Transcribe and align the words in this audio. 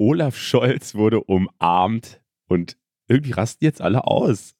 Olaf 0.00 0.38
Scholz 0.38 0.94
wurde 0.94 1.20
umarmt 1.20 2.22
und 2.48 2.78
irgendwie 3.06 3.32
rasten 3.32 3.66
jetzt 3.66 3.82
alle 3.82 4.06
aus. 4.06 4.54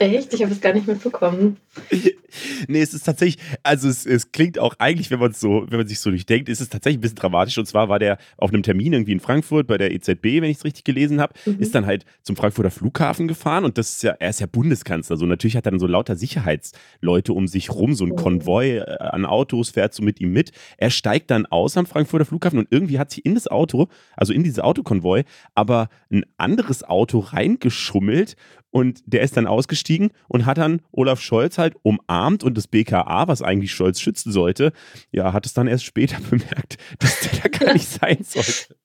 Echt? 0.00 0.34
Ich 0.34 0.42
habe 0.42 0.52
es 0.52 0.60
gar 0.60 0.72
nicht 0.72 0.88
mitbekommen. 0.88 1.58
nee, 2.68 2.80
es 2.80 2.94
ist 2.94 3.04
tatsächlich, 3.04 3.42
also 3.62 3.88
es, 3.88 4.06
es 4.06 4.32
klingt 4.32 4.58
auch 4.58 4.74
eigentlich, 4.78 5.10
wenn 5.10 5.20
man 5.20 5.32
so, 5.32 5.66
wenn 5.68 5.78
man 5.78 5.86
sich 5.86 6.00
so 6.00 6.10
durchdenkt, 6.10 6.48
ist 6.48 6.60
es 6.60 6.68
tatsächlich 6.68 6.98
ein 6.98 7.02
bisschen 7.02 7.16
dramatisch. 7.16 7.58
Und 7.58 7.66
zwar 7.66 7.88
war 7.88 7.98
der 7.98 8.18
auf 8.36 8.52
einem 8.52 8.62
Termin 8.62 8.92
irgendwie 8.92 9.12
in 9.12 9.20
Frankfurt 9.20 9.66
bei 9.66 9.78
der 9.78 9.92
EZB, 9.92 10.24
wenn 10.24 10.44
ich 10.44 10.58
es 10.58 10.64
richtig 10.64 10.84
gelesen 10.84 11.20
habe, 11.20 11.34
mhm. 11.46 11.58
ist 11.58 11.74
dann 11.74 11.86
halt 11.86 12.04
zum 12.22 12.36
Frankfurter 12.36 12.70
Flughafen 12.70 13.28
gefahren 13.28 13.64
und 13.64 13.78
das 13.78 13.94
ist 13.94 14.02
ja, 14.02 14.12
er 14.18 14.30
ist 14.30 14.40
ja 14.40 14.46
Bundeskanzler. 14.46 15.16
So 15.16 15.26
natürlich 15.26 15.56
hat 15.56 15.66
er 15.66 15.72
dann 15.72 15.80
so 15.80 15.86
lauter 15.86 16.16
Sicherheitsleute 16.16 17.32
um 17.32 17.48
sich 17.48 17.70
rum, 17.70 17.94
so 17.94 18.04
ein 18.04 18.12
oh. 18.12 18.16
Konvoi 18.16 18.78
äh, 18.78 18.96
an 18.98 19.24
Autos 19.24 19.70
fährt 19.70 19.94
so 19.94 20.02
mit 20.02 20.20
ihm 20.20 20.32
mit. 20.32 20.52
Er 20.76 20.90
steigt 20.90 21.30
dann 21.30 21.46
aus 21.46 21.76
am 21.76 21.86
Frankfurter 21.86 22.24
Flughafen 22.24 22.58
und 22.58 22.68
irgendwie 22.70 22.98
hat 22.98 23.10
sich 23.10 23.24
in 23.24 23.34
das 23.34 23.48
Auto, 23.48 23.88
also 24.16 24.32
in 24.32 24.42
dieses 24.42 24.60
Autokonvoi, 24.60 25.24
aber 25.54 25.88
ein 26.10 26.24
anderes 26.36 26.84
Auto 26.84 27.18
reingeschummelt 27.18 28.36
und 28.72 29.02
der 29.06 29.20
ist 29.20 29.36
dann 29.36 29.46
ausgestiegen 29.46 30.10
und 30.28 30.46
hat 30.46 30.58
dann 30.58 30.80
Olaf 30.90 31.20
Scholz 31.20 31.58
halt 31.58 31.76
umarmt 31.82 32.21
und 32.22 32.56
das 32.56 32.68
BKA, 32.68 33.28
was 33.28 33.42
eigentlich 33.42 33.72
Scholz 33.72 34.00
schützen 34.00 34.32
sollte, 34.32 34.72
ja, 35.10 35.32
hat 35.32 35.46
es 35.46 35.54
dann 35.54 35.66
erst 35.66 35.84
später 35.84 36.18
bemerkt, 36.30 36.78
dass 36.98 37.20
der 37.20 37.40
da 37.42 37.48
gar 37.48 37.72
nicht 37.72 37.88
sein 37.88 38.18
sollte. 38.22 38.76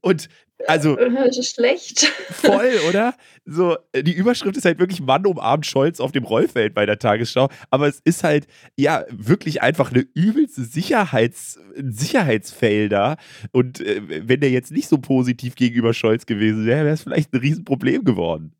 Und 0.00 0.28
also. 0.66 0.96
Schlecht. 1.42 2.04
Voll, 2.30 2.72
oder? 2.88 3.14
So, 3.44 3.76
die 3.94 4.12
Überschrift 4.12 4.56
ist 4.56 4.64
halt 4.64 4.78
wirklich 4.78 5.00
Mann 5.00 5.26
umarmt 5.26 5.66
Scholz 5.66 6.00
auf 6.00 6.12
dem 6.12 6.24
Rollfeld 6.24 6.74
bei 6.74 6.86
der 6.86 6.98
Tagesschau. 6.98 7.48
Aber 7.70 7.88
es 7.88 8.00
ist 8.04 8.24
halt, 8.24 8.46
ja, 8.76 9.04
wirklich 9.10 9.62
einfach 9.62 9.90
eine 9.90 10.06
übelste 10.14 10.62
Sicherheits, 10.62 11.58
Sicherheitsfail 11.76 12.88
da. 12.88 13.16
Und 13.52 13.80
äh, 13.80 14.28
wenn 14.28 14.40
der 14.40 14.50
jetzt 14.50 14.70
nicht 14.70 14.88
so 14.88 14.98
positiv 14.98 15.54
gegenüber 15.56 15.94
Scholz 15.94 16.26
gewesen 16.26 16.66
wäre, 16.66 16.84
wäre 16.84 16.94
es 16.94 17.02
vielleicht 17.02 17.32
ein 17.32 17.40
Riesenproblem 17.40 18.04
geworden. 18.04 18.54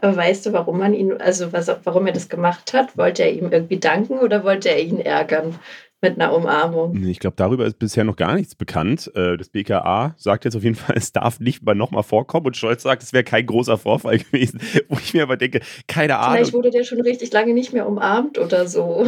Weißt 0.00 0.46
du, 0.46 0.52
warum 0.52 0.78
man 0.78 0.94
ihn, 0.94 1.12
also 1.20 1.52
was, 1.52 1.70
warum 1.84 2.06
er 2.06 2.12
das 2.12 2.28
gemacht 2.28 2.72
hat? 2.72 2.96
Wollte 2.96 3.22
er 3.22 3.32
ihm 3.32 3.50
irgendwie 3.50 3.78
danken 3.78 4.18
oder 4.18 4.44
wollte 4.44 4.68
er 4.68 4.80
ihn 4.80 5.00
ärgern? 5.00 5.58
mit 6.04 6.20
einer 6.20 6.34
Umarmung. 6.34 7.02
Ich 7.06 7.18
glaube, 7.18 7.36
darüber 7.36 7.64
ist 7.64 7.78
bisher 7.78 8.04
noch 8.04 8.16
gar 8.16 8.34
nichts 8.34 8.54
bekannt. 8.54 9.10
Äh, 9.14 9.38
das 9.38 9.48
BKA 9.48 10.14
sagt 10.18 10.44
jetzt 10.44 10.54
auf 10.54 10.62
jeden 10.62 10.74
Fall, 10.74 10.96
es 10.96 11.12
darf 11.12 11.40
nicht 11.40 11.64
mal 11.64 11.74
nochmal 11.74 12.02
vorkommen 12.02 12.46
und 12.46 12.56
Scholz 12.56 12.82
sagt, 12.82 13.02
es 13.02 13.12
wäre 13.12 13.24
kein 13.24 13.46
großer 13.46 13.78
Vorfall 13.78 14.18
gewesen, 14.18 14.60
wo 14.88 14.96
ich 14.98 15.14
mir 15.14 15.22
aber 15.24 15.36
denke, 15.36 15.60
keine 15.88 16.18
Ahnung. 16.18 16.36
Vielleicht 16.36 16.52
wurde 16.52 16.70
der 16.70 16.84
schon 16.84 17.00
richtig 17.00 17.32
lange 17.32 17.54
nicht 17.54 17.72
mehr 17.72 17.88
umarmt 17.88 18.38
oder 18.38 18.68
so. 18.68 19.06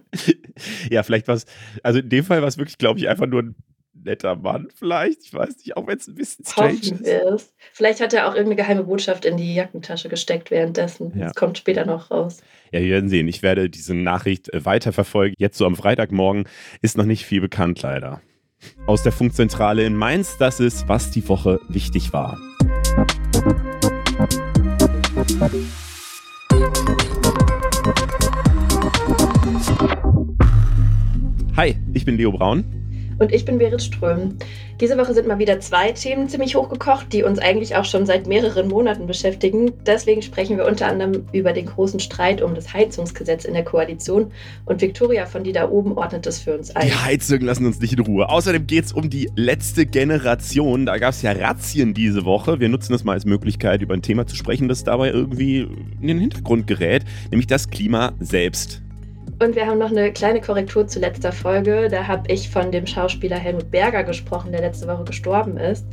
ja, 0.90 1.02
vielleicht 1.02 1.28
was, 1.28 1.44
also 1.82 2.00
in 2.00 2.08
dem 2.08 2.24
Fall 2.24 2.40
war 2.40 2.48
es 2.48 2.58
wirklich, 2.58 2.78
glaube 2.78 2.98
ich, 2.98 3.08
einfach 3.08 3.26
nur 3.26 3.42
ein 3.42 3.54
netter 4.06 4.36
Mann 4.36 4.68
vielleicht. 4.74 5.24
Ich 5.24 5.34
weiß 5.34 5.58
nicht, 5.58 5.76
auch 5.76 5.86
wenn 5.86 5.98
es 5.98 6.08
ein 6.08 6.14
bisschen 6.14 6.44
strange 6.46 6.78
Hoffen 6.78 7.04
ist. 7.04 7.54
Vielleicht 7.72 8.00
hat 8.00 8.14
er 8.14 8.28
auch 8.28 8.34
irgendeine 8.34 8.56
geheime 8.56 8.84
Botschaft 8.84 9.26
in 9.26 9.36
die 9.36 9.54
Jackentasche 9.54 10.08
gesteckt 10.08 10.50
währenddessen. 10.50 11.12
Ja. 11.14 11.26
Das 11.26 11.34
kommt 11.34 11.58
später 11.58 11.84
noch 11.84 12.10
raus. 12.10 12.38
Ja, 12.72 12.80
wir 12.80 12.88
werden 12.88 13.10
sehen. 13.10 13.28
Ich 13.28 13.42
werde 13.42 13.68
diese 13.68 13.94
Nachricht 13.94 14.52
äh, 14.54 14.64
weiterverfolgen. 14.64 15.34
Jetzt 15.38 15.58
so 15.58 15.66
am 15.66 15.76
Freitagmorgen 15.76 16.48
ist 16.80 16.96
noch 16.96 17.04
nicht 17.04 17.26
viel 17.26 17.42
bekannt, 17.42 17.82
leider. 17.82 18.22
Aus 18.86 19.02
der 19.02 19.12
Funkzentrale 19.12 19.84
in 19.84 19.94
Mainz, 19.94 20.38
das 20.38 20.60
ist, 20.60 20.88
was 20.88 21.10
die 21.10 21.28
Woche 21.28 21.60
wichtig 21.68 22.12
war. 22.12 22.38
Hi, 31.56 31.74
ich 31.94 32.04
bin 32.04 32.16
Leo 32.16 32.32
Braun. 32.32 32.85
Und 33.18 33.32
ich 33.32 33.44
bin 33.44 33.58
Berit 33.58 33.82
Ström. 33.82 34.36
Diese 34.80 34.98
Woche 34.98 35.14
sind 35.14 35.26
mal 35.26 35.38
wieder 35.38 35.58
zwei 35.60 35.92
Themen 35.92 36.28
ziemlich 36.28 36.54
hochgekocht, 36.54 37.10
die 37.12 37.22
uns 37.22 37.38
eigentlich 37.38 37.76
auch 37.76 37.86
schon 37.86 38.04
seit 38.04 38.26
mehreren 38.26 38.68
Monaten 38.68 39.06
beschäftigen. 39.06 39.72
Deswegen 39.86 40.20
sprechen 40.20 40.58
wir 40.58 40.66
unter 40.66 40.86
anderem 40.86 41.24
über 41.32 41.54
den 41.54 41.64
großen 41.64 41.98
Streit 41.98 42.42
um 42.42 42.54
das 42.54 42.74
Heizungsgesetz 42.74 43.46
in 43.46 43.54
der 43.54 43.64
Koalition. 43.64 44.32
Und 44.66 44.82
Viktoria 44.82 45.24
von 45.24 45.44
die 45.44 45.52
da 45.52 45.70
oben 45.70 45.96
ordnet 45.96 46.26
das 46.26 46.40
für 46.40 46.56
uns 46.56 46.76
ein. 46.76 46.88
Die 46.88 46.94
Heizungen 46.94 47.46
lassen 47.46 47.64
uns 47.64 47.80
nicht 47.80 47.94
in 47.94 48.00
Ruhe. 48.00 48.28
Außerdem 48.28 48.66
geht 48.66 48.84
es 48.84 48.92
um 48.92 49.08
die 49.08 49.30
letzte 49.34 49.86
Generation. 49.86 50.84
Da 50.84 50.98
gab 50.98 51.14
es 51.14 51.22
ja 51.22 51.32
Razzien 51.32 51.94
diese 51.94 52.26
Woche. 52.26 52.60
Wir 52.60 52.68
nutzen 52.68 52.92
das 52.92 53.02
mal 53.02 53.12
als 53.12 53.24
Möglichkeit, 53.24 53.80
über 53.80 53.94
ein 53.94 54.02
Thema 54.02 54.26
zu 54.26 54.36
sprechen, 54.36 54.68
das 54.68 54.84
dabei 54.84 55.10
irgendwie 55.10 55.66
in 56.00 56.08
den 56.08 56.18
Hintergrund 56.18 56.66
gerät, 56.66 57.04
nämlich 57.30 57.46
das 57.46 57.70
Klima 57.70 58.12
selbst. 58.20 58.82
Und 59.38 59.54
wir 59.54 59.66
haben 59.66 59.78
noch 59.78 59.90
eine 59.90 60.12
kleine 60.12 60.40
Korrektur 60.40 60.86
zu 60.86 60.98
letzter 60.98 61.30
Folge. 61.30 61.88
Da 61.90 62.06
habe 62.06 62.32
ich 62.32 62.48
von 62.48 62.72
dem 62.72 62.86
Schauspieler 62.86 63.36
Helmut 63.36 63.70
Berger 63.70 64.02
gesprochen, 64.02 64.50
der 64.50 64.62
letzte 64.62 64.88
Woche 64.88 65.04
gestorben 65.04 65.58
ist. 65.58 65.86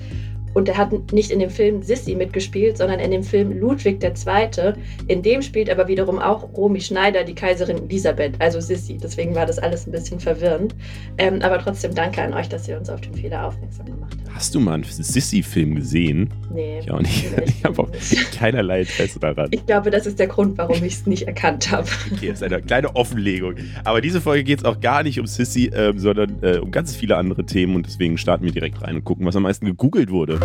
Und 0.53 0.69
er 0.69 0.78
hat 0.78 1.12
nicht 1.12 1.31
in 1.31 1.40
dem 1.40 1.50
Film 1.50 1.81
Sissy 1.81 2.16
mitgespielt, 2.16 2.78
sondern 2.78 3.00
in 3.00 3.12
dem 3.12 3.24
Film 3.24 3.59
Ludwig 3.59 4.03
II. 4.03 4.74
In 5.08 5.22
dem 5.22 5.41
spielt 5.41 5.69
aber 5.69 5.88
wiederum 5.88 6.19
auch 6.19 6.50
Romy 6.56 6.81
Schneider, 6.81 7.24
die 7.24 7.36
Kaiserin 7.36 7.90
Elisabeth, 7.90 8.34
also 8.40 8.59
Sissy. 8.59 8.97
Deswegen 8.97 9.36
war 9.36 9.46
das 9.46 9.59
alles 9.59 9.88
ein 9.88 9.91
bisschen 9.91 10.19
verwirrend. 10.19 10.75
Ähm, 11.18 11.41
aber 11.41 11.59
trotzdem 11.59 11.94
danke 11.96 12.22
an 12.22 12.34
euch, 12.34 12.50
dass 12.50 12.68
ihr 12.68 12.78
uns 12.78 12.90
auf 12.90 13.02
den 13.02 13.14
Fehler 13.14 13.47
aufmerksam 13.47 13.86
gemacht 13.86 14.16
habt. 14.25 14.36
Hast 14.36 14.56
du 14.56 14.59
mal 14.59 14.74
einen 14.74 14.84
Sissy-Film 14.84 15.75
gesehen? 15.75 16.30
Nee. 16.53 16.80
Ich 16.80 16.91
auch 16.91 17.00
nicht. 17.00 17.25
Ich 17.46 17.66
habe 17.66 17.81
auch 17.81 17.90
keinerlei 18.35 18.81
Interesse 18.81 19.20
daran. 19.20 19.47
Ich 19.52 19.66
glaube, 19.66 19.90
das 19.90 20.06
ist 20.06 20.20
der 20.20 20.28
Grund, 20.28 20.58
warum 20.58 20.84
ich 20.84 20.96
es 20.96 21.06
nicht 21.06 21.28
erkannt 21.28 21.72
habe. 21.72 21.88
Okay, 22.12 22.28
das 22.28 22.41
ist 22.41 22.44
eine 22.44 22.62
kleine 22.62 22.94
Offenlegung. 22.96 23.56
Aber 23.85 24.02
diese 24.02 24.20
Folge 24.20 24.44
geht 24.44 24.59
es 24.59 24.66
auch 24.66 24.80
gar 24.81 25.03
nicht 25.03 25.20
um 25.20 25.28
Sissy, 25.28 25.72
ähm, 25.74 25.97
sondern 25.97 26.38
äh, 26.41 26.58
um 26.58 26.72
ganz 26.72 26.96
viele 26.96 27.16
andere 27.16 27.46
Themen. 27.46 27.75
Und 27.75 27.85
deswegen 27.85 28.18
starten 28.18 28.44
wir 28.44 28.52
direkt 28.52 28.81
rein 28.81 28.96
und 28.96 29.03
gucken, 29.06 29.25
was 29.25 29.35
am 29.35 29.44
meisten 29.44 29.66
gegoogelt 29.66 30.09
wurde. 30.12 30.40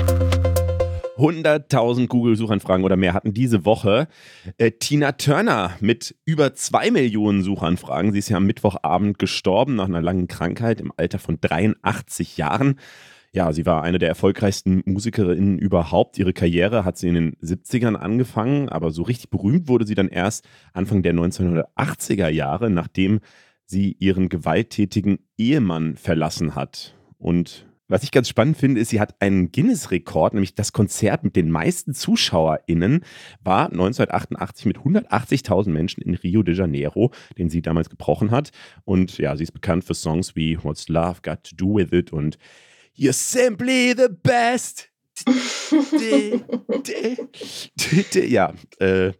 100.000 1.18 2.06
Google-Suchanfragen 2.06 2.84
oder 2.84 2.96
mehr 2.96 3.12
hatten 3.12 3.34
diese 3.34 3.64
Woche 3.64 4.06
äh, 4.56 4.70
Tina 4.70 5.12
Turner 5.12 5.72
mit 5.80 6.14
über 6.24 6.54
2 6.54 6.92
Millionen 6.92 7.42
Suchanfragen. 7.42 8.12
Sie 8.12 8.20
ist 8.20 8.28
ja 8.28 8.36
am 8.36 8.46
Mittwochabend 8.46 9.18
gestorben 9.18 9.74
nach 9.74 9.86
einer 9.86 10.00
langen 10.00 10.28
Krankheit 10.28 10.80
im 10.80 10.92
Alter 10.96 11.18
von 11.18 11.38
83 11.40 12.36
Jahren. 12.36 12.76
Ja, 13.32 13.52
sie 13.52 13.66
war 13.66 13.82
eine 13.82 13.98
der 13.98 14.08
erfolgreichsten 14.08 14.82
Musikerinnen 14.86 15.58
überhaupt. 15.58 16.18
Ihre 16.18 16.32
Karriere 16.32 16.84
hat 16.84 16.96
sie 16.96 17.08
in 17.08 17.14
den 17.14 17.36
70ern 17.42 17.94
angefangen, 17.94 18.68
aber 18.68 18.90
so 18.90 19.02
richtig 19.02 19.28
berühmt 19.28 19.68
wurde 19.68 19.86
sie 19.86 19.94
dann 19.94 20.08
erst 20.08 20.48
Anfang 20.72 21.02
der 21.02 21.14
1980er 21.14 22.28
Jahre, 22.28 22.70
nachdem 22.70 23.20
sie 23.66 23.96
ihren 23.98 24.30
gewalttätigen 24.30 25.18
Ehemann 25.36 25.96
verlassen 25.96 26.54
hat. 26.54 26.94
Und 27.18 27.67
was 27.88 28.02
ich 28.02 28.10
ganz 28.10 28.28
spannend 28.28 28.56
finde, 28.56 28.80
ist, 28.80 28.90
sie 28.90 29.00
hat 29.00 29.20
einen 29.20 29.50
Guinness-Rekord, 29.50 30.34
nämlich 30.34 30.54
das 30.54 30.72
Konzert 30.72 31.24
mit 31.24 31.36
den 31.36 31.50
meisten 31.50 31.94
ZuschauerInnen 31.94 33.04
war 33.42 33.70
1988 33.70 34.66
mit 34.66 34.78
180.000 34.78 35.70
Menschen 35.70 36.02
in 36.02 36.14
Rio 36.14 36.42
de 36.42 36.54
Janeiro, 36.54 37.12
den 37.38 37.48
sie 37.48 37.62
damals 37.62 37.88
gebrochen 37.88 38.30
hat. 38.30 38.50
Und 38.84 39.18
ja, 39.18 39.36
sie 39.36 39.44
ist 39.44 39.52
bekannt 39.52 39.84
für 39.84 39.94
Songs 39.94 40.36
wie 40.36 40.62
What's 40.62 40.88
Love 40.88 41.20
Got 41.22 41.44
to 41.44 41.56
Do 41.56 41.76
With 41.76 41.92
It 41.92 42.12
und 42.12 42.38
You're 42.96 43.12
Simply 43.12 43.94
the 43.96 44.08
Best. 44.22 44.90
ja, 48.28 48.54
äh, 48.78 49.12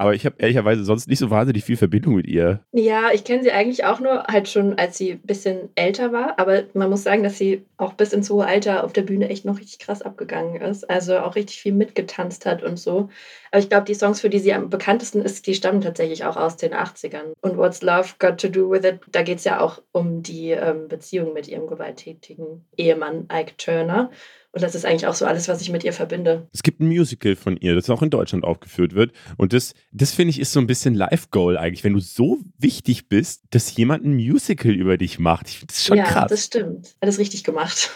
aber 0.00 0.14
ich 0.14 0.24
habe 0.24 0.36
ehrlicherweise 0.38 0.82
sonst 0.82 1.08
nicht 1.08 1.18
so 1.18 1.28
wahnsinnig 1.28 1.62
viel 1.62 1.76
Verbindung 1.76 2.14
mit 2.14 2.26
ihr. 2.26 2.60
Ja, 2.72 3.10
ich 3.12 3.22
kenne 3.22 3.42
sie 3.42 3.52
eigentlich 3.52 3.84
auch 3.84 4.00
nur 4.00 4.24
halt 4.24 4.48
schon, 4.48 4.78
als 4.78 4.96
sie 4.96 5.12
ein 5.12 5.20
bisschen 5.20 5.68
älter 5.74 6.10
war. 6.10 6.38
Aber 6.38 6.62
man 6.72 6.88
muss 6.88 7.02
sagen, 7.02 7.22
dass 7.22 7.36
sie 7.36 7.66
auch 7.76 7.92
bis 7.92 8.14
ins 8.14 8.30
hohe 8.30 8.46
Alter 8.46 8.82
auf 8.84 8.94
der 8.94 9.02
Bühne 9.02 9.28
echt 9.28 9.44
noch 9.44 9.58
richtig 9.58 9.78
krass 9.78 10.00
abgegangen 10.00 10.58
ist. 10.62 10.88
Also 10.88 11.18
auch 11.18 11.34
richtig 11.34 11.60
viel 11.60 11.74
mitgetanzt 11.74 12.46
hat 12.46 12.62
und 12.62 12.78
so. 12.78 13.10
Aber 13.50 13.60
ich 13.60 13.68
glaube, 13.68 13.84
die 13.84 13.94
Songs, 13.94 14.22
für 14.22 14.30
die 14.30 14.38
sie 14.38 14.54
am 14.54 14.70
bekanntesten 14.70 15.20
ist, 15.20 15.46
die 15.46 15.54
stammen 15.54 15.82
tatsächlich 15.82 16.24
auch 16.24 16.38
aus 16.38 16.56
den 16.56 16.72
80ern. 16.72 17.34
Und 17.42 17.58
What's 17.58 17.82
Love 17.82 18.14
Got 18.18 18.40
to 18.40 18.48
Do 18.48 18.70
with 18.70 18.84
It, 18.84 19.00
da 19.12 19.20
geht 19.20 19.38
es 19.38 19.44
ja 19.44 19.60
auch 19.60 19.82
um 19.92 20.22
die 20.22 20.52
ähm, 20.52 20.88
Beziehung 20.88 21.34
mit 21.34 21.46
ihrem 21.46 21.66
gewalttätigen 21.66 22.64
Ehemann 22.74 23.28
Ike 23.30 23.58
Turner. 23.58 24.10
Und 24.52 24.62
das 24.62 24.74
ist 24.74 24.84
eigentlich 24.84 25.06
auch 25.06 25.14
so 25.14 25.26
alles, 25.26 25.46
was 25.46 25.60
ich 25.60 25.70
mit 25.70 25.84
ihr 25.84 25.92
verbinde. 25.92 26.48
Es 26.52 26.64
gibt 26.64 26.80
ein 26.80 26.88
Musical 26.88 27.36
von 27.36 27.56
ihr, 27.56 27.76
das 27.76 27.88
auch 27.88 28.02
in 28.02 28.10
Deutschland 28.10 28.44
aufgeführt 28.44 28.94
wird. 28.94 29.12
Und 29.36 29.52
das, 29.52 29.74
das 29.92 30.12
finde 30.12 30.30
ich, 30.30 30.40
ist 30.40 30.52
so 30.52 30.58
ein 30.58 30.66
bisschen 30.66 30.94
Life-Goal 30.94 31.56
eigentlich, 31.56 31.84
wenn 31.84 31.92
du 31.92 32.00
so 32.00 32.38
wichtig 32.58 33.08
bist, 33.08 33.44
dass 33.50 33.76
jemand 33.76 34.04
ein 34.04 34.16
Musical 34.16 34.72
über 34.72 34.96
dich 34.96 35.20
macht. 35.20 35.48
Ich 35.48 35.58
finde 35.58 35.72
das 35.72 35.84
schon 35.84 35.98
ja, 35.98 36.04
krass. 36.04 36.14
Ja, 36.14 36.28
das 36.28 36.44
stimmt. 36.44 36.96
Alles 37.00 37.18
richtig 37.18 37.44
gemacht. 37.44 37.90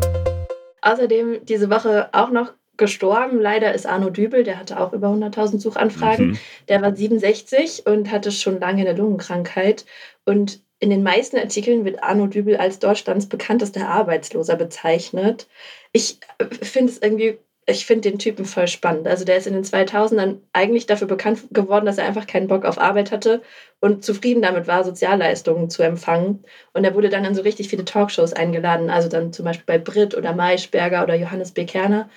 Außerdem 0.82 1.40
diese 1.44 1.70
Woche 1.70 2.08
auch 2.12 2.30
noch 2.30 2.52
gestorben. 2.76 3.40
Leider 3.40 3.74
ist 3.74 3.86
Arno 3.86 4.10
Dübel, 4.10 4.44
der 4.44 4.60
hatte 4.60 4.78
auch 4.78 4.92
über 4.92 5.08
100.000 5.08 5.58
Suchanfragen. 5.58 6.28
Mhm. 6.28 6.38
Der 6.68 6.80
war 6.82 6.94
67 6.94 7.84
und 7.86 8.12
hatte 8.12 8.30
schon 8.30 8.60
lange 8.60 8.88
eine 8.88 8.96
Lungenkrankheit. 8.96 9.84
Und 10.24 10.60
in 10.80 10.90
den 10.90 11.02
meisten 11.02 11.38
Artikeln 11.38 11.84
wird 11.84 12.02
Arno 12.02 12.26
Dübel 12.26 12.56
als 12.56 12.78
Deutschlands 12.78 13.28
bekanntester 13.28 13.88
Arbeitsloser 13.88 14.56
bezeichnet. 14.56 15.48
Ich 15.92 16.18
äh, 16.38 16.44
finde 16.64 16.92
es 16.92 16.98
irgendwie 16.98 17.38
ich 17.70 17.84
finde 17.84 18.10
den 18.10 18.18
Typen 18.18 18.46
voll 18.46 18.66
spannend. 18.66 19.06
Also 19.06 19.26
der 19.26 19.36
ist 19.36 19.46
in 19.46 19.52
den 19.52 19.62
2000ern 19.62 20.38
eigentlich 20.54 20.86
dafür 20.86 21.06
bekannt 21.06 21.48
geworden, 21.50 21.84
dass 21.84 21.98
er 21.98 22.06
einfach 22.06 22.26
keinen 22.26 22.48
Bock 22.48 22.64
auf 22.64 22.78
Arbeit 22.78 23.12
hatte 23.12 23.42
und 23.80 24.02
zufrieden 24.02 24.40
damit 24.40 24.66
war, 24.66 24.84
Sozialleistungen 24.84 25.68
zu 25.68 25.82
empfangen. 25.82 26.44
Und 26.72 26.84
er 26.84 26.94
wurde 26.94 27.10
dann 27.10 27.26
in 27.26 27.34
so 27.34 27.42
richtig 27.42 27.68
viele 27.68 27.84
Talkshows 27.84 28.32
eingeladen, 28.32 28.88
also 28.88 29.10
dann 29.10 29.34
zum 29.34 29.44
Beispiel 29.44 29.66
bei 29.66 29.78
Brit 29.78 30.16
oder 30.16 30.32
Maischberger 30.32 31.02
oder 31.02 31.14
Johannes 31.14 31.52
B. 31.52 31.66
Kerner. 31.66 32.08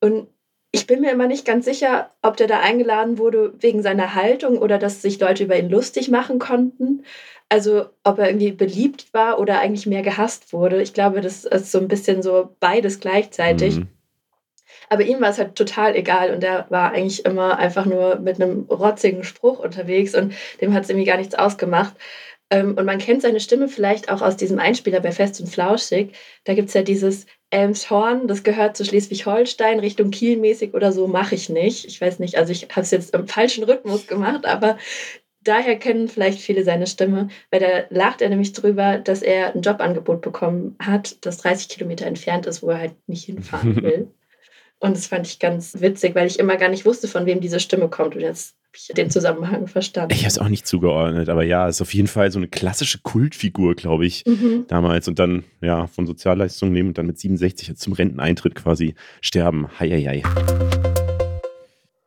Und 0.00 0.26
ich 0.72 0.88
bin 0.88 1.00
mir 1.00 1.12
immer 1.12 1.28
nicht 1.28 1.44
ganz 1.46 1.64
sicher, 1.64 2.10
ob 2.22 2.36
der 2.36 2.48
da 2.48 2.58
eingeladen 2.58 3.18
wurde 3.18 3.52
wegen 3.60 3.82
seiner 3.82 4.16
Haltung 4.16 4.58
oder 4.58 4.78
dass 4.78 5.00
sich 5.00 5.20
Leute 5.20 5.44
über 5.44 5.56
ihn 5.56 5.70
lustig 5.70 6.08
machen 6.08 6.40
konnten. 6.40 7.04
Also 7.52 7.84
ob 8.02 8.18
er 8.18 8.28
irgendwie 8.28 8.52
beliebt 8.52 9.12
war 9.12 9.38
oder 9.38 9.60
eigentlich 9.60 9.84
mehr 9.84 10.00
gehasst 10.00 10.54
wurde. 10.54 10.80
Ich 10.80 10.94
glaube, 10.94 11.20
das 11.20 11.44
ist 11.44 11.70
so 11.70 11.80
ein 11.80 11.86
bisschen 11.86 12.22
so 12.22 12.56
beides 12.60 12.98
gleichzeitig. 12.98 13.76
Mhm. 13.76 13.88
Aber 14.88 15.02
ihm 15.02 15.20
war 15.20 15.28
es 15.28 15.38
halt 15.38 15.54
total 15.54 15.94
egal 15.94 16.34
und 16.34 16.42
er 16.42 16.64
war 16.70 16.92
eigentlich 16.92 17.26
immer 17.26 17.58
einfach 17.58 17.84
nur 17.84 18.16
mit 18.20 18.40
einem 18.40 18.62
rotzigen 18.70 19.22
Spruch 19.22 19.58
unterwegs 19.58 20.14
und 20.14 20.32
dem 20.62 20.72
hat 20.72 20.84
es 20.84 20.88
irgendwie 20.88 21.04
gar 21.04 21.18
nichts 21.18 21.34
ausgemacht. 21.34 21.94
Ähm, 22.48 22.74
und 22.78 22.86
man 22.86 22.96
kennt 22.96 23.20
seine 23.20 23.38
Stimme 23.38 23.68
vielleicht 23.68 24.10
auch 24.10 24.22
aus 24.22 24.38
diesem 24.38 24.58
Einspieler 24.58 25.00
bei 25.00 25.12
Fest 25.12 25.38
und 25.38 25.46
Flauschig. 25.46 26.14
Da 26.44 26.54
gibt 26.54 26.68
es 26.68 26.74
ja 26.74 26.82
dieses 26.82 27.26
Elmshorn, 27.50 28.28
das 28.28 28.44
gehört 28.44 28.78
zu 28.78 28.84
Schleswig-Holstein, 28.86 29.78
Richtung 29.78 30.10
Kiel 30.10 30.38
mäßig 30.38 30.72
oder 30.72 30.90
so, 30.90 31.06
mache 31.06 31.34
ich 31.34 31.50
nicht. 31.50 31.84
Ich 31.84 32.00
weiß 32.00 32.18
nicht, 32.18 32.36
also 32.36 32.50
ich 32.50 32.62
habe 32.70 32.80
es 32.80 32.90
jetzt 32.92 33.14
im 33.14 33.28
falschen 33.28 33.64
Rhythmus 33.64 34.06
gemacht, 34.06 34.46
aber 34.46 34.78
daher 35.44 35.76
kennen 35.78 36.08
vielleicht 36.08 36.40
viele 36.40 36.64
seine 36.64 36.86
Stimme, 36.86 37.28
weil 37.50 37.60
da 37.60 37.66
lacht 37.90 38.22
er 38.22 38.28
nämlich 38.28 38.52
drüber, 38.52 38.98
dass 38.98 39.22
er 39.22 39.54
ein 39.54 39.62
Jobangebot 39.62 40.20
bekommen 40.20 40.76
hat, 40.78 41.24
das 41.24 41.38
30 41.38 41.68
Kilometer 41.68 42.06
entfernt 42.06 42.46
ist, 42.46 42.62
wo 42.62 42.70
er 42.70 42.78
halt 42.78 42.94
nicht 43.06 43.24
hinfahren 43.24 43.76
will. 43.82 44.08
Und 44.82 44.96
das 44.96 45.06
fand 45.06 45.28
ich 45.28 45.38
ganz 45.38 45.80
witzig, 45.80 46.16
weil 46.16 46.26
ich 46.26 46.40
immer 46.40 46.56
gar 46.56 46.68
nicht 46.68 46.84
wusste, 46.84 47.06
von 47.06 47.24
wem 47.24 47.40
diese 47.40 47.60
Stimme 47.60 47.88
kommt. 47.88 48.16
Und 48.16 48.20
jetzt 48.20 48.56
habe 48.66 48.76
ich 48.76 48.88
den 48.88 49.10
Zusammenhang 49.10 49.68
verstanden. 49.68 50.12
Ich 50.12 50.22
habe 50.22 50.28
es 50.28 50.38
auch 50.38 50.48
nicht 50.48 50.66
zugeordnet, 50.66 51.28
aber 51.28 51.44
ja, 51.44 51.68
ist 51.68 51.80
auf 51.80 51.94
jeden 51.94 52.08
Fall 52.08 52.32
so 52.32 52.40
eine 52.40 52.48
klassische 52.48 52.98
Kultfigur, 52.98 53.76
glaube 53.76 54.06
ich, 54.06 54.24
mhm. 54.26 54.64
damals. 54.66 55.06
Und 55.06 55.20
dann, 55.20 55.44
ja, 55.60 55.86
von 55.86 56.08
Sozialleistungen 56.08 56.72
nehmen 56.72 56.88
und 56.88 56.98
dann 56.98 57.06
mit 57.06 57.16
67 57.16 57.76
zum 57.76 57.92
Renteneintritt 57.92 58.56
quasi 58.56 58.96
sterben. 59.20 59.68
Heieiei. 59.78 60.24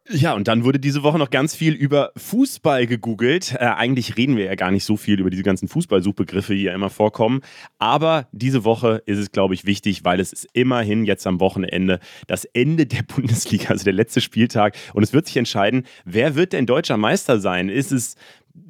Ja, 0.08 0.34
und 0.34 0.48
dann 0.48 0.64
wurde 0.64 0.80
diese 0.80 1.02
Woche 1.02 1.18
noch 1.18 1.32
ganz 1.32 1.56
viel 1.56 1.74
über 1.74 2.12
Fußball 2.16 2.86
gegoogelt. 2.86 3.54
Äh, 3.54 3.66
eigentlich 3.66 4.18
reden 4.18 4.38
wir 4.38 4.46
ja 4.46 4.54
gar 4.54 4.70
nicht 4.70 4.86
so 4.86 4.98
viel 4.98 5.20
über 5.20 5.32
diese 5.32 5.42
ganzen 5.42 5.68
Fußballsuchbegriffe, 5.68 6.54
die 6.54 6.62
ja 6.62 6.76
immer 6.76 6.92
vorkommen. 6.92 7.42
Aber 7.80 8.28
diese 8.32 8.64
Woche 8.64 9.02
ist 9.08 9.18
es, 9.18 9.32
glaube 9.32 9.56
ich, 9.56 9.66
wichtig, 9.66 10.04
weil 10.04 10.20
es 10.20 10.32
ist 10.32 10.48
immerhin 10.54 11.06
jetzt 11.06 11.26
am 11.26 11.40
Wochenende 11.40 12.00
das 12.28 12.46
Ende 12.46 12.86
der 12.86 13.02
Bundesliga, 13.16 13.70
also 13.70 13.84
der 13.84 13.94
letzte 13.94 14.22
Spieltag. 14.22 14.78
Und 14.94 15.02
es 15.02 15.12
wird 15.12 15.26
sich 15.26 15.38
entscheiden, 15.38 15.86
wer 16.06 16.36
wird 16.36 16.54
denn 16.54 16.68
deutscher 16.68 16.98
Meister 16.98 17.40
sein? 17.40 17.70
Ist 17.70 17.92
es 17.92 18.16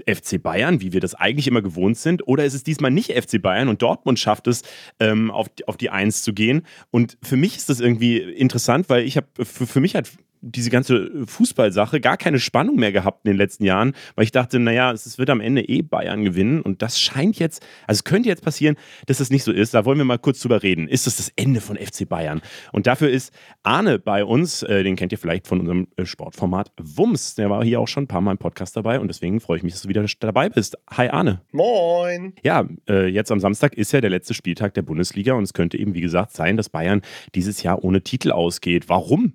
FC 0.08 0.42
Bayern, 0.42 0.80
wie 0.80 0.94
wir 0.94 1.02
das 1.02 1.16
eigentlich 1.16 1.48
immer 1.48 1.62
gewohnt 1.62 1.98
sind, 1.98 2.28
oder 2.28 2.46
ist 2.46 2.54
es 2.54 2.64
diesmal 2.64 2.92
nicht 2.92 3.12
FC 3.12 3.42
Bayern 3.42 3.68
und 3.68 3.82
Dortmund 3.82 4.20
schafft 4.20 4.48
es, 4.48 4.64
ähm, 5.02 5.32
auf, 5.32 5.50
die, 5.50 5.68
auf 5.68 5.76
die 5.76 5.90
Eins 5.90 6.24
zu 6.24 6.34
gehen? 6.34 6.66
Und 6.92 7.18
für 7.22 7.36
mich 7.36 7.58
ist 7.58 7.70
das 7.70 7.82
irgendwie 7.82 8.18
interessant, 8.20 8.90
weil 8.90 9.04
ich 9.04 9.18
habe, 9.18 9.28
für, 9.44 9.68
für 9.68 9.82
mich 9.82 9.96
hat 9.96 10.10
diese 10.46 10.70
ganze 10.70 11.26
Fußballsache 11.26 12.00
gar 12.00 12.18
keine 12.18 12.40
Spannung 12.40 12.76
mehr 12.76 12.92
gehabt 12.92 13.26
in 13.26 13.32
den 13.32 13.38
letzten 13.38 13.64
Jahren, 13.64 13.94
weil 14.16 14.26
ich 14.26 14.32
dachte, 14.32 14.60
naja, 14.60 14.92
es 14.92 15.18
wird 15.18 15.32
am 15.32 15.42
Ende 15.42 15.68
eh 15.68 15.82
Bayern 15.82 16.24
gewinnen 16.24 16.62
und 16.62 16.84
das 16.84 17.00
scheint 17.00 17.40
jetzt, 17.40 17.66
also 17.88 18.00
es 18.00 18.04
könnte 18.04 18.30
jetzt 18.30 18.44
passieren, 18.44 18.76
dass 19.08 19.18
das 19.18 19.32
nicht 19.32 19.44
so 19.44 19.52
ist. 19.52 19.74
Da 19.74 19.86
wollen 19.86 19.98
wir 19.98 20.06
mal 20.06 20.20
kurz 20.20 20.40
drüber 20.40 20.62
reden. 20.62 20.88
Ist 20.88 21.08
das 21.08 21.18
das 21.18 21.32
Ende 21.36 21.62
von 21.62 21.78
FC 21.78 22.08
Bayern? 22.08 22.42
Und 22.72 22.86
dafür 22.86 23.10
ist 23.10 23.34
Arne 23.64 23.98
bei 23.98 24.24
uns, 24.24 24.62
äh, 24.62 24.84
den 24.84 24.96
kennt 24.96 25.12
ihr 25.12 25.18
vielleicht 25.18 25.48
von 25.48 25.60
unserem 25.60 25.88
äh, 25.96 26.06
Sportformat 26.06 26.72
Wums. 26.80 27.34
Der 27.36 27.50
war 27.50 27.64
hier 27.64 27.80
auch 27.80 27.88
schon 27.88 28.04
ein 28.04 28.08
paar 28.08 28.22
Mal 28.22 28.34
im 28.34 28.38
Podcast 28.38 28.78
dabei 28.78 29.00
und 29.00 29.08
deswegen 29.08 29.40
freue 29.40 29.58
ich 29.58 29.64
mich, 29.64 29.74
dass 29.74 29.82
du 29.82 29.90
wieder 29.90 30.06
dabei 30.20 30.50
bist. 30.50 30.78
Hi 30.92 31.10
Arne. 31.10 31.42
Moin. 31.52 32.34
Ja, 32.44 32.68
äh, 32.88 33.08
jetzt 33.08 33.32
am 33.32 33.40
Samstag 33.40 33.74
ist 33.76 33.92
ja 33.94 34.02
der 34.02 34.12
letzte 34.12 34.36
Spieltag 34.36 34.76
der 34.76 34.84
Bundesliga 34.84 35.34
und 35.34 35.44
es 35.44 35.54
könnte 35.54 35.80
eben, 35.80 35.96
wie 35.96 36.02
gesagt, 36.02 36.34
sein, 36.34 36.56
dass 36.56 36.70
Bayern 36.70 37.02
dieses 37.34 37.64
Jahr 37.64 37.84
ohne 37.84 38.02
Titel 38.02 38.32
ausgeht. 38.32 38.90
Warum? 38.90 39.34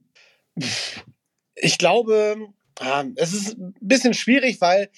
Ich 1.54 1.78
glaube, 1.78 2.48
es 3.16 3.32
ist 3.32 3.58
ein 3.58 3.74
bisschen 3.80 4.14
schwierig, 4.14 4.60
weil 4.60 4.90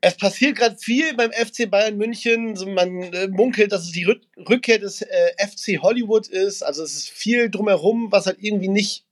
es 0.00 0.16
passiert 0.16 0.56
gerade 0.56 0.76
viel 0.76 1.14
beim 1.14 1.32
FC 1.32 1.70
Bayern 1.70 1.96
München. 1.96 2.56
man 2.74 3.02
äh, 3.12 3.28
munkelt, 3.28 3.72
dass 3.72 3.82
es 3.82 3.92
die 3.92 4.04
Rückkehr 4.04 4.78
des 4.78 5.02
äh, 5.02 5.32
FC 5.38 5.82
Hollywood 5.82 6.26
ist. 6.28 6.62
Also 6.62 6.82
es 6.82 6.94
ist 6.94 7.10
viel 7.10 7.50
drumherum, 7.50 8.10
was 8.10 8.26
halt 8.26 8.38
irgendwie 8.40 8.68
nicht 8.68 9.04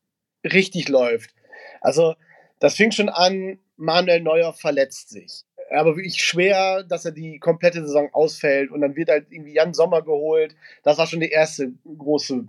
richtig 0.45 0.89
läuft. 0.89 1.35
Also 1.81 2.15
das 2.59 2.75
fing 2.75 2.93
schon 2.93 3.09
an, 3.09 3.59
Manuel 3.77 4.21
Neuer 4.21 4.53
verletzt 4.53 5.11
sich. 5.11 5.45
Aber 5.71 5.97
wirklich 5.97 6.23
schwer, 6.23 6.83
dass 6.83 7.05
er 7.05 7.13
die 7.13 7.39
komplette 7.39 7.83
Saison 7.83 8.09
ausfällt 8.15 8.71
und 8.71 8.81
dann 8.81 8.97
wird 8.97 9.11
halt 9.11 9.27
irgendwie 9.31 9.53
Jan 9.53 9.75
Sommer 9.75 10.03
geholt. 10.03 10.57
Das 10.83 10.97
war 10.97 11.07
schon 11.07 11.21
die 11.21 11.29
erste 11.29 11.73
große 11.85 12.47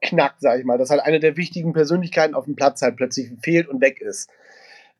knackt, 0.00 0.40
sag 0.40 0.58
ich 0.58 0.64
mal, 0.64 0.78
dass 0.78 0.90
halt 0.90 1.00
eine 1.02 1.20
der 1.20 1.36
wichtigen 1.36 1.72
Persönlichkeiten 1.72 2.34
auf 2.34 2.44
dem 2.44 2.56
Platz 2.56 2.82
halt 2.82 2.96
plötzlich 2.96 3.30
fehlt 3.42 3.68
und 3.68 3.80
weg 3.80 4.00
ist. 4.00 4.30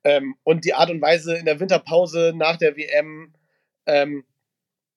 Ähm, 0.05 0.37
und 0.45 0.65
die 0.65 0.75
Art 0.75 0.91
und 0.91 1.01
Weise 1.01 1.37
in 1.37 1.45
der 1.45 1.61
Winterpause 1.61 2.33
nach 2.35 2.57
der 2.57 2.77
WM 2.77 3.33
ähm, 3.87 4.25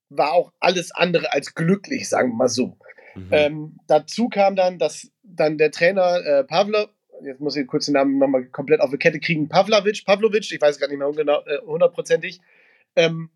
war 0.09 0.33
auch 0.33 0.51
alles 0.59 0.91
andere 0.91 1.31
als 1.33 1.55
glücklich, 1.55 2.09
sagen 2.09 2.31
wir 2.31 2.35
mal 2.35 2.49
so. 2.49 2.77
Mhm. 3.15 3.27
Ähm, 3.31 3.77
dazu 3.87 4.29
kam 4.29 4.55
dann, 4.55 4.77
dass 4.77 5.11
dann 5.23 5.57
der 5.57 5.71
Trainer 5.71 6.23
äh, 6.25 6.43
Pavlo, 6.43 6.87
jetzt 7.23 7.41
muss 7.41 7.55
ich 7.55 7.67
kurz 7.67 7.85
den 7.85 7.93
Namen 7.93 8.17
nochmal 8.17 8.45
komplett 8.45 8.81
auf 8.81 8.91
die 8.91 8.97
Kette 8.97 9.19
kriegen, 9.19 9.49
Pavlovic, 9.49 10.05
Pavlovic, 10.05 10.51
ich 10.51 10.61
weiß 10.61 10.79
gar 10.79 10.87
nicht 10.87 10.97
mehr 10.97 11.11
genau, 11.11 11.41
äh, 11.45 11.59
hundertprozentig, 11.65 12.39
ähm, 12.95 13.29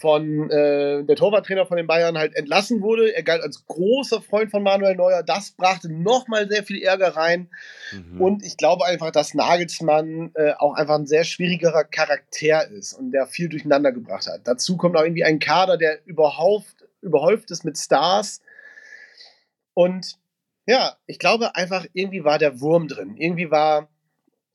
von 0.00 0.50
äh, 0.50 1.04
der 1.04 1.16
Torwarttrainer 1.16 1.66
von 1.66 1.76
den 1.76 1.86
Bayern 1.86 2.16
halt 2.16 2.34
entlassen 2.34 2.80
wurde. 2.80 3.14
Er 3.14 3.22
galt 3.22 3.42
als 3.42 3.66
großer 3.66 4.22
Freund 4.22 4.50
von 4.50 4.62
Manuel 4.62 4.96
Neuer. 4.96 5.22
Das 5.22 5.50
brachte 5.50 5.92
nochmal 5.92 6.48
sehr 6.48 6.64
viel 6.64 6.82
Ärger 6.82 7.16
rein. 7.16 7.50
Mhm. 7.92 8.20
Und 8.20 8.44
ich 8.44 8.56
glaube 8.56 8.86
einfach, 8.86 9.10
dass 9.10 9.34
Nagelsmann 9.34 10.30
äh, 10.34 10.52
auch 10.58 10.74
einfach 10.74 10.94
ein 10.94 11.06
sehr 11.06 11.24
schwierigerer 11.24 11.84
Charakter 11.84 12.68
ist 12.70 12.94
und 12.94 13.12
der 13.12 13.26
viel 13.26 13.50
durcheinander 13.50 13.92
gebracht 13.92 14.26
hat. 14.26 14.40
Dazu 14.44 14.78
kommt 14.78 14.96
auch 14.96 15.04
irgendwie 15.04 15.24
ein 15.24 15.38
Kader, 15.38 15.76
der 15.76 15.98
überhaupt, 16.06 16.88
überhäuft 17.02 17.50
ist 17.50 17.64
mit 17.64 17.76
Stars. 17.76 18.40
Und 19.74 20.16
ja, 20.66 20.96
ich 21.06 21.18
glaube 21.18 21.56
einfach, 21.56 21.84
irgendwie 21.92 22.24
war 22.24 22.38
der 22.38 22.60
Wurm 22.60 22.88
drin. 22.88 23.16
Irgendwie 23.18 23.50
war 23.50 23.88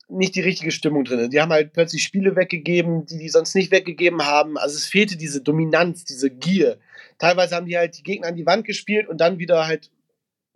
nicht 0.08 0.34
die 0.36 0.40
richtige 0.40 0.70
Stimmung 0.70 1.04
drin. 1.04 1.30
Die 1.30 1.40
haben 1.40 1.52
halt 1.52 1.72
plötzlich 1.72 2.02
Spiele 2.02 2.36
weggegeben, 2.36 3.06
die 3.06 3.18
die 3.18 3.28
sonst 3.28 3.54
nicht 3.54 3.72
weggegeben 3.72 4.24
haben. 4.24 4.56
Also 4.56 4.76
es 4.76 4.86
fehlte 4.86 5.16
diese 5.16 5.40
Dominanz, 5.40 6.04
diese 6.04 6.30
Gier. 6.30 6.78
Teilweise 7.18 7.56
haben 7.56 7.66
die 7.66 7.76
halt 7.76 7.98
die 7.98 8.02
Gegner 8.02 8.28
an 8.28 8.36
die 8.36 8.46
Wand 8.46 8.64
gespielt 8.64 9.08
und 9.08 9.20
dann 9.20 9.38
wieder 9.38 9.66
halt 9.66 9.90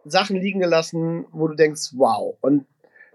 Sachen 0.05 0.37
liegen 0.37 0.61
gelassen, 0.61 1.26
wo 1.32 1.49
du 1.49 1.55
denkst, 1.55 1.91
wow. 1.94 2.37
Und 2.40 2.66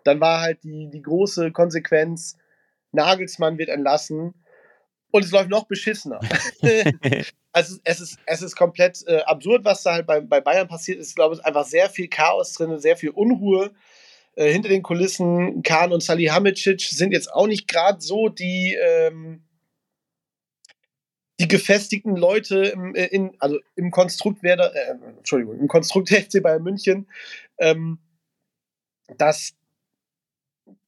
dann 0.03 0.19
war 0.19 0.41
halt 0.41 0.63
die, 0.63 0.89
die 0.89 1.01
große 1.01 1.51
Konsequenz, 1.51 2.37
Nagelsmann 2.91 3.57
wird 3.57 3.69
entlassen 3.69 4.33
und 5.11 5.23
es 5.23 5.31
läuft 5.31 5.49
noch 5.49 5.65
beschissener. 5.65 6.19
also 7.53 7.77
es 7.83 8.01
ist, 8.01 8.19
es 8.25 8.41
ist 8.41 8.55
komplett 8.55 9.01
äh, 9.07 9.21
absurd, 9.21 9.63
was 9.63 9.83
da 9.83 9.93
halt 9.93 10.05
bei, 10.05 10.19
bei 10.19 10.41
Bayern 10.41 10.67
passiert 10.67 10.99
ist. 10.99 11.09
Ich 11.09 11.15
glaube, 11.15 11.33
es 11.33 11.39
ist 11.39 11.45
einfach 11.45 11.65
sehr 11.65 11.89
viel 11.89 12.09
Chaos 12.09 12.53
drin, 12.53 12.77
sehr 12.79 12.97
viel 12.97 13.11
Unruhe. 13.11 13.71
Äh, 14.35 14.51
hinter 14.51 14.69
den 14.69 14.83
Kulissen, 14.83 15.63
Kahn 15.63 15.93
und 15.93 16.03
Salihamidzic 16.03 16.81
sind 16.81 17.13
jetzt 17.13 17.33
auch 17.33 17.47
nicht 17.47 17.67
gerade 17.67 18.01
so 18.01 18.27
die, 18.27 18.75
ähm, 18.75 19.43
die 21.39 21.47
gefestigten 21.47 22.15
Leute 22.17 22.65
im, 22.65 22.95
äh, 22.95 23.05
in, 23.05 23.35
also 23.39 23.59
im 23.75 23.91
Konstrukt 23.91 24.43
Werder, 24.43 24.73
äh, 24.75 24.95
Entschuldigung, 25.17 25.59
im 25.59 25.67
Konstrukt 25.67 26.09
FC 26.13 26.43
Bayern 26.43 26.63
München, 26.63 27.07
ähm, 27.57 27.99
dass, 29.17 29.53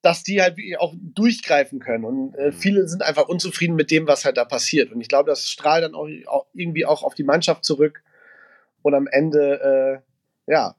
dass 0.02 0.24
die 0.24 0.42
halt 0.42 0.58
auch 0.80 0.94
durchgreifen 1.00 1.80
können. 1.80 2.04
Und 2.04 2.36
äh, 2.36 2.48
mhm. 2.48 2.54
viele 2.54 2.88
sind 2.90 3.02
einfach 3.02 3.30
unzufrieden 3.30 3.76
mit 3.76 3.92
dem, 3.92 4.08
was 4.08 4.26
halt 4.26 4.36
da 4.36 4.44
passiert. 4.44 4.92
Und 4.92 5.00
ich 5.00 5.08
glaube, 5.08 5.30
das 5.30 5.50
strahlt 5.50 5.86
dann 5.86 5.96
auch, 5.96 6.10
auch, 6.28 6.48
irgendwie 6.54 6.86
auch 6.86 7.04
auf 7.04 7.16
die 7.16 7.24
Mannschaft 7.24 7.64
zurück. 7.64 8.04
Und 8.82 8.94
am 8.94 9.08
Ende, 9.08 10.04
äh, 10.48 10.52
ja, 10.52 10.76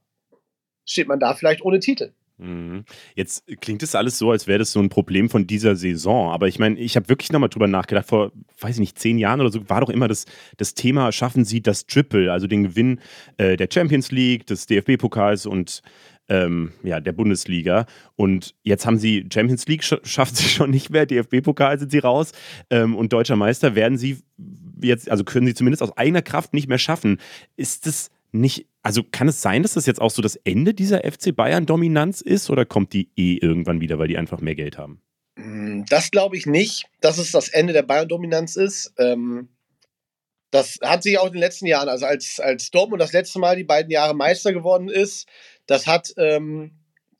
steht 0.84 1.08
man 1.08 1.20
da 1.20 1.34
vielleicht 1.34 1.62
ohne 1.62 1.80
Titel. 1.80 2.12
Mhm. 2.38 2.84
Jetzt 3.14 3.44
klingt 3.60 3.82
es 3.82 3.94
alles 3.94 4.18
so, 4.18 4.30
als 4.30 4.46
wäre 4.46 4.60
das 4.60 4.72
so 4.72 4.80
ein 4.80 4.88
Problem 4.88 5.28
von 5.28 5.46
dieser 5.46 5.76
Saison. 5.76 6.30
Aber 6.30 6.46
ich 6.48 6.58
meine, 6.58 6.78
ich 6.78 6.96
habe 6.96 7.08
wirklich 7.08 7.32
nochmal 7.32 7.48
drüber 7.48 7.66
nachgedacht. 7.66 8.06
Vor, 8.06 8.32
weiß 8.60 8.76
ich 8.76 8.80
nicht, 8.80 8.98
zehn 8.98 9.18
Jahren 9.18 9.40
oder 9.40 9.50
so 9.50 9.68
war 9.68 9.80
doch 9.80 9.90
immer 9.90 10.08
das, 10.08 10.24
das 10.56 10.74
Thema, 10.74 11.12
schaffen 11.12 11.44
Sie 11.44 11.60
das 11.60 11.86
Triple, 11.86 12.32
also 12.32 12.46
den 12.46 12.64
Gewinn 12.64 13.00
äh, 13.36 13.56
der 13.56 13.68
Champions 13.72 14.12
League, 14.12 14.46
des 14.46 14.66
DFB-Pokals 14.66 15.46
und 15.46 15.82
ähm, 16.28 16.72
ja, 16.82 17.00
der 17.00 17.12
Bundesliga. 17.12 17.86
Und 18.14 18.54
jetzt 18.62 18.86
haben 18.86 18.98
sie 18.98 19.26
Champions 19.32 19.66
League, 19.66 19.82
sch 19.82 19.94
schafft 20.04 20.36
sie 20.36 20.44
schon 20.48 20.70
nicht 20.70 20.90
mehr, 20.90 21.06
DFB-Pokal 21.06 21.78
sind 21.78 21.90
sie 21.90 21.98
raus 21.98 22.32
ähm, 22.70 22.94
und 22.94 23.12
deutscher 23.12 23.36
Meister 23.36 23.74
werden 23.74 23.98
sie 23.98 24.18
jetzt, 24.80 25.10
also 25.10 25.24
können 25.24 25.46
sie 25.46 25.54
zumindest 25.54 25.82
aus 25.82 25.96
eigener 25.96 26.22
Kraft 26.22 26.54
nicht 26.54 26.68
mehr 26.68 26.78
schaffen. 26.78 27.18
Ist 27.56 27.86
das 27.86 28.10
nicht, 28.32 28.66
also 28.82 29.02
kann 29.02 29.28
es 29.28 29.42
sein, 29.42 29.62
dass 29.62 29.74
das 29.74 29.86
jetzt 29.86 30.00
auch 30.00 30.10
so 30.10 30.22
das 30.22 30.36
Ende 30.36 30.74
dieser 30.74 31.00
FC 31.00 31.34
Bayern-Dominanz 31.34 32.20
ist 32.20 32.50
oder 32.50 32.64
kommt 32.64 32.92
die 32.92 33.10
eh 33.16 33.36
irgendwann 33.36 33.80
wieder, 33.80 33.98
weil 33.98 34.08
die 34.08 34.18
einfach 34.18 34.40
mehr 34.40 34.54
Geld 34.54 34.78
haben? 34.78 35.00
Mm, 35.36 35.82
das 35.88 36.10
glaube 36.10 36.36
ich 36.36 36.46
nicht, 36.46 36.86
dass 37.00 37.18
es 37.18 37.30
das 37.30 37.48
Ende 37.48 37.72
der 37.72 37.82
Bayern-Dominanz 37.82 38.56
ist. 38.56 38.92
Ähm, 38.98 39.48
das 40.50 40.78
hat 40.82 41.02
sich 41.02 41.18
auch 41.18 41.26
in 41.26 41.32
den 41.32 41.40
letzten 41.40 41.66
Jahren, 41.66 41.88
also 41.88 42.06
als, 42.06 42.40
als 42.40 42.70
Dortmund 42.70 43.02
das 43.02 43.12
letzte 43.12 43.38
Mal 43.38 43.56
die 43.56 43.64
beiden 43.64 43.90
Jahre 43.90 44.14
Meister 44.14 44.52
geworden 44.52 44.88
ist, 44.88 45.28
das 45.66 45.86
hat 45.86 46.14
ähm, 46.16 46.72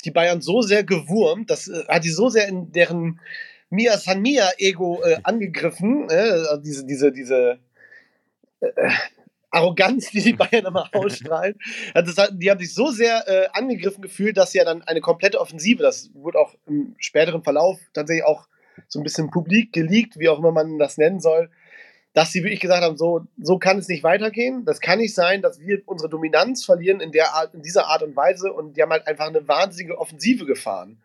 die 0.04 0.10
Bayern 0.10 0.40
so 0.40 0.62
sehr 0.62 0.84
gewurmt, 0.84 1.50
das 1.50 1.68
äh, 1.68 1.84
hat 1.88 2.04
die 2.04 2.10
so 2.10 2.28
sehr 2.28 2.48
in 2.48 2.72
deren 2.72 3.20
Mia 3.70 3.98
San 3.98 4.22
Mia 4.22 4.50
Ego 4.58 5.02
äh, 5.02 5.18
angegriffen, 5.24 6.08
äh, 6.08 6.58
diese, 6.62 6.86
diese, 6.86 7.12
diese 7.12 7.58
äh, 8.60 8.90
Arroganz, 9.58 10.10
die 10.10 10.22
die 10.22 10.32
Bayern 10.32 10.66
immer 10.66 10.88
ausstrahlen. 10.92 11.54
Also 11.94 12.20
hat, 12.20 12.30
die 12.34 12.50
haben 12.50 12.60
sich 12.60 12.74
so 12.74 12.90
sehr 12.90 13.26
äh, 13.28 13.48
angegriffen 13.52 14.02
gefühlt, 14.02 14.36
dass 14.36 14.52
sie 14.52 14.58
ja 14.58 14.64
dann 14.64 14.82
eine 14.82 15.00
komplette 15.00 15.40
Offensive, 15.40 15.82
das 15.82 16.10
wurde 16.14 16.38
auch 16.38 16.54
im 16.66 16.94
späteren 16.98 17.42
Verlauf 17.42 17.78
tatsächlich 17.92 18.24
auch 18.24 18.48
so 18.86 19.00
ein 19.00 19.02
bisschen 19.02 19.30
publik 19.30 19.72
geleakt, 19.72 20.18
wie 20.18 20.28
auch 20.28 20.38
immer 20.38 20.52
man 20.52 20.78
das 20.78 20.98
nennen 20.98 21.20
soll, 21.20 21.50
dass 22.12 22.32
sie 22.32 22.42
wirklich 22.42 22.60
gesagt 22.60 22.82
haben, 22.82 22.96
so, 22.96 23.26
so 23.36 23.58
kann 23.58 23.78
es 23.78 23.88
nicht 23.88 24.02
weitergehen. 24.02 24.64
Das 24.64 24.80
kann 24.80 24.98
nicht 24.98 25.14
sein, 25.14 25.42
dass 25.42 25.60
wir 25.60 25.82
unsere 25.86 26.08
Dominanz 26.08 26.64
verlieren 26.64 27.00
in, 27.00 27.12
der 27.12 27.34
Art, 27.34 27.54
in 27.54 27.62
dieser 27.62 27.86
Art 27.86 28.02
und 28.02 28.16
Weise. 28.16 28.52
Und 28.52 28.76
die 28.76 28.82
haben 28.82 28.90
halt 28.90 29.06
einfach 29.06 29.26
eine 29.26 29.46
wahnsinnige 29.46 29.98
Offensive 29.98 30.46
gefahren. 30.46 31.02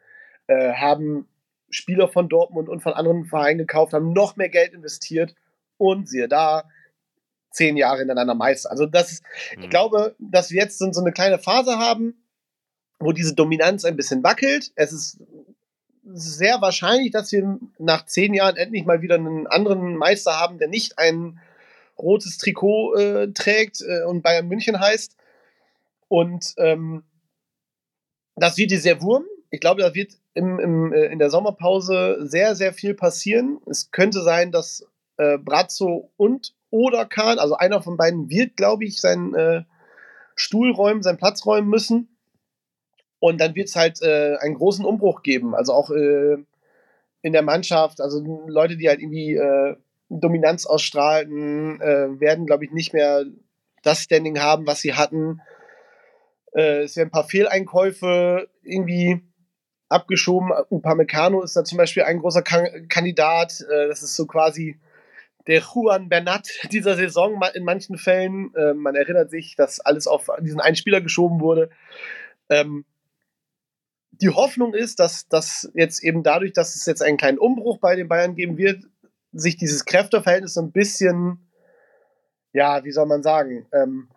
Äh, 0.47 0.73
haben 0.73 1.27
Spieler 1.69 2.07
von 2.07 2.29
Dortmund 2.29 2.69
und 2.69 2.81
von 2.81 2.93
anderen 2.93 3.25
Vereinen 3.25 3.59
gekauft, 3.59 3.93
haben 3.93 4.13
noch 4.13 4.35
mehr 4.35 4.49
Geld 4.49 4.73
investiert 4.73 5.35
und 5.77 6.07
siehe 6.07 6.27
da, 6.27 6.63
zehn 7.53 7.77
Jahre 7.77 7.99
hintereinander 7.99 8.35
Meister. 8.35 8.71
Also 8.71 8.85
das 8.85 9.11
ist, 9.11 9.23
mhm. 9.55 9.63
ich 9.63 9.69
glaube, 9.69 10.15
dass 10.19 10.51
wir 10.51 10.61
jetzt 10.61 10.79
so 10.79 11.01
eine 11.01 11.11
kleine 11.13 11.39
Phase 11.39 11.77
haben, 11.77 12.15
wo 12.99 13.11
diese 13.11 13.33
Dominanz 13.33 13.85
ein 13.85 13.95
bisschen 13.95 14.23
wackelt. 14.23 14.71
Es 14.75 14.91
ist 14.91 15.19
sehr 16.05 16.61
wahrscheinlich, 16.61 17.11
dass 17.11 17.31
wir 17.31 17.59
nach 17.77 18.05
zehn 18.05 18.33
Jahren 18.33 18.57
endlich 18.57 18.85
mal 18.85 19.01
wieder 19.01 19.15
einen 19.15 19.47
anderen 19.47 19.95
Meister 19.95 20.39
haben, 20.39 20.57
der 20.57 20.67
nicht 20.67 20.99
ein 20.99 21.39
rotes 21.97 22.37
Trikot 22.37 22.95
äh, 22.95 23.31
trägt 23.31 23.81
äh, 23.81 24.03
und 24.03 24.21
Bayern 24.21 24.47
München 24.47 24.79
heißt. 24.79 25.15
Und 26.07 26.53
ähm, 26.57 27.03
das 28.35 28.57
wird 28.57 28.71
dir 28.71 28.79
sehr 28.79 29.01
wurm. 29.01 29.25
Ich 29.51 29.59
glaube, 29.59 29.81
da 29.81 29.93
wird 29.93 30.13
im, 30.33 30.59
im, 30.59 30.93
äh, 30.93 31.05
in 31.05 31.19
der 31.19 31.29
Sommerpause 31.29 32.17
sehr, 32.21 32.55
sehr 32.55 32.73
viel 32.73 32.95
passieren. 32.95 33.59
Es 33.67 33.91
könnte 33.91 34.21
sein, 34.21 34.51
dass 34.51 34.85
äh, 35.17 35.37
Brazzo 35.37 36.11
und 36.17 36.53
oder 36.73 37.05
Kahn, 37.05 37.37
also 37.37 37.55
einer 37.55 37.83
von 37.83 37.97
beiden 37.97 38.31
wird, 38.31 38.57
glaube 38.57 38.85
ich, 38.85 38.99
seinen 38.99 39.35
äh, 39.35 39.61
Stuhl 40.35 40.71
räumen, 40.71 41.03
seinen 41.03 41.19
Platz 41.19 41.45
räumen 41.45 41.69
müssen. 41.69 42.17
Und 43.19 43.39
dann 43.39 43.53
wird 43.53 43.69
es 43.69 43.75
halt 43.75 44.01
äh, 44.01 44.37
einen 44.37 44.55
großen 44.55 44.83
Umbruch 44.83 45.21
geben. 45.21 45.53
Also 45.53 45.71
auch 45.71 45.91
äh, 45.91 46.37
in 47.21 47.31
der 47.31 47.43
Mannschaft, 47.43 48.01
also 48.01 48.23
Leute, 48.47 48.75
die 48.75 48.89
halt 48.89 49.01
irgendwie 49.01 49.35
äh, 49.35 49.75
Dominanz 50.09 50.65
ausstrahlten, 50.65 51.79
äh, 51.79 52.19
werden, 52.19 52.47
glaube 52.47 52.65
ich, 52.65 52.71
nicht 52.71 52.91
mehr 52.91 53.23
das 53.83 53.99
Standing 53.99 54.39
haben, 54.39 54.65
was 54.65 54.81
sie 54.81 54.95
hatten. 54.95 55.41
Äh, 56.53 56.85
es 56.85 56.95
werden 56.95 57.09
ein 57.09 57.11
paar 57.11 57.27
Fehleinkäufe 57.27 58.49
irgendwie 58.63 59.21
abgeschoben. 59.89 60.51
Upamecano 60.71 61.43
ist 61.43 61.55
da 61.55 61.63
zum 61.63 61.77
Beispiel 61.77 62.01
ein 62.01 62.17
großer 62.17 62.41
kan 62.41 62.87
Kandidat. 62.89 63.63
Das 63.69 64.01
ist 64.01 64.15
so 64.15 64.25
quasi 64.25 64.79
der 65.47 65.61
Juan 65.61 66.09
Bernat 66.09 66.49
dieser 66.71 66.95
Saison 66.95 67.41
in 67.53 67.63
manchen 67.63 67.97
Fällen. 67.97 68.51
Ähm, 68.57 68.77
man 68.77 68.95
erinnert 68.95 69.29
sich, 69.29 69.55
dass 69.55 69.79
alles 69.79 70.07
auf 70.07 70.29
diesen 70.41 70.61
einen 70.61 70.75
Spieler 70.75 71.01
geschoben 71.01 71.39
wurde. 71.39 71.69
Ähm, 72.49 72.85
die 74.11 74.29
Hoffnung 74.29 74.73
ist, 74.73 74.99
dass, 74.99 75.27
dass 75.27 75.71
jetzt 75.73 76.03
eben 76.03 76.23
dadurch, 76.23 76.53
dass 76.53 76.75
es 76.75 76.85
jetzt 76.85 77.01
einen 77.01 77.17
kleinen 77.17 77.39
Umbruch 77.39 77.79
bei 77.79 77.95
den 77.95 78.07
Bayern 78.07 78.35
geben 78.35 78.57
wird, 78.57 78.83
sich 79.31 79.57
dieses 79.57 79.85
Kräfteverhältnis 79.85 80.53
so 80.53 80.61
ein 80.61 80.71
bisschen, 80.71 81.49
ja, 82.53 82.83
wie 82.83 82.91
soll 82.91 83.07
man 83.07 83.23
sagen, 83.23 83.65
ähm, 83.73 84.09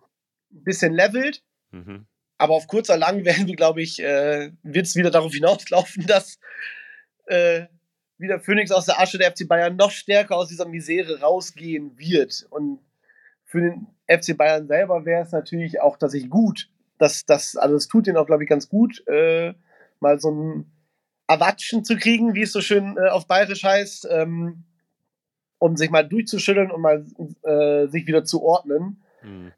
ein 0.53 0.65
bisschen 0.65 0.93
levelt. 0.93 1.43
Mhm. 1.71 2.07
Aber 2.39 2.55
auf 2.55 2.67
kurzer 2.67 2.99
lang 2.99 3.25
werden 3.25 3.47
wir, 3.47 3.57
glaube 3.57 3.81
ich, 3.83 3.99
äh, 4.01 4.53
wird 4.63 4.87
es 4.87 4.97
wieder 4.97 5.11
darauf 5.11 5.33
hinauslaufen, 5.33 6.07
dass 6.07 6.39
äh, 7.27 7.65
wieder 8.19 8.41
Phoenix 8.41 8.71
aus 8.71 8.87
der 8.87 9.01
Asche 9.01 9.19
der 9.19 9.31
FC 9.31 9.47
Bayern 9.47 9.77
noch 9.77 9.91
stärker 9.91 10.37
aus 10.37 10.49
dieser 10.49 10.67
Misere 10.67 11.21
rausgehen 11.21 11.99
wird. 11.99 12.47
Und 12.51 12.81
für 13.45 13.61
den 13.61 13.87
FC 14.09 14.37
Bayern 14.37 14.67
selber 14.67 15.05
wäre 15.05 15.23
es 15.23 15.33
natürlich 15.33 15.81
auch 15.81 15.97
tatsächlich 15.99 16.31
gut, 16.31 16.69
dass 16.99 17.27
das, 17.27 17.57
also 17.57 17.77
es 17.77 17.89
tut 17.89 18.07
ihnen 18.07 18.17
auch, 18.17 18.27
glaube 18.27 18.45
ich, 18.45 18.49
ganz 18.49 18.69
gut, 18.69 19.07
äh, 19.07 19.55
mal 20.01 20.19
so 20.19 20.31
ein 20.31 20.73
Erwatschen 21.27 21.85
zu 21.85 21.97
kriegen, 21.97 22.35
wie 22.35 22.43
es 22.43 22.53
so 22.53 22.61
schön 22.61 22.97
äh, 22.97 23.09
auf 23.09 23.27
Bayerisch 23.27 23.65
heißt, 23.65 24.09
ähm, 24.11 24.65
um 25.59 25.77
sich 25.77 25.91
mal 25.91 26.07
durchzuschütteln 26.07 26.71
und 26.71 26.81
mal 26.81 27.05
äh, 27.43 27.89
sich 27.89 28.07
wieder 28.07 28.25
zu 28.25 28.43
ordnen. 28.43 29.03
Mhm. 29.23 29.53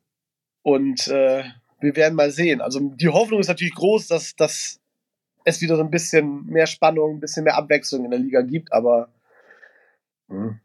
Und 0.63 1.09
äh, 1.09 1.45
wir 1.81 1.97
werden 1.97 2.15
mal 2.15 2.31
sehen. 2.31 2.61
Also 2.61 2.81
die 2.81 3.09
Hoffnung 3.09 3.41
ist 3.41 3.49
natürlich 3.49 3.75
groß, 3.75 4.09
dass, 4.09 4.35
dass 4.35 4.81
es 5.49 5.61
wieder 5.61 5.77
so 5.77 5.83
ein 5.83 5.91
bisschen 5.91 6.47
mehr 6.47 6.67
Spannung, 6.67 7.17
ein 7.17 7.21
bisschen 7.21 7.45
mehr 7.45 7.57
Abwechslung 7.57 8.05
in 8.05 8.11
der 8.11 8.21
Liga 8.21 8.43
gibt, 8.43 8.73
aber 8.73 9.09
hm. 10.29 10.61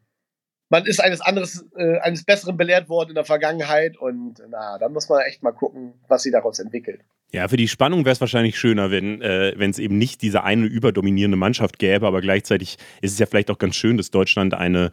man 0.68 0.86
ist 0.86 1.00
eines 1.00 1.20
anderes, 1.20 1.66
äh, 1.76 1.98
eines 2.00 2.24
Besseren 2.24 2.56
belehrt 2.56 2.88
worden 2.88 3.10
in 3.10 3.14
der 3.14 3.24
Vergangenheit 3.24 3.96
und 3.96 4.42
na, 4.48 4.78
da 4.78 4.88
muss 4.88 5.08
man 5.08 5.22
echt 5.22 5.42
mal 5.42 5.52
gucken, 5.52 5.94
was 6.08 6.22
sich 6.22 6.32
daraus 6.32 6.58
entwickelt. 6.58 7.00
Ja, 7.34 7.48
für 7.48 7.56
die 7.56 7.66
Spannung 7.66 8.04
wäre 8.04 8.12
es 8.12 8.20
wahrscheinlich 8.20 8.56
schöner, 8.56 8.92
wenn 8.92 9.20
äh, 9.20 9.50
es 9.54 9.80
eben 9.80 9.98
nicht 9.98 10.22
diese 10.22 10.44
eine 10.44 10.66
überdominierende 10.66 11.36
Mannschaft 11.36 11.80
gäbe, 11.80 12.06
aber 12.06 12.20
gleichzeitig 12.20 12.76
ist 13.02 13.12
es 13.12 13.18
ja 13.18 13.26
vielleicht 13.26 13.50
auch 13.50 13.58
ganz 13.58 13.74
schön, 13.74 13.96
dass 13.96 14.12
Deutschland 14.12 14.54
eine, 14.54 14.92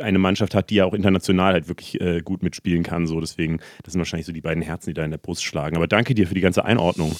eine 0.00 0.18
Mannschaft 0.18 0.56
hat, 0.56 0.70
die 0.70 0.74
ja 0.74 0.86
auch 0.86 0.92
international 0.92 1.52
halt 1.52 1.68
wirklich 1.68 2.00
äh, 2.00 2.20
gut 2.20 2.42
mitspielen 2.42 2.82
kann. 2.82 3.06
So, 3.06 3.20
deswegen, 3.20 3.60
das 3.84 3.92
sind 3.92 4.00
wahrscheinlich 4.00 4.26
so 4.26 4.32
die 4.32 4.40
beiden 4.40 4.60
Herzen, 4.60 4.90
die 4.90 4.94
da 4.94 5.04
in 5.04 5.12
der 5.12 5.18
Brust 5.18 5.44
schlagen. 5.44 5.76
Aber 5.76 5.86
danke 5.86 6.16
dir 6.16 6.26
für 6.26 6.34
die 6.34 6.40
ganze 6.40 6.64
Einordnung. 6.64 7.14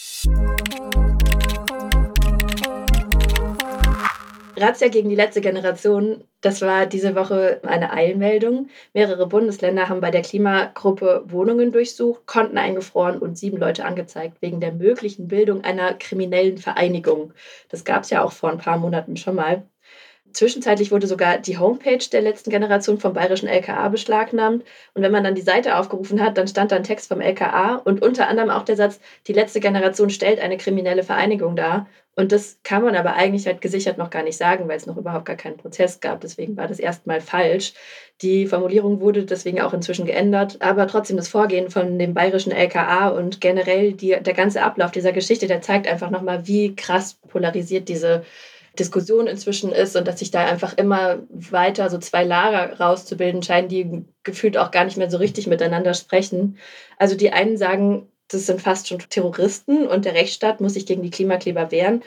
Razzia 4.58 4.88
gegen 4.88 5.08
die 5.08 5.14
letzte 5.14 5.40
Generation, 5.40 6.24
das 6.40 6.60
war 6.62 6.86
diese 6.86 7.14
Woche 7.14 7.60
eine 7.64 7.92
Eilmeldung. 7.92 8.68
Mehrere 8.92 9.26
Bundesländer 9.26 9.88
haben 9.88 10.00
bei 10.00 10.10
der 10.10 10.22
Klimagruppe 10.22 11.24
Wohnungen 11.26 11.72
durchsucht, 11.72 12.26
Konten 12.26 12.58
eingefroren 12.58 13.18
und 13.18 13.38
sieben 13.38 13.56
Leute 13.56 13.84
angezeigt 13.84 14.40
wegen 14.40 14.60
der 14.60 14.72
möglichen 14.72 15.28
Bildung 15.28 15.64
einer 15.64 15.94
kriminellen 15.94 16.58
Vereinigung. 16.58 17.32
Das 17.70 17.84
gab 17.84 18.04
es 18.04 18.10
ja 18.10 18.22
auch 18.22 18.32
vor 18.32 18.50
ein 18.50 18.58
paar 18.58 18.78
Monaten 18.78 19.16
schon 19.16 19.34
mal. 19.34 19.64
Zwischenzeitlich 20.32 20.90
wurde 20.90 21.06
sogar 21.06 21.38
die 21.38 21.58
Homepage 21.58 22.04
der 22.12 22.20
letzten 22.20 22.50
Generation 22.50 22.98
vom 22.98 23.14
bayerischen 23.14 23.48
LKA 23.48 23.88
beschlagnahmt. 23.88 24.64
Und 24.94 25.02
wenn 25.02 25.12
man 25.12 25.24
dann 25.24 25.34
die 25.34 25.40
Seite 25.40 25.76
aufgerufen 25.76 26.22
hat, 26.22 26.36
dann 26.36 26.48
stand 26.48 26.70
da 26.70 26.76
ein 26.76 26.84
Text 26.84 27.08
vom 27.08 27.20
LKA 27.20 27.76
und 27.76 28.02
unter 28.02 28.28
anderem 28.28 28.50
auch 28.50 28.62
der 28.64 28.76
Satz, 28.76 29.00
die 29.26 29.32
letzte 29.32 29.60
Generation 29.60 30.10
stellt 30.10 30.40
eine 30.40 30.58
kriminelle 30.58 31.02
Vereinigung 31.02 31.56
dar. 31.56 31.88
Und 32.18 32.32
das 32.32 32.58
kann 32.64 32.82
man 32.82 32.96
aber 32.96 33.14
eigentlich 33.14 33.46
halt 33.46 33.60
gesichert 33.60 33.96
noch 33.96 34.10
gar 34.10 34.25
nicht 34.25 34.37
sagen, 34.37 34.66
weil 34.66 34.76
es 34.76 34.87
noch 34.87 34.96
überhaupt 34.96 35.25
gar 35.25 35.37
keinen 35.37 35.56
Prozess 35.56 36.00
gab. 36.00 36.20
Deswegen 36.20 36.56
war 36.56 36.66
das 36.66 36.80
erstmal 36.80 37.20
falsch. 37.20 37.75
Die 38.22 38.48
Formulierung 38.48 39.00
wurde 39.00 39.25
deswegen 39.25 39.60
auch 39.60 39.72
inzwischen 39.72 40.04
geändert. 40.04 40.60
Aber 40.60 40.88
trotzdem 40.88 41.16
das 41.16 41.28
Vorgehen 41.28 41.70
von 41.70 41.96
dem 41.96 42.14
bayerischen 42.14 42.50
LKA 42.50 43.10
und 43.10 43.40
generell 43.40 43.92
die, 43.92 44.16
der 44.20 44.34
ganze 44.34 44.64
Ablauf 44.64 44.90
dieser 44.90 45.12
Geschichte, 45.12 45.46
der 45.46 45.62
zeigt 45.62 45.87
einfach 45.87 46.10
nochmal, 46.10 46.48
wie 46.48 46.75
krass 46.75 47.20
polarisiert 47.28 47.88
diese 47.88 48.25
Diskussion 48.76 49.28
inzwischen 49.28 49.70
ist 49.70 49.94
und 49.94 50.08
dass 50.08 50.18
sich 50.18 50.32
da 50.32 50.44
einfach 50.44 50.76
immer 50.76 51.20
weiter 51.30 51.88
so 51.88 51.98
zwei 51.98 52.25
Lager 52.25 52.80
rauszubilden 52.80 53.44
scheinen, 53.44 53.68
die 53.68 54.04
gefühlt 54.25 54.58
auch 54.58 54.72
gar 54.72 54.84
nicht 54.84 54.96
mehr 54.96 55.08
so 55.08 55.18
richtig 55.18 55.46
miteinander 55.46 55.94
sprechen. 55.94 56.58
Also 56.96 57.16
die 57.16 57.30
einen 57.30 57.56
sagen, 57.56 58.08
das 58.28 58.47
sind 58.47 58.61
fast 58.61 58.88
schon 58.88 58.99
Terroristen 58.99 59.87
und 59.87 60.04
der 60.04 60.14
Rechtsstaat 60.14 60.61
muss 60.61 60.75
sich 60.75 60.87
gegen 60.87 61.02
die 61.02 61.11
Klimakleber 61.11 61.70
wehren. 61.70 62.02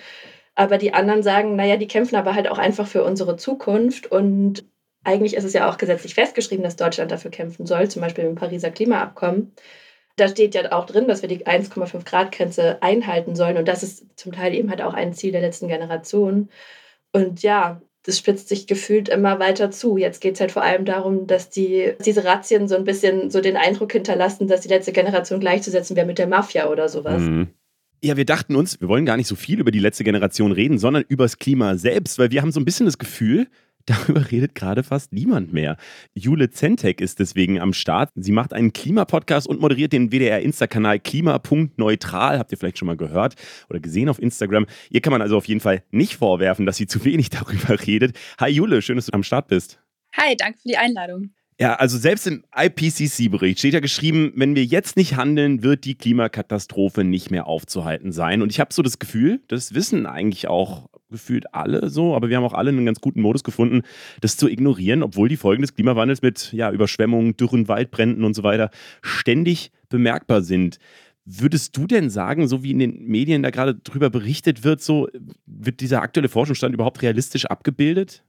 Aber 0.56 0.78
die 0.78 0.94
anderen 0.94 1.24
sagen, 1.24 1.56
naja, 1.56 1.78
die 1.78 1.88
kämpfen 1.88 2.16
aber 2.16 2.36
halt 2.36 2.50
auch 2.50 2.58
einfach 2.58 2.88
für 2.88 3.04
unsere 3.04 3.38
Zukunft 3.38 4.12
und 4.12 4.66
eigentlich 5.04 5.36
ist 5.36 5.44
es 5.46 5.54
ja 5.54 5.70
auch 5.70 5.78
gesetzlich 5.78 6.14
festgeschrieben, 6.14 6.64
dass 6.64 6.76
Deutschland 6.76 7.12
dafür 7.12 7.32
kämpfen 7.32 7.66
soll, 7.66 7.90
zum 7.90 8.02
Beispiel 8.02 8.26
im 8.26 8.36
Pariser 8.36 8.70
Klimaabkommen. 8.72 9.54
Da 10.18 10.28
steht 10.28 10.54
ja 10.56 10.72
auch 10.74 10.86
drin, 10.86 11.08
dass 11.08 11.22
wir 11.22 11.30
die 11.30 11.48
1,5 11.48 12.06
Grad 12.06 12.32
Grenze 12.32 12.82
einhalten 12.84 13.36
sollen 13.36 13.58
und 13.58 13.68
das 13.68 13.84
ist 13.84 14.20
zum 14.20 14.34
Teil 14.34 14.54
eben 14.54 14.70
halt 14.70 14.82
auch 14.82 14.94
ein 14.94 15.14
Ziel 15.14 15.32
der 15.32 15.42
letzten 15.42 15.68
Generation. 15.70 16.50
Und 17.14 17.42
ja, 17.44 17.82
das 18.04 18.18
spitzt 18.18 18.50
sich 18.50 18.66
gefühlt 18.66 19.10
immer 19.10 19.40
weiter 19.40 19.70
zu. 19.70 19.98
Jetzt 19.98 20.22
geht 20.22 20.36
es 20.36 20.42
halt 20.42 20.52
vor 20.52 20.64
allem 20.64 20.86
darum, 20.86 21.28
dass 21.28 21.50
die, 21.50 21.94
diese 22.04 22.26
Razzien 22.26 22.68
so 22.68 22.76
ein 22.76 22.84
bisschen 22.84 23.30
so 23.30 23.42
den 23.42 23.58
Eindruck 23.58 23.92
hinterlassen, 23.92 24.48
dass 24.48 24.62
die 24.62 24.70
letzte 24.70 24.92
Generation 24.92 25.40
gleichzusetzen 25.40 25.96
wäre 25.96 26.08
mit 26.08 26.18
der 26.18 26.28
Mafia 26.28 26.70
oder 26.70 26.90
sowas. 26.90 27.22
Mhm. 27.22 27.50
Ja, 28.04 28.18
wir 28.18 28.26
dachten 28.26 28.56
uns, 28.56 28.82
wir 28.82 28.88
wollen 28.88 29.06
gar 29.06 29.18
nicht 29.18 29.28
so 29.28 29.36
viel 29.36 29.60
über 29.60 29.70
die 29.70 29.80
letzte 29.80 30.04
Generation 30.04 30.52
reden, 30.52 30.80
sondern 30.80 31.04
über 31.08 31.26
das 31.26 31.38
Klima 31.38 31.78
selbst, 31.78 32.18
weil 32.18 32.32
wir 32.32 32.42
haben 32.42 32.52
so 32.52 32.60
ein 32.60 32.66
bisschen 32.66 32.88
das 32.88 32.98
Gefühl, 32.98 33.48
Darüber 33.86 34.30
redet 34.32 34.56
gerade 34.56 34.84
fast 34.84 35.14
niemand 35.14 35.54
mehr. 35.54 35.78
Jule 36.14 36.50
Zentek 36.50 37.02
ist 37.02 37.20
deswegen 37.20 37.60
am 37.60 37.74
Start. 37.74 38.10
Sie 38.16 38.32
macht 38.32 38.54
einen 38.54 38.74
Klimapodcast 38.74 39.48
und 39.48 39.60
moderiert 39.60 39.94
den 39.94 40.12
WDR-Insta-Kanal 40.12 41.00
klima.neutral. 41.00 42.40
Habt 42.40 42.52
ihr 42.52 42.58
vielleicht 42.58 42.78
schon 42.78 42.88
mal 42.88 42.98
gehört 42.98 43.36
oder 43.70 43.80
gesehen 43.80 44.10
auf 44.10 44.20
Instagram. 44.20 44.66
Ihr 44.90 45.02
kann 45.02 45.12
man 45.12 45.22
also 45.22 45.38
auf 45.38 45.46
jeden 45.46 45.62
Fall 45.62 45.84
nicht 45.92 46.16
vorwerfen, 46.16 46.66
dass 46.66 46.78
sie 46.78 46.88
zu 46.88 47.04
wenig 47.06 47.30
darüber 47.32 47.80
redet. 47.86 48.18
Hi 48.40 48.50
Jule, 48.50 48.82
schön, 48.82 48.96
dass 48.98 49.08
du 49.08 49.14
am 49.14 49.24
Start 49.24 49.48
bist. 49.48 49.80
Hi, 50.16 50.36
danke 50.36 50.60
für 50.60 50.68
die 50.68 50.78
Einladung. 50.78 51.32
Ja, 51.62 51.76
also 51.76 51.98
selbst 52.00 52.26
im 52.26 52.44
IPCC-Bericht 52.56 53.60
steht 53.60 53.76
ja 53.76 53.82
geschrieben, 53.82 54.34
wenn 54.36 54.56
wir 54.56 54.66
jetzt 54.66 54.98
nicht 54.98 55.16
handeln, 55.16 55.62
wird 55.62 55.86
die 55.86 55.94
Klimakatastrophe 55.94 57.04
nicht 57.04 57.30
mehr 57.30 57.46
aufzuhalten 57.46 58.12
sein. 58.12 58.42
Und 58.42 58.52
ich 58.52 58.60
habe 58.60 58.74
so 58.74 58.82
das 58.82 58.98
Gefühl, 58.98 59.42
das 59.48 59.76
wissen 59.76 60.08
eigentlich 60.08 60.48
auch 60.48 60.90
gefühlt 61.12 61.54
alle 61.54 61.90
so, 61.90 62.16
aber 62.16 62.30
wir 62.30 62.38
haben 62.38 62.44
auch 62.44 62.54
alle 62.54 62.70
einen 62.70 62.86
ganz 62.86 63.02
guten 63.02 63.22
Modus 63.22 63.44
gefunden, 63.44 63.82
das 64.22 64.38
zu 64.38 64.50
ignorieren, 64.50 65.04
obwohl 65.04 65.30
die 65.30 65.38
Folgen 65.38 65.62
des 65.62 65.76
Klimawandels 65.76 66.22
mit 66.22 66.52
ja, 66.54 66.72
Überschwemmungen, 66.72 67.38
Dürren, 67.38 67.68
Waldbränden 67.68 68.24
und 68.24 68.34
so 68.34 68.44
weiter 68.44 68.72
ständig 69.02 69.72
bemerkbar 69.90 70.42
sind. 70.42 70.80
Würdest 71.26 71.78
du 71.78 71.86
denn 71.86 72.10
sagen, 72.10 72.48
so 72.48 72.64
wie 72.64 72.72
in 72.72 72.80
den 72.80 73.06
Medien 73.06 73.44
da 73.44 73.52
gerade 73.52 73.76
drüber 73.76 74.10
berichtet 74.10 74.64
wird, 74.64 74.82
so 74.82 75.08
wird 75.46 75.80
dieser 75.80 76.02
aktuelle 76.02 76.30
Forschungsstand 76.30 76.74
überhaupt 76.74 77.02
realistisch 77.04 77.46
abgebildet? 77.46 78.24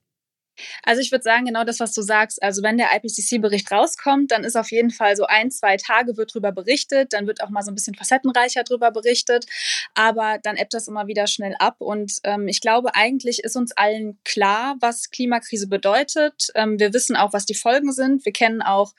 Also 0.83 1.01
ich 1.01 1.11
würde 1.11 1.23
sagen, 1.23 1.47
genau 1.47 1.65
das, 1.65 1.81
was 1.81 1.93
du 1.93 2.03
sagst. 2.03 2.43
Also 2.43 2.63
wenn 2.63 2.77
der 2.77 2.89
IPCC-Bericht 2.95 3.71
rauskommt, 3.71 4.31
dann 4.31 4.45
ist 4.45 4.57
auf 4.57 4.71
jeden 4.71 4.91
Fall 4.91 5.17
so 5.17 5.25
ein, 5.25 5.51
zwei 5.51 5.77
Tage 5.77 6.17
wird 6.17 6.35
drüber 6.35 6.53
berichtet, 6.53 7.13
dann 7.13 7.27
wird 7.27 7.43
auch 7.43 7.51
mal 7.51 7.63
so 7.63 7.71
ein 7.71 7.75
bisschen 7.75 7.95
facettenreicher 7.95 8.65
drüber 8.65 8.91
berichtet, 8.91 9.47
aber 9.95 10.39
dann 10.43 10.57
ebbt 10.57 10.75
das 10.75 10.89
immer 10.89 11.07
wieder 11.07 11.27
schnell 11.27 11.55
ab. 11.59 11.77
Und 11.79 12.19
ähm, 12.25 12.49
ich 12.49 12.61
glaube, 12.61 12.95
eigentlich 12.95 13.45
ist 13.45 13.57
uns 13.57 13.73
allen 13.73 14.19
klar, 14.25 14.77
was 14.81 15.11
Klimakrise 15.11 15.69
bedeutet. 15.69 16.49
Ähm, 16.55 16.79
wir 16.79 16.93
wissen 16.93 17.17
auch, 17.17 17.33
was 17.33 17.47
die 17.47 17.55
Folgen 17.55 17.93
sind. 17.93 18.25
Wir 18.25 18.33
kennen 18.33 18.63
auch 18.63 18.93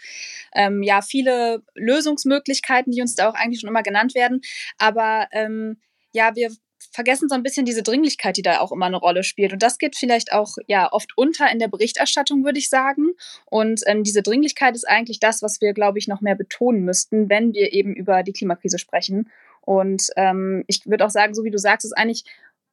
ähm, 0.54 0.84
ja 0.84 1.02
viele 1.02 1.64
Lösungsmöglichkeiten, 1.76 2.92
die 2.92 3.02
uns 3.02 3.16
da 3.16 3.30
auch 3.30 3.36
eigentlich 3.36 3.62
schon 3.62 3.70
immer 3.70 3.84
genannt 3.84 4.16
werden. 4.16 4.42
Aber 4.78 5.28
ähm, 5.32 5.80
ja, 6.14 6.36
wir 6.36 6.52
vergessen 6.92 7.30
so 7.30 7.36
ein 7.36 7.44
bisschen 7.44 7.66
diese 7.66 7.84
Dringlichkeit, 7.84 8.38
die 8.38 8.42
da 8.42 8.60
auch 8.60 8.72
immer 8.72 8.86
eine 8.86 8.98
Rolle 8.98 9.24
spielt. 9.24 9.54
Und 9.54 9.64
das 9.64 9.78
geht 9.78 9.96
vielleicht 9.96 10.34
auch 10.34 10.56
ja 10.68 10.92
oft 10.92 11.12
unter 11.16 11.52
in 11.52 11.60
der 11.60 11.68
Berichterstattung, 11.68 12.44
würde 12.44 12.60
ich 12.60 12.70
sagen. 12.70 13.14
Und 13.46 13.82
ähm, 13.86 14.04
diese 14.04 14.22
Dringlichkeit 14.22 14.76
ist 14.76 14.88
eigentlich 14.88 15.20
das, 15.20 15.42
was 15.42 15.62
wir, 15.62 15.74
glaube 15.74 16.00
ich, 16.00 16.08
noch 16.08 16.22
mehr 16.22 16.36
betonen 16.36 16.84
müssten, 16.84 17.30
wenn 17.30 17.54
wir 17.54 17.74
eben 17.74 17.94
über 17.96 18.24
die 18.24 18.34
Klimakrise 18.34 18.80
sprechen. 18.80 19.30
Und 19.62 20.10
ähm, 20.18 20.64
ich 20.68 20.86
würde 20.86 21.06
auch 21.06 21.10
sagen, 21.10 21.34
so 21.34 21.44
wie 21.44 21.52
du 21.52 21.58
sagst, 21.58 21.86
ist 21.86 21.98
eigentlich 21.98 22.26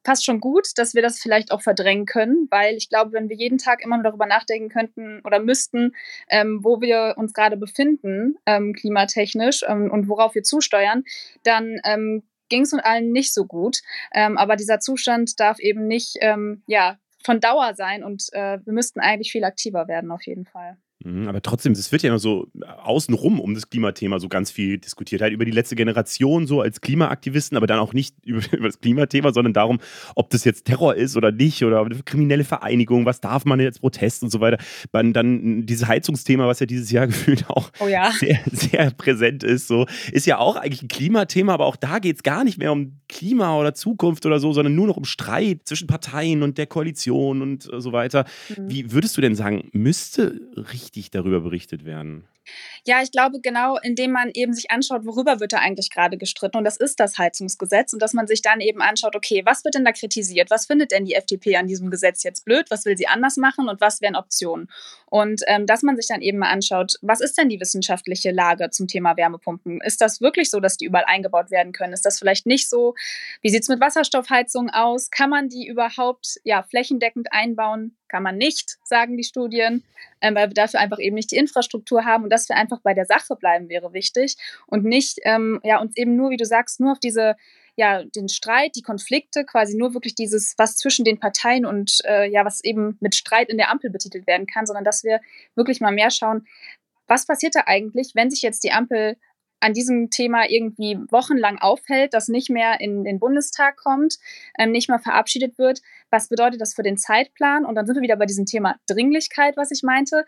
fast 0.04 0.24
schon 0.24 0.40
gut, 0.40 0.66
dass 0.76 0.94
wir 0.94 1.02
das 1.02 1.20
vielleicht 1.20 1.52
auch 1.52 1.60
verdrängen 1.60 2.06
können, 2.06 2.48
weil 2.50 2.76
ich 2.76 2.88
glaube, 2.88 3.12
wenn 3.12 3.28
wir 3.28 3.36
jeden 3.36 3.58
Tag 3.58 3.82
immer 3.82 3.96
nur 3.96 4.04
darüber 4.04 4.26
nachdenken 4.26 4.68
könnten 4.68 5.20
oder 5.24 5.40
müssten, 5.40 5.94
ähm, 6.28 6.60
wo 6.62 6.80
wir 6.80 7.14
uns 7.16 7.34
gerade 7.34 7.56
befinden, 7.56 8.36
ähm, 8.46 8.72
klimatechnisch 8.72 9.62
ähm, 9.68 9.90
und 9.90 10.08
worauf 10.08 10.34
wir 10.34 10.42
zusteuern, 10.42 11.04
dann 11.42 11.80
ähm, 11.84 12.22
ging 12.50 12.62
es 12.62 12.72
uns 12.72 12.82
allen 12.82 13.12
nicht 13.12 13.32
so 13.32 13.46
gut. 13.46 13.78
Ähm, 14.12 14.36
aber 14.36 14.56
dieser 14.56 14.80
Zustand 14.80 15.40
darf 15.40 15.58
eben 15.58 15.86
nicht 15.86 16.16
ähm, 16.20 16.62
ja, 16.66 16.98
von 17.24 17.40
Dauer 17.40 17.74
sein 17.74 18.04
und 18.04 18.28
äh, 18.32 18.58
wir 18.64 18.72
müssten 18.72 19.00
eigentlich 19.00 19.32
viel 19.32 19.44
aktiver 19.44 19.88
werden, 19.88 20.10
auf 20.10 20.26
jeden 20.26 20.44
Fall. 20.44 20.76
Mhm, 21.02 21.28
aber 21.28 21.40
trotzdem, 21.40 21.72
es 21.72 21.90
wird 21.92 22.02
ja 22.02 22.10
immer 22.10 22.18
so 22.18 22.48
außenrum 22.82 23.40
um 23.40 23.54
das 23.54 23.70
Klimathema 23.70 24.18
so 24.18 24.28
ganz 24.28 24.50
viel 24.50 24.76
diskutiert. 24.76 25.22
Halt 25.22 25.32
über 25.32 25.46
die 25.46 25.50
letzte 25.50 25.74
Generation 25.74 26.46
so 26.46 26.60
als 26.60 26.82
Klimaaktivisten, 26.82 27.56
aber 27.56 27.66
dann 27.66 27.78
auch 27.78 27.94
nicht 27.94 28.14
über, 28.24 28.40
über, 28.52 28.68
das 28.68 28.80
Klimathema, 28.80 29.32
sondern 29.32 29.54
darum, 29.54 29.78
ob 30.14 30.28
das 30.30 30.44
jetzt 30.44 30.66
Terror 30.66 30.94
ist 30.94 31.16
oder 31.16 31.32
nicht 31.32 31.64
oder 31.64 31.88
kriminelle 32.04 32.44
Vereinigung, 32.44 33.06
was 33.06 33.20
darf 33.20 33.46
man 33.46 33.60
jetzt 33.60 33.80
Protest 33.80 34.22
und 34.22 34.30
so 34.30 34.40
weiter. 34.40 34.58
Dann, 34.92 35.14
dann 35.14 35.64
dieses 35.64 35.88
Heizungsthema, 35.88 36.46
was 36.46 36.60
ja 36.60 36.66
dieses 36.66 36.90
Jahr 36.90 37.06
gefühlt 37.10 37.48
auch 37.48 37.70
oh 37.80 37.88
ja. 37.88 38.12
sehr, 38.12 38.40
sehr 38.52 38.90
präsent 38.90 39.42
ist, 39.42 39.68
so 39.68 39.86
ist 40.12 40.26
ja 40.26 40.38
auch 40.38 40.56
eigentlich 40.56 40.82
ein 40.82 40.88
Klimathema, 40.88 41.54
aber 41.54 41.64
auch 41.64 41.76
da 41.76 41.98
geht 41.98 42.16
es 42.16 42.22
gar 42.22 42.44
nicht 42.44 42.58
mehr 42.58 42.72
um 42.72 43.00
Klima 43.08 43.58
oder 43.58 43.74
Zukunft 43.74 44.26
oder 44.26 44.38
so, 44.38 44.52
sondern 44.52 44.74
nur 44.74 44.86
noch 44.86 44.98
um 44.98 45.04
Streit 45.04 45.60
zwischen 45.64 45.86
Parteien 45.86 46.42
und 46.42 46.58
der 46.58 46.66
Koalition 46.66 47.40
und 47.40 47.62
so 47.62 47.92
weiter. 47.92 48.26
Mhm. 48.50 48.70
Wie 48.70 48.92
würdest 48.92 49.16
du 49.16 49.22
denn 49.22 49.34
sagen, 49.34 49.68
müsste 49.72 50.40
richtig 50.72 50.89
richtig 50.90 51.10
darüber 51.10 51.40
berichtet 51.40 51.84
werden? 51.84 52.26
Ja, 52.84 53.02
ich 53.02 53.12
glaube 53.12 53.40
genau, 53.40 53.76
indem 53.82 54.12
man 54.12 54.30
eben 54.34 54.52
sich 54.54 54.70
anschaut, 54.70 55.04
worüber 55.04 55.38
wird 55.38 55.52
da 55.52 55.58
eigentlich 55.58 55.90
gerade 55.90 56.16
gestritten 56.16 56.56
und 56.56 56.64
das 56.64 56.78
ist 56.78 56.98
das 56.98 57.16
Heizungsgesetz 57.18 57.92
und 57.92 58.02
dass 58.02 58.12
man 58.12 58.26
sich 58.26 58.42
dann 58.42 58.60
eben 58.60 58.80
anschaut, 58.80 59.14
okay, 59.14 59.42
was 59.44 59.64
wird 59.64 59.74
denn 59.74 59.84
da 59.84 59.92
kritisiert? 59.92 60.50
Was 60.50 60.66
findet 60.66 60.90
denn 60.90 61.04
die 61.04 61.14
FDP 61.14 61.56
an 61.56 61.68
diesem 61.68 61.90
Gesetz 61.90 62.24
jetzt 62.24 62.44
blöd? 62.44 62.66
Was 62.70 62.86
will 62.86 62.96
sie 62.96 63.06
anders 63.06 63.36
machen 63.36 63.68
und 63.68 63.80
was 63.80 64.00
wären 64.00 64.16
Optionen? 64.16 64.68
Und 65.10 65.42
ähm, 65.48 65.66
dass 65.66 65.82
man 65.82 65.96
sich 65.96 66.06
dann 66.06 66.22
eben 66.22 66.38
mal 66.38 66.50
anschaut, 66.50 66.94
was 67.02 67.20
ist 67.20 67.36
denn 67.36 67.48
die 67.48 67.60
wissenschaftliche 67.60 68.30
Lage 68.30 68.70
zum 68.70 68.86
Thema 68.86 69.16
Wärmepumpen? 69.16 69.80
Ist 69.80 70.00
das 70.00 70.20
wirklich 70.20 70.50
so, 70.50 70.60
dass 70.60 70.76
die 70.76 70.84
überall 70.86 71.04
eingebaut 71.06 71.50
werden 71.50 71.72
können? 71.72 71.92
Ist 71.92 72.06
das 72.06 72.20
vielleicht 72.20 72.46
nicht 72.46 72.70
so? 72.70 72.94
Wie 73.42 73.50
sieht 73.50 73.62
es 73.62 73.68
mit 73.68 73.80
Wasserstoffheizungen 73.80 74.70
aus? 74.72 75.10
Kann 75.10 75.28
man 75.28 75.48
die 75.48 75.66
überhaupt 75.66 76.38
ja, 76.44 76.62
flächendeckend 76.62 77.32
einbauen? 77.32 77.96
Kann 78.06 78.22
man 78.22 78.38
nicht, 78.38 78.78
sagen 78.84 79.16
die 79.16 79.24
Studien, 79.24 79.82
ähm, 80.20 80.36
weil 80.36 80.48
wir 80.48 80.54
dafür 80.54 80.78
einfach 80.78 81.00
eben 81.00 81.16
nicht 81.16 81.32
die 81.32 81.36
Infrastruktur 81.36 82.04
haben 82.04 82.24
und 82.24 82.30
dass 82.30 82.48
wir 82.48 82.56
einfach 82.56 82.80
bei 82.80 82.94
der 82.94 83.04
Sache 83.04 83.34
bleiben 83.34 83.68
wäre 83.68 83.92
wichtig 83.92 84.36
und 84.66 84.84
nicht 84.84 85.18
ähm, 85.24 85.60
ja 85.64 85.80
uns 85.80 85.96
eben 85.96 86.14
nur, 86.14 86.30
wie 86.30 86.36
du 86.36 86.44
sagst, 86.44 86.78
nur 86.78 86.92
auf 86.92 87.00
diese 87.00 87.36
ja 87.80 88.04
den 88.04 88.28
Streit, 88.28 88.76
die 88.76 88.82
Konflikte, 88.82 89.44
quasi 89.44 89.76
nur 89.76 89.94
wirklich 89.94 90.14
dieses 90.14 90.54
was 90.58 90.76
zwischen 90.76 91.04
den 91.04 91.18
Parteien 91.18 91.66
und 91.66 91.98
äh, 92.04 92.30
ja 92.30 92.44
was 92.44 92.62
eben 92.62 92.96
mit 93.00 93.16
Streit 93.16 93.48
in 93.48 93.56
der 93.56 93.70
Ampel 93.70 93.90
betitelt 93.90 94.26
werden 94.26 94.46
kann, 94.46 94.66
sondern 94.66 94.84
dass 94.84 95.02
wir 95.02 95.20
wirklich 95.56 95.80
mal 95.80 95.92
mehr 95.92 96.10
schauen, 96.10 96.46
was 97.08 97.26
passiert 97.26 97.56
da 97.56 97.64
eigentlich, 97.66 98.12
wenn 98.14 98.30
sich 98.30 98.42
jetzt 98.42 98.62
die 98.62 98.72
Ampel 98.72 99.16
an 99.60 99.74
diesem 99.74 100.10
Thema 100.10 100.48
irgendwie 100.48 100.96
wochenlang 101.10 101.58
aufhält, 101.58 102.14
das 102.14 102.28
nicht 102.28 102.50
mehr 102.50 102.80
in 102.80 103.04
den 103.04 103.18
Bundestag 103.18 103.76
kommt, 103.76 104.18
ähm, 104.58 104.72
nicht 104.72 104.88
mehr 104.88 104.98
verabschiedet 104.98 105.58
wird. 105.58 105.82
Was 106.10 106.28
bedeutet 106.28 106.60
das 106.60 106.74
für 106.74 106.82
den 106.82 106.96
Zeitplan? 106.96 107.66
Und 107.66 107.74
dann 107.74 107.86
sind 107.86 107.96
wir 107.96 108.02
wieder 108.02 108.16
bei 108.16 108.26
diesem 108.26 108.46
Thema 108.46 108.76
Dringlichkeit, 108.86 109.56
was 109.56 109.70
ich 109.70 109.82
meinte 109.82 110.24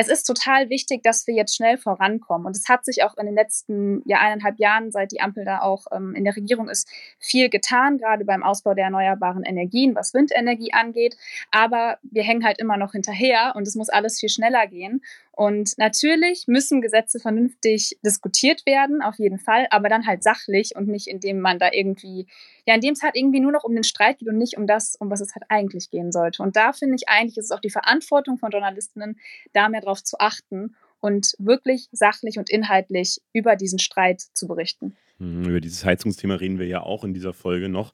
es 0.00 0.06
ist 0.06 0.22
total 0.22 0.70
wichtig, 0.70 1.02
dass 1.02 1.26
wir 1.26 1.34
jetzt 1.34 1.56
schnell 1.56 1.76
vorankommen. 1.76 2.46
Und 2.46 2.56
es 2.56 2.68
hat 2.68 2.84
sich 2.84 3.02
auch 3.02 3.16
in 3.16 3.26
den 3.26 3.34
letzten 3.34 4.00
ja, 4.06 4.18
eineinhalb 4.18 4.60
Jahren, 4.60 4.92
seit 4.92 5.10
die 5.10 5.20
Ampel 5.20 5.44
da 5.44 5.60
auch 5.60 5.86
ähm, 5.90 6.14
in 6.14 6.24
der 6.24 6.36
Regierung 6.36 6.68
ist, 6.68 6.88
viel 7.18 7.48
getan, 7.48 7.98
gerade 7.98 8.24
beim 8.24 8.44
Ausbau 8.44 8.74
der 8.74 8.84
erneuerbaren 8.84 9.42
Energien, 9.42 9.96
was 9.96 10.14
Windenergie 10.14 10.72
angeht. 10.72 11.16
Aber 11.50 11.98
wir 12.02 12.22
hängen 12.22 12.44
halt 12.44 12.60
immer 12.60 12.76
noch 12.76 12.92
hinterher 12.92 13.54
und 13.56 13.66
es 13.66 13.74
muss 13.74 13.88
alles 13.88 14.20
viel 14.20 14.28
schneller 14.28 14.68
gehen. 14.68 15.02
Und 15.38 15.78
natürlich 15.78 16.46
müssen 16.48 16.80
Gesetze 16.80 17.20
vernünftig 17.20 17.96
diskutiert 18.04 18.66
werden, 18.66 19.02
auf 19.02 19.20
jeden 19.20 19.38
Fall, 19.38 19.68
aber 19.70 19.88
dann 19.88 20.04
halt 20.04 20.24
sachlich 20.24 20.74
und 20.74 20.88
nicht, 20.88 21.06
indem 21.06 21.38
man 21.38 21.60
da 21.60 21.70
irgendwie, 21.72 22.26
ja, 22.66 22.74
indem 22.74 22.94
es 22.94 23.04
halt 23.04 23.14
irgendwie 23.14 23.38
nur 23.38 23.52
noch 23.52 23.62
um 23.62 23.72
den 23.72 23.84
Streit 23.84 24.18
geht 24.18 24.28
und 24.28 24.36
nicht 24.36 24.56
um 24.56 24.66
das, 24.66 24.96
um 24.96 25.12
was 25.12 25.20
es 25.20 25.36
halt 25.36 25.44
eigentlich 25.48 25.90
gehen 25.90 26.10
sollte. 26.10 26.42
Und 26.42 26.56
da 26.56 26.72
finde 26.72 26.96
ich 26.96 27.08
eigentlich, 27.08 27.38
ist 27.38 27.44
es 27.44 27.50
auch 27.52 27.60
die 27.60 27.70
Verantwortung 27.70 28.36
von 28.38 28.50
Journalistinnen, 28.50 29.20
da 29.52 29.68
mehr 29.68 29.80
darauf 29.88 30.04
zu 30.04 30.18
achten 30.20 30.76
und 31.00 31.34
wirklich 31.38 31.88
sachlich 31.92 32.38
und 32.38 32.50
inhaltlich 32.50 33.20
über 33.32 33.56
diesen 33.56 33.78
Streit 33.78 34.20
zu 34.20 34.46
berichten. 34.46 34.96
Mhm, 35.18 35.44
über 35.44 35.60
dieses 35.60 35.84
Heizungsthema 35.84 36.34
reden 36.34 36.58
wir 36.58 36.66
ja 36.66 36.82
auch 36.82 37.04
in 37.04 37.14
dieser 37.14 37.32
Folge 37.32 37.68
noch. 37.68 37.92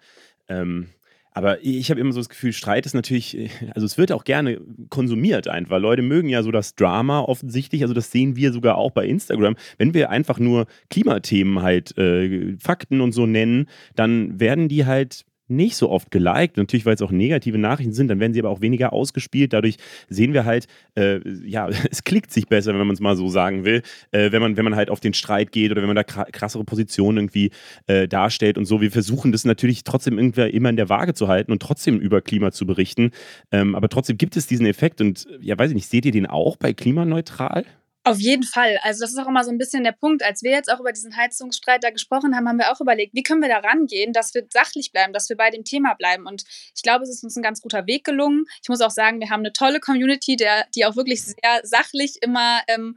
Ähm, 0.49 0.89
aber 1.37 1.65
ich 1.65 1.91
habe 1.91 1.99
immer 1.99 2.13
so 2.13 2.21
das 2.21 2.29
Gefühl, 2.29 2.53
Streit 2.53 2.87
ist 2.87 2.95
natürlich, 2.95 3.51
also 3.75 3.85
es 3.87 3.99
wird 3.99 4.13
auch 4.13 4.25
gerne 4.25 4.61
konsumiert 4.89 5.49
einfach. 5.49 5.79
Leute 5.79 6.03
mögen 6.03 6.29
ja 6.29 6.43
so 6.43 6.51
das 6.51 6.75
Drama 6.75 7.21
offensichtlich, 7.21 7.83
also 7.83 7.95
das 7.95 8.11
sehen 8.11 8.37
wir 8.37 8.53
sogar 8.53 8.77
auch 8.77 8.93
bei 8.93 9.07
Instagram. 9.07 9.57
Wenn 9.79 9.95
wir 9.95 10.11
einfach 10.11 10.39
nur 10.39 10.67
Klimathemen 10.91 11.63
halt 11.63 11.97
äh, 11.99 12.57
Fakten 12.59 13.01
und 13.01 13.13
so 13.13 13.27
nennen, 13.27 13.69
dann 13.95 14.41
werden 14.41 14.69
die 14.69 14.87
halt 14.87 15.25
nicht 15.49 15.77
so 15.77 15.91
oft 15.91 16.11
geliked. 16.11 16.57
Natürlich, 16.57 16.87
weil 16.87 16.95
es 16.95 17.03
auch 17.03 17.11
negative 17.11 17.59
Nachrichten 17.59 17.93
sind, 17.93 18.09
dann 18.09 18.21
werden 18.21 18.33
sie 18.33 18.41
aber 18.41 18.51
auch 18.51 18.61
weniger 18.61 18.93
ausgespielt. 18.93 19.53
Dadurch 19.53 19.77
sehen 20.09 20.33
wir 20.33 20.45
halt, 20.45 20.67
äh, 20.95 21.21
ja, 21.47 21.69
es 21.91 22.05
klickt 22.05 22.33
sich 22.33 22.47
besser, 22.47 22.73
wenn 22.73 22.87
man 22.87 22.95
es 22.95 23.01
mal 23.01 23.17
so 23.17 23.29
sagen 23.29 23.65
will, 23.65 23.83
äh, 24.11 24.33
wenn, 24.33 24.41
man, 24.41 24.57
wenn 24.57 24.65
man 24.65 24.77
halt 24.77 24.91
auf 24.91 25.01
den 25.01 25.15
Streit 25.15 25.53
geht 25.53 25.71
oder 25.71 25.83
wenn 25.83 25.89
man 25.89 25.97
da 25.97 26.05
krassere 26.05 26.65
Positionen 26.65 27.19
irgendwie 27.19 27.51
äh, 27.87 28.09
darstellt 28.09 28.59
und 28.59 28.65
so. 28.65 28.81
Wir 28.81 28.91
versuchen 28.91 29.33
das 29.33 29.45
natürlich 29.45 29.85
trotzdem 29.85 30.19
irgendwie 30.19 30.49
immer 30.51 30.71
in 30.71 30.77
der 30.77 30.89
Waage 30.89 31.15
zu 31.15 31.29
halten 31.29 31.53
und 31.53 31.61
trotzdem 31.61 31.99
über 31.99 32.21
Klima 32.21 32.53
zu 32.53 32.67
berichten. 32.67 33.11
Ähm, 33.53 33.75
aber 33.75 33.89
trotzdem 33.89 34.19
gibt 34.19 34.37
es 34.37 34.47
diesen 34.47 34.67
Effekt 34.67 35.01
und 35.01 35.27
ja, 35.41 35.59
weiß 35.59 35.71
ich 35.71 35.75
nicht, 35.75 35.89
seht 35.89 36.07
ihr 36.07 36.13
den 36.13 36.27
auch 36.27 36.57
bei 36.57 36.73
klimaneutral? 36.73 37.65
Auf 38.07 38.21
jeden 38.21 38.43
Fall. 38.43 38.79
Also 38.83 39.01
das 39.01 39.13
ist 39.13 39.19
auch 39.19 39.27
immer 39.27 39.45
so 39.45 39.51
ein 39.51 39.57
bisschen 39.57 39.83
der 39.83 39.93
Punkt. 39.93 40.23
Als 40.23 40.43
wir 40.43 40.51
jetzt 40.51 40.71
auch 40.71 40.79
über 40.79 40.93
diesen 40.93 41.17
Heizungsstreit 41.17 41.83
da 41.83 41.89
gesprochen 41.89 42.37
haben, 42.37 42.47
haben 42.47 42.59
wir 42.59 42.71
auch 42.71 42.81
überlegt, 42.83 43.15
wie 43.15 43.23
können 43.23 43.41
wir 43.41 43.49
da 43.49 43.61
rangehen, 43.61 44.13
dass 44.13 44.35
wir 44.35 44.47
sachlich 44.53 44.93
bleiben, 44.93 45.15
dass 45.15 45.31
wir 45.31 45.37
bei 45.39 45.49
dem 45.49 45.65
Thema 45.65 45.95
bleiben. 45.95 46.27
Und 46.27 46.45
ich 46.77 46.83
glaube, 46.83 47.05
es 47.05 47.09
ist 47.09 47.25
uns 47.25 47.35
ein 47.37 47.43
ganz 47.43 47.63
guter 47.63 47.87
Weg 47.87 48.05
gelungen. 48.05 48.45
Ich 48.63 48.69
muss 48.69 48.83
auch 48.83 48.91
sagen, 48.91 49.21
wir 49.21 49.31
haben 49.31 49.41
eine 49.41 49.55
tolle 49.55 49.81
Community, 49.81 50.37
der, 50.37 50.67
die 50.75 50.85
auch 50.85 50.97
wirklich 50.97 51.23
sehr 51.23 51.61
sachlich 51.63 52.23
immer 52.23 52.61
ähm, 52.69 52.95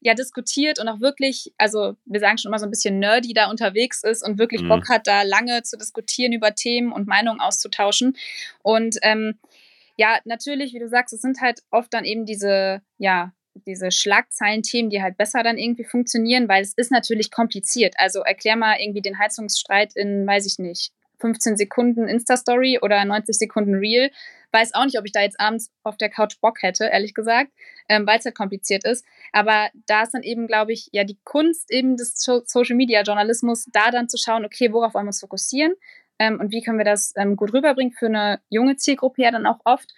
ja 0.00 0.14
diskutiert 0.14 0.80
und 0.80 0.88
auch 0.88 1.00
wirklich, 1.00 1.52
also 1.56 1.96
wir 2.04 2.18
sagen 2.18 2.38
schon 2.38 2.50
immer 2.50 2.58
so 2.58 2.66
ein 2.66 2.70
bisschen 2.70 2.98
nerdy 2.98 3.34
da 3.34 3.50
unterwegs 3.50 4.02
ist 4.02 4.26
und 4.26 4.38
wirklich 4.38 4.62
mhm. 4.62 4.68
Bock 4.70 4.88
hat, 4.88 5.06
da 5.06 5.22
lange 5.22 5.62
zu 5.62 5.76
diskutieren 5.76 6.32
über 6.32 6.54
Themen 6.56 6.90
und 6.90 7.06
Meinungen 7.06 7.40
auszutauschen. 7.40 8.16
Und 8.62 8.96
ähm, 9.02 9.38
Ja, 9.96 10.18
natürlich, 10.24 10.74
wie 10.74 10.78
du 10.78 10.88
sagst, 10.88 11.12
es 11.12 11.20
sind 11.20 11.40
halt 11.40 11.62
oft 11.70 11.92
dann 11.92 12.04
eben 12.04 12.24
diese, 12.24 12.82
ja, 12.98 13.32
diese 13.66 13.90
Schlagzeilenthemen, 13.90 14.90
die 14.90 15.02
halt 15.02 15.16
besser 15.16 15.42
dann 15.42 15.58
irgendwie 15.58 15.84
funktionieren, 15.84 16.48
weil 16.48 16.62
es 16.62 16.74
ist 16.74 16.90
natürlich 16.90 17.30
kompliziert. 17.30 17.94
Also 17.98 18.20
erklär 18.20 18.56
mal 18.56 18.76
irgendwie 18.80 19.02
den 19.02 19.18
Heizungsstreit 19.18 19.94
in, 19.94 20.26
weiß 20.26 20.46
ich 20.46 20.58
nicht, 20.58 20.92
15 21.20 21.56
Sekunden 21.56 22.08
Insta-Story 22.08 22.78
oder 22.82 23.04
90 23.04 23.36
Sekunden 23.36 23.74
Reel. 23.74 24.10
Weiß 24.52 24.72
auch 24.74 24.84
nicht, 24.84 24.98
ob 24.98 25.04
ich 25.04 25.12
da 25.12 25.20
jetzt 25.20 25.38
abends 25.40 25.70
auf 25.82 25.96
der 25.96 26.08
Couch 26.08 26.40
Bock 26.40 26.62
hätte, 26.62 26.86
ehrlich 26.86 27.12
gesagt, 27.12 27.50
ähm, 27.88 28.06
weil 28.06 28.18
es 28.18 28.24
halt 28.24 28.34
kompliziert 28.34 28.84
ist. 28.84 29.04
Aber 29.32 29.68
da 29.86 30.04
ist 30.04 30.14
dann 30.14 30.22
eben, 30.22 30.46
glaube 30.46 30.72
ich, 30.72 30.88
ja 30.92 31.04
die 31.04 31.18
Kunst 31.24 31.70
eben 31.70 31.96
des 31.96 32.14
Social-Media-Journalismus, 32.16 33.66
da 33.72 33.90
dann 33.90 34.08
zu 34.08 34.16
schauen, 34.16 34.44
okay, 34.44 34.72
worauf 34.72 34.94
wollen 34.94 35.04
wir 35.04 35.10
uns 35.10 35.20
fokussieren 35.20 35.74
ähm, 36.18 36.40
und 36.40 36.50
wie 36.52 36.62
können 36.62 36.78
wir 36.78 36.84
das 36.84 37.12
ähm, 37.16 37.36
gut 37.36 37.52
rüberbringen 37.52 37.92
für 37.92 38.06
eine 38.06 38.40
junge 38.48 38.76
Zielgruppe 38.76 39.22
ja 39.22 39.30
dann 39.30 39.46
auch 39.46 39.60
oft. 39.64 39.94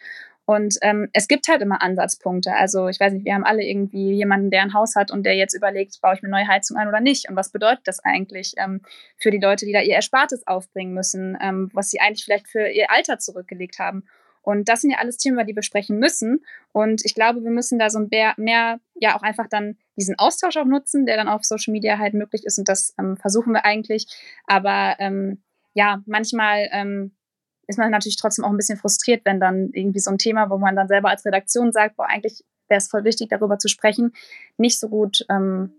Und 0.50 0.78
ähm, 0.82 1.08
es 1.12 1.28
gibt 1.28 1.46
halt 1.46 1.62
immer 1.62 1.80
Ansatzpunkte. 1.80 2.52
Also 2.52 2.88
ich 2.88 2.98
weiß 2.98 3.12
nicht, 3.12 3.24
wir 3.24 3.34
haben 3.34 3.44
alle 3.44 3.62
irgendwie 3.62 4.14
jemanden, 4.14 4.50
der 4.50 4.62
ein 4.62 4.74
Haus 4.74 4.96
hat 4.96 5.12
und 5.12 5.22
der 5.22 5.36
jetzt 5.36 5.54
überlegt, 5.54 6.00
baue 6.00 6.14
ich 6.14 6.22
mir 6.22 6.28
neue 6.28 6.48
Heizung 6.48 6.76
ein 6.76 6.88
oder 6.88 6.98
nicht? 6.98 7.28
Und 7.28 7.36
was 7.36 7.52
bedeutet 7.52 7.86
das 7.86 8.00
eigentlich 8.00 8.54
ähm, 8.56 8.80
für 9.16 9.30
die 9.30 9.38
Leute, 9.38 9.64
die 9.64 9.72
da 9.72 9.80
ihr 9.80 9.94
Erspartes 9.94 10.48
aufbringen 10.48 10.92
müssen, 10.92 11.38
ähm, 11.40 11.70
was 11.72 11.90
sie 11.90 12.00
eigentlich 12.00 12.24
vielleicht 12.24 12.48
für 12.48 12.66
ihr 12.66 12.90
Alter 12.90 13.20
zurückgelegt 13.20 13.78
haben? 13.78 14.02
Und 14.42 14.68
das 14.68 14.80
sind 14.80 14.90
ja 14.90 14.98
alles 14.98 15.18
Themen, 15.18 15.36
über 15.36 15.44
die 15.44 15.54
wir 15.54 15.62
sprechen 15.62 16.00
müssen. 16.00 16.44
Und 16.72 17.04
ich 17.04 17.14
glaube, 17.14 17.44
wir 17.44 17.52
müssen 17.52 17.78
da 17.78 17.88
so 17.88 18.00
mehr, 18.00 18.34
mehr 18.36 18.80
ja 18.94 19.16
auch 19.16 19.22
einfach 19.22 19.46
dann 19.46 19.76
diesen 19.96 20.18
Austausch 20.18 20.56
auch 20.56 20.64
nutzen, 20.64 21.06
der 21.06 21.16
dann 21.16 21.28
auf 21.28 21.44
Social 21.44 21.70
Media 21.70 21.98
halt 21.98 22.14
möglich 22.14 22.44
ist. 22.44 22.58
Und 22.58 22.68
das 22.68 22.92
ähm, 22.98 23.16
versuchen 23.16 23.52
wir 23.52 23.64
eigentlich. 23.64 24.08
Aber 24.48 24.96
ähm, 24.98 25.44
ja, 25.74 26.02
manchmal 26.06 26.68
ähm, 26.72 27.12
ist 27.70 27.78
man 27.78 27.90
natürlich 27.90 28.16
trotzdem 28.16 28.44
auch 28.44 28.50
ein 28.50 28.56
bisschen 28.56 28.78
frustriert, 28.78 29.22
wenn 29.24 29.40
dann 29.40 29.70
irgendwie 29.72 30.00
so 30.00 30.11
ein 30.11 30.18
Thema, 30.18 30.50
wo 30.50 30.59
man 30.59 30.76
dann 30.76 30.88
selber 30.88 31.09
als 31.09 31.24
Redaktion 31.24 31.72
sagt, 31.72 31.96
boah, 31.96 32.06
eigentlich 32.09 32.44
wäre 32.68 32.78
es 32.78 32.88
voll 32.88 33.04
wichtig, 33.04 33.28
darüber 33.30 33.59
zu 33.59 33.68
sprechen, 33.68 34.12
nicht 34.59 34.78
so 34.78 34.88
gut 34.88 35.24
ähm, 35.30 35.72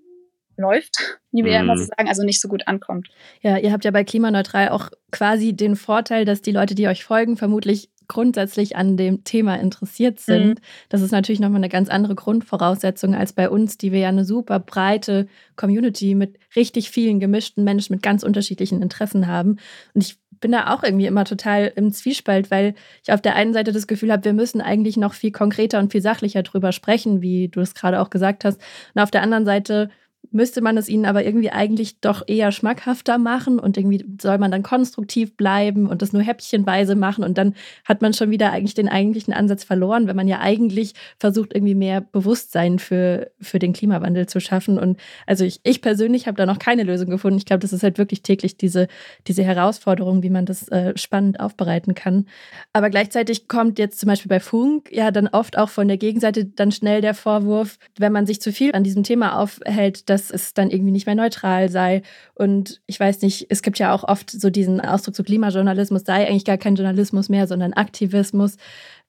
läuft, 0.58 1.19
wie 1.32 1.43
wir 1.43 1.51
mm. 1.51 1.54
ja 1.54 1.60
immer 1.60 1.77
so 1.77 1.84
mhm. 1.84 1.89
sagen, 1.95 2.10
also 2.10 2.23
nicht 2.23 2.41
so 2.41 2.47
gut 2.47 2.67
ankommt. 2.67 3.10
Ja, 3.41 3.58
ihr 3.58 3.71
habt 3.71 3.86
ja 3.86 3.91
bei 3.91 4.04
Klimaneutral 4.04 4.69
auch 4.69 4.89
quasi 5.12 5.54
den 5.54 5.75
Vorteil, 5.75 6.25
dass 6.25 6.41
die 6.41 6.51
Leute, 6.51 6.75
die 6.75 6.88
euch 6.88 7.04
folgen, 7.04 7.38
vermutlich 7.38 7.89
grundsätzlich 8.08 8.75
an 8.75 8.97
dem 8.97 9.23
Thema 9.23 9.56
interessiert 9.56 10.19
sind. 10.19 10.60
Mhm. 10.60 10.63
Das 10.89 11.01
ist 11.01 11.12
natürlich 11.12 11.39
nochmal 11.39 11.60
eine 11.60 11.69
ganz 11.69 11.88
andere 11.88 12.13
Grundvoraussetzung 12.13 13.15
als 13.15 13.32
bei 13.32 13.49
uns, 13.49 13.77
die 13.77 13.93
wir 13.93 13.99
ja 13.99 14.10
eine 14.10 14.25
super 14.25 14.60
breite 14.60 15.27
Community 15.56 16.13
mit 16.13 16.38
richtig 16.54 16.91
vielen 16.91 17.21
gemischten 17.21 17.63
Menschen 17.63 17.95
mit 17.95 18.04
ganz 18.04 18.23
unterschiedlichen 18.23 18.82
Interessen 18.82 19.27
haben. 19.27 19.60
Und 19.93 20.04
ich 20.04 20.17
bin 20.41 20.51
da 20.51 20.73
auch 20.73 20.84
irgendwie 20.84 21.06
immer 21.06 21.23
total 21.23 21.71
im 21.75 21.93
Zwiespalt, 21.93 22.51
weil 22.51 22.75
ich 23.04 23.13
auf 23.13 23.21
der 23.21 23.36
einen 23.36 23.54
Seite 23.54 23.71
das 23.71 23.88
Gefühl 23.88 24.12
habe, 24.12 24.25
wir 24.25 24.34
müssen 24.34 24.60
eigentlich 24.60 24.97
noch 24.97 25.13
viel 25.13 25.32
konkreter 25.32 25.80
und 25.80 25.91
viel 25.91 26.01
sachlicher 26.01 26.43
drüber 26.43 26.71
sprechen, 26.73 27.21
wie 27.21 27.47
du 27.47 27.62
es 27.62 27.73
gerade 27.75 28.01
auch 28.01 28.10
gesagt 28.10 28.43
hast. 28.43 28.60
Und 28.93 29.01
auf 29.01 29.12
der 29.12 29.21
anderen 29.21 29.45
Seite 29.45 29.89
müsste 30.29 30.62
man 30.62 30.77
es 30.77 30.88
ihnen 30.88 31.05
aber 31.05 31.25
irgendwie 31.25 31.49
eigentlich 31.49 31.99
doch 31.99 32.23
eher 32.27 32.51
schmackhafter 32.51 33.17
machen 33.17 33.60
und 33.60 33.77
irgendwie 33.77 34.05
soll 34.21 34.38
man 34.38 34.51
dann 34.51 34.63
konstruktiv 34.63 35.36
bleiben 35.36 35.88
und 35.88 36.01
das 36.01 36.13
nur 36.13 36.21
häppchenweise 36.21 36.95
machen 36.95 37.23
und 37.23 37.38
dann 37.38 37.55
hat 37.86 38.01
man 38.01 38.13
schon 38.13 38.29
wieder 38.29 38.51
eigentlich 38.51 38.75
den 38.75 38.88
eigentlichen 38.88 39.34
Ansatz 39.34 39.63
verloren, 39.63 40.07
wenn 40.07 40.15
man 40.15 40.27
ja 40.27 40.39
eigentlich 40.39 40.93
versucht, 41.19 41.53
irgendwie 41.53 41.75
mehr 41.75 42.01
Bewusstsein 42.01 42.79
für, 42.79 43.31
für 43.39 43.60
den 43.60 43.73
Klimawandel 43.73 44.27
zu 44.27 44.39
schaffen. 44.39 44.77
Und 44.77 44.99
also 45.25 45.43
ich, 45.43 45.60
ich 45.63 45.81
persönlich 45.81 46.27
habe 46.27 46.38
da 46.38 46.45
noch 46.45 46.60
keine 46.60 46.84
Lösung 46.84 47.10
gefunden. 47.10 47.38
Ich 47.38 47.45
glaube, 47.45 47.62
das 47.62 47.73
ist 47.73 47.84
halt 47.84 47.97
wirklich 47.97 48.21
täglich 48.21 48.57
diese, 48.57 48.88
diese 49.27 49.43
Herausforderung, 49.43 50.23
wie 50.23 50.29
man 50.29 50.45
das 50.45 50.67
äh, 50.69 50.97
spannend 50.97 51.39
aufbereiten 51.39 51.95
kann. 51.95 52.27
Aber 52.73 52.89
gleichzeitig 52.89 53.47
kommt 53.47 53.79
jetzt 53.79 53.99
zum 53.99 54.07
Beispiel 54.07 54.29
bei 54.29 54.39
Funk 54.39 54.89
ja 54.91 55.12
dann 55.12 55.27
oft 55.27 55.57
auch 55.57 55.69
von 55.69 55.88
der 55.88 55.97
Gegenseite 55.97 56.45
dann 56.45 56.71
schnell 56.71 57.01
der 57.01 57.13
Vorwurf, 57.13 57.77
wenn 57.97 58.12
man 58.12 58.25
sich 58.25 58.41
zu 58.41 58.53
viel 58.53 58.73
an 58.73 58.84
diesem 58.84 59.03
Thema 59.03 59.39
aufhält, 59.39 60.10
dass 60.12 60.30
es 60.30 60.54
dann 60.54 60.69
irgendwie 60.69 60.91
nicht 60.91 61.06
mehr 61.06 61.15
neutral 61.15 61.69
sei. 61.69 62.04
Und 62.36 62.82
ich 62.86 63.00
weiß 63.00 63.21
nicht, 63.21 63.47
es 63.50 63.62
gibt 63.62 63.80
ja 63.80 63.93
auch 63.93 64.04
oft 64.04 64.30
so 64.30 64.50
diesen 64.50 64.82
Ausdruck, 64.82 65.15
so 65.15 65.24
Klimajournalismus 65.24 66.04
sei 66.06 66.28
eigentlich 66.28 66.45
gar 66.45 66.58
kein 66.58 66.76
Journalismus 66.76 67.30
mehr, 67.30 67.47
sondern 67.47 67.74
Aktivismus. 67.74 68.58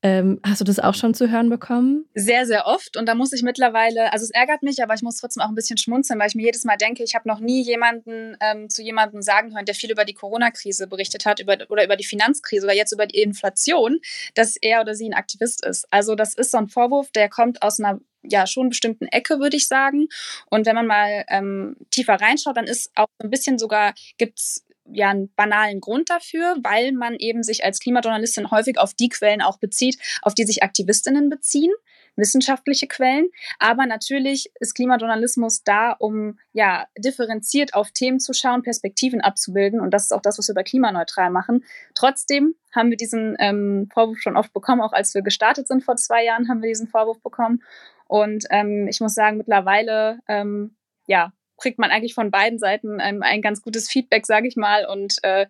Ähm, 0.04 0.40
hast 0.44 0.60
du 0.60 0.64
das 0.64 0.80
auch 0.80 0.94
schon 0.94 1.14
zu 1.14 1.30
hören 1.30 1.48
bekommen? 1.48 2.06
Sehr, 2.14 2.44
sehr 2.44 2.66
oft. 2.66 2.96
Und 2.96 3.06
da 3.06 3.14
muss 3.14 3.32
ich 3.32 3.42
mittlerweile, 3.42 4.12
also 4.12 4.24
es 4.24 4.30
ärgert 4.30 4.64
mich, 4.64 4.82
aber 4.82 4.94
ich 4.94 5.02
muss 5.02 5.18
trotzdem 5.18 5.42
auch 5.42 5.48
ein 5.48 5.54
bisschen 5.54 5.78
schmunzeln, 5.78 6.18
weil 6.18 6.28
ich 6.28 6.34
mir 6.34 6.42
jedes 6.42 6.64
Mal 6.64 6.76
denke, 6.76 7.04
ich 7.04 7.14
habe 7.14 7.28
noch 7.28 7.38
nie 7.38 7.62
jemanden 7.62 8.36
ähm, 8.40 8.68
zu 8.68 8.82
jemandem 8.82 9.22
sagen 9.22 9.54
hören, 9.54 9.64
der 9.64 9.76
viel 9.76 9.92
über 9.92 10.04
die 10.04 10.14
Corona-Krise 10.14 10.88
berichtet 10.88 11.24
hat 11.24 11.38
über, 11.38 11.56
oder 11.68 11.84
über 11.84 11.96
die 11.96 12.04
Finanzkrise 12.04 12.66
oder 12.66 12.74
jetzt 12.74 12.92
über 12.92 13.06
die 13.06 13.22
Inflation, 13.22 14.00
dass 14.34 14.56
er 14.56 14.80
oder 14.80 14.94
sie 14.94 15.08
ein 15.08 15.14
Aktivist 15.14 15.64
ist. 15.64 15.86
Also 15.92 16.16
das 16.16 16.34
ist 16.34 16.50
so 16.50 16.58
ein 16.58 16.68
Vorwurf, 16.68 17.12
der 17.12 17.28
kommt 17.28 17.62
aus 17.62 17.78
einer 17.78 18.00
ja 18.24 18.46
schon 18.46 18.70
bestimmten 18.70 19.06
Ecke, 19.06 19.38
würde 19.38 19.56
ich 19.56 19.68
sagen. 19.68 20.08
Und 20.50 20.66
wenn 20.66 20.74
man 20.74 20.86
mal 20.86 21.24
ähm, 21.28 21.76
tiefer 21.90 22.14
reinschaut, 22.14 22.56
dann 22.56 22.66
ist 22.66 22.90
auch 22.94 23.08
ein 23.22 23.30
bisschen 23.30 23.58
sogar, 23.58 23.94
gibt's 24.18 24.64
ja 24.92 25.10
einen 25.10 25.32
banalen 25.34 25.80
Grund 25.80 26.10
dafür, 26.10 26.56
weil 26.62 26.92
man 26.92 27.14
eben 27.16 27.42
sich 27.42 27.64
als 27.64 27.80
Klimajournalistin 27.80 28.50
häufig 28.50 28.78
auf 28.78 28.94
die 28.94 29.08
Quellen 29.08 29.42
auch 29.42 29.58
bezieht, 29.58 29.98
auf 30.22 30.34
die 30.34 30.44
sich 30.44 30.62
Aktivistinnen 30.62 31.28
beziehen, 31.28 31.72
wissenschaftliche 32.16 32.86
Quellen. 32.86 33.28
Aber 33.58 33.86
natürlich 33.86 34.50
ist 34.60 34.74
Klimajournalismus 34.74 35.64
da, 35.64 35.92
um 35.92 36.38
ja 36.52 36.86
differenziert 36.98 37.74
auf 37.74 37.90
Themen 37.90 38.20
zu 38.20 38.32
schauen, 38.32 38.62
Perspektiven 38.62 39.20
abzubilden. 39.20 39.80
Und 39.80 39.92
das 39.92 40.04
ist 40.04 40.12
auch 40.12 40.22
das, 40.22 40.38
was 40.38 40.48
wir 40.48 40.54
bei 40.54 40.62
klimaneutral 40.62 41.30
machen. 41.30 41.64
Trotzdem 41.94 42.54
haben 42.74 42.90
wir 42.90 42.96
diesen 42.96 43.36
ähm, 43.38 43.88
Vorwurf 43.92 44.18
schon 44.18 44.36
oft 44.36 44.52
bekommen, 44.52 44.80
auch 44.80 44.92
als 44.92 45.14
wir 45.14 45.22
gestartet 45.22 45.68
sind 45.68 45.84
vor 45.84 45.96
zwei 45.96 46.24
Jahren, 46.24 46.48
haben 46.48 46.62
wir 46.62 46.68
diesen 46.68 46.88
Vorwurf 46.88 47.20
bekommen. 47.22 47.62
Und 48.06 48.44
ähm, 48.50 48.88
ich 48.88 49.00
muss 49.00 49.14
sagen, 49.14 49.38
mittlerweile 49.38 50.20
ähm, 50.28 50.76
ja, 51.06 51.32
kriegt 51.58 51.78
man 51.78 51.90
eigentlich 51.90 52.14
von 52.14 52.30
beiden 52.30 52.58
Seiten 52.58 52.98
ähm, 53.00 53.22
ein 53.22 53.42
ganz 53.42 53.62
gutes 53.62 53.88
Feedback, 53.88 54.26
sage 54.26 54.48
ich 54.48 54.56
mal. 54.56 54.86
Und 54.86 55.18
äh, 55.22 55.46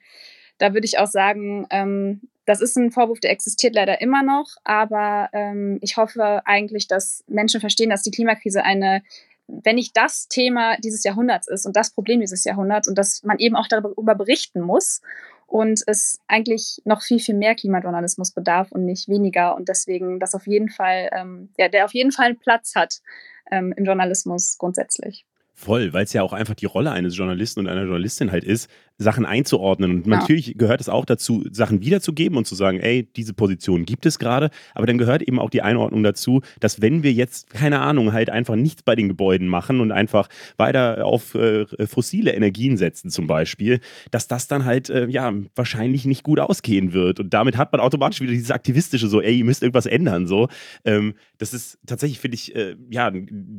da 0.59 0.75
würde 0.75 0.87
ich 0.87 0.99
auch 0.99 1.07
sagen, 1.07 1.67
ähm, 1.71 2.23
das 2.45 2.61
ist 2.61 2.77
ein 2.77 2.91
Vorwurf, 2.91 3.21
der 3.21 3.31
existiert 3.31 3.75
leider 3.75 4.01
immer 4.01 4.23
noch. 4.23 4.47
Aber 4.65 5.29
ähm, 5.33 5.79
ich 5.81 5.97
hoffe 5.97 6.43
eigentlich, 6.45 6.88
dass 6.88 7.25
Menschen 7.29 7.61
verstehen, 7.61 7.91
dass 7.91 8.03
die 8.03 8.11
Klimakrise 8.11 8.65
eine 8.65 9.03
wenn 9.49 9.77
nicht 9.77 9.97
das 9.97 10.29
Thema 10.29 10.77
dieses 10.79 11.05
Jahrhunderts 11.05 11.49
ist 11.49 11.67
und 11.67 11.77
das 11.77 11.91
Problem 11.91 12.21
dieses 12.21 12.45
Jahrhunderts 12.45 12.88
und 12.88 12.97
dass 12.97 13.23
man 13.23 13.38
eben 13.38 13.57
auch 13.57 13.67
darüber 13.69 14.15
berichten 14.15 14.61
muss 14.61 15.03
und 15.47 15.83
es 15.87 16.19
eigentlich 16.29 16.81
noch 16.85 17.03
viel, 17.03 17.19
viel 17.19 17.35
mehr 17.35 17.55
Klimajournalismus 17.55 18.33
bedarf 18.33 18.73
und 18.73 18.85
nicht 18.85 19.09
weniger 19.09 19.55
und 19.57 19.69
deswegen 19.69 20.19
das 20.19 20.35
auf 20.35 20.47
jeden 20.47 20.71
Fall, 20.71 21.11
ähm, 21.12 21.51
ja, 21.59 21.69
der 21.69 21.85
auf 21.85 21.93
jeden 21.93 22.12
Fall 22.12 22.27
einen 22.27 22.38
Platz 22.38 22.75
hat 22.75 23.03
ähm, 23.51 23.75
im 23.77 23.85
Journalismus 23.85 24.57
grundsätzlich. 24.59 25.27
Voll, 25.55 25.93
weil 25.93 26.05
es 26.05 26.12
ja 26.12 26.23
auch 26.23 26.33
einfach 26.33 26.55
die 26.55 26.67
Rolle 26.67 26.91
eines 26.93 27.17
Journalisten 27.17 27.61
und 27.61 27.69
einer 27.69 27.83
Journalistin 27.83 28.33
halt 28.33 28.45
ist, 28.45 28.71
Sachen 28.99 29.27
einzuordnen. 29.27 29.91
Und 29.91 30.07
ja. 30.07 30.19
natürlich 30.19 30.57
gehört 30.57 30.81
es 30.81 30.89
auch 30.89 31.05
dazu, 31.05 31.45
Sachen 31.51 31.81
wiederzugeben 31.81 32.39
und 32.39 32.47
zu 32.47 32.55
sagen, 32.55 32.81
ey, 32.81 33.09
diese 33.17 33.35
Position 33.35 33.85
gibt 33.85 34.07
es 34.07 34.19
gerade. 34.19 34.51
Aber 34.75 34.87
dann 34.87 34.99
gehört 34.99 35.23
eben 35.23 35.39
auch 35.39 35.51
die 35.51 35.63
Einordnung 35.63 36.03
dazu, 36.03 36.43
dass 36.61 36.81
wenn 36.81 37.03
wir 37.03 37.13
jetzt, 37.13 37.51
keine 37.51 37.81
Ahnung, 37.81 38.13
halt 38.13 38.31
einfach 38.31 38.57
nichts 38.57 38.83
bei 38.83 38.95
den 38.95 39.09
Gebäuden 39.09 39.49
machen 39.49 39.81
und 39.81 39.93
einfach 39.93 40.29
weiter 40.57 41.05
auf 41.05 41.35
äh, 41.35 41.67
fossile 41.87 42.33
Energien 42.33 42.77
setzen 42.77 43.11
zum 43.11 43.27
Beispiel, 43.27 43.81
dass 44.11 44.29
das 44.29 44.49
dann 44.49 44.65
halt, 44.65 44.91
äh, 44.91 45.07
ja, 45.09 45.33
wahrscheinlich 45.55 46.05
nicht 46.05 46.23
gut 46.23 46.41
ausgehen 46.41 46.93
wird. 46.93 47.21
Und 47.21 47.35
damit 47.35 47.57
hat 47.57 47.73
man 47.73 47.81
automatisch 47.81 48.21
wieder 48.21 48.33
dieses 48.33 48.51
aktivistische 48.51 49.09
so, 49.09 49.21
ey, 49.21 49.39
ihr 49.39 49.45
müsst 49.45 49.63
irgendwas 49.63 49.87
ändern, 49.87 50.27
so. 50.27 50.49
Ähm, 50.85 51.15
das 51.39 51.55
ist 51.55 51.79
tatsächlich, 51.87 52.21
finde 52.21 52.37
ich, 52.37 52.55
äh, 52.55 52.77
ja, 52.91 53.13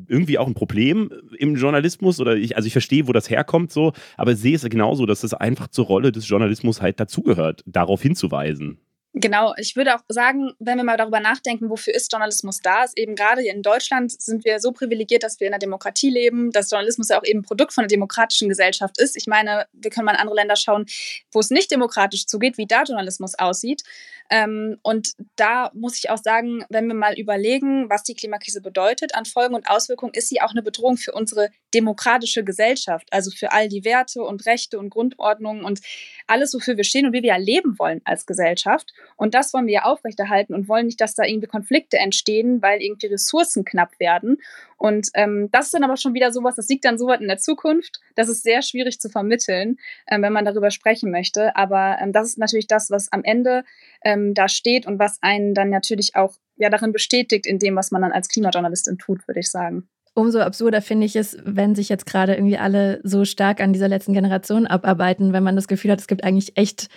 irgendwie 0.08 0.38
auch 0.38 0.48
ein 0.48 0.54
Problem 0.54 1.10
im 1.38 1.56
Journalismus 1.56 2.19
oder 2.19 2.36
ich, 2.36 2.56
also 2.56 2.67
ich 2.67 2.74
verstehe, 2.74 3.08
wo 3.08 3.13
das 3.13 3.30
herkommt 3.30 3.72
so, 3.72 3.93
aber 4.17 4.36
sehe 4.36 4.56
es 4.56 4.63
genauso, 4.63 5.06
dass 5.06 5.22
das 5.23 5.33
einfach 5.33 5.67
zur 5.67 5.86
Rolle 5.86 6.12
des 6.12 6.27
Journalismus 6.27 6.81
halt 6.81 6.99
dazugehört, 6.99 7.63
darauf 7.65 8.01
hinzuweisen. 8.01 8.79
Genau, 9.15 9.53
ich 9.57 9.75
würde 9.75 9.93
auch 9.93 10.01
sagen, 10.09 10.53
wenn 10.57 10.77
wir 10.77 10.83
mal 10.83 10.97
darüber 10.97 11.19
nachdenken, 11.19 11.69
wofür 11.69 11.93
ist 11.93 12.12
Journalismus 12.12 12.62
da, 12.62 12.83
ist 12.83 12.97
eben 12.97 13.13
gerade 13.15 13.45
in 13.45 13.62
Deutschland 13.62 14.12
sind 14.12 14.43
wir 14.43 14.59
so 14.59 14.71
privilegiert, 14.71 15.21
dass 15.21 15.39
wir 15.39 15.45
in 15.45 15.53
einer 15.53 15.59
Demokratie 15.59 16.09
leben, 16.09 16.51
dass 16.51 16.71
Journalismus 16.71 17.09
ja 17.09 17.19
auch 17.19 17.23
eben 17.23 17.43
Produkt 17.43 17.73
von 17.73 17.83
einer 17.83 17.89
demokratischen 17.89 18.49
Gesellschaft 18.49 18.99
ist. 18.99 19.15
Ich 19.15 19.27
meine, 19.27 19.67
wir 19.71 19.91
können 19.91 20.05
mal 20.05 20.13
in 20.13 20.19
andere 20.19 20.36
Länder 20.36 20.55
schauen, 20.55 20.88
wo 21.31 21.39
es 21.39 21.51
nicht 21.51 21.69
demokratisch 21.69 22.25
zugeht, 22.25 22.57
wie 22.57 22.65
da 22.65 22.83
Journalismus 22.83 23.38
aussieht. 23.38 23.83
Ähm, 24.29 24.77
und 24.81 25.13
da 25.36 25.71
muss 25.73 25.97
ich 25.97 26.09
auch 26.09 26.17
sagen, 26.17 26.63
wenn 26.69 26.88
wir 26.88 26.95
mal 26.95 27.17
überlegen, 27.19 27.89
was 27.89 28.03
die 28.03 28.15
Klimakrise 28.15 28.62
bedeutet 28.62 29.15
an 29.15 29.25
Folgen 29.25 29.55
und 29.55 29.69
Auswirkungen, 29.69 30.13
ist 30.13 30.29
sie 30.29 30.41
auch 30.41 30.51
eine 30.51 30.63
Bedrohung 30.63 30.97
für 30.97 31.12
unsere 31.12 31.49
demokratische 31.73 32.43
Gesellschaft, 32.43 33.07
also 33.12 33.31
für 33.31 33.51
all 33.51 33.67
die 33.67 33.83
Werte 33.83 34.23
und 34.23 34.45
Rechte 34.45 34.79
und 34.79 34.89
Grundordnungen 34.89 35.63
und 35.63 35.81
alles, 36.27 36.53
wofür 36.53 36.77
wir 36.77 36.83
stehen 36.83 37.05
und 37.05 37.13
wie 37.13 37.21
wir 37.21 37.29
ja 37.29 37.38
leben 37.38 37.77
wollen 37.79 38.01
als 38.05 38.25
Gesellschaft. 38.25 38.93
Und 39.17 39.33
das 39.33 39.53
wollen 39.53 39.67
wir 39.67 39.73
ja 39.73 39.83
aufrechterhalten 39.83 40.53
und 40.53 40.67
wollen 40.67 40.86
nicht, 40.86 41.01
dass 41.01 41.15
da 41.15 41.23
irgendwie 41.23 41.47
Konflikte 41.47 41.97
entstehen, 41.97 42.62
weil 42.62 42.81
irgendwie 42.81 43.07
Ressourcen 43.07 43.65
knapp 43.65 43.99
werden. 43.99 44.38
Und 44.77 45.09
ähm, 45.13 45.49
das 45.51 45.65
ist 45.65 45.73
dann 45.73 45.83
aber 45.83 45.97
schon 45.97 46.13
wieder 46.13 46.31
sowas, 46.31 46.55
das 46.55 46.67
liegt 46.67 46.86
dann 46.86 46.97
so 46.97 47.07
weit 47.07 47.21
in 47.21 47.27
der 47.27 47.38
Zukunft, 47.38 47.99
das 48.15 48.29
ist 48.29 48.43
sehr 48.43 48.62
schwierig 48.62 48.99
zu 48.99 49.09
vermitteln, 49.09 49.77
ähm, 50.07 50.21
wenn 50.21 50.33
man 50.33 50.45
darüber 50.45 50.71
sprechen 50.71 51.12
möchte. 51.12 51.55
Aber 51.55 51.97
ähm, 52.01 52.12
das 52.12 52.29
ist 52.29 52.38
natürlich 52.38 52.67
das, 52.67 52.91
was 52.91 53.12
am 53.12 53.23
Ende 53.23 53.63
ähm, 54.03 54.33
da 54.33 54.47
steht 54.47 54.86
und 54.86 54.99
was 54.99 55.17
einen 55.21 55.53
dann 55.53 55.69
natürlich 55.69 56.15
auch 56.15 56.36
ja 56.55 56.69
darin 56.69 56.91
bestätigt 56.91 57.45
in 57.45 57.59
dem, 57.59 57.75
was 57.75 57.91
man 57.91 58.01
dann 58.01 58.12
als 58.12 58.29
Klimajournalistin 58.29 58.97
tut, 58.97 59.27
würde 59.27 59.39
ich 59.39 59.49
sagen. 59.49 59.88
Umso 60.15 60.39
absurder 60.41 60.83
finde 60.83 61.07
ich 61.07 61.15
es, 61.15 61.38
wenn 61.43 61.73
sich 61.73 61.89
jetzt 61.89 62.05
gerade 62.05 62.36
irgendwie 62.36 62.57
alle 62.57 62.99
so 63.03 63.25
stark 63.25 63.59
an 63.59 63.73
dieser 63.73 63.88
letzten 63.88 64.13
Generation 64.13 64.67
abarbeiten, 64.67 65.33
wenn 65.33 65.41
man 65.41 65.55
das 65.55 65.67
Gefühl 65.67 65.89
hat, 65.89 65.99
es 65.99 66.07
gibt 66.07 66.23
eigentlich 66.23 66.55
echt 66.55 66.89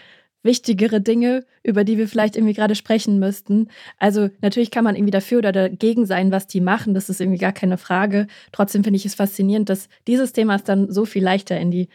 wichtigere 0.46 1.00
Dinge, 1.00 1.44
über 1.62 1.84
die 1.84 1.98
wir 1.98 2.08
vielleicht 2.08 2.36
irgendwie 2.36 2.54
gerade 2.54 2.74
sprechen 2.74 3.18
müssten. 3.18 3.68
Also 3.98 4.30
natürlich 4.40 4.70
kann 4.70 4.84
man 4.84 4.96
irgendwie 4.96 5.10
dafür 5.10 5.38
oder 5.38 5.52
dagegen 5.52 6.06
sein, 6.06 6.32
was 6.32 6.46
die 6.46 6.62
machen. 6.62 6.94
Das 6.94 7.10
ist 7.10 7.20
irgendwie 7.20 7.38
gar 7.38 7.52
keine 7.52 7.76
Frage. 7.76 8.26
Trotzdem 8.52 8.84
finde 8.84 8.96
ich 8.96 9.04
es 9.04 9.14
faszinierend, 9.14 9.68
dass 9.68 9.88
dieses 10.06 10.32
Thema 10.32 10.56
es 10.56 10.64
dann 10.64 10.90
so 10.90 11.04
viel 11.04 11.22
leichter 11.22 11.58
in 11.58 11.70
die, 11.70 11.88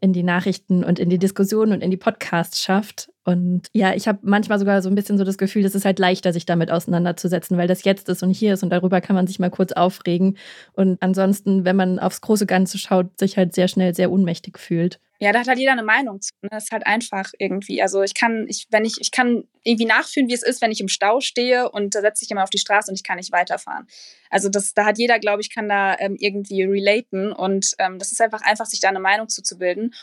in 0.00 0.12
die 0.14 0.22
Nachrichten 0.22 0.84
und 0.84 0.98
in 0.98 1.10
die 1.10 1.18
Diskussionen 1.18 1.72
und 1.72 1.82
in 1.82 1.90
die 1.90 1.96
Podcasts 1.98 2.62
schafft. 2.62 3.10
Und 3.26 3.62
ja, 3.72 3.92
ich 3.92 4.06
habe 4.06 4.20
manchmal 4.22 4.60
sogar 4.60 4.80
so 4.82 4.88
ein 4.88 4.94
bisschen 4.94 5.18
so 5.18 5.24
das 5.24 5.36
Gefühl, 5.36 5.64
es 5.64 5.74
ist 5.74 5.84
halt 5.84 5.98
leichter, 5.98 6.32
sich 6.32 6.46
damit 6.46 6.70
auseinanderzusetzen, 6.70 7.58
weil 7.58 7.66
das 7.66 7.82
jetzt 7.82 8.08
ist 8.08 8.22
und 8.22 8.30
hier 8.30 8.54
ist 8.54 8.62
und 8.62 8.70
darüber 8.70 9.00
kann 9.00 9.16
man 9.16 9.26
sich 9.26 9.40
mal 9.40 9.50
kurz 9.50 9.72
aufregen. 9.72 10.38
Und 10.74 11.02
ansonsten, 11.02 11.64
wenn 11.64 11.74
man 11.74 11.98
aufs 11.98 12.20
große 12.20 12.46
Ganze 12.46 12.78
schaut, 12.78 13.18
sich 13.18 13.36
halt 13.36 13.52
sehr 13.52 13.66
schnell 13.66 13.96
sehr 13.96 14.12
ohnmächtig 14.12 14.60
fühlt. 14.60 15.00
Ja, 15.18 15.32
da 15.32 15.40
hat 15.40 15.48
halt 15.48 15.58
jeder 15.58 15.72
eine 15.72 15.82
Meinung 15.82 16.20
zu. 16.20 16.30
Das 16.42 16.64
ist 16.64 16.72
halt 16.72 16.86
einfach 16.86 17.32
irgendwie. 17.38 17.82
Also 17.82 18.02
ich 18.02 18.14
kann, 18.14 18.46
ich, 18.48 18.68
wenn 18.70 18.84
ich, 18.84 18.98
ich 19.00 19.10
kann 19.10 19.42
irgendwie 19.64 19.86
nachfühlen, 19.86 20.28
wie 20.28 20.34
es 20.34 20.44
ist, 20.44 20.62
wenn 20.62 20.70
ich 20.70 20.80
im 20.80 20.88
Stau 20.88 21.20
stehe 21.20 21.68
und 21.68 21.96
da 21.96 22.02
setze 22.02 22.22
ich 22.22 22.28
jemand 22.28 22.44
auf 22.44 22.50
die 22.50 22.58
Straße 22.58 22.92
und 22.92 22.94
ich 22.94 23.02
kann 23.02 23.16
nicht 23.16 23.32
weiterfahren. 23.32 23.88
Also 24.30 24.48
das, 24.48 24.72
da 24.72 24.84
hat 24.84 24.98
jeder, 24.98 25.18
glaube 25.18 25.40
ich, 25.40 25.52
kann 25.52 25.68
da 25.68 25.96
ähm, 25.98 26.16
irgendwie 26.20 26.62
relaten 26.62 27.32
und 27.32 27.74
ähm, 27.78 27.98
das 27.98 28.12
ist 28.12 28.20
einfach 28.20 28.42
einfach, 28.42 28.66
sich 28.66 28.78
da 28.78 28.88
eine 28.88 29.00
Meinung 29.00 29.28
zuzubilden. 29.28 29.94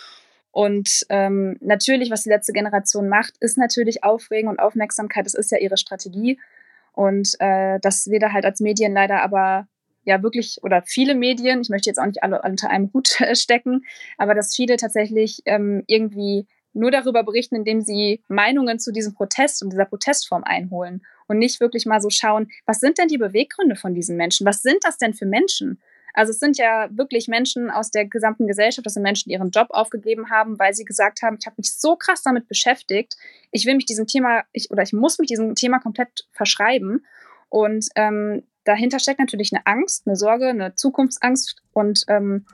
Und 0.53 1.07
ähm, 1.09 1.57
natürlich, 1.61 2.11
was 2.11 2.21
die 2.21 2.29
letzte 2.29 2.53
Generation 2.53 3.09
macht, 3.09 3.33
ist 3.39 3.57
natürlich 3.57 4.03
Aufregung 4.03 4.51
und 4.51 4.59
Aufmerksamkeit. 4.59 5.25
Das 5.25 5.33
ist 5.33 5.51
ja 5.51 5.57
ihre 5.57 5.77
Strategie. 5.77 6.39
Und 6.93 7.33
äh, 7.39 7.79
dass 7.79 8.07
wir 8.07 8.19
da 8.19 8.31
halt 8.31 8.45
als 8.45 8.59
Medien 8.59 8.93
leider 8.93 9.23
aber 9.23 9.67
ja 10.05 10.21
wirklich 10.21 10.59
oder 10.61 10.83
viele 10.85 11.15
Medien, 11.15 11.61
ich 11.61 11.69
möchte 11.69 11.89
jetzt 11.89 11.97
auch 11.97 12.05
nicht 12.05 12.21
alle 12.21 12.39
unter 12.43 12.69
einem 12.69 12.91
Hut 12.93 13.17
stecken, 13.33 13.83
aber 14.19 14.35
dass 14.35 14.55
viele 14.55 14.77
tatsächlich 14.77 15.41
ähm, 15.45 15.83
irgendwie 15.87 16.45
nur 16.73 16.91
darüber 16.91 17.23
berichten, 17.23 17.55
indem 17.55 17.81
sie 17.81 18.21
Meinungen 18.27 18.77
zu 18.77 18.91
diesem 18.91 19.15
Protest 19.15 19.63
und 19.63 19.71
dieser 19.71 19.85
Protestform 19.85 20.43
einholen 20.43 21.03
und 21.27 21.39
nicht 21.39 21.61
wirklich 21.61 21.87
mal 21.87 21.99
so 21.99 22.11
schauen, 22.11 22.51
was 22.67 22.79
sind 22.79 22.99
denn 22.99 23.07
die 23.07 23.17
Beweggründe 23.17 23.75
von 23.75 23.95
diesen 23.95 24.17
Menschen? 24.17 24.45
Was 24.45 24.61
sind 24.61 24.83
das 24.83 24.97
denn 24.97 25.15
für 25.15 25.25
Menschen? 25.25 25.81
Also 26.13 26.31
es 26.31 26.39
sind 26.39 26.57
ja 26.57 26.89
wirklich 26.91 27.27
Menschen 27.27 27.71
aus 27.71 27.89
der 27.89 28.05
gesamten 28.05 28.47
Gesellschaft, 28.47 28.85
das 28.85 28.93
sind 28.93 29.03
Menschen, 29.03 29.29
die 29.29 29.33
ihren 29.33 29.49
Job 29.49 29.67
aufgegeben 29.71 30.29
haben, 30.29 30.59
weil 30.59 30.73
sie 30.73 30.85
gesagt 30.85 31.21
haben, 31.23 31.37
ich 31.39 31.45
habe 31.45 31.55
mich 31.57 31.73
so 31.73 31.95
krass 31.95 32.21
damit 32.21 32.47
beschäftigt, 32.47 33.17
ich 33.51 33.65
will 33.65 33.75
mich 33.75 33.85
diesem 33.85 34.05
Thema, 34.05 34.43
ich, 34.51 34.69
oder 34.71 34.83
ich 34.83 34.93
muss 34.93 35.17
mich 35.17 35.27
diesem 35.27 35.55
Thema 35.55 35.79
komplett 35.79 36.27
verschreiben. 36.31 37.05
Und 37.49 37.87
ähm, 37.95 38.43
dahinter 38.63 38.99
steckt 38.99 39.19
natürlich 39.19 39.51
eine 39.53 39.65
Angst, 39.65 40.07
eine 40.07 40.15
Sorge, 40.15 40.47
eine 40.47 40.75
Zukunftsangst 40.75 41.61
und 41.73 42.03
ähm, 42.07 42.45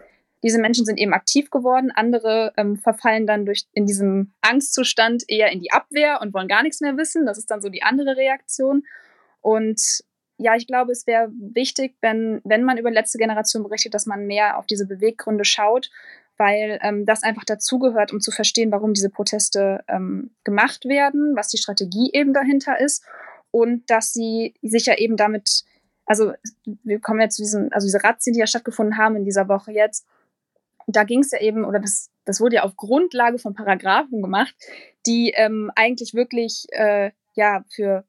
diese 0.43 0.59
Menschen 0.59 0.85
sind 0.85 0.97
eben 0.97 1.13
aktiv 1.13 1.49
geworden. 1.49 1.91
Andere 1.91 2.53
ähm, 2.55 2.77
verfallen 2.77 3.27
dann 3.27 3.45
durch 3.45 3.65
in 3.73 3.85
diesem 3.85 4.31
Angstzustand 4.41 5.23
eher 5.27 5.51
in 5.51 5.59
die 5.59 5.71
Abwehr 5.71 6.21
und 6.21 6.33
wollen 6.33 6.47
gar 6.47 6.63
nichts 6.63 6.79
mehr 6.79 6.95
wissen. 6.97 7.25
Das 7.25 7.37
ist 7.37 7.51
dann 7.51 7.61
so 7.61 7.69
die 7.69 7.83
andere 7.83 8.15
Reaktion. 8.15 8.83
Und 9.41 9.81
ja, 10.39 10.55
ich 10.55 10.67
glaube, 10.67 10.91
es 10.91 11.05
wäre 11.05 11.29
wichtig, 11.37 11.95
wenn, 12.01 12.41
wenn 12.43 12.63
man 12.63 12.77
über 12.77 12.89
letzte 12.89 13.17
Generation 13.17 13.63
berichtet, 13.63 13.93
dass 13.93 14.05
man 14.05 14.25
mehr 14.25 14.57
auf 14.57 14.65
diese 14.65 14.87
Beweggründe 14.87 15.45
schaut, 15.45 15.91
weil 16.37 16.79
ähm, 16.81 17.05
das 17.05 17.23
einfach 17.23 17.43
dazugehört, 17.43 18.13
um 18.13 18.21
zu 18.21 18.31
verstehen, 18.31 18.71
warum 18.71 18.93
diese 18.93 19.09
Proteste 19.09 19.83
ähm, 19.89 20.31
gemacht 20.45 20.85
werden, 20.85 21.35
was 21.35 21.49
die 21.49 21.57
Strategie 21.57 22.11
eben 22.13 22.33
dahinter 22.33 22.79
ist 22.79 23.03
und 23.51 23.89
dass 23.89 24.13
sie 24.13 24.53
sich 24.61 24.85
ja 24.85 24.97
eben 24.97 25.17
damit 25.17 25.65
also 26.09 26.33
wir 26.83 26.99
kommen 26.99 27.21
jetzt 27.21 27.35
zu 27.35 27.43
diesen, 27.43 27.71
also 27.71 27.85
diese 27.85 28.03
Razzien, 28.03 28.33
die 28.33 28.39
ja 28.39 28.47
stattgefunden 28.47 28.97
haben 28.97 29.15
in 29.15 29.25
dieser 29.25 29.47
Woche 29.47 29.71
jetzt, 29.71 30.07
da 30.87 31.03
ging 31.03 31.19
es 31.19 31.29
ja 31.29 31.39
eben, 31.39 31.63
oder 31.63 31.79
das, 31.79 32.09
das 32.25 32.41
wurde 32.41 32.55
ja 32.55 32.63
auf 32.63 32.75
Grundlage 32.75 33.37
von 33.37 33.53
Paragraphen 33.53 34.23
gemacht, 34.23 34.55
die 35.05 35.31
ähm, 35.35 35.71
eigentlich 35.75 36.15
wirklich 36.15 36.65
äh, 36.71 37.11
ja 37.35 37.63
für 37.69 38.05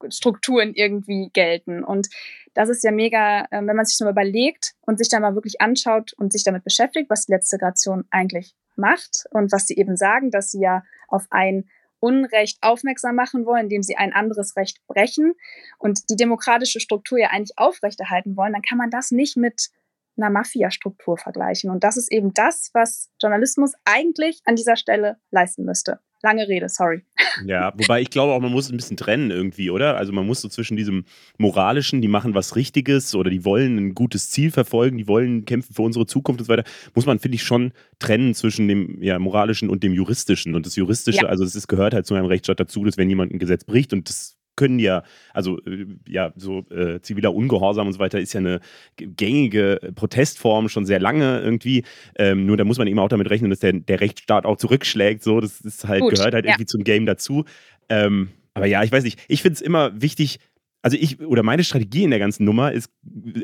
Mafia-Strukturen 0.00 0.74
irgendwie 0.74 1.30
gelten. 1.32 1.84
Und 1.84 2.08
das 2.54 2.68
ist 2.68 2.82
ja 2.84 2.90
mega, 2.90 3.42
äh, 3.50 3.64
wenn 3.64 3.76
man 3.76 3.84
sich 3.84 3.98
mal 4.00 4.10
überlegt 4.10 4.74
und 4.82 4.98
sich 4.98 5.08
da 5.08 5.20
mal 5.20 5.34
wirklich 5.34 5.60
anschaut 5.60 6.12
und 6.14 6.32
sich 6.32 6.44
damit 6.44 6.64
beschäftigt, 6.64 7.10
was 7.10 7.26
die 7.26 7.32
letzte 7.32 7.58
Generation 7.58 8.04
eigentlich 8.10 8.54
macht 8.76 9.26
und 9.30 9.52
was 9.52 9.66
sie 9.66 9.76
eben 9.76 9.96
sagen, 9.96 10.30
dass 10.30 10.50
sie 10.50 10.60
ja 10.60 10.82
auf 11.08 11.26
ein 11.30 11.68
Unrecht 12.00 12.58
aufmerksam 12.60 13.16
machen 13.16 13.44
wollen, 13.44 13.64
indem 13.64 13.82
sie 13.82 13.96
ein 13.96 14.12
anderes 14.12 14.56
Recht 14.56 14.86
brechen 14.86 15.34
und 15.78 16.08
die 16.10 16.16
demokratische 16.16 16.78
Struktur 16.78 17.18
ja 17.18 17.30
eigentlich 17.30 17.58
aufrechterhalten 17.58 18.36
wollen, 18.36 18.52
dann 18.52 18.62
kann 18.62 18.78
man 18.78 18.90
das 18.90 19.10
nicht 19.10 19.36
mit 19.36 19.70
einer 20.16 20.30
Mafia-Struktur 20.30 21.16
vergleichen. 21.16 21.70
Und 21.70 21.82
das 21.82 21.96
ist 21.96 22.12
eben 22.12 22.34
das, 22.34 22.70
was 22.72 23.10
Journalismus 23.20 23.72
eigentlich 23.84 24.40
an 24.44 24.54
dieser 24.54 24.76
Stelle 24.76 25.18
leisten 25.30 25.64
müsste. 25.64 26.00
Lange 26.22 26.48
Rede, 26.48 26.68
sorry. 26.68 27.02
Ja, 27.46 27.72
wobei 27.76 28.00
ich 28.00 28.10
glaube 28.10 28.32
auch, 28.32 28.40
man 28.40 28.50
muss 28.50 28.70
ein 28.70 28.76
bisschen 28.76 28.96
trennen 28.96 29.30
irgendwie, 29.30 29.70
oder? 29.70 29.96
Also 29.96 30.12
man 30.12 30.26
muss 30.26 30.40
so 30.40 30.48
zwischen 30.48 30.76
diesem 30.76 31.04
moralischen, 31.36 32.00
die 32.00 32.08
machen 32.08 32.34
was 32.34 32.56
Richtiges 32.56 33.14
oder 33.14 33.30
die 33.30 33.44
wollen 33.44 33.76
ein 33.76 33.94
gutes 33.94 34.30
Ziel 34.30 34.50
verfolgen, 34.50 34.98
die 34.98 35.06
wollen 35.06 35.44
kämpfen 35.44 35.74
für 35.74 35.82
unsere 35.82 36.06
Zukunft 36.06 36.40
und 36.40 36.46
so 36.46 36.52
weiter, 36.52 36.68
muss 36.94 37.06
man, 37.06 37.20
finde 37.20 37.36
ich, 37.36 37.42
schon 37.44 37.72
trennen 38.00 38.34
zwischen 38.34 38.66
dem 38.66 39.00
ja, 39.02 39.18
moralischen 39.18 39.70
und 39.70 39.82
dem 39.82 39.92
juristischen. 39.92 40.54
Und 40.54 40.66
das 40.66 40.74
Juristische, 40.74 41.22
ja. 41.22 41.28
also 41.28 41.44
es 41.44 41.68
gehört 41.68 41.94
halt 41.94 42.06
zu 42.06 42.14
einem 42.14 42.26
Rechtsstaat 42.26 42.58
dazu, 42.58 42.84
dass 42.84 42.96
wenn 42.96 43.08
jemand 43.08 43.32
ein 43.32 43.38
Gesetz 43.38 43.64
bricht 43.64 43.92
und 43.92 44.08
das 44.08 44.37
können 44.58 44.78
ja, 44.78 45.04
also 45.32 45.58
äh, 45.60 45.86
ja, 46.06 46.32
so 46.36 46.66
äh, 46.70 47.00
ziviler 47.00 47.32
Ungehorsam 47.32 47.86
und 47.86 47.92
so 47.92 47.98
weiter 48.00 48.18
ist 48.20 48.34
ja 48.34 48.40
eine 48.40 48.60
gängige 48.96 49.78
Protestform 49.94 50.68
schon 50.68 50.84
sehr 50.84 50.98
lange 50.98 51.40
irgendwie. 51.40 51.84
Ähm, 52.18 52.44
nur 52.44 52.56
da 52.56 52.64
muss 52.64 52.76
man 52.76 52.88
eben 52.88 52.98
auch 52.98 53.08
damit 53.08 53.30
rechnen, 53.30 53.50
dass 53.50 53.60
der, 53.60 53.72
der 53.72 54.00
Rechtsstaat 54.00 54.44
auch 54.44 54.56
zurückschlägt. 54.56 55.22
So, 55.22 55.40
das 55.40 55.60
ist 55.60 55.86
halt, 55.86 56.02
Gut, 56.02 56.14
gehört 56.14 56.34
halt 56.34 56.44
ja. 56.44 56.50
irgendwie 56.50 56.66
zum 56.66 56.82
Game 56.82 57.06
dazu. 57.06 57.44
Ähm, 57.88 58.30
aber 58.54 58.66
ja, 58.66 58.82
ich 58.82 58.90
weiß 58.90 59.04
nicht. 59.04 59.20
Ich 59.28 59.42
finde 59.42 59.54
es 59.54 59.60
immer 59.60 59.92
wichtig, 60.02 60.40
also 60.82 60.96
ich 60.98 61.20
oder 61.20 61.42
meine 61.42 61.64
Strategie 61.64 62.04
in 62.04 62.10
der 62.10 62.18
ganzen 62.18 62.44
Nummer 62.44 62.72
ist 62.72 62.90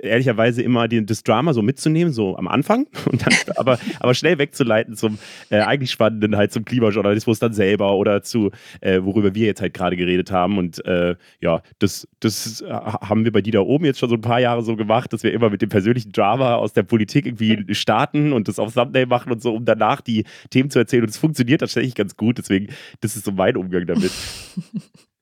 ehrlicherweise 0.02 0.62
immer 0.62 0.86
die, 0.86 1.04
das 1.04 1.24
Drama 1.24 1.52
so 1.52 1.62
mitzunehmen, 1.62 2.12
so 2.12 2.36
am 2.36 2.46
Anfang 2.46 2.86
und 3.10 3.26
dann 3.26 3.34
aber, 3.56 3.78
aber 4.00 4.14
schnell 4.14 4.38
wegzuleiten 4.38 4.94
zum 4.94 5.18
äh, 5.50 5.58
eigentlich 5.58 5.90
Spannenden, 5.90 6.36
halt 6.36 6.52
zum 6.52 6.64
Klimajournalismus 6.64 7.40
dann 7.40 7.52
selber 7.52 7.96
oder 7.96 8.22
zu, 8.22 8.50
äh, 8.80 9.00
worüber 9.02 9.34
wir 9.34 9.46
jetzt 9.46 9.60
halt 9.60 9.74
gerade 9.74 9.96
geredet 9.96 10.30
haben. 10.30 10.58
Und 10.58 10.84
äh, 10.86 11.16
ja, 11.40 11.62
das, 11.80 12.08
das 12.20 12.64
haben 12.68 13.24
wir 13.24 13.32
bei 13.32 13.42
die 13.42 13.50
da 13.50 13.60
oben 13.60 13.84
jetzt 13.84 13.98
schon 13.98 14.08
so 14.08 14.14
ein 14.14 14.20
paar 14.20 14.40
Jahre 14.40 14.62
so 14.62 14.76
gemacht, 14.76 15.12
dass 15.12 15.22
wir 15.22 15.32
immer 15.32 15.50
mit 15.50 15.60
dem 15.60 15.68
persönlichen 15.68 16.12
Drama 16.12 16.54
aus 16.54 16.72
der 16.72 16.84
Politik 16.84 17.26
irgendwie 17.26 17.74
starten 17.74 18.32
und 18.32 18.48
das 18.48 18.58
auf 18.58 18.74
Thumbnail 18.74 19.06
machen 19.06 19.32
und 19.32 19.42
so, 19.42 19.54
um 19.54 19.64
danach 19.64 20.00
die 20.00 20.24
Themen 20.50 20.70
zu 20.70 20.78
erzählen. 20.78 21.02
Und 21.02 21.10
es 21.10 21.18
funktioniert 21.18 21.60
tatsächlich 21.60 21.94
ganz 21.94 22.16
gut. 22.16 22.38
Deswegen, 22.38 22.68
das 23.00 23.16
ist 23.16 23.24
so 23.24 23.32
mein 23.32 23.56
Umgang 23.56 23.86
damit. 23.86 24.12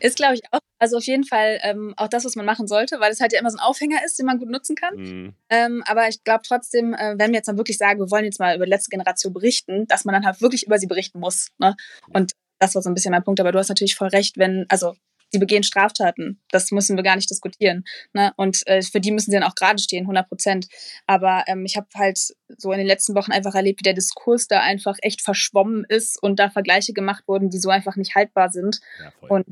Ist, 0.00 0.16
glaube 0.16 0.34
ich, 0.34 0.42
auch, 0.50 0.60
also 0.78 0.96
auf 0.98 1.04
jeden 1.04 1.24
Fall 1.24 1.58
ähm, 1.62 1.94
auch 1.96 2.08
das, 2.08 2.24
was 2.24 2.36
man 2.36 2.46
machen 2.46 2.66
sollte, 2.66 3.00
weil 3.00 3.10
es 3.10 3.20
halt 3.20 3.32
ja 3.32 3.40
immer 3.40 3.50
so 3.50 3.58
ein 3.58 3.64
Aufhänger 3.64 4.04
ist, 4.04 4.18
den 4.18 4.26
man 4.26 4.38
gut 4.38 4.50
nutzen 4.50 4.76
kann. 4.76 4.94
Mhm. 4.96 5.34
Ähm, 5.50 5.82
aber 5.86 6.08
ich 6.08 6.22
glaube 6.24 6.42
trotzdem, 6.46 6.94
äh, 6.94 7.14
wenn 7.18 7.30
wir 7.30 7.38
jetzt 7.38 7.48
dann 7.48 7.56
wirklich 7.56 7.78
sagen, 7.78 8.00
wir 8.00 8.10
wollen 8.10 8.24
jetzt 8.24 8.38
mal 8.38 8.54
über 8.54 8.64
die 8.64 8.70
letzte 8.70 8.90
Generation 8.90 9.32
berichten, 9.32 9.86
dass 9.86 10.04
man 10.04 10.14
dann 10.14 10.26
halt 10.26 10.40
wirklich 10.40 10.66
über 10.66 10.78
sie 10.78 10.86
berichten 10.86 11.20
muss. 11.20 11.48
Ne? 11.58 11.74
Und 12.12 12.32
das 12.58 12.74
war 12.74 12.82
so 12.82 12.90
ein 12.90 12.94
bisschen 12.94 13.12
mein 13.12 13.24
Punkt. 13.24 13.40
Aber 13.40 13.52
du 13.52 13.58
hast 13.58 13.68
natürlich 13.68 13.94
voll 13.94 14.08
recht, 14.08 14.36
wenn, 14.36 14.66
also 14.68 14.94
sie 15.30 15.38
begehen 15.38 15.62
Straftaten. 15.62 16.40
Das 16.50 16.70
müssen 16.70 16.96
wir 16.96 17.02
gar 17.02 17.16
nicht 17.16 17.30
diskutieren. 17.30 17.84
Ne? 18.12 18.32
Und 18.36 18.66
äh, 18.66 18.82
für 18.82 19.00
die 19.00 19.10
müssen 19.10 19.30
sie 19.30 19.36
dann 19.36 19.48
auch 19.48 19.54
gerade 19.54 19.80
stehen, 19.80 20.04
100 20.04 20.28
Prozent. 20.28 20.68
Aber 21.06 21.44
ähm, 21.46 21.64
ich 21.64 21.76
habe 21.76 21.88
halt 21.94 22.18
so 22.56 22.72
in 22.72 22.78
den 22.78 22.86
letzten 22.86 23.14
Wochen 23.14 23.32
einfach 23.32 23.54
erlebt, 23.54 23.80
wie 23.80 23.84
der 23.84 23.94
Diskurs 23.94 24.48
da 24.48 24.60
einfach 24.60 24.96
echt 25.02 25.20
verschwommen 25.20 25.84
ist 25.88 26.22
und 26.22 26.38
da 26.38 26.50
Vergleiche 26.50 26.92
gemacht 26.92 27.24
wurden, 27.26 27.50
die 27.50 27.58
so 27.58 27.70
einfach 27.70 27.96
nicht 27.96 28.14
haltbar 28.14 28.50
sind. 28.50 28.80
Ja, 29.02 29.12
und 29.28 29.46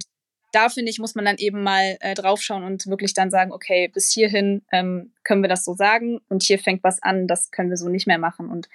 da 0.57 0.71
finde 0.71 0.90
ich, 0.90 0.99
muss 0.99 1.14
man 1.14 1.27
dann 1.27 1.37
eben 1.37 1.62
mal 1.62 1.99
äh, 2.01 2.14
draufschauen 2.14 2.64
und 2.64 2.87
wirklich 2.87 3.12
dann 3.12 3.31
sagen, 3.31 3.53
okay, 3.53 3.88
bis 3.88 4.11
hierhin 4.11 4.62
ähm, 4.73 5.12
können 5.23 5.42
wir 5.42 5.49
das 5.49 5.64
so 5.66 5.75
sagen 5.75 6.21
und 6.31 6.42
hier 6.42 6.59
fängt 6.59 6.83
was 6.83 7.03
an, 7.03 7.27
das 7.27 7.51
können 7.51 7.69
wir 7.69 7.77
so 7.77 7.90
nicht 7.90 8.07
mehr 8.07 8.19
machen. 8.19 8.49
Und 8.49 8.69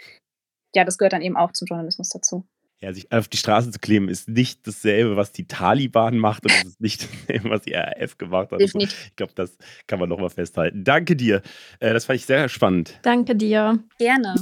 ja, 0.76 0.86
das 0.86 1.00
gehört 1.00 1.14
dann 1.14 1.24
eben 1.24 1.36
auch 1.36 1.52
zum 1.54 1.66
Journalismus 1.66 2.10
dazu. 2.10 2.46
Ja, 2.82 2.94
sich 2.94 3.12
auf 3.12 3.28
die 3.28 3.38
Straße 3.38 3.72
zu 3.72 3.80
kleben, 3.80 4.10
ist 4.10 4.30
nicht 4.30 4.66
dasselbe, 4.66 5.16
was 5.16 5.32
die 5.32 5.48
Taliban 5.48 6.18
macht 6.18 6.46
und 6.46 6.52
es 6.52 6.64
ist 6.66 6.82
nicht 6.82 7.08
dasselbe, 7.28 7.50
was 7.50 7.64
die 7.64 7.74
RAF 7.74 8.18
gemacht 8.20 8.52
hat. 8.52 8.60
Definitiv. 8.60 9.08
Ich 9.08 9.16
glaube, 9.16 9.34
das 9.36 9.58
kann 9.88 10.00
man 10.00 10.10
nochmal 10.10 10.30
festhalten. 10.30 10.84
Danke 10.84 11.16
dir. 11.16 11.42
Äh, 11.80 11.94
das 11.94 12.06
fand 12.06 12.20
ich 12.20 12.28
sehr 12.28 12.48
spannend. 12.48 13.00
Danke 13.02 13.36
dir. 13.36 13.80
Gerne. 13.98 14.36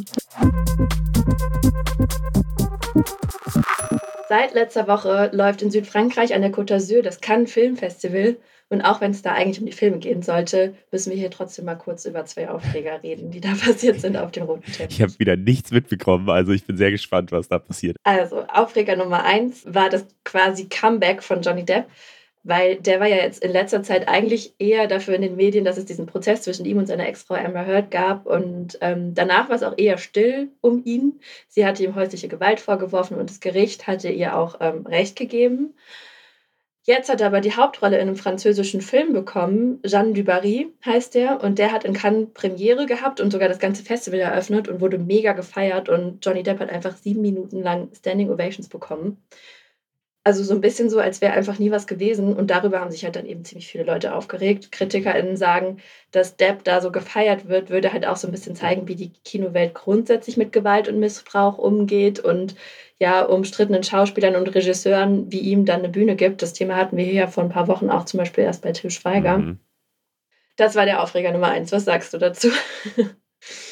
Seit 4.30 4.54
letzter 4.54 4.88
Woche 4.88 5.32
läuft 5.34 5.64
in 5.64 5.72
Südfrankreich 5.72 6.36
an 6.36 6.44
der 6.44 6.52
Côte 6.52 6.76
d'Azur 6.76 7.02
das 7.02 7.20
Cannes 7.20 7.52
Film 7.52 7.78
Festival. 7.78 8.38
Und 8.70 8.84
auch 8.84 9.02
wenn 9.02 9.10
es 9.10 9.24
da 9.24 9.34
eigentlich 9.34 9.60
um 9.60 9.66
die 9.66 9.72
Filme 9.72 9.98
gehen 9.98 10.22
sollte, 10.22 10.76
müssen 10.92 11.10
wir 11.10 11.18
hier 11.18 11.32
trotzdem 11.32 11.66
mal 11.66 11.74
kurz 11.74 12.06
über 12.06 12.24
zwei 12.26 12.48
Aufreger 12.48 13.02
reden, 13.02 13.32
die 13.32 13.42
da 13.42 13.50
passiert 13.60 14.00
sind 14.00 14.18
auf 14.18 14.30
dem 14.30 14.44
roten 14.44 14.72
Teppich. 14.72 14.98
Ich 14.98 15.02
habe 15.02 15.18
wieder 15.18 15.36
nichts 15.36 15.72
mitbekommen, 15.72 16.30
also 16.30 16.52
ich 16.52 16.64
bin 16.64 16.78
sehr 16.78 16.92
gespannt, 16.92 17.32
was 17.32 17.48
da 17.48 17.58
passiert. 17.58 17.98
Also, 18.04 18.46
Aufreger 18.54 18.96
Nummer 18.96 19.24
eins 19.24 19.64
war 19.66 19.90
das 19.90 20.06
quasi 20.24 20.70
Comeback 20.70 21.24
von 21.24 21.42
Johnny 21.42 21.66
Depp 21.66 21.88
weil 22.44 22.78
der 22.78 23.00
war 23.00 23.08
ja 23.08 23.18
jetzt 23.18 23.44
in 23.44 23.52
letzter 23.52 23.84
Zeit 23.84 24.08
eigentlich 24.08 24.56
eher 24.60 24.88
dafür 24.88 25.16
in 25.16 25.22
den 25.22 25.36
Medien, 25.36 25.66
dass 25.66 25.78
es 25.78 25.86
diesen 25.86 26.06
Prozess 26.06 26.44
zwischen 26.44 26.66
ihm 26.66 26.78
und 26.78 26.88
seiner 26.88 27.08
Ex-Frau 27.08 27.36
Amber 27.36 27.66
Heard 27.66 27.92
gab. 27.92 28.26
Und 28.26 28.78
ähm, 28.82 29.14
danach 29.14 29.50
war 29.50 29.56
es 29.56 29.64
auch 29.64 29.78
eher 29.78 29.98
still 29.98 30.50
um 30.62 30.84
ihn. 30.86 31.20
Sie 31.48 31.66
hatte 31.66 31.84
ihm 31.84 31.96
häusliche 31.96 32.30
Gewalt 32.30 32.60
vorgeworfen 32.60 33.18
und 33.18 33.30
das 33.30 33.40
Gericht 33.40 33.88
hatte 33.88 34.10
ihr 34.10 34.38
auch 34.38 34.58
ähm, 34.62 34.86
Recht 34.86 35.16
gegeben. 35.16 35.74
Jetzt 36.84 37.10
hat 37.10 37.22
er 37.22 37.28
aber 37.28 37.42
die 37.42 37.56
Hauptrolle 37.56 37.98
in 37.98 38.08
einem 38.08 38.16
französischen 38.16 38.82
Film 38.82 39.14
bekommen. 39.14 39.80
Jeanne 39.86 40.14
Dubarry 40.14 40.74
heißt 40.84 41.14
der. 41.14 41.44
Und 41.44 41.60
der 41.60 41.72
hat 41.72 41.84
in 41.84 41.94
Cannes 41.94 42.30
Premiere 42.34 42.86
gehabt 42.86 43.22
und 43.22 43.32
sogar 43.32 43.48
das 43.48 43.60
ganze 43.60 43.84
Festival 43.84 44.20
eröffnet 44.20 44.68
und 44.68 44.82
wurde 44.82 44.98
mega 44.98 45.34
gefeiert. 45.34 45.88
Und 45.88 46.26
Johnny 46.26 46.42
Depp 46.42 46.60
hat 46.60 46.72
einfach 46.72 46.96
sieben 46.96 47.22
Minuten 47.22 47.62
lang 47.62 47.90
Standing 47.96 48.32
Ovations 48.32 48.70
bekommen. 48.70 49.22
Also 50.24 50.44
so 50.44 50.54
ein 50.54 50.62
bisschen 50.62 50.90
so, 50.90 51.00
als 51.00 51.22
wäre 51.22 51.34
einfach 51.34 51.60
nie 51.60 51.72
was 51.72 51.88
gewesen. 51.88 52.36
Und 52.36 52.52
darüber 52.52 52.82
haben 52.82 52.92
sich 52.92 53.04
halt 53.06 53.16
dann 53.16 53.26
eben 53.26 53.46
ziemlich 53.46 53.68
viele 53.68 53.86
Leute 53.86 54.14
aufgeregt. 54.14 54.72
KritikerInnen 54.72 55.38
sagen, 55.38 55.78
dass 56.12 56.36
Depp 56.36 56.64
da 56.66 56.82
so 56.82 56.92
gefeiert 56.92 57.48
wird, 57.48 57.70
würde 57.70 57.94
halt 57.94 58.06
auch 58.06 58.18
so 58.18 58.28
ein 58.28 58.32
bisschen 58.32 58.56
zeigen, 58.56 58.88
wie 58.88 58.96
die 58.96 59.14
Kinowelt 59.24 59.74
grundsätzlich 59.74 60.36
mit 60.36 60.52
Gewalt 60.52 60.88
und 60.88 61.00
Missbrauch 61.00 61.58
umgeht 61.58 62.20
und 62.20 62.56
ja, 63.00 63.24
umstrittenen 63.24 63.84
Schauspielern 63.84 64.36
und 64.36 64.54
Regisseuren 64.54 65.32
wie 65.32 65.40
ihm 65.40 65.66
dann 65.66 65.80
eine 65.80 65.90
Bühne 65.90 66.16
gibt. 66.16 66.42
Das 66.42 66.54
Thema 66.54 66.76
hatten 66.76 66.98
wir 66.98 67.06
hier 67.06 67.14
ja 67.14 67.28
vor 67.28 67.44
ein 67.44 67.50
paar 67.50 67.70
Wochen 67.70 67.90
auch 67.90 68.04
zum 68.04 68.18
Beispiel 68.18 68.44
erst 68.44 68.62
bei 68.62 68.74
Till 68.74 68.92
Schweiger. 68.92 69.38
Mhm. 69.38 69.60
Das 70.58 70.76
war 70.76 70.86
der 70.86 71.02
Aufreger 71.02 71.32
Nummer 71.32 71.48
eins. 71.48 71.72
Was 71.72 71.86
sagst 71.86 72.14
du 72.14 72.18
dazu? 72.18 72.50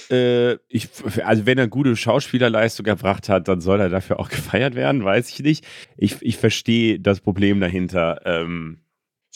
Äh, 0.09 0.57
ich, 0.69 0.89
also 1.23 1.45
wenn 1.45 1.57
er 1.57 1.67
gute 1.67 1.95
Schauspielerleistung 1.95 2.85
erbracht 2.85 3.29
hat, 3.29 3.47
dann 3.47 3.61
soll 3.61 3.79
er 3.79 3.89
dafür 3.89 4.19
auch 4.19 4.29
gefeiert 4.29 4.75
werden, 4.75 5.03
weiß 5.03 5.29
ich 5.29 5.39
nicht. 5.39 5.65
Ich, 5.97 6.17
ich 6.21 6.37
verstehe 6.37 6.99
das 6.99 7.19
Problem 7.19 7.59
dahinter. 7.59 8.21
Ähm, 8.25 8.79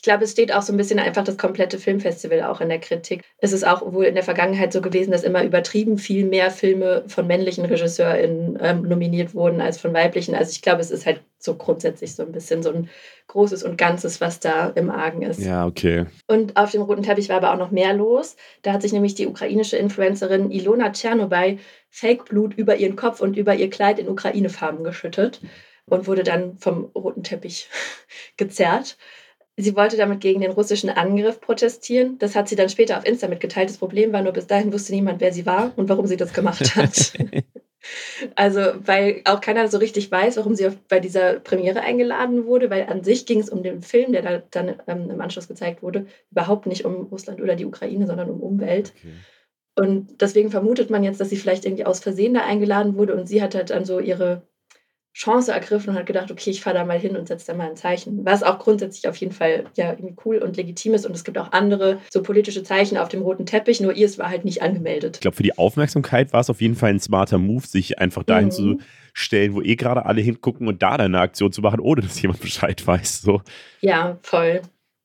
ich 0.01 0.05
glaube, 0.05 0.23
es 0.23 0.31
steht 0.31 0.51
auch 0.51 0.63
so 0.63 0.73
ein 0.73 0.77
bisschen 0.77 0.97
einfach 0.97 1.23
das 1.23 1.37
komplette 1.37 1.77
Filmfestival 1.77 2.41
auch 2.41 2.59
in 2.59 2.69
der 2.69 2.79
Kritik. 2.79 3.21
Es 3.37 3.53
ist 3.53 3.63
auch 3.63 3.93
wohl 3.93 4.05
in 4.05 4.15
der 4.15 4.23
Vergangenheit 4.23 4.73
so 4.73 4.81
gewesen, 4.81 5.11
dass 5.11 5.21
immer 5.21 5.43
übertrieben 5.43 5.99
viel 5.99 6.25
mehr 6.25 6.49
Filme 6.49 7.03
von 7.05 7.27
männlichen 7.27 7.65
RegisseurInnen 7.65 8.57
ähm, 8.59 8.81
nominiert 8.81 9.35
wurden 9.35 9.61
als 9.61 9.79
von 9.79 9.93
weiblichen. 9.93 10.33
Also 10.33 10.49
ich 10.53 10.63
glaube, 10.63 10.81
es 10.81 10.89
ist 10.89 11.05
halt 11.05 11.21
so 11.37 11.53
grundsätzlich 11.53 12.15
so 12.15 12.23
ein 12.23 12.31
bisschen 12.31 12.63
so 12.63 12.73
ein 12.73 12.89
Großes 13.27 13.61
und 13.61 13.77
Ganzes, 13.77 14.19
was 14.21 14.39
da 14.39 14.69
im 14.69 14.89
Argen 14.89 15.21
ist. 15.21 15.39
Ja, 15.39 15.67
okay. 15.67 16.07
Und 16.25 16.57
auf 16.57 16.71
dem 16.71 16.81
roten 16.81 17.03
Teppich 17.03 17.29
war 17.29 17.37
aber 17.37 17.53
auch 17.53 17.59
noch 17.59 17.69
mehr 17.69 17.93
los. 17.93 18.37
Da 18.63 18.73
hat 18.73 18.81
sich 18.81 18.93
nämlich 18.93 19.13
die 19.13 19.27
ukrainische 19.27 19.77
Influencerin 19.77 20.49
Ilona 20.49 20.93
Tschernobyl 20.93 21.59
Fake-Blut 21.91 22.55
über 22.55 22.75
ihren 22.75 22.95
Kopf 22.95 23.21
und 23.21 23.37
über 23.37 23.53
ihr 23.53 23.69
Kleid 23.69 23.99
in 23.99 24.09
Ukraine-Farben 24.09 24.83
geschüttet 24.83 25.41
und 25.85 26.07
wurde 26.07 26.23
dann 26.23 26.57
vom 26.57 26.85
roten 26.95 27.21
Teppich 27.21 27.69
gezerrt. 28.37 28.97
Sie 29.57 29.75
wollte 29.75 29.97
damit 29.97 30.21
gegen 30.21 30.41
den 30.41 30.51
russischen 30.51 30.89
Angriff 30.89 31.41
protestieren. 31.41 32.17
Das 32.19 32.35
hat 32.35 32.47
sie 32.47 32.55
dann 32.55 32.69
später 32.69 32.97
auf 32.97 33.05
Insta 33.05 33.27
mitgeteilt. 33.27 33.69
Das 33.69 33.77
Problem 33.77 34.13
war 34.13 34.21
nur, 34.21 34.31
bis 34.31 34.47
dahin 34.47 34.71
wusste 34.71 34.93
niemand, 34.93 35.19
wer 35.21 35.33
sie 35.33 35.45
war 35.45 35.73
und 35.75 35.89
warum 35.89 36.07
sie 36.07 36.17
das 36.17 36.33
gemacht 36.33 36.75
hat. 36.75 37.13
also, 38.35 38.61
weil 38.85 39.21
auch 39.25 39.41
keiner 39.41 39.67
so 39.67 39.77
richtig 39.77 40.09
weiß, 40.09 40.37
warum 40.37 40.55
sie 40.55 40.69
bei 40.87 40.99
dieser 40.99 41.39
Premiere 41.39 41.81
eingeladen 41.81 42.45
wurde, 42.45 42.69
weil 42.69 42.87
an 42.87 43.03
sich 43.03 43.25
ging 43.25 43.39
es 43.39 43.49
um 43.49 43.61
den 43.61 43.81
Film, 43.81 44.13
der 44.13 44.21
da 44.21 44.41
dann 44.51 44.75
ähm, 44.87 45.09
im 45.11 45.21
Anschluss 45.21 45.47
gezeigt 45.47 45.83
wurde, 45.83 46.07
überhaupt 46.31 46.65
nicht 46.65 46.85
um 46.85 47.07
Russland 47.07 47.41
oder 47.41 47.55
die 47.55 47.65
Ukraine, 47.65 48.07
sondern 48.07 48.29
um 48.29 48.41
Umwelt. 48.41 48.93
Okay. 48.97 49.13
Und 49.75 50.21
deswegen 50.21 50.51
vermutet 50.51 50.89
man 50.89 51.03
jetzt, 51.03 51.21
dass 51.21 51.29
sie 51.29 51.37
vielleicht 51.37 51.65
irgendwie 51.65 51.85
aus 51.85 51.99
Versehen 51.99 52.33
da 52.33 52.41
eingeladen 52.41 52.97
wurde 52.97 53.15
und 53.15 53.27
sie 53.27 53.41
hat 53.41 53.55
halt 53.55 53.69
dann 53.69 53.85
so 53.85 53.99
ihre 53.99 54.43
Chance 55.13 55.51
ergriffen 55.51 55.89
und 55.89 55.95
hat 55.97 56.05
gedacht, 56.05 56.31
okay, 56.31 56.51
ich 56.51 56.61
fahre 56.61 56.77
da 56.77 56.85
mal 56.85 56.97
hin 56.97 57.17
und 57.17 57.27
setze 57.27 57.47
da 57.47 57.53
mal 57.53 57.69
ein 57.69 57.75
Zeichen. 57.75 58.25
Was 58.25 58.43
auch 58.43 58.59
grundsätzlich 58.59 59.07
auf 59.09 59.17
jeden 59.17 59.33
Fall 59.33 59.65
ja 59.75 59.91
irgendwie 59.91 60.15
cool 60.25 60.37
und 60.37 60.55
legitim 60.55 60.93
ist. 60.93 61.05
Und 61.05 61.13
es 61.13 61.25
gibt 61.25 61.37
auch 61.37 61.51
andere 61.51 61.99
so 62.09 62.23
politische 62.23 62.63
Zeichen 62.63 62.97
auf 62.97 63.09
dem 63.09 63.21
roten 63.21 63.45
Teppich, 63.45 63.81
nur 63.81 63.93
ihr 63.93 64.09
war 64.17 64.29
halt 64.29 64.45
nicht 64.45 64.61
angemeldet. 64.61 65.17
Ich 65.17 65.21
glaube, 65.21 65.35
für 65.35 65.43
die 65.43 65.57
Aufmerksamkeit 65.57 66.31
war 66.31 66.39
es 66.39 66.49
auf 66.49 66.61
jeden 66.61 66.75
Fall 66.75 66.91
ein 66.91 66.99
smarter 66.99 67.37
Move, 67.37 67.67
sich 67.67 67.99
einfach 67.99 68.23
dahin 68.23 68.45
mhm. 68.45 68.51
zu 68.51 68.77
stellen, 69.13 69.53
wo 69.53 69.61
eh 69.61 69.75
gerade 69.75 70.05
alle 70.05 70.21
hingucken 70.21 70.67
und 70.67 70.81
da 70.81 70.97
dann 70.97 71.13
eine 71.13 71.19
Aktion 71.19 71.51
zu 71.51 71.61
machen, 71.61 71.81
ohne 71.81 72.01
dass 72.01 72.21
jemand 72.21 72.39
Bescheid 72.41 72.85
weiß. 72.85 73.21
So. 73.21 73.41
Ja, 73.81 74.17
voll. 74.21 74.61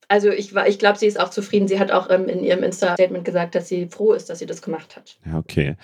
Also 0.08 0.30
ich, 0.30 0.54
ich 0.54 0.78
glaube, 0.78 0.98
sie 0.98 1.06
ist 1.06 1.18
auch 1.18 1.30
zufrieden. 1.30 1.66
Sie 1.66 1.80
hat 1.80 1.90
auch 1.90 2.10
ähm, 2.10 2.28
in 2.28 2.44
ihrem 2.44 2.62
Insta-Statement 2.62 3.24
gesagt, 3.24 3.56
dass 3.56 3.68
sie 3.68 3.88
froh 3.88 4.12
ist, 4.12 4.30
dass 4.30 4.38
sie 4.38 4.46
das 4.46 4.62
gemacht 4.62 4.96
hat. 4.96 5.18
Ja, 5.26 5.38
okay. 5.38 5.76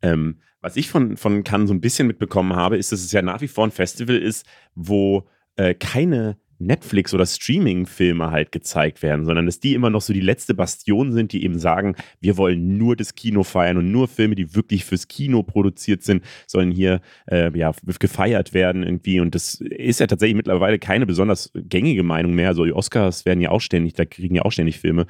Ähm, 0.00 0.40
was 0.66 0.76
ich 0.76 0.90
von, 0.90 1.16
von 1.16 1.44
Cannes 1.44 1.68
so 1.68 1.74
ein 1.74 1.80
bisschen 1.80 2.08
mitbekommen 2.08 2.56
habe, 2.56 2.76
ist, 2.76 2.90
dass 2.90 3.00
es 3.00 3.12
ja 3.12 3.22
nach 3.22 3.40
wie 3.40 3.46
vor 3.46 3.64
ein 3.64 3.70
Festival 3.70 4.16
ist, 4.16 4.44
wo 4.74 5.24
äh, 5.54 5.74
keine 5.74 6.38
Netflix- 6.58 7.14
oder 7.14 7.24
Streaming-Filme 7.24 8.32
halt 8.32 8.50
gezeigt 8.50 9.00
werden, 9.00 9.24
sondern 9.24 9.46
dass 9.46 9.60
die 9.60 9.74
immer 9.74 9.90
noch 9.90 10.00
so 10.00 10.12
die 10.12 10.20
letzte 10.20 10.54
Bastion 10.54 11.12
sind, 11.12 11.30
die 11.32 11.44
eben 11.44 11.60
sagen, 11.60 11.94
wir 12.20 12.36
wollen 12.36 12.78
nur 12.78 12.96
das 12.96 13.14
Kino 13.14 13.44
feiern 13.44 13.76
und 13.76 13.92
nur 13.92 14.08
Filme, 14.08 14.34
die 14.34 14.56
wirklich 14.56 14.84
fürs 14.84 15.06
Kino 15.06 15.44
produziert 15.44 16.02
sind, 16.02 16.24
sollen 16.48 16.72
hier 16.72 17.00
äh, 17.30 17.56
ja, 17.56 17.70
gefeiert 18.00 18.52
werden 18.52 18.82
irgendwie. 18.82 19.20
Und 19.20 19.36
das 19.36 19.60
ist 19.60 20.00
ja 20.00 20.08
tatsächlich 20.08 20.36
mittlerweile 20.36 20.80
keine 20.80 21.06
besonders 21.06 21.52
gängige 21.54 22.02
Meinung 22.02 22.34
mehr. 22.34 22.48
Also 22.48 22.64
die 22.64 22.72
Oscars 22.72 23.24
werden 23.24 23.40
ja 23.40 23.50
auch 23.50 23.60
ständig, 23.60 23.94
da 23.94 24.04
kriegen 24.04 24.34
ja 24.34 24.42
auch 24.42 24.52
ständig 24.52 24.80
Filme 24.80 25.06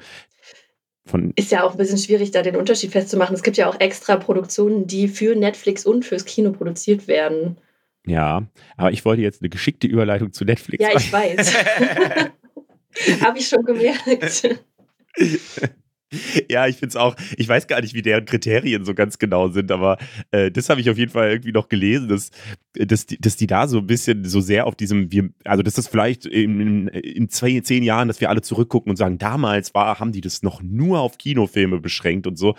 von 1.07 1.33
ist 1.35 1.51
ja 1.51 1.63
auch 1.63 1.71
ein 1.71 1.77
bisschen 1.77 1.97
schwierig, 1.97 2.31
da 2.31 2.41
den 2.41 2.55
Unterschied 2.55 2.91
festzumachen. 2.91 3.35
Es 3.35 3.43
gibt 3.43 3.57
ja 3.57 3.67
auch 3.69 3.79
extra 3.79 4.17
Produktionen, 4.17 4.87
die 4.87 5.07
für 5.07 5.35
Netflix 5.35 5.85
und 5.85 6.05
fürs 6.05 6.25
Kino 6.25 6.51
produziert 6.51 7.07
werden. 7.07 7.57
Ja, 8.05 8.47
aber 8.77 8.91
ich 8.91 9.03
wollte 9.03 9.21
jetzt 9.21 9.41
eine 9.41 9.49
geschickte 9.49 9.87
Überleitung 9.87 10.31
zu 10.31 10.45
Netflix. 10.45 10.83
Ja, 10.83 10.95
ich 10.95 11.11
weiß. 11.11 11.53
Habe 13.21 13.39
ich 13.39 13.47
schon 13.47 13.63
gemerkt. 13.63 14.57
Ja, 16.49 16.67
ich 16.67 16.77
finde 16.77 16.89
es 16.89 16.95
auch, 16.95 17.15
ich 17.35 17.47
weiß 17.47 17.67
gar 17.67 17.81
nicht, 17.81 17.93
wie 17.93 18.01
deren 18.01 18.23
Kriterien 18.23 18.85
so 18.85 18.93
ganz 18.93 19.19
genau 19.19 19.49
sind, 19.49 19.71
aber 19.71 19.97
äh, 20.31 20.49
das 20.49 20.69
habe 20.69 20.79
ich 20.79 20.89
auf 20.89 20.97
jeden 20.97 21.11
Fall 21.11 21.29
irgendwie 21.29 21.51
noch 21.51 21.67
gelesen, 21.67 22.07
dass, 22.07 22.31
dass, 22.73 23.05
die, 23.05 23.19
dass 23.19 23.35
die 23.35 23.47
da 23.47 23.67
so 23.67 23.79
ein 23.79 23.87
bisschen 23.87 24.23
so 24.23 24.39
sehr 24.39 24.67
auf 24.67 24.75
diesem, 24.75 25.11
wir, 25.11 25.29
also 25.43 25.63
dass 25.63 25.73
das 25.73 25.87
vielleicht 25.87 26.25
in, 26.25 26.87
in 26.87 27.29
zwei, 27.29 27.59
zehn 27.59 27.83
Jahren, 27.83 28.07
dass 28.07 28.21
wir 28.21 28.29
alle 28.29 28.41
zurückgucken 28.41 28.89
und 28.89 28.95
sagen, 28.95 29.17
damals 29.17 29.73
war, 29.73 29.99
haben 29.99 30.13
die 30.13 30.21
das 30.21 30.43
noch 30.43 30.61
nur 30.61 31.01
auf 31.01 31.17
Kinofilme 31.17 31.81
beschränkt 31.81 32.25
und 32.25 32.37
so. 32.37 32.55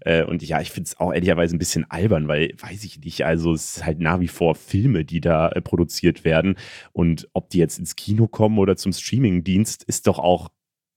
Äh, 0.00 0.24
und 0.24 0.42
ja, 0.42 0.62
ich 0.62 0.70
finde 0.70 0.88
es 0.88 0.98
auch 0.98 1.12
ehrlicherweise 1.12 1.54
ein 1.54 1.58
bisschen 1.58 1.84
albern, 1.90 2.28
weil, 2.28 2.54
weiß 2.58 2.82
ich 2.84 3.00
nicht, 3.00 3.26
also 3.26 3.52
es 3.52 3.76
ist 3.76 3.84
halt 3.84 4.00
nach 4.00 4.20
wie 4.20 4.28
vor 4.28 4.54
Filme, 4.54 5.04
die 5.04 5.20
da 5.20 5.50
äh, 5.50 5.60
produziert 5.60 6.24
werden 6.24 6.56
und 6.92 7.28
ob 7.34 7.50
die 7.50 7.58
jetzt 7.58 7.78
ins 7.78 7.94
Kino 7.94 8.26
kommen 8.26 8.58
oder 8.58 8.76
zum 8.76 8.92
Streamingdienst, 8.92 9.84
ist 9.84 10.06
doch 10.06 10.18
auch 10.18 10.48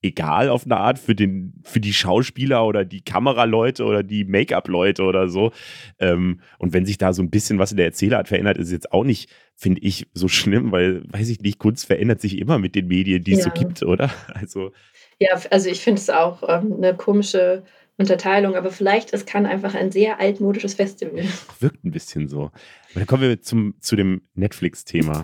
egal 0.02 0.50
auf 0.50 0.66
eine 0.66 0.78
Art 0.78 1.00
für, 1.00 1.16
den, 1.16 1.54
für 1.64 1.80
die 1.80 1.94
Schauspieler 1.94 2.66
oder 2.66 2.86
die 2.86 3.02
Kameraleute 3.02 3.84
oder 3.84 4.04
die 4.04 4.26
Make-up-Leute 4.26 5.04
oder 5.04 5.28
so. 5.28 5.52
Ähm, 6.00 6.42
und 6.58 6.74
wenn 6.74 6.86
sich 6.86 6.98
da 6.98 7.14
so 7.14 7.22
ein 7.22 7.30
bisschen 7.30 7.60
was 7.60 7.72
in 7.72 7.78
der 7.78 7.88
Erzählart 7.88 8.28
verändert, 8.28 8.58
ist 8.58 8.68
es 8.68 8.72
jetzt 8.72 8.92
auch 8.92 9.04
nicht, 9.04 9.30
finde 9.56 9.82
ich, 9.82 10.08
so 10.14 10.28
schlimm, 10.28 10.72
weil, 10.72 11.04
weiß 11.12 11.30
ich 11.30 11.42
nicht, 11.42 11.60
Kunst 11.60 11.86
verändert 11.86 12.22
sich 12.22 12.38
immer 12.38 12.60
mit 12.60 12.76
den 12.76 12.88
Medien, 12.88 13.24
die 13.24 13.34
es 13.34 13.40
ja. 13.40 13.46
so 13.46 13.52
gibt, 13.52 13.84
oder? 13.84 14.10
Also. 14.34 14.72
Ja, 15.20 15.38
also 15.52 15.70
ich 15.70 15.82
finde 15.82 16.00
es 16.00 16.10
auch 16.10 16.44
ähm, 16.48 16.76
eine 16.78 16.96
komische 16.96 17.64
Unterteilung, 17.98 18.56
aber 18.56 18.72
vielleicht 18.72 19.14
es 19.14 19.26
kann 19.26 19.46
einfach 19.46 19.76
ein 19.76 19.92
sehr 19.92 20.22
altmodisches 20.22 20.76
Festival. 20.76 21.26
Wirkt 21.60 21.84
ein 21.84 21.92
bisschen 21.92 22.30
so. 22.30 22.44
Aber 22.44 22.54
dann 22.96 23.06
kommen 23.06 23.24
wir 23.24 23.42
zum, 23.42 23.74
zu 23.82 23.98
dem 23.98 24.22
Netflix-Thema. 24.36 25.24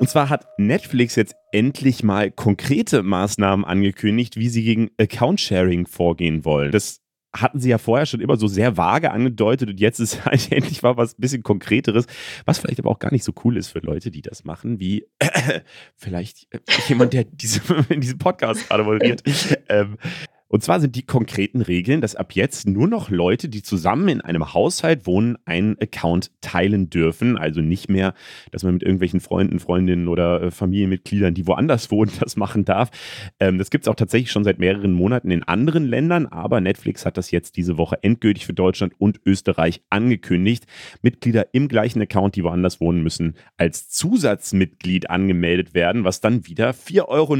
Und 0.00 0.08
zwar 0.10 0.28
hat 0.28 0.46
Netflix 0.58 1.14
jetzt 1.14 1.34
endlich 1.52 2.02
mal 2.02 2.30
konkrete 2.30 3.02
Maßnahmen 3.02 3.64
angekündigt, 3.64 4.36
wie 4.36 4.48
sie 4.48 4.64
gegen 4.64 4.90
Account-Sharing 4.98 5.86
vorgehen 5.86 6.44
wollen. 6.44 6.72
Das 6.72 7.00
hatten 7.34 7.60
sie 7.60 7.70
ja 7.70 7.78
vorher 7.78 8.06
schon 8.06 8.20
immer 8.20 8.36
so 8.36 8.46
sehr 8.46 8.76
vage 8.76 9.10
angedeutet 9.10 9.68
und 9.68 9.80
jetzt 9.80 9.98
ist 9.98 10.24
halt 10.24 10.50
endlich 10.52 10.82
mal 10.82 10.96
was 10.96 11.14
ein 11.14 11.20
bisschen 11.20 11.42
konkreteres, 11.42 12.06
was 12.44 12.58
vielleicht 12.58 12.78
aber 12.78 12.90
auch 12.90 12.98
gar 12.98 13.12
nicht 13.12 13.24
so 13.24 13.32
cool 13.44 13.56
ist 13.56 13.68
für 13.68 13.80
Leute, 13.80 14.10
die 14.10 14.22
das 14.22 14.44
machen, 14.44 14.80
wie 14.80 15.06
äh, 15.18 15.60
vielleicht 15.96 16.48
jemand, 16.88 17.12
der 17.12 17.24
diese, 17.24 17.60
in 17.88 18.00
diesem 18.00 18.18
Podcast 18.18 18.68
gerade 18.68 18.84
moderiert. 18.84 19.22
ähm, 19.68 19.98
Und 20.54 20.62
zwar 20.62 20.78
sind 20.78 20.94
die 20.94 21.02
konkreten 21.02 21.62
Regeln, 21.62 22.00
dass 22.00 22.14
ab 22.14 22.30
jetzt 22.34 22.68
nur 22.68 22.86
noch 22.86 23.10
Leute, 23.10 23.48
die 23.48 23.64
zusammen 23.64 24.06
in 24.06 24.20
einem 24.20 24.54
Haushalt 24.54 25.04
wohnen, 25.04 25.36
einen 25.46 25.76
Account 25.80 26.30
teilen 26.42 26.90
dürfen. 26.90 27.36
Also 27.36 27.60
nicht 27.60 27.88
mehr, 27.88 28.14
dass 28.52 28.62
man 28.62 28.74
mit 28.74 28.84
irgendwelchen 28.84 29.18
Freunden, 29.18 29.58
Freundinnen 29.58 30.06
oder 30.06 30.40
äh, 30.40 30.50
Familienmitgliedern, 30.52 31.34
die 31.34 31.48
woanders 31.48 31.90
wohnen, 31.90 32.12
das 32.20 32.36
machen 32.36 32.64
darf. 32.64 32.92
Ähm, 33.40 33.58
das 33.58 33.70
gibt 33.70 33.82
es 33.84 33.88
auch 33.88 33.96
tatsächlich 33.96 34.30
schon 34.30 34.44
seit 34.44 34.60
mehreren 34.60 34.92
Monaten 34.92 35.32
in 35.32 35.42
anderen 35.42 35.88
Ländern, 35.88 36.26
aber 36.26 36.60
Netflix 36.60 37.04
hat 37.04 37.16
das 37.16 37.32
jetzt 37.32 37.56
diese 37.56 37.76
Woche 37.76 37.98
endgültig 38.04 38.46
für 38.46 38.54
Deutschland 38.54 38.92
und 38.96 39.20
Österreich 39.26 39.82
angekündigt. 39.90 40.66
Mitglieder 41.02 41.52
im 41.52 41.66
gleichen 41.66 42.00
Account, 42.00 42.36
die 42.36 42.44
woanders 42.44 42.80
wohnen, 42.80 43.02
müssen 43.02 43.34
als 43.56 43.88
Zusatzmitglied 43.88 45.10
angemeldet 45.10 45.74
werden, 45.74 46.04
was 46.04 46.20
dann 46.20 46.46
wieder 46.46 46.70
4,99 46.70 47.08
Euro 47.08 47.34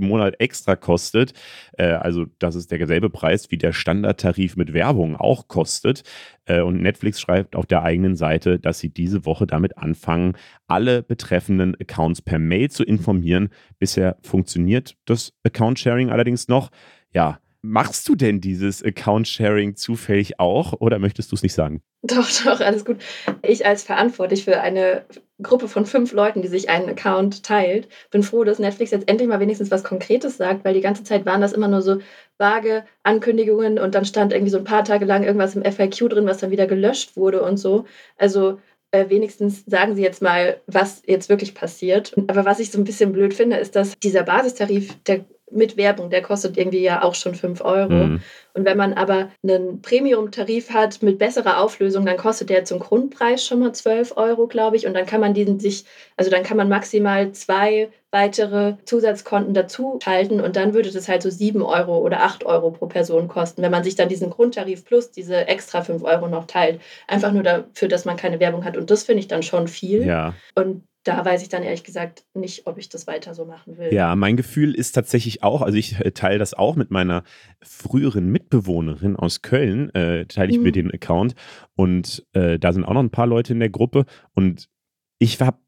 im 0.00 0.06
Monat 0.06 0.36
extra 0.38 0.76
kostet. 0.76 1.32
Äh, 1.72 1.86
also 1.86 2.19
also 2.20 2.32
das 2.38 2.54
ist 2.54 2.70
derselbe 2.70 3.10
Preis, 3.10 3.50
wie 3.50 3.58
der 3.58 3.72
Standardtarif 3.72 4.56
mit 4.56 4.72
Werbung 4.72 5.16
auch 5.16 5.48
kostet. 5.48 6.02
Äh, 6.44 6.60
und 6.60 6.80
Netflix 6.82 7.20
schreibt 7.20 7.56
auf 7.56 7.66
der 7.66 7.82
eigenen 7.82 8.16
Seite, 8.16 8.58
dass 8.58 8.78
sie 8.78 8.90
diese 8.90 9.24
Woche 9.24 9.46
damit 9.46 9.78
anfangen, 9.78 10.36
alle 10.66 11.02
betreffenden 11.02 11.76
Accounts 11.80 12.22
per 12.22 12.38
Mail 12.38 12.70
zu 12.70 12.84
informieren. 12.84 13.48
Bisher 13.78 14.18
funktioniert 14.22 14.96
das 15.04 15.32
Account-Sharing 15.44 16.10
allerdings 16.10 16.48
noch. 16.48 16.70
Ja, 17.12 17.40
Machst 17.62 18.08
du 18.08 18.14
denn 18.14 18.40
dieses 18.40 18.82
Account-Sharing 18.82 19.76
zufällig 19.76 20.40
auch 20.40 20.72
oder 20.72 20.98
möchtest 20.98 21.30
du 21.30 21.36
es 21.36 21.42
nicht 21.42 21.52
sagen? 21.52 21.82
Doch, 22.02 22.26
doch, 22.44 22.60
alles 22.60 22.84
gut. 22.86 22.96
Ich 23.42 23.66
als 23.66 23.82
verantwortlich 23.82 24.44
für 24.44 24.60
eine 24.60 25.04
Gruppe 25.42 25.68
von 25.68 25.84
fünf 25.84 26.12
Leuten, 26.12 26.40
die 26.40 26.48
sich 26.48 26.70
einen 26.70 26.88
Account 26.88 27.42
teilt, 27.42 27.88
bin 28.10 28.22
froh, 28.22 28.42
dass 28.42 28.58
Netflix 28.58 28.90
jetzt 28.90 29.06
endlich 29.08 29.28
mal 29.28 29.40
wenigstens 29.40 29.70
was 29.70 29.84
Konkretes 29.84 30.38
sagt, 30.38 30.64
weil 30.64 30.72
die 30.72 30.80
ganze 30.80 31.04
Zeit 31.04 31.26
waren 31.26 31.42
das 31.42 31.52
immer 31.52 31.68
nur 31.68 31.82
so 31.82 31.98
vage 32.38 32.84
Ankündigungen 33.02 33.78
und 33.78 33.94
dann 33.94 34.06
stand 34.06 34.32
irgendwie 34.32 34.50
so 34.50 34.58
ein 34.58 34.64
paar 34.64 34.84
Tage 34.84 35.04
lang 35.04 35.24
irgendwas 35.24 35.54
im 35.54 35.62
FAQ 35.62 36.08
drin, 36.08 36.26
was 36.26 36.38
dann 36.38 36.50
wieder 36.50 36.66
gelöscht 36.66 37.16
wurde 37.16 37.42
und 37.42 37.58
so. 37.58 37.84
Also 38.16 38.58
äh, 38.92 39.08
wenigstens 39.10 39.64
sagen 39.66 39.94
Sie 39.94 40.02
jetzt 40.02 40.22
mal, 40.22 40.60
was 40.66 41.02
jetzt 41.06 41.28
wirklich 41.28 41.54
passiert. 41.54 42.14
Aber 42.28 42.46
was 42.46 42.60
ich 42.60 42.70
so 42.70 42.78
ein 42.78 42.84
bisschen 42.84 43.12
blöd 43.12 43.34
finde, 43.34 43.56
ist, 43.56 43.76
dass 43.76 43.98
dieser 43.98 44.22
Basistarif, 44.22 44.94
der 45.04 45.24
mit 45.50 45.76
Werbung, 45.76 46.10
der 46.10 46.22
kostet 46.22 46.56
irgendwie 46.56 46.82
ja 46.82 47.02
auch 47.02 47.14
schon 47.14 47.34
5 47.34 47.60
Euro. 47.62 47.92
Mhm. 47.92 48.22
Und 48.54 48.64
wenn 48.64 48.76
man 48.76 48.94
aber 48.94 49.30
einen 49.42 49.80
Premium-Tarif 49.80 50.70
hat 50.70 51.02
mit 51.02 51.18
besserer 51.18 51.58
Auflösung, 51.58 52.04
dann 52.04 52.16
kostet 52.16 52.50
der 52.50 52.64
zum 52.64 52.80
Grundpreis 52.80 53.44
schon 53.44 53.60
mal 53.60 53.72
12 53.72 54.16
Euro, 54.16 54.46
glaube 54.46 54.76
ich. 54.76 54.86
Und 54.86 54.94
dann 54.94 55.06
kann 55.06 55.20
man 55.20 55.34
diesen 55.34 55.60
sich, 55.60 55.84
also 56.16 56.30
dann 56.30 56.42
kann 56.42 56.56
man 56.56 56.68
maximal 56.68 57.30
zwei 57.32 57.90
weitere 58.10 58.74
Zusatzkonten 58.84 59.54
dazu 59.54 60.00
schalten 60.02 60.40
und 60.40 60.56
dann 60.56 60.74
würde 60.74 60.90
das 60.90 61.08
halt 61.08 61.22
so 61.22 61.30
7 61.30 61.62
Euro 61.62 61.98
oder 61.98 62.22
8 62.22 62.44
Euro 62.44 62.72
pro 62.72 62.86
Person 62.86 63.28
kosten, 63.28 63.62
wenn 63.62 63.70
man 63.70 63.84
sich 63.84 63.94
dann 63.94 64.08
diesen 64.08 64.30
Grundtarif 64.30 64.84
plus 64.84 65.12
diese 65.12 65.46
extra 65.46 65.82
5 65.82 66.02
Euro 66.02 66.26
noch 66.26 66.46
teilt. 66.46 66.80
Einfach 67.06 67.30
nur 67.30 67.44
dafür, 67.44 67.86
dass 67.86 68.04
man 68.04 68.16
keine 68.16 68.40
Werbung 68.40 68.64
hat. 68.64 68.76
Und 68.76 68.90
das 68.90 69.04
finde 69.04 69.20
ich 69.20 69.28
dann 69.28 69.44
schon 69.44 69.68
viel. 69.68 70.04
Ja. 70.04 70.34
Und 70.56 70.82
da 71.04 71.24
weiß 71.24 71.42
ich 71.42 71.48
dann 71.48 71.62
ehrlich 71.62 71.84
gesagt 71.84 72.24
nicht, 72.34 72.66
ob 72.66 72.78
ich 72.78 72.88
das 72.88 73.06
weiter 73.06 73.34
so 73.34 73.44
machen 73.44 73.78
will. 73.78 73.92
Ja, 73.92 74.14
mein 74.16 74.36
Gefühl 74.36 74.74
ist 74.74 74.92
tatsächlich 74.92 75.42
auch, 75.42 75.62
also 75.62 75.78
ich 75.78 75.98
äh, 76.00 76.12
teile 76.12 76.38
das 76.38 76.54
auch 76.54 76.76
mit 76.76 76.90
meiner 76.90 77.22
früheren 77.62 78.28
Mitbewohnerin 78.30 79.16
aus 79.16 79.42
Köln, 79.42 79.94
äh, 79.94 80.26
teile 80.26 80.50
ich 80.50 80.58
mhm. 80.58 80.64
mir 80.64 80.72
den 80.72 80.92
Account 80.92 81.34
und 81.74 82.26
äh, 82.32 82.58
da 82.58 82.72
sind 82.72 82.84
auch 82.84 82.92
noch 82.92 83.02
ein 83.02 83.10
paar 83.10 83.26
Leute 83.26 83.52
in 83.52 83.60
der 83.60 83.70
Gruppe 83.70 84.04
und 84.34 84.68
ich 85.18 85.40
habe 85.40 85.58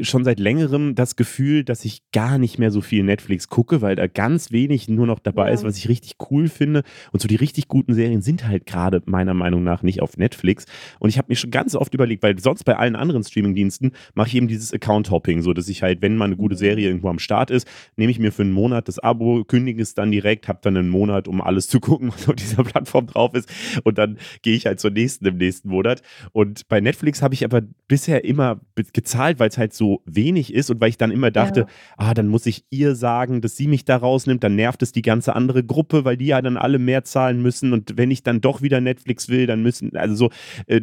schon 0.00 0.24
seit 0.24 0.40
längerem 0.40 0.94
das 0.96 1.14
Gefühl, 1.14 1.62
dass 1.62 1.84
ich 1.84 2.02
gar 2.12 2.38
nicht 2.38 2.58
mehr 2.58 2.72
so 2.72 2.80
viel 2.80 3.04
Netflix 3.04 3.48
gucke, 3.48 3.80
weil 3.80 3.94
da 3.94 4.08
ganz 4.08 4.50
wenig 4.50 4.88
nur 4.88 5.06
noch 5.06 5.20
dabei 5.20 5.48
ja. 5.48 5.54
ist, 5.54 5.62
was 5.62 5.76
ich 5.76 5.88
richtig 5.88 6.16
cool 6.30 6.48
finde. 6.48 6.82
Und 7.12 7.22
so 7.22 7.28
die 7.28 7.36
richtig 7.36 7.68
guten 7.68 7.94
Serien 7.94 8.20
sind 8.20 8.46
halt 8.46 8.66
gerade 8.66 9.02
meiner 9.06 9.34
Meinung 9.34 9.62
nach 9.62 9.82
nicht 9.82 10.02
auf 10.02 10.16
Netflix. 10.16 10.66
Und 10.98 11.10
ich 11.10 11.18
habe 11.18 11.26
mir 11.28 11.36
schon 11.36 11.52
ganz 11.52 11.76
oft 11.76 11.94
überlegt, 11.94 12.24
weil 12.24 12.38
sonst 12.40 12.64
bei 12.64 12.76
allen 12.76 12.96
anderen 12.96 13.22
Streamingdiensten 13.22 13.92
mache 14.14 14.28
ich 14.28 14.34
eben 14.34 14.48
dieses 14.48 14.72
Account-Hopping, 14.72 15.42
so 15.42 15.52
dass 15.52 15.68
ich 15.68 15.82
halt, 15.82 16.02
wenn 16.02 16.16
mal 16.16 16.24
eine 16.24 16.36
gute 16.36 16.56
mhm. 16.56 16.58
Serie 16.58 16.88
irgendwo 16.88 17.08
am 17.08 17.20
Start 17.20 17.50
ist, 17.52 17.68
nehme 17.96 18.10
ich 18.10 18.18
mir 18.18 18.32
für 18.32 18.42
einen 18.42 18.52
Monat 18.52 18.88
das 18.88 18.98
Abo, 18.98 19.44
kündige 19.44 19.80
es 19.80 19.94
dann 19.94 20.10
direkt, 20.10 20.48
habe 20.48 20.58
dann 20.62 20.76
einen 20.76 20.88
Monat, 20.88 21.28
um 21.28 21.40
alles 21.40 21.68
zu 21.68 21.78
gucken, 21.78 22.08
was 22.12 22.28
auf 22.28 22.34
dieser 22.34 22.64
Plattform 22.64 23.06
drauf 23.06 23.34
ist. 23.34 23.48
Und 23.84 23.98
dann 23.98 24.18
gehe 24.42 24.56
ich 24.56 24.66
halt 24.66 24.80
zur 24.80 24.90
nächsten 24.90 25.24
im 25.26 25.36
nächsten 25.36 25.68
Monat. 25.68 26.02
Und 26.32 26.66
bei 26.68 26.80
Netflix 26.80 27.22
habe 27.22 27.34
ich 27.34 27.44
aber 27.44 27.62
bisher 27.86 28.24
immer 28.24 28.60
gezahlt, 28.92 29.38
weil 29.38 29.48
es 29.48 29.58
halt 29.58 29.72
so 29.72 29.83
so 29.84 30.02
wenig 30.06 30.54
ist 30.54 30.70
und 30.70 30.80
weil 30.80 30.88
ich 30.88 30.96
dann 30.96 31.10
immer 31.10 31.30
dachte, 31.30 31.60
ja. 31.60 31.66
ah, 31.98 32.14
dann 32.14 32.28
muss 32.28 32.46
ich 32.46 32.64
ihr 32.70 32.94
sagen, 32.94 33.42
dass 33.42 33.56
sie 33.56 33.66
mich 33.66 33.84
da 33.84 33.96
rausnimmt, 33.96 34.42
dann 34.42 34.56
nervt 34.56 34.82
es 34.82 34.92
die 34.92 35.02
ganze 35.02 35.36
andere 35.36 35.62
Gruppe, 35.62 36.06
weil 36.06 36.16
die 36.16 36.26
ja 36.26 36.40
dann 36.40 36.56
alle 36.56 36.78
mehr 36.78 37.04
zahlen 37.04 37.42
müssen 37.42 37.74
und 37.74 37.98
wenn 37.98 38.10
ich 38.10 38.22
dann 38.22 38.40
doch 38.40 38.62
wieder 38.62 38.80
Netflix 38.80 39.28
will, 39.28 39.46
dann 39.46 39.62
müssen, 39.62 39.94
also 39.94 40.14
so, 40.14 40.30
äh, 40.68 40.80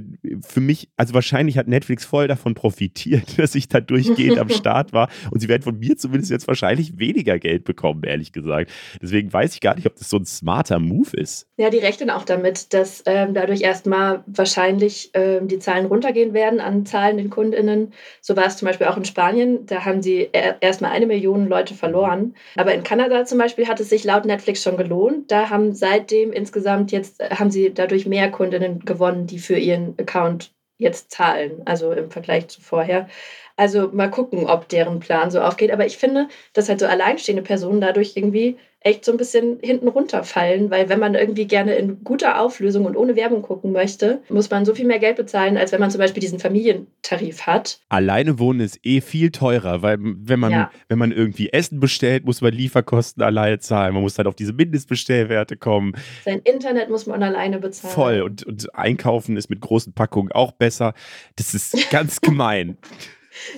für 0.48 0.62
mich, 0.62 0.90
also 0.98 1.16
wahrscheinlich 1.16 1.58
hat 1.58 1.68
Netflix 1.68 2.06
voll 2.06 2.28
davon 2.28 2.54
profitiert, 2.54 3.24
dass 3.40 3.56
ich 3.56 3.68
da 3.68 3.82
durchgehend 3.82 4.38
am 4.38 4.50
Start 4.62 4.94
war 4.94 5.10
und 5.32 5.40
sie 5.40 5.50
werden 5.50 5.64
von 5.64 5.80
mir 5.80 5.98
zumindest 5.98 6.32
jetzt 6.32 6.48
wahrscheinlich 6.48 7.00
weniger 7.00 7.40
Geld 7.40 7.64
bekommen, 7.64 8.04
ehrlich 8.04 8.32
gesagt. 8.32 8.72
Deswegen 9.02 9.34
weiß 9.34 9.56
ich 9.56 9.62
gar 9.62 9.76
nicht, 9.76 9.88
ob 9.88 9.96
das 9.96 10.10
so 10.10 10.18
ein 10.18 10.26
smarter 10.26 10.78
Move 10.78 11.18
ist. 11.18 11.48
Ja, 11.58 11.72
die 11.72 11.80
rechnen 11.80 12.12
auch 12.12 12.26
damit, 12.26 12.72
dass 12.74 13.02
ähm, 13.08 13.34
dadurch 13.34 13.62
erstmal 13.62 14.24
wahrscheinlich 14.28 15.10
ähm, 15.14 15.48
die 15.48 15.58
Zahlen 15.58 15.88
runtergehen 15.88 16.34
werden 16.34 16.60
an 16.60 16.86
zahlenden 16.86 17.32
KundInnen. 17.32 17.94
So 18.22 18.36
war 18.36 18.46
es 18.46 18.58
zum 18.58 18.68
Beispiel 18.68 18.88
auch 18.88 18.91
auch 18.92 18.98
in 18.98 19.06
Spanien, 19.06 19.66
da 19.66 19.86
haben 19.86 20.02
sie 20.02 20.30
erstmal 20.32 20.92
eine 20.92 21.06
Million 21.08 21.48
Leute 21.48 21.74
verloren. 21.74 22.36
Aber 22.56 22.74
in 22.74 22.84
Kanada 22.84 23.26
zum 23.26 23.38
Beispiel 23.38 23.68
hat 23.68 23.80
es 23.80 23.90
sich 23.90 24.04
laut 24.04 24.26
Netflix 24.26 24.62
schon 24.64 24.78
gelohnt. 24.78 25.32
Da 25.32 25.50
haben 25.50 25.74
seitdem 25.74 26.34
insgesamt 26.34 26.92
jetzt, 26.92 27.22
haben 27.24 27.52
sie 27.52 27.74
dadurch 27.74 28.06
mehr 28.06 28.30
Kundinnen 28.30 28.80
gewonnen, 28.80 29.28
die 29.28 29.40
für 29.40 29.58
ihren 29.58 29.96
Account 30.00 30.52
jetzt 30.78 31.12
zahlen, 31.12 31.62
also 31.66 31.92
im 31.92 32.10
Vergleich 32.10 32.48
zu 32.48 32.60
vorher. 32.60 33.08
Also 33.56 33.90
mal 33.92 34.10
gucken, 34.10 34.46
ob 34.46 34.68
deren 34.70 35.00
Plan 35.00 35.32
so 35.32 35.42
aufgeht. 35.42 35.72
Aber 35.72 35.86
ich 35.86 35.98
finde, 35.98 36.28
dass 36.54 36.70
halt 36.70 36.80
so 36.80 36.86
alleinstehende 36.86 37.44
Personen 37.44 37.82
dadurch 37.82 38.16
irgendwie 38.16 38.58
echt 38.84 39.06
so 39.06 39.12
ein 39.12 39.18
bisschen 39.18 39.60
hinten 39.62 39.88
runterfallen, 39.88 40.72
weil 40.72 40.90
wenn 40.90 41.00
man 41.00 41.14
irgendwie 41.14 41.46
gerne 41.46 41.76
in 41.76 42.04
guter 42.04 42.42
Auflösung 42.42 42.86
und 42.86 42.98
ohne 42.98 43.16
Werbung 43.16 43.44
gucken 43.44 43.72
möchte, 43.72 44.24
muss 44.28 44.50
man 44.50 44.66
so 44.66 44.74
viel 44.74 44.88
mehr 44.88 44.98
Geld 44.98 45.18
bezahlen, 45.18 45.56
als 45.56 45.72
wenn 45.72 45.80
man 45.80 45.92
zum 45.92 46.00
Beispiel 46.00 46.20
diesen 46.20 46.40
Familientarif 46.40 47.46
hat. 47.46 47.80
Alleine 47.90 48.40
wohnen 48.40 48.60
ist 48.60 48.80
eh 48.84 49.00
viel 49.02 49.30
teurer, 49.30 49.84
weil 49.84 49.98
wenn 50.02 50.40
man, 50.40 50.52
ja. 50.52 50.72
wenn 50.90 50.98
man 50.98 51.12
irgendwie 51.12 51.50
Essen 51.50 51.80
bestellt, 51.80 52.26
muss 52.26 52.42
man 52.42 52.54
Lieferkosten 52.54 53.22
alleine 53.22 53.60
zahlen. 53.60 53.94
Man 53.94 54.02
muss 54.02 54.18
halt 54.18 54.28
auf 54.28 54.36
diese 54.36 54.54
Mindestbestellwerte 54.54 55.58
kommen. 55.58 55.94
Sein 56.26 56.40
Internet 56.40 56.90
muss 56.90 57.06
man 57.06 57.22
alleine 57.22 57.60
bezahlen. 57.60 57.94
Voll. 57.94 58.22
Und, 58.22 58.44
und 58.48 58.74
einkaufen 58.74 59.38
ist 59.38 59.52
mit 59.52 59.62
großen 59.62 59.94
Packungen 59.94 60.32
auch 60.32 60.54
besser. 60.54 60.96
Das 61.36 61.54
ist 61.54 61.92
ganz 61.92 62.20
gemein. 62.22 62.78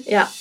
Ja. 0.05 0.31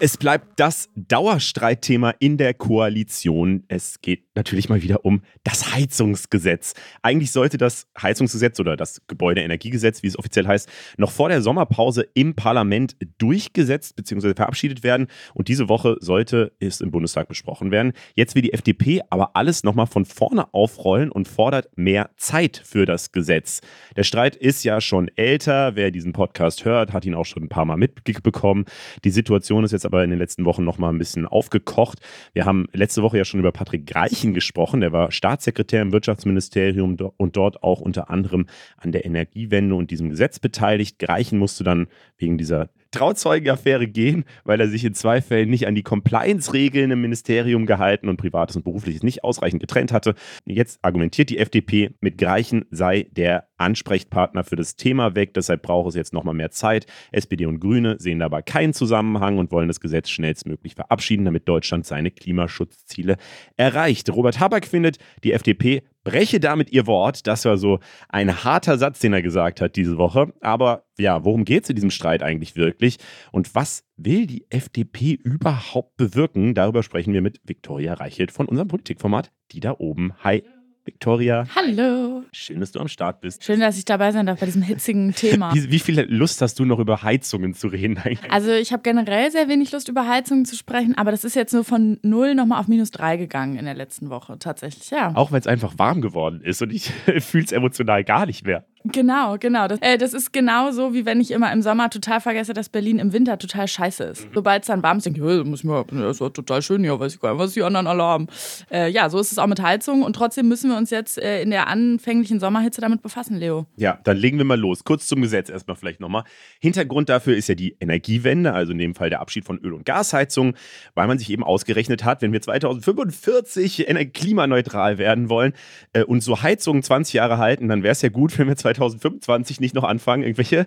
Es 0.00 0.16
bleibt 0.16 0.60
das 0.60 0.88
Dauerstreitthema 0.94 2.14
in 2.20 2.36
der 2.36 2.54
Koalition. 2.54 3.64
Es 3.66 4.00
geht 4.00 4.27
natürlich 4.38 4.68
mal 4.68 4.82
wieder 4.82 5.04
um 5.04 5.20
das 5.44 5.74
Heizungsgesetz. 5.74 6.74
Eigentlich 7.02 7.32
sollte 7.32 7.58
das 7.58 7.88
Heizungsgesetz 8.00 8.58
oder 8.60 8.76
das 8.76 9.02
Gebäudeenergiegesetz, 9.08 10.02
wie 10.02 10.06
es 10.06 10.18
offiziell 10.18 10.46
heißt, 10.46 10.68
noch 10.96 11.10
vor 11.10 11.28
der 11.28 11.42
Sommerpause 11.42 12.08
im 12.14 12.34
Parlament 12.34 12.96
durchgesetzt 13.18 13.96
bzw. 13.96 14.34
verabschiedet 14.34 14.82
werden. 14.82 15.08
Und 15.34 15.48
diese 15.48 15.68
Woche 15.68 15.96
sollte 16.00 16.52
es 16.60 16.80
im 16.80 16.90
Bundestag 16.90 17.28
besprochen 17.28 17.70
werden. 17.70 17.92
Jetzt 18.14 18.34
will 18.34 18.42
die 18.42 18.52
FDP 18.52 19.02
aber 19.10 19.36
alles 19.36 19.64
nochmal 19.64 19.86
von 19.86 20.04
vorne 20.04 20.54
aufrollen 20.54 21.10
und 21.10 21.28
fordert 21.28 21.76
mehr 21.76 22.10
Zeit 22.16 22.62
für 22.64 22.86
das 22.86 23.12
Gesetz. 23.12 23.60
Der 23.96 24.04
Streit 24.04 24.36
ist 24.36 24.64
ja 24.64 24.80
schon 24.80 25.10
älter. 25.16 25.74
Wer 25.74 25.90
diesen 25.90 26.12
Podcast 26.12 26.64
hört, 26.64 26.92
hat 26.92 27.04
ihn 27.04 27.14
auch 27.14 27.26
schon 27.26 27.42
ein 27.42 27.48
paar 27.48 27.64
Mal 27.64 27.76
mitbekommen. 27.76 28.64
Die 29.04 29.10
Situation 29.10 29.64
ist 29.64 29.72
jetzt 29.72 29.84
aber 29.84 30.04
in 30.04 30.10
den 30.10 30.18
letzten 30.18 30.44
Wochen 30.44 30.62
noch 30.62 30.78
mal 30.78 30.90
ein 30.90 30.98
bisschen 30.98 31.26
aufgekocht. 31.26 31.98
Wir 32.32 32.44
haben 32.44 32.66
letzte 32.72 33.02
Woche 33.02 33.18
ja 33.18 33.24
schon 33.24 33.40
über 33.40 33.50
Patrick 33.50 33.86
Greichen 33.86 34.27
gesprochen. 34.34 34.80
Der 34.80 34.92
war 34.92 35.10
Staatssekretär 35.10 35.82
im 35.82 35.92
Wirtschaftsministerium 35.92 36.96
und 37.16 37.36
dort 37.36 37.62
auch 37.62 37.80
unter 37.80 38.10
anderem 38.10 38.46
an 38.76 38.92
der 38.92 39.04
Energiewende 39.04 39.74
und 39.74 39.90
diesem 39.90 40.10
Gesetz 40.10 40.38
beteiligt. 40.38 40.98
Greichen 40.98 41.38
musste 41.38 41.64
dann 41.64 41.88
wegen 42.16 42.38
dieser 42.38 42.70
Trauzeugenaffäre 42.90 43.86
gehen, 43.86 44.24
weil 44.44 44.60
er 44.60 44.68
sich 44.68 44.84
in 44.84 44.94
zwei 44.94 45.20
Fällen 45.20 45.50
nicht 45.50 45.66
an 45.66 45.74
die 45.74 45.82
Compliance-Regeln 45.82 46.90
im 46.90 47.00
Ministerium 47.00 47.66
gehalten 47.66 48.08
und 48.08 48.16
Privates 48.16 48.56
und 48.56 48.64
Berufliches 48.64 49.02
nicht 49.02 49.24
ausreichend 49.24 49.60
getrennt 49.60 49.92
hatte. 49.92 50.14
Jetzt 50.46 50.78
argumentiert 50.82 51.30
die 51.30 51.38
FDP, 51.38 51.90
mit 52.00 52.18
Greichen 52.18 52.64
sei 52.70 53.06
der 53.12 53.48
Ansprechpartner 53.58 54.44
für 54.44 54.56
das 54.56 54.76
Thema 54.76 55.14
weg, 55.14 55.34
deshalb 55.34 55.62
braucht 55.62 55.88
es 55.90 55.94
jetzt 55.94 56.12
nochmal 56.12 56.34
mehr 56.34 56.50
Zeit. 56.50 56.86
SPD 57.12 57.46
und 57.46 57.60
Grüne 57.60 57.96
sehen 57.98 58.20
dabei 58.20 58.42
keinen 58.42 58.72
Zusammenhang 58.72 59.38
und 59.38 59.50
wollen 59.50 59.68
das 59.68 59.80
Gesetz 59.80 60.08
schnellstmöglich 60.10 60.74
verabschieden, 60.74 61.24
damit 61.24 61.48
Deutschland 61.48 61.84
seine 61.84 62.10
Klimaschutzziele 62.10 63.16
erreicht. 63.56 64.10
Robert 64.10 64.40
Habeck 64.40 64.66
findet, 64.66 64.98
die 65.24 65.32
FDP 65.32 65.82
spreche 66.08 66.40
damit 66.40 66.70
ihr 66.70 66.86
Wort. 66.86 67.26
Das 67.26 67.44
war 67.44 67.56
so 67.56 67.80
ein 68.08 68.44
harter 68.44 68.78
Satz, 68.78 68.98
den 69.00 69.12
er 69.12 69.22
gesagt 69.22 69.60
hat 69.60 69.76
diese 69.76 69.98
Woche. 69.98 70.32
Aber 70.40 70.84
ja, 70.98 71.24
worum 71.24 71.44
geht 71.44 71.64
es 71.64 71.70
in 71.70 71.76
diesem 71.76 71.90
Streit 71.90 72.22
eigentlich 72.22 72.56
wirklich? 72.56 72.98
Und 73.32 73.54
was 73.54 73.84
will 73.96 74.26
die 74.26 74.46
FDP 74.50 75.12
überhaupt 75.12 75.96
bewirken? 75.96 76.54
Darüber 76.54 76.82
sprechen 76.82 77.12
wir 77.12 77.22
mit 77.22 77.40
Viktoria 77.44 77.94
Reichelt 77.94 78.32
von 78.32 78.46
unserem 78.46 78.68
Politikformat, 78.68 79.30
die 79.52 79.60
da 79.60 79.74
oben. 79.78 80.12
Hi. 80.22 80.42
Victoria. 80.88 81.46
Hallo. 81.54 82.24
Schön, 82.32 82.60
dass 82.60 82.72
du 82.72 82.80
am 82.80 82.88
Start 82.88 83.20
bist. 83.20 83.44
Schön, 83.44 83.60
dass 83.60 83.76
ich 83.76 83.84
dabei 83.84 84.10
sein 84.10 84.24
darf 84.24 84.40
bei 84.40 84.46
diesem 84.46 84.62
hitzigen 84.62 85.14
Thema. 85.14 85.54
Wie, 85.54 85.70
wie 85.70 85.78
viel 85.78 86.00
Lust 86.08 86.40
hast 86.40 86.58
du 86.58 86.64
noch 86.64 86.78
über 86.78 87.02
Heizungen 87.02 87.52
zu 87.52 87.68
reden? 87.68 88.00
Also 88.30 88.52
ich 88.52 88.72
habe 88.72 88.82
generell 88.82 89.30
sehr 89.30 89.48
wenig 89.48 89.70
Lust 89.70 89.88
über 89.88 90.08
Heizungen 90.08 90.46
zu 90.46 90.56
sprechen, 90.56 90.96
aber 90.96 91.10
das 91.10 91.24
ist 91.24 91.36
jetzt 91.36 91.52
nur 91.52 91.64
von 91.64 91.98
0 92.02 92.34
nochmal 92.34 92.58
auf 92.58 92.68
minus 92.68 92.90
3 92.90 93.18
gegangen 93.18 93.58
in 93.58 93.66
der 93.66 93.74
letzten 93.74 94.08
Woche 94.08 94.38
tatsächlich, 94.38 94.88
ja. 94.88 95.12
Auch 95.14 95.30
weil 95.30 95.40
es 95.40 95.46
einfach 95.46 95.74
warm 95.76 96.00
geworden 96.00 96.40
ist 96.40 96.62
und 96.62 96.72
ich 96.72 96.90
fühle 97.20 97.44
es 97.44 97.52
emotional 97.52 98.02
gar 98.02 98.24
nicht 98.24 98.46
mehr. 98.46 98.64
Genau, 98.84 99.36
genau. 99.38 99.68
Das, 99.68 99.80
äh, 99.80 99.98
das 99.98 100.14
ist 100.14 100.32
genauso, 100.32 100.94
wie 100.94 101.04
wenn 101.04 101.20
ich 101.20 101.30
immer 101.30 101.52
im 101.52 101.62
Sommer 101.62 101.90
total 101.90 102.20
vergesse, 102.20 102.52
dass 102.52 102.68
Berlin 102.68 102.98
im 102.98 103.12
Winter 103.12 103.38
total 103.38 103.66
scheiße 103.66 104.04
ist. 104.04 104.26
Mhm. 104.26 104.34
Sobald 104.34 104.62
es 104.62 104.68
dann 104.68 104.82
warm 104.82 104.98
ist, 104.98 105.04
denke 105.04 105.20
ich, 105.20 105.44
muss 105.44 105.64
mir, 105.64 105.84
das 105.90 106.20
ist 106.20 106.34
total 106.34 106.62
schön 106.62 106.82
hier, 106.82 106.98
weiß 106.98 107.14
ich 107.14 107.20
gar 107.20 107.32
nicht, 107.32 107.40
was 107.40 107.54
die 107.54 107.62
anderen 107.62 107.86
alle 107.86 108.02
haben. 108.02 108.28
Äh, 108.70 108.90
ja, 108.90 109.10
so 109.10 109.18
ist 109.18 109.32
es 109.32 109.38
auch 109.38 109.46
mit 109.46 109.60
Heizung 109.60 110.02
und 110.02 110.14
trotzdem 110.14 110.48
müssen 110.48 110.70
wir 110.70 110.76
uns 110.76 110.90
jetzt 110.90 111.18
äh, 111.18 111.42
in 111.42 111.50
der 111.50 111.68
anfänglichen 111.68 112.40
Sommerhitze 112.40 112.80
damit 112.80 113.02
befassen, 113.02 113.36
Leo. 113.36 113.66
Ja, 113.76 113.98
dann 114.04 114.16
legen 114.16 114.38
wir 114.38 114.44
mal 114.44 114.58
los. 114.58 114.84
Kurz 114.84 115.06
zum 115.06 115.22
Gesetz 115.22 115.48
erstmal 115.48 115.76
vielleicht 115.76 116.00
nochmal. 116.00 116.24
Hintergrund 116.60 117.08
dafür 117.08 117.36
ist 117.36 117.48
ja 117.48 117.54
die 117.54 117.76
Energiewende, 117.80 118.52
also 118.52 118.72
in 118.72 118.78
dem 118.78 118.94
Fall 118.94 119.10
der 119.10 119.20
Abschied 119.20 119.44
von 119.44 119.58
Öl- 119.58 119.74
und 119.74 119.84
Gasheizungen, 119.84 120.54
weil 120.94 121.06
man 121.06 121.18
sich 121.18 121.30
eben 121.30 121.42
ausgerechnet 121.42 122.04
hat, 122.04 122.22
wenn 122.22 122.32
wir 122.32 122.40
2045 122.40 123.86
klimaneutral 124.12 124.98
werden 124.98 125.28
wollen 125.28 125.52
äh, 125.92 126.02
und 126.04 126.22
so 126.22 126.42
Heizungen 126.42 126.82
20 126.82 127.14
Jahre 127.14 127.38
halten, 127.38 127.68
dann 127.68 127.82
wäre 127.82 127.92
es 127.92 128.02
ja 128.02 128.08
gut, 128.08 128.38
wenn 128.38 128.46
wir 128.46 128.56
2025 128.74 129.60
nicht 129.60 129.74
noch 129.74 129.84
anfangen, 129.84 130.22
irgendwelche, 130.22 130.66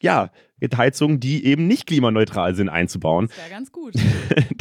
ja, 0.00 0.30
Heizungen, 0.76 1.20
die 1.20 1.44
eben 1.44 1.66
nicht 1.66 1.86
klimaneutral 1.86 2.54
sind, 2.54 2.68
einzubauen. 2.68 3.28
Das 3.28 3.38
wäre 3.38 3.50
ganz 3.50 3.72
gut. 3.72 3.94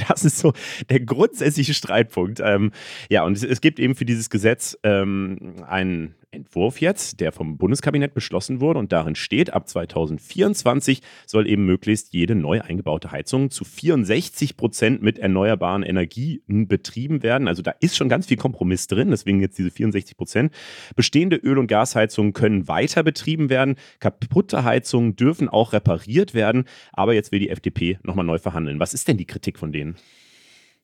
Das 0.08 0.26
ist 0.26 0.40
so 0.40 0.54
der 0.90 1.00
grundsätzliche 1.00 1.74
Streitpunkt. 1.74 2.42
Ähm, 2.44 2.72
ja, 3.10 3.24
und 3.24 3.38
es, 3.38 3.44
es, 3.44 3.62
gibt 3.62 3.80
eben 3.80 3.96
für 3.96 4.06
dieses 4.06 4.30
Gesetz 4.30 4.78
ähm, 4.84 5.56
einen 5.68 6.16
Entwurf 6.32 6.80
jetzt, 6.80 7.20
der 7.20 7.32
vom 7.32 7.58
Bundeskabinett 7.58 8.14
beschlossen 8.14 8.62
wurde 8.62 8.80
und 8.80 8.92
darin 8.94 9.16
steht, 9.16 9.54
ab 9.54 9.68
2024 9.68 11.02
soll 11.26 11.48
eben 11.48 11.66
möglichst 11.66 12.14
jede 12.14 12.36
neu 12.36 12.62
eingebaute 12.62 13.12
Heizung 13.12 13.52
zu 13.52 13.66
64 13.66 14.56
Prozent 14.56 15.02
mit 15.02 15.20
erneuerbaren 15.20 15.84
Energien 15.84 16.68
betrieben 16.68 17.22
werden. 17.22 17.50
Also 17.50 17.62
da 17.62 17.72
ist 17.82 17.98
schon 17.98 18.08
ganz 18.08 18.28
viel 18.28 18.38
Kompromiss 18.38 18.88
drin, 18.88 19.12
deswegen 19.12 19.42
jetzt 19.42 19.58
diese 19.58 19.72
64 19.72 20.16
Prozent. 20.16 20.54
Bestehende 20.96 21.36
Öl- 21.36 21.58
und 21.58 21.68
Gasheizungen 21.68 22.32
können 22.32 22.68
weiter 22.70 23.04
betrieben 23.04 23.50
werden. 23.50 23.76
Kaputte 24.00 24.64
Heizungen 24.64 25.18
dürfen 25.18 25.50
auch 25.50 25.74
repariert 25.74 25.91
werden. 26.34 26.66
Aber 26.94 27.14
jetzt 27.14 27.32
will 27.32 27.40
die 27.40 27.50
FDP 27.50 28.00
nochmal 28.04 28.26
neu 28.26 28.38
verhandeln. 28.38 28.80
Was 28.80 28.94
ist 28.94 29.08
denn 29.08 29.18
die 29.18 29.26
Kritik 29.26 29.58
von 29.58 29.72
denen? 29.72 29.96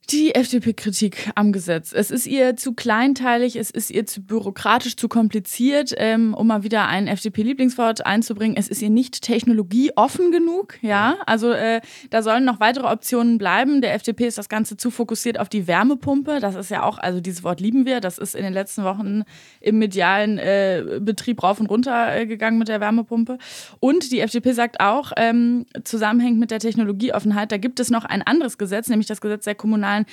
Die 0.10 0.34
FDP-Kritik 0.34 1.32
am 1.36 1.51
Gesetz. 1.51 1.91
Es 1.91 2.12
ist 2.12 2.28
ihr 2.28 2.55
zu 2.55 2.72
kleinteilig, 2.72 3.58
es 3.58 3.70
ist 3.70 3.91
ihr 3.91 4.05
zu 4.05 4.22
bürokratisch, 4.22 4.95
zu 4.95 5.10
kompliziert, 5.10 5.93
ähm, 5.97 6.34
um 6.34 6.47
mal 6.47 6.64
wieder 6.64 6.88
ein 6.88 7.08
FDP-Lieblingswort 7.08 8.05
einzubringen. 8.05 8.55
Es 8.55 8.70
ist 8.70 8.82
ihr 8.82 8.89
nicht 8.89 9.22
technologieoffen 9.22 10.32
genug. 10.32 10.76
Ja, 10.82 11.18
also 11.26 11.51
äh, 11.51 11.82
da 12.10 12.24
sollen 12.24 12.45
noch 12.45 12.62
weitere 12.62 12.88
Optionen 12.88 13.38
bleiben. 13.38 13.82
Der 13.82 13.95
FDP 13.95 14.28
ist 14.28 14.38
das 14.38 14.47
Ganze 14.47 14.78
zu 14.78 14.91
fokussiert 14.91 15.41
auf 15.41 15.49
die 15.49 15.68
Wärmepumpe. 15.68 16.39
Das 16.39 16.55
ist 16.55 16.72
ja 16.72 16.84
auch, 16.84 16.99
also 16.99 17.20
dieses 17.20 17.43
Wort 17.43 17.60
lieben 17.60 17.86
wir. 17.86 17.99
Das 17.99 18.18
ist 18.18 18.34
in 18.34 18.43
den 18.43 18.53
letzten 18.53 18.86
Wochen 18.86 19.24
im 19.60 19.78
medialen 19.78 20.38
äh, 20.38 21.01
Betrieb 21.01 21.43
rauf 21.43 21.60
und 21.60 21.66
runter 21.66 22.16
äh, 22.16 22.26
gegangen 22.26 22.58
mit 22.58 22.70
der 22.70 22.80
Wärmepumpe. 22.80 23.39
Und 23.82 24.10
die 24.14 24.22
FDP 24.22 24.53
sagt 24.53 24.80
auch, 24.80 25.12
ähm, 25.18 25.66
zusammenhängend 25.84 26.39
mit 26.39 26.51
der 26.51 26.60
Technologieoffenheit, 26.60 27.51
da 27.51 27.58
gibt 27.58 27.82
es 27.82 27.89
noch 27.89 28.05
ein 28.05 28.22
anderes 28.22 28.58
Gesetz, 28.58 28.88
nämlich 28.88 29.08
das 29.08 29.20
Gesetz 29.20 29.43
der 29.43 29.55
kommunalen 29.55 29.97
kommunalen 29.98 30.06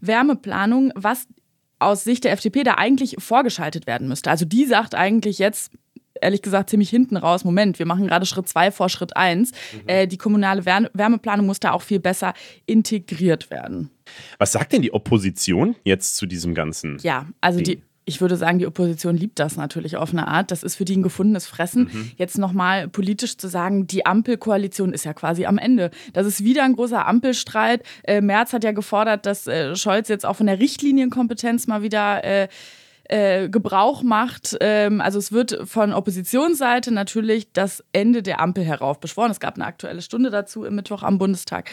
Wärmeplanung, 0.00 0.92
was 0.94 1.26
aus 1.78 2.04
Sicht 2.04 2.24
der 2.24 2.32
FDP 2.32 2.62
da 2.62 2.74
eigentlich 2.74 3.16
vorgeschaltet 3.18 3.86
werden 3.86 4.08
müsste. 4.08 4.30
Also 4.30 4.44
die 4.44 4.64
sagt 4.64 4.94
eigentlich 4.94 5.38
jetzt, 5.38 5.72
ehrlich 6.20 6.42
gesagt 6.42 6.70
ziemlich 6.70 6.90
hinten 6.90 7.16
raus, 7.16 7.44
Moment, 7.44 7.78
wir 7.78 7.86
machen 7.86 8.06
gerade 8.06 8.26
Schritt 8.26 8.48
zwei 8.48 8.70
vor 8.70 8.88
Schritt 8.88 9.16
eins. 9.16 9.50
Mhm. 9.72 9.88
Äh, 9.88 10.06
die 10.06 10.18
kommunale 10.18 10.64
Wärmeplanung 10.64 11.46
muss 11.46 11.60
da 11.60 11.72
auch 11.72 11.82
viel 11.82 11.98
besser 11.98 12.34
integriert 12.66 13.50
werden. 13.50 13.90
Was 14.38 14.52
sagt 14.52 14.72
denn 14.72 14.82
die 14.82 14.92
Opposition 14.92 15.74
jetzt 15.84 16.16
zu 16.16 16.26
diesem 16.26 16.54
ganzen? 16.54 16.98
Ja, 17.02 17.26
also 17.40 17.60
Ding? 17.60 17.78
die 17.78 17.82
ich 18.12 18.20
würde 18.20 18.36
sagen, 18.36 18.58
die 18.58 18.66
Opposition 18.66 19.16
liebt 19.16 19.38
das 19.38 19.56
natürlich 19.56 19.96
auf 19.96 20.12
eine 20.12 20.28
Art. 20.28 20.50
Das 20.50 20.62
ist 20.62 20.76
für 20.76 20.84
die 20.84 20.96
ein 20.96 21.02
gefundenes 21.02 21.46
Fressen. 21.46 21.88
Mhm. 21.90 22.10
Jetzt 22.16 22.36
nochmal 22.36 22.88
politisch 22.88 23.38
zu 23.38 23.48
sagen, 23.48 23.86
die 23.86 24.04
Ampelkoalition 24.04 24.92
ist 24.92 25.04
ja 25.04 25.14
quasi 25.14 25.46
am 25.46 25.56
Ende. 25.56 25.90
Das 26.12 26.26
ist 26.26 26.44
wieder 26.44 26.62
ein 26.64 26.74
großer 26.74 27.06
Ampelstreit. 27.06 27.82
Äh, 28.02 28.20
Merz 28.20 28.52
hat 28.52 28.64
ja 28.64 28.72
gefordert, 28.72 29.24
dass 29.24 29.46
äh, 29.46 29.74
Scholz 29.74 30.08
jetzt 30.08 30.26
auch 30.26 30.36
von 30.36 30.46
der 30.46 30.60
Richtlinienkompetenz 30.60 31.66
mal 31.66 31.82
wieder 31.82 32.22
äh, 32.22 32.48
äh, 33.04 33.48
Gebrauch 33.48 34.02
macht. 34.02 34.56
Ähm, 34.60 35.00
also 35.00 35.18
es 35.18 35.32
wird 35.32 35.58
von 35.64 35.94
Oppositionsseite 35.94 36.92
natürlich 36.92 37.52
das 37.52 37.82
Ende 37.92 38.22
der 38.22 38.40
Ampel 38.40 38.64
heraufbeschworen. 38.64 39.30
Es 39.30 39.40
gab 39.40 39.54
eine 39.54 39.66
aktuelle 39.66 40.02
Stunde 40.02 40.30
dazu 40.30 40.64
im 40.64 40.74
Mittwoch 40.74 41.02
am 41.02 41.18
Bundestag, 41.18 41.70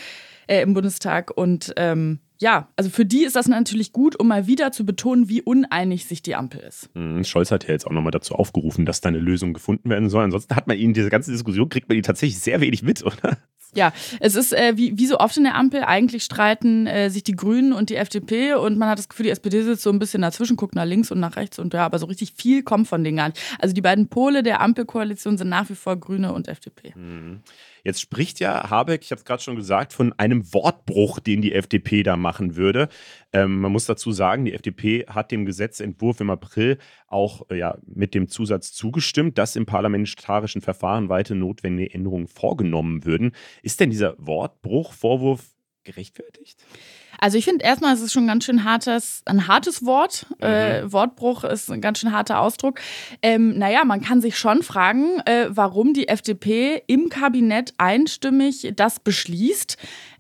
äh, 0.48 0.62
im 0.62 0.74
Bundestag 0.74 1.36
und 1.36 1.74
ähm, 1.76 2.20
ja, 2.42 2.70
also 2.78 2.90
für 2.90 3.06
die 3.06 3.24
ist 3.24 3.36
das 3.36 3.48
natürlich 3.48 3.92
gut, 3.92 4.18
um 4.18 4.28
mal 4.28 4.48
wieder 4.48 4.72
zu 4.72 4.86
betonen, 4.86 5.28
wie 5.28 5.42
uneinig 5.42 6.06
sich 6.06 6.22
die 6.22 6.36
Ampel 6.36 6.62
ist. 6.62 6.90
Mhm, 6.96 7.24
Scholz 7.26 7.52
hat 7.52 7.66
ja 7.66 7.72
jetzt 7.72 7.86
auch 7.86 7.92
nochmal 7.92 8.12
dazu 8.12 8.36
aufgerufen, 8.36 8.86
dass 8.86 9.02
da 9.02 9.10
eine 9.10 9.20
Lösung 9.20 9.54
gefunden 9.54 9.90
werden 9.90 10.10
soll. 10.10 10.24
Ansonsten 10.24 10.56
hat 10.56 10.66
man 10.66 10.78
ihn, 10.78 10.94
diese 10.94 11.10
ganze 11.10 11.32
Diskussion, 11.32 11.68
kriegt 11.68 11.90
man 11.90 11.98
ihn 11.98 12.04
tatsächlich 12.04 12.40
sehr 12.40 12.62
wenig 12.62 12.82
mit, 12.82 13.04
oder? 13.04 13.38
Ja, 13.76 13.94
es 14.20 14.36
ist 14.36 14.54
äh, 14.54 14.78
wie, 14.78 14.98
wie 14.98 15.06
so 15.06 15.20
oft 15.20 15.38
in 15.38 15.44
der 15.44 15.56
Ampel, 15.56 15.84
eigentlich 15.84 16.24
streiten 16.24 16.88
äh, 16.88 17.10
sich 17.10 17.24
die 17.24 17.36
Grünen 17.36 17.74
und 17.74 17.90
die 17.90 17.98
FDP 17.98 18.54
und 18.54 18.78
man 18.78 18.90
hat 18.90 18.98
das 18.98 19.10
Gefühl, 19.10 19.26
die 19.26 19.32
SPD 19.32 19.62
sitzt 19.62 19.84
so 19.84 19.92
ein 19.92 20.00
bisschen 20.00 20.22
dazwischen, 20.24 20.58
guckt 20.58 20.74
nach 20.76 20.86
links 20.86 21.12
und 21.12 21.20
nach 21.20 21.36
rechts 21.36 21.60
und 21.60 21.74
ja, 21.74 21.86
aber 21.86 22.00
so 22.00 22.08
richtig 22.08 22.34
viel 22.36 22.64
kommt 22.64 22.88
von 22.88 23.04
denen 23.04 23.18
gar 23.18 23.28
nicht. 23.28 23.40
Also 23.60 23.76
die 23.76 23.82
beiden 23.82 24.08
Pole 24.08 24.42
der 24.42 24.62
Ampelkoalition 24.62 25.38
sind 25.38 25.50
nach 25.50 25.70
wie 25.70 25.76
vor 25.76 25.98
Grüne 25.98 26.34
und 26.34 26.48
FDP. 26.48 26.94
Mhm. 26.96 27.42
Jetzt 27.84 28.02
spricht 28.02 28.40
ja 28.40 28.70
Habeck, 28.70 29.04
ich 29.04 29.12
habe 29.12 29.20
es 29.20 29.26
gerade 29.26 29.42
schon 29.42 29.56
gesagt, 29.56 29.94
von 29.94 30.14
einem 30.14 30.54
Wortbruch, 30.54 31.20
den 31.20 31.42
die 31.42 31.54
FDP 31.54 32.04
da 32.04 32.18
machen 32.18 32.56
würde. 32.56 32.90
Ähm, 33.34 33.60
man 33.62 33.72
muss 33.72 33.86
dazu 33.86 34.12
sagen, 34.12 34.46
die 34.46 34.54
FDP 34.54 35.06
hat 35.08 35.32
dem 35.32 35.46
Gesetzentwurf 35.46 36.20
im 36.20 36.30
April 36.30 36.78
auch 37.08 37.50
äh, 37.50 37.58
ja, 37.58 37.78
mit 37.86 38.14
dem 38.14 38.28
Zusatz 38.28 38.72
zugestimmt, 38.74 39.38
dass 39.38 39.56
im 39.56 39.66
parlamentarischen 39.66 40.62
Verfahren 40.62 41.10
weitere 41.10 41.36
notwendige 41.36 41.94
Änderungen 41.94 42.28
vorgenommen 42.28 43.06
würden. 43.06 43.32
Ist 43.64 43.80
denn 43.80 43.90
dieser 43.90 44.16
Wortbruch-Vorwurf 44.18 45.56
gerechtfertigt? 45.84 46.64
Also 47.20 47.38
ich 47.38 47.46
finde 47.46 47.66
erstmal, 47.66 47.94
es 47.94 48.02
ist 48.02 48.14
schon 48.14 48.24
ein 48.24 48.28
ganz 48.28 48.46
schön 48.46 48.64
hartes, 48.64 49.22
ein 49.26 49.48
hartes 49.48 49.86
Wort. 49.86 50.26
Mhm. 50.40 50.48
Äh, 50.48 50.92
Wortbruch 50.92 51.44
ist 51.44 51.72
ein 51.72 51.82
ganz 51.82 52.00
schön 52.00 52.12
harter 52.12 52.40
Ausdruck. 52.40 52.80
Ähm, 53.22 53.58
naja, 53.58 53.84
man 53.86 54.02
kann 54.02 54.22
sich 54.22 54.38
schon 54.38 54.64
fragen, 54.64 55.20
äh, 55.26 55.48
warum 55.50 55.94
die 55.94 56.08
FDP 56.08 56.84
im 56.88 57.10
Kabinett 57.10 57.74
einstimmig 57.78 58.74
das 58.76 59.00
beschließt. 59.00 59.78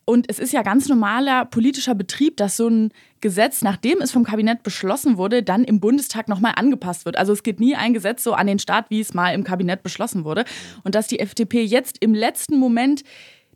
Und 0.09 0.27
es 0.27 0.39
ist 0.39 0.53
ja 0.53 0.63
ganz 0.63 0.89
normaler 0.89 1.45
politischer 1.45 1.93
Betrieb, 1.93 2.35
dass 2.37 2.57
so 2.57 2.67
ein 2.67 2.91
Gesetz, 3.21 3.61
nachdem 3.61 4.01
es 4.01 4.11
vom 4.11 4.23
Kabinett 4.23 4.63
beschlossen 4.63 5.17
wurde, 5.17 5.43
dann 5.43 5.63
im 5.63 5.79
Bundestag 5.79 6.27
nochmal 6.27 6.53
angepasst 6.55 7.05
wird. 7.05 7.15
Also 7.15 7.31
es 7.31 7.43
geht 7.43 7.59
nie 7.59 7.75
ein 7.75 7.93
Gesetz 7.93 8.23
so 8.23 8.33
an 8.33 8.47
den 8.47 8.57
Start, 8.57 8.89
wie 8.89 9.01
es 9.01 9.13
mal 9.13 9.35
im 9.35 9.43
Kabinett 9.43 9.83
beschlossen 9.83 10.25
wurde. 10.25 10.45
Und 10.83 10.95
dass 10.95 11.05
die 11.05 11.19
FDP 11.19 11.61
jetzt 11.61 11.97
im 11.99 12.15
letzten 12.15 12.57
Moment 12.57 13.03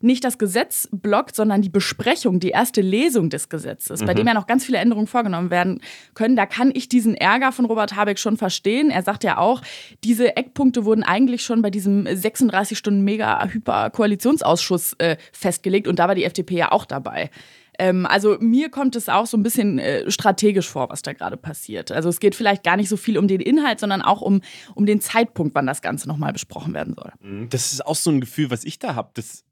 nicht 0.03 0.23
das 0.23 0.37
Gesetz 0.37 0.87
blockt, 0.91 1.35
sondern 1.35 1.61
die 1.61 1.69
Besprechung, 1.69 2.39
die 2.39 2.49
erste 2.49 2.81
Lesung 2.81 3.29
des 3.29 3.49
Gesetzes, 3.49 4.01
mhm. 4.01 4.05
bei 4.05 4.13
dem 4.13 4.27
ja 4.27 4.33
noch 4.33 4.47
ganz 4.47 4.65
viele 4.65 4.77
Änderungen 4.77 5.07
vorgenommen 5.07 5.49
werden 5.49 5.81
können. 6.13 6.35
Da 6.35 6.45
kann 6.45 6.71
ich 6.73 6.89
diesen 6.89 7.15
Ärger 7.15 7.51
von 7.51 7.65
Robert 7.65 7.95
Habeck 7.95 8.19
schon 8.19 8.37
verstehen. 8.37 8.89
Er 8.89 9.03
sagt 9.03 9.23
ja 9.23 9.37
auch, 9.37 9.61
diese 10.03 10.35
Eckpunkte 10.35 10.85
wurden 10.85 11.03
eigentlich 11.03 11.43
schon 11.43 11.61
bei 11.61 11.69
diesem 11.69 12.05
36 12.05 12.77
Stunden 12.77 13.03
Mega-Hyper-Koalitionsausschuss 13.03 14.93
äh, 14.97 15.17
festgelegt 15.31 15.87
und 15.87 15.99
da 15.99 16.07
war 16.07 16.15
die 16.15 16.25
FDP 16.25 16.55
ja 16.55 16.71
auch 16.71 16.85
dabei. 16.85 17.29
Ähm, 17.79 18.05
also 18.05 18.37
mir 18.39 18.69
kommt 18.69 18.95
es 18.95 19.09
auch 19.09 19.25
so 19.25 19.37
ein 19.37 19.43
bisschen 19.43 19.79
äh, 19.79 20.09
strategisch 20.11 20.69
vor, 20.69 20.89
was 20.89 21.01
da 21.01 21.13
gerade 21.13 21.37
passiert. 21.37 21.91
Also 21.91 22.09
es 22.09 22.19
geht 22.19 22.35
vielleicht 22.35 22.63
gar 22.63 22.77
nicht 22.77 22.89
so 22.89 22.97
viel 22.97 23.17
um 23.17 23.27
den 23.27 23.41
Inhalt, 23.41 23.79
sondern 23.79 24.01
auch 24.01 24.21
um, 24.21 24.41
um 24.75 24.85
den 24.85 25.01
Zeitpunkt, 25.01 25.55
wann 25.55 25.65
das 25.65 25.81
Ganze 25.81 26.07
nochmal 26.07 26.33
besprochen 26.33 26.73
werden 26.73 26.93
soll. 26.93 27.11
Mhm. 27.21 27.49
Das 27.49 27.73
ist 27.73 27.85
auch 27.85 27.95
so 27.95 28.11
ein 28.11 28.21
Gefühl, 28.21 28.51
was 28.51 28.63
ich 28.63 28.79
da 28.79 28.95
habe. 28.95 29.11
Das 29.15 29.43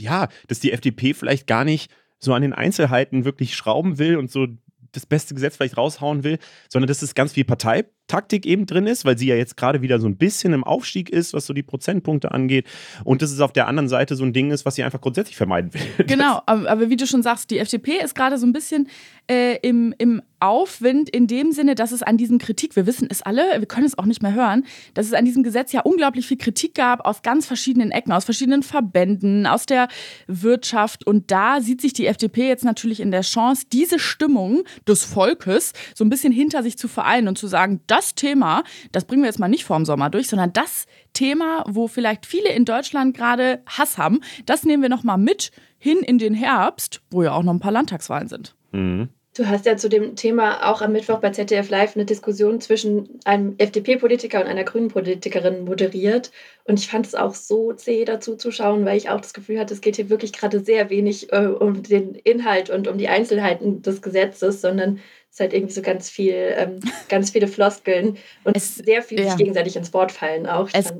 ja, 0.00 0.28
dass 0.48 0.60
die 0.60 0.72
FDP 0.72 1.14
vielleicht 1.14 1.46
gar 1.46 1.64
nicht 1.64 1.90
so 2.18 2.32
an 2.32 2.42
den 2.42 2.52
Einzelheiten 2.52 3.24
wirklich 3.24 3.54
schrauben 3.54 3.98
will 3.98 4.16
und 4.16 4.30
so 4.30 4.46
das 4.92 5.06
beste 5.06 5.34
Gesetz 5.34 5.56
vielleicht 5.56 5.76
raushauen 5.76 6.24
will, 6.24 6.38
sondern 6.68 6.88
dass 6.88 7.02
es 7.02 7.14
ganz 7.14 7.32
viel 7.32 7.44
Partei 7.44 7.84
Taktik 8.06 8.46
eben 8.46 8.66
drin 8.66 8.86
ist, 8.86 9.04
weil 9.04 9.18
sie 9.18 9.26
ja 9.26 9.36
jetzt 9.36 9.56
gerade 9.56 9.82
wieder 9.82 9.98
so 9.98 10.06
ein 10.06 10.16
bisschen 10.16 10.52
im 10.52 10.64
Aufstieg 10.64 11.10
ist, 11.10 11.34
was 11.34 11.46
so 11.46 11.52
die 11.52 11.62
Prozentpunkte 11.62 12.32
angeht. 12.32 12.66
Und 13.04 13.22
dass 13.22 13.32
es 13.32 13.40
auf 13.40 13.52
der 13.52 13.66
anderen 13.66 13.88
Seite 13.88 14.16
so 14.16 14.24
ein 14.24 14.32
Ding 14.32 14.50
ist, 14.50 14.64
was 14.64 14.76
sie 14.76 14.82
einfach 14.82 15.00
grundsätzlich 15.00 15.36
vermeiden 15.36 15.72
will. 15.74 15.80
Genau, 16.06 16.40
aber, 16.46 16.88
wie 16.88 16.96
du 16.96 17.06
schon 17.06 17.22
sagst, 17.22 17.50
die 17.50 17.58
FDP 17.58 17.98
ist 18.02 18.14
gerade 18.14 18.38
so 18.38 18.46
ein 18.46 18.52
bisschen 18.52 18.88
äh, 19.28 19.56
im, 19.56 19.94
im 19.98 20.22
Aufwind 20.38 21.08
in 21.08 21.26
dem 21.26 21.52
Sinne, 21.52 21.74
dass 21.74 21.92
es 21.92 22.02
an 22.02 22.16
diesem 22.16 22.38
Kritik, 22.38 22.76
wir 22.76 22.86
wissen 22.86 23.08
es 23.10 23.22
alle, 23.22 23.42
wir 23.58 23.66
können 23.66 23.86
es 23.86 23.98
auch 23.98 24.04
nicht 24.04 24.22
mehr 24.22 24.34
hören, 24.34 24.64
dass 24.94 25.06
es 25.06 25.14
an 25.14 25.24
diesem 25.24 25.42
Gesetz 25.42 25.72
ja 25.72 25.80
unglaublich 25.80 26.26
viel 26.26 26.36
Kritik 26.36 26.74
gab 26.74 27.04
aus 27.06 27.22
ganz 27.22 27.46
verschiedenen 27.46 27.90
Ecken, 27.90 28.12
aus 28.12 28.24
verschiedenen 28.24 28.62
Verbänden, 28.62 29.46
aus 29.46 29.66
der 29.66 29.88
Wirtschaft. 30.26 31.06
Und 31.06 31.30
da 31.30 31.60
sieht 31.60 31.80
sich 31.80 31.92
die 31.94 32.06
FDP 32.06 32.48
jetzt 32.48 32.64
natürlich 32.64 33.00
in 33.00 33.10
der 33.10 33.22
Chance, 33.22 33.66
diese 33.72 33.98
Stimmung 33.98 34.62
des 34.86 35.04
Volkes 35.04 35.72
so 35.94 36.04
ein 36.04 36.10
bisschen 36.10 36.32
hinter 36.32 36.62
sich 36.62 36.76
zu 36.76 36.86
vereinen 36.86 37.28
und 37.28 37.38
zu 37.38 37.46
sagen, 37.46 37.80
das 37.86 37.95
Thema, 38.14 38.64
das 38.92 39.04
bringen 39.04 39.22
wir 39.22 39.28
jetzt 39.28 39.38
mal 39.38 39.48
nicht 39.48 39.64
vorm 39.64 39.84
Sommer 39.84 40.10
durch, 40.10 40.28
sondern 40.28 40.52
das 40.52 40.86
Thema, 41.12 41.64
wo 41.66 41.88
vielleicht 41.88 42.26
viele 42.26 42.50
in 42.50 42.64
Deutschland 42.64 43.16
gerade 43.16 43.62
Hass 43.66 43.98
haben, 43.98 44.20
das 44.44 44.64
nehmen 44.64 44.82
wir 44.82 44.90
nochmal 44.90 45.18
mit 45.18 45.50
hin 45.78 45.98
in 45.98 46.18
den 46.18 46.34
Herbst, 46.34 47.02
wo 47.10 47.22
ja 47.22 47.32
auch 47.32 47.42
noch 47.42 47.52
ein 47.52 47.60
paar 47.60 47.72
Landtagswahlen 47.72 48.28
sind. 48.28 48.54
Mhm. 48.72 49.08
Du 49.36 49.46
hast 49.46 49.66
ja 49.66 49.76
zu 49.76 49.88
dem 49.88 50.16
Thema 50.16 50.70
auch 50.70 50.80
am 50.80 50.92
Mittwoch 50.92 51.18
bei 51.20 51.30
ZDF 51.30 51.68
Live 51.68 51.94
eine 51.94 52.06
Diskussion 52.06 52.60
zwischen 52.60 53.20
einem 53.24 53.54
FDP-Politiker 53.58 54.40
und 54.40 54.46
einer 54.46 54.64
grünen 54.64 54.88
Politikerin 54.88 55.64
moderiert. 55.64 56.30
Und 56.64 56.78
ich 56.78 56.88
fand 56.88 57.06
es 57.06 57.14
auch 57.14 57.34
so 57.34 57.72
zäh 57.74 58.04
dazu 58.06 58.36
zu 58.36 58.50
schauen, 58.50 58.86
weil 58.86 58.96
ich 58.96 59.10
auch 59.10 59.20
das 59.20 59.34
Gefühl 59.34 59.58
hatte, 59.58 59.74
es 59.74 59.82
geht 59.82 59.96
hier 59.96 60.08
wirklich 60.08 60.32
gerade 60.32 60.60
sehr 60.60 60.88
wenig 60.88 61.32
äh, 61.32 61.46
um 61.46 61.82
den 61.82 62.14
Inhalt 62.14 62.70
und 62.70 62.88
um 62.88 62.96
die 62.96 63.08
Einzelheiten 63.08 63.82
des 63.82 64.00
Gesetzes, 64.00 64.60
sondern 64.62 65.00
es 65.30 65.34
ist 65.36 65.40
halt 65.40 65.52
irgendwie 65.52 65.74
so 65.74 65.82
ganz 65.82 66.08
viel, 66.08 66.54
ähm, 66.56 66.80
ganz 67.10 67.30
viele 67.30 67.46
Floskeln 67.48 68.16
und 68.44 68.56
Es- 68.56 68.76
sehr 68.76 69.02
viel 69.02 69.20
ja. 69.20 69.26
sich 69.28 69.36
gegenseitig 69.36 69.76
ins 69.76 69.92
Wort 69.92 70.12
fallen 70.12 70.46
auch. 70.46 70.70
Es- 70.72 70.94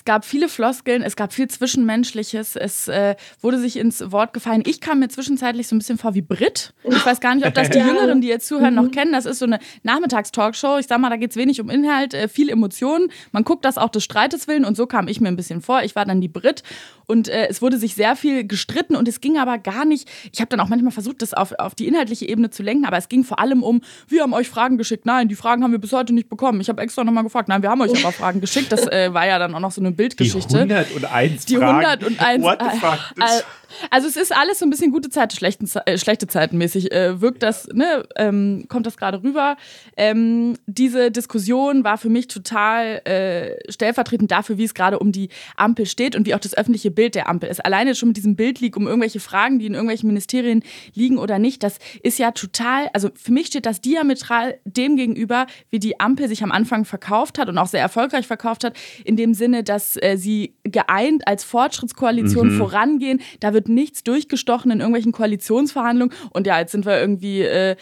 Es 0.00 0.06
gab 0.06 0.24
viele 0.24 0.48
Floskeln, 0.48 1.02
es 1.02 1.14
gab 1.14 1.30
viel 1.34 1.46
Zwischenmenschliches, 1.46 2.56
es 2.56 2.88
äh, 2.88 3.16
wurde 3.42 3.58
sich 3.58 3.76
ins 3.76 4.10
Wort 4.10 4.32
gefallen. 4.32 4.62
Ich 4.64 4.80
kam 4.80 5.00
mir 5.00 5.08
zwischenzeitlich 5.08 5.68
so 5.68 5.76
ein 5.76 5.78
bisschen 5.78 5.98
vor 5.98 6.14
wie 6.14 6.22
Brit. 6.22 6.72
Ich 6.84 7.04
weiß 7.04 7.20
gar 7.20 7.34
nicht, 7.34 7.46
ob 7.46 7.52
das 7.52 7.68
die. 7.68 7.78
Jüngeren, 7.90 8.22
die 8.22 8.28
jetzt 8.28 8.46
zuhören, 8.48 8.74
noch 8.74 8.84
Mhm. 8.84 8.92
kennen. 8.92 9.12
Das 9.12 9.26
ist 9.26 9.40
so 9.40 9.44
eine 9.44 9.58
Nachmittagstalkshow. 9.82 10.78
Ich 10.78 10.86
sag 10.86 10.98
mal, 11.00 11.10
da 11.10 11.16
geht 11.16 11.32
es 11.32 11.36
wenig 11.36 11.60
um 11.60 11.68
Inhalt, 11.68 12.14
äh, 12.14 12.28
viel 12.28 12.48
Emotionen. 12.48 13.08
Man 13.32 13.44
guckt 13.44 13.66
das 13.66 13.76
auch 13.76 13.90
des 13.90 14.02
Streites 14.02 14.48
willen 14.48 14.64
und 14.64 14.74
so 14.74 14.86
kam 14.86 15.06
ich 15.06 15.20
mir 15.20 15.28
ein 15.28 15.36
bisschen 15.36 15.60
vor. 15.60 15.82
Ich 15.82 15.94
war 15.94 16.06
dann 16.06 16.22
die 16.22 16.28
Brit 16.28 16.62
und 17.06 17.28
äh, 17.28 17.48
es 17.48 17.60
wurde 17.60 17.76
sich 17.76 17.94
sehr 17.94 18.16
viel 18.16 18.46
gestritten 18.46 18.96
und 18.96 19.06
es 19.06 19.20
ging 19.20 19.36
aber 19.36 19.58
gar 19.58 19.84
nicht. 19.84 20.08
Ich 20.32 20.40
habe 20.40 20.48
dann 20.48 20.60
auch 20.60 20.68
manchmal 20.68 20.92
versucht, 20.92 21.20
das 21.20 21.34
auf, 21.34 21.52
auf 21.58 21.74
die 21.74 21.86
inhaltliche 21.86 22.26
Ebene 22.26 22.48
zu 22.48 22.62
lenken, 22.62 22.86
aber 22.86 22.96
es 22.96 23.10
ging 23.10 23.22
vor 23.22 23.38
allem 23.38 23.62
um, 23.62 23.82
wir 24.08 24.22
haben 24.22 24.32
euch 24.32 24.48
Fragen 24.48 24.78
geschickt. 24.78 25.04
Nein, 25.04 25.28
die 25.28 25.34
Fragen 25.34 25.62
haben 25.62 25.72
wir 25.72 25.78
bis 25.78 25.92
heute 25.92 26.14
nicht 26.14 26.30
bekommen. 26.30 26.62
Ich 26.62 26.70
habe 26.70 26.80
extra 26.80 27.04
nochmal 27.04 27.24
gefragt. 27.24 27.48
Nein, 27.48 27.60
wir 27.62 27.68
haben 27.68 27.82
euch 27.82 27.90
aber 28.02 28.12
Fragen 28.12 28.40
geschickt. 28.40 28.72
Das 28.72 28.86
äh, 28.86 29.12
war 29.12 29.26
ja 29.26 29.38
dann 29.38 29.54
auch 29.54 29.60
noch 29.60 29.72
so 29.72 29.82
eine 29.82 29.89
Die 29.90 29.96
Bildgeschichte. 29.96 30.58
101 30.58 31.46
Die 31.46 31.56
Fragen. 31.56 31.84
101. 31.84 32.42
What 32.42 32.60
the 32.62 32.78
fuck? 32.78 32.98
Das- 33.16 33.44
Also 33.90 34.08
es 34.08 34.16
ist 34.16 34.34
alles 34.34 34.58
so 34.58 34.66
ein 34.66 34.70
bisschen 34.70 34.90
gute 34.92 35.10
Zeit, 35.10 35.32
schlechten, 35.32 35.66
Ze- 35.66 35.86
äh, 35.86 35.98
schlechte 35.98 36.26
Zeiten 36.26 36.58
mäßig. 36.58 36.92
Äh, 36.92 37.20
wirkt 37.20 37.42
das, 37.42 37.68
ne, 37.72 38.04
ähm, 38.16 38.66
kommt 38.68 38.86
das 38.86 38.96
gerade 38.96 39.22
rüber. 39.22 39.56
Ähm, 39.96 40.56
diese 40.66 41.10
Diskussion 41.10 41.84
war 41.84 41.98
für 41.98 42.08
mich 42.08 42.28
total 42.28 43.00
äh, 43.04 43.70
stellvertretend 43.72 44.30
dafür, 44.30 44.58
wie 44.58 44.64
es 44.64 44.74
gerade 44.74 44.98
um 44.98 45.12
die 45.12 45.28
Ampel 45.56 45.86
steht 45.86 46.16
und 46.16 46.26
wie 46.26 46.34
auch 46.34 46.40
das 46.40 46.56
öffentliche 46.56 46.90
Bild 46.90 47.14
der 47.14 47.28
Ampel 47.28 47.48
ist. 47.48 47.64
Alleine 47.64 47.94
schon 47.94 48.08
mit 48.08 48.16
diesem 48.16 48.36
Bild 48.36 48.60
liegt 48.60 48.76
um 48.76 48.86
irgendwelche 48.86 49.20
Fragen, 49.20 49.58
die 49.58 49.66
in 49.66 49.74
irgendwelchen 49.74 50.06
Ministerien 50.06 50.62
liegen 50.94 51.18
oder 51.18 51.38
nicht, 51.38 51.62
das 51.62 51.78
ist 52.02 52.18
ja 52.18 52.30
total, 52.32 52.88
also 52.92 53.10
für 53.14 53.32
mich 53.32 53.46
steht 53.48 53.66
das 53.66 53.80
diametral 53.80 54.58
dem 54.64 54.96
gegenüber, 54.96 55.46
wie 55.70 55.78
die 55.78 56.00
Ampel 56.00 56.28
sich 56.28 56.42
am 56.42 56.52
Anfang 56.52 56.84
verkauft 56.84 57.38
hat 57.38 57.48
und 57.48 57.58
auch 57.58 57.66
sehr 57.66 57.80
erfolgreich 57.80 58.26
verkauft 58.26 58.64
hat, 58.64 58.76
in 59.04 59.16
dem 59.16 59.34
Sinne, 59.34 59.62
dass 59.62 59.96
äh, 60.02 60.16
sie 60.16 60.54
geeint 60.64 61.26
als 61.26 61.44
Fortschrittskoalition 61.44 62.48
Mhm. 62.54 62.58
vorangehen. 62.58 63.20
Da 63.40 63.52
wird 63.52 63.59
nichts 63.68 64.04
durchgestochen 64.04 64.70
in 64.70 64.80
irgendwelchen 64.80 65.12
Koalitionsverhandlungen. 65.12 66.14
Und 66.30 66.46
ja, 66.46 66.58
jetzt 66.58 66.72
sind 66.72 66.86
wir 66.86 67.00
irgendwie. 67.00 67.42
Äh, 67.42 67.76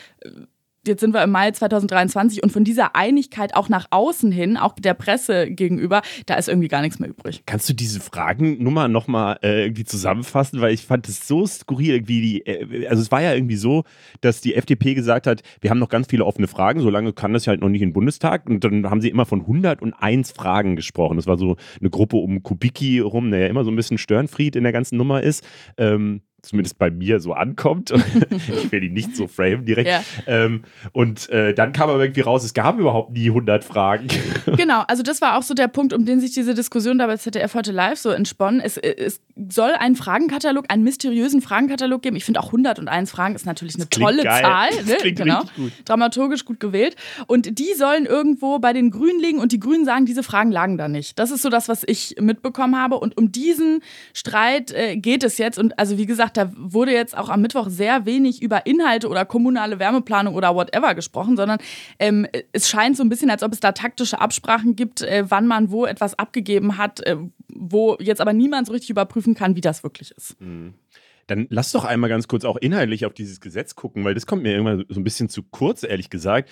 Jetzt 0.89 1.01
sind 1.01 1.15
wir 1.15 1.23
im 1.23 1.31
Mai 1.31 1.51
2023 1.51 2.43
und 2.43 2.51
von 2.51 2.65
dieser 2.65 2.97
Einigkeit 2.97 3.55
auch 3.55 3.69
nach 3.69 3.87
außen 3.91 4.33
hin, 4.33 4.57
auch 4.57 4.75
der 4.79 4.95
Presse 4.95 5.51
gegenüber, 5.51 6.03
da 6.27 6.35
ist 6.35 6.49
irgendwie 6.49 6.69
gar 6.69 6.81
nichts 6.81 6.99
mehr 6.99 7.09
übrig. 7.09 7.43
Kannst 7.47 7.69
du 7.69 7.75
diese 7.75 8.01
Fragennummer 8.01 8.89
nochmal 8.89 9.39
äh, 9.43 9.65
irgendwie 9.65 9.85
zusammenfassen? 9.85 10.61
Weil 10.61 10.73
ich 10.73 10.85
fand 10.85 11.09
es 11.09 11.29
so 11.29 11.47
skurril, 11.47 11.95
irgendwie 11.95 12.21
die, 12.21 12.47
äh, 12.47 12.87
also 12.89 13.03
es 13.03 13.13
war 13.13 13.23
ja 13.23 13.35
irgendwie 13.35 13.57
so, 13.57 13.85
dass 14.21 14.41
die 14.41 14.55
FDP 14.55 14.95
gesagt 14.95 15.27
hat, 15.27 15.43
wir 15.61 15.71
haben 15.71 15.79
noch 15.79 15.89
ganz 15.89 16.09
viele 16.09 16.25
offene 16.25 16.49
Fragen, 16.49 16.81
solange 16.81 17.13
kann 17.13 17.33
das 17.33 17.47
ja 17.47 17.51
halt 17.51 17.61
noch 17.61 17.69
nicht 17.69 17.83
in 17.83 17.91
den 17.91 17.95
Bundestag. 17.95 18.49
Und 18.49 18.65
dann 18.65 18.89
haben 18.89 19.01
sie 19.01 19.11
immer 19.11 19.27
von 19.27 19.43
101 19.43 20.33
Fragen 20.33 20.75
gesprochen. 20.75 21.17
Das 21.17 21.27
war 21.27 21.39
so 21.39 21.57
eine 21.81 21.91
Gruppe 21.91 22.17
um 22.17 22.43
Kubicki 22.43 23.01
rum, 23.01 23.31
der 23.31 23.41
ja 23.41 23.47
immer 23.47 23.65
so 23.65 23.71
ein 23.71 23.77
bisschen 23.77 23.99
Störenfried 23.99 24.57
in 24.57 24.63
der 24.63 24.73
ganzen 24.73 24.97
Nummer 24.97 25.23
ist. 25.23 25.45
Ähm, 25.77 26.23
zumindest 26.49 26.79
bei 26.79 26.91
mir 26.91 27.21
so 27.21 27.35
ankommt. 27.35 27.91
ich 28.31 28.73
will 28.73 28.83
ihn 28.83 28.95
nicht 28.95 29.15
so 29.15 29.29
framen 29.29 29.65
direkt. 29.65 29.89
Ja. 29.89 30.03
Ähm, 30.27 30.63
und 30.93 31.29
äh, 31.29 31.53
dann 31.53 31.73
kam 31.73 31.91
aber 31.91 32.01
irgendwie 32.01 32.23
raus, 32.23 32.43
es 32.43 32.55
gab 32.55 32.79
überhaupt 32.79 33.13
nie 33.13 33.29
100 33.29 33.65
Fragen. 33.65 34.09
Genau, 34.57 34.83
also 34.89 35.03
das 35.03 35.21
war 35.21 35.37
auch 35.37 35.43
so 35.43 35.55
der 35.55 35.69
Punkt, 35.69 35.93
um 35.93 36.05
den 36.05 36.21
sich 36.21 36.33
diese 36.33 36.55
Diskussion 36.55 36.99
da 36.99 37.07
bei 37.07 37.17
ZDF 37.17 37.55
heute 37.55 37.71
live 37.71 37.99
so 37.99 38.11
entsponnen. 38.11 38.61
Es, 38.61 38.77
es 38.77 39.21
soll 39.51 39.73
einen 39.73 39.95
Fragenkatalog, 39.95 40.65
einen 40.69 40.83
mysteriösen 40.85 41.43
Fragenkatalog 41.43 42.03
geben. 42.03 42.17
Ich 42.17 42.25
finde 42.25 42.41
auch 42.41 42.47
101 42.47 43.11
Fragen 43.11 43.35
ist 43.35 43.47
natürlich 43.47 43.77
eine 43.77 43.89
tolle 43.89 44.25
geil. 44.25 44.43
Zahl. 44.43 44.69
Ne? 44.85 44.97
klingt 45.01 45.19
genau. 45.19 45.43
gut. 45.57 45.73
Dramaturgisch 45.85 46.45
gut 46.45 46.61
gewählt. 46.61 46.97
Und 47.27 47.59
die 47.59 47.75
sollen 47.77 48.07
irgendwo 48.07 48.59
bei 48.59 48.73
den 48.73 48.91
Grünen 48.91 49.21
liegen 49.21 49.39
und 49.39 49.53
die 49.53 49.61
Grünen 49.61 49.85
sagen, 49.85 50.07
diese 50.07 50.23
Fragen 50.23 50.51
lagen 50.51 50.79
da 50.79 50.89
nicht. 50.89 51.19
Das 51.19 51.31
ist 51.31 51.43
so 51.43 51.51
das, 51.51 51.69
was 51.69 51.83
ich 51.87 52.17
mitbekommen 52.21 52.77
habe. 52.77 52.99
Und 52.99 53.17
um 53.19 53.31
diesen 53.31 53.81
Streit 54.15 54.73
äh, 54.73 54.97
geht 54.97 55.23
es 55.23 55.39
jetzt. 55.39 55.59
Und 55.59 55.79
also 55.79 55.99
wie 55.99 56.07
gesagt, 56.07 56.38
da 56.39 56.53
wurde 56.57 56.93
jetzt 56.93 57.17
auch 57.17 57.29
am 57.29 57.43
Mittwoch 57.43 57.69
sehr 57.69 58.07
wenig 58.07 58.41
über 58.43 58.65
Inhalte 58.65 59.09
oder 59.09 59.25
kommunale 59.25 59.79
Wärmeplanung 59.79 60.35
oder 60.35 60.55
whatever 60.55 60.95
gesprochen, 60.95 61.37
sondern 61.37 61.59
ähm, 61.99 62.27
es 62.53 62.69
scheint 62.69 62.97
so 62.97 63.03
ein 63.03 63.09
bisschen, 63.09 63.29
als 63.29 63.43
ob 63.43 63.53
es 63.53 63.61
da 63.61 63.73
taktische 63.73 64.21
Absprachen 64.21 64.77
gibt, 64.77 65.03
äh, 65.03 65.25
wann 65.29 65.47
man 65.47 65.71
wo 65.71 65.85
etwas 65.85 66.19
abgegeben 66.19 66.79
hat, 66.79 67.01
äh, 67.01 67.17
wo 67.49 67.97
jetzt 67.99 68.21
aber 68.21 68.33
niemand 68.33 68.69
so 68.69 68.73
richtig 68.73 68.91
überprüfen 68.91 69.35
kann, 69.35 69.57
wie 69.57 69.61
das 69.61 69.83
wirklich 69.83 70.13
ist. 70.13 70.37
Dann 71.29 71.47
lass 71.51 71.73
doch 71.73 71.85
einmal 71.85 72.11
ganz 72.11 72.27
kurz 72.27 72.45
auch 72.45 72.57
inhaltlich 72.57 73.07
auf 73.07 73.15
dieses 73.15 73.41
Gesetz 73.41 73.75
gucken, 73.75 74.05
weil 74.05 74.15
das 74.15 74.27
kommt 74.27 74.43
mir 74.43 74.53
irgendwann 74.53 74.85
so 74.89 74.99
ein 74.99 75.05
bisschen 75.05 75.29
zu 75.29 75.43
kurz, 75.43 75.85
ehrlich 75.85 76.11
gesagt. 76.11 76.51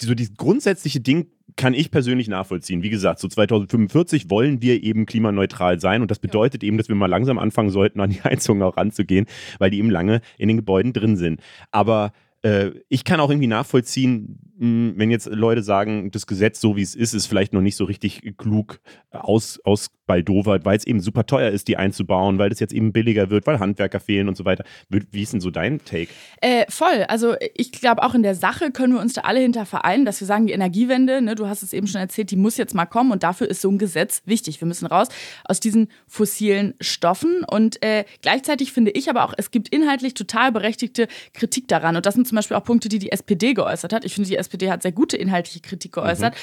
So 0.00 0.14
dieses 0.14 0.36
grundsätzliche 0.36 1.00
Ding 1.00 1.26
kann 1.56 1.74
ich 1.74 1.90
persönlich 1.90 2.28
nachvollziehen. 2.28 2.82
Wie 2.82 2.90
gesagt, 2.90 3.18
so 3.18 3.28
2045 3.28 4.30
wollen 4.30 4.60
wir 4.62 4.82
eben 4.82 5.06
klimaneutral 5.06 5.80
sein 5.80 6.02
und 6.02 6.10
das 6.10 6.18
bedeutet 6.18 6.62
eben, 6.62 6.76
dass 6.76 6.88
wir 6.88 6.94
mal 6.94 7.06
langsam 7.06 7.38
anfangen 7.38 7.70
sollten, 7.70 8.00
an 8.00 8.10
die 8.10 8.20
Heizung 8.24 8.62
auch 8.62 8.76
ranzugehen, 8.76 9.26
weil 9.58 9.70
die 9.70 9.78
eben 9.78 9.90
lange 9.90 10.20
in 10.36 10.48
den 10.48 10.58
Gebäuden 10.58 10.92
drin 10.92 11.16
sind. 11.16 11.40
Aber 11.70 12.12
äh, 12.42 12.70
ich 12.88 13.04
kann 13.04 13.20
auch 13.20 13.30
irgendwie 13.30 13.48
nachvollziehen, 13.48 14.38
mh, 14.58 14.92
wenn 14.96 15.10
jetzt 15.10 15.26
Leute 15.26 15.62
sagen, 15.62 16.10
das 16.10 16.26
Gesetz, 16.26 16.60
so 16.60 16.76
wie 16.76 16.82
es 16.82 16.94
ist, 16.94 17.14
ist 17.14 17.26
vielleicht 17.26 17.52
noch 17.52 17.60
nicht 17.60 17.76
so 17.76 17.84
richtig 17.84 18.36
klug 18.36 18.80
aus, 19.10 19.58
ausbaldowert, 19.64 20.64
weil 20.64 20.76
es 20.76 20.86
eben 20.86 21.00
super 21.00 21.26
teuer 21.26 21.50
ist, 21.50 21.68
die 21.68 21.76
einzubauen, 21.76 22.38
weil 22.38 22.50
das 22.50 22.60
jetzt 22.60 22.72
eben 22.72 22.92
billiger 22.92 23.30
wird, 23.30 23.46
weil 23.46 23.58
Handwerker 23.58 23.98
fehlen 23.98 24.28
und 24.28 24.36
so 24.36 24.44
weiter. 24.44 24.64
Wie 24.88 25.02
wie 25.10 25.22
ist 25.22 25.32
denn 25.32 25.40
so 25.40 25.50
dein 25.50 25.84
Take? 25.84 26.08
Äh, 26.40 26.64
voll. 26.68 27.04
Also 27.08 27.34
ich 27.54 27.72
glaube, 27.72 28.02
auch 28.02 28.14
in 28.14 28.22
der 28.22 28.34
Sache 28.34 28.70
können 28.70 28.92
wir 28.92 29.00
uns 29.00 29.14
da 29.14 29.22
alle 29.22 29.40
hinter 29.40 29.66
vereinen, 29.66 30.04
dass 30.04 30.20
wir 30.20 30.26
sagen, 30.26 30.46
die 30.46 30.52
Energiewende, 30.52 31.20
ne, 31.20 31.34
du 31.34 31.48
hast 31.48 31.62
es 31.62 31.72
eben 31.72 31.86
schon 31.86 32.00
erzählt, 32.00 32.30
die 32.30 32.36
muss 32.36 32.56
jetzt 32.56 32.74
mal 32.74 32.86
kommen 32.86 33.10
und 33.10 33.22
dafür 33.22 33.48
ist 33.48 33.60
so 33.60 33.70
ein 33.70 33.78
Gesetz 33.78 34.22
wichtig. 34.26 34.60
Wir 34.60 34.68
müssen 34.68 34.86
raus 34.86 35.08
aus 35.44 35.58
diesen 35.58 35.88
fossilen 36.06 36.74
Stoffen 36.80 37.44
und 37.44 37.82
äh, 37.82 38.04
gleichzeitig 38.22 38.72
finde 38.72 38.92
ich 38.92 39.10
aber 39.10 39.24
auch, 39.24 39.34
es 39.36 39.50
gibt 39.50 39.68
inhaltlich 39.70 40.14
total 40.14 40.52
berechtigte 40.52 41.08
Kritik 41.32 41.66
daran 41.66 41.96
und 41.96 42.06
das 42.06 42.14
sind 42.14 42.27
zum 42.28 42.36
Beispiel 42.36 42.56
auch 42.56 42.64
Punkte, 42.64 42.88
die 42.88 42.98
die 42.98 43.12
SPD 43.12 43.54
geäußert 43.54 43.92
hat. 43.92 44.04
Ich 44.04 44.14
finde, 44.14 44.28
die 44.28 44.36
SPD 44.36 44.70
hat 44.70 44.82
sehr 44.82 44.92
gute 44.92 45.16
inhaltliche 45.16 45.60
Kritik 45.60 45.92
geäußert. 45.92 46.34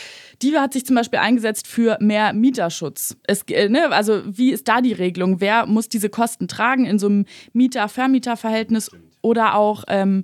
Die 0.42 0.58
hat 0.58 0.74
sich 0.74 0.86
zum 0.86 0.96
Beispiel 0.96 1.20
eingesetzt 1.20 1.68
für 1.68 1.98
mehr 2.02 2.34
Mieterschutz. 2.34 3.18
Es, 3.24 3.44
äh, 3.44 3.70
ne, 3.70 3.92
also 3.92 4.22
wie 4.26 4.52
ist 4.52 4.68
da 4.68 4.82
die 4.82 4.94
Regelung? 4.94 5.40
Wer 5.42 5.66
muss 5.66 5.90
diese 5.90 6.10
Kosten 6.10 6.48
tragen 6.48 6.86
in 6.86 7.00
so 7.00 7.08
einem 7.08 7.26
Mieter-Vermieter-Verhältnis 7.54 8.92
oder 9.22 9.56
auch 9.56 9.84
ähm, 9.88 10.24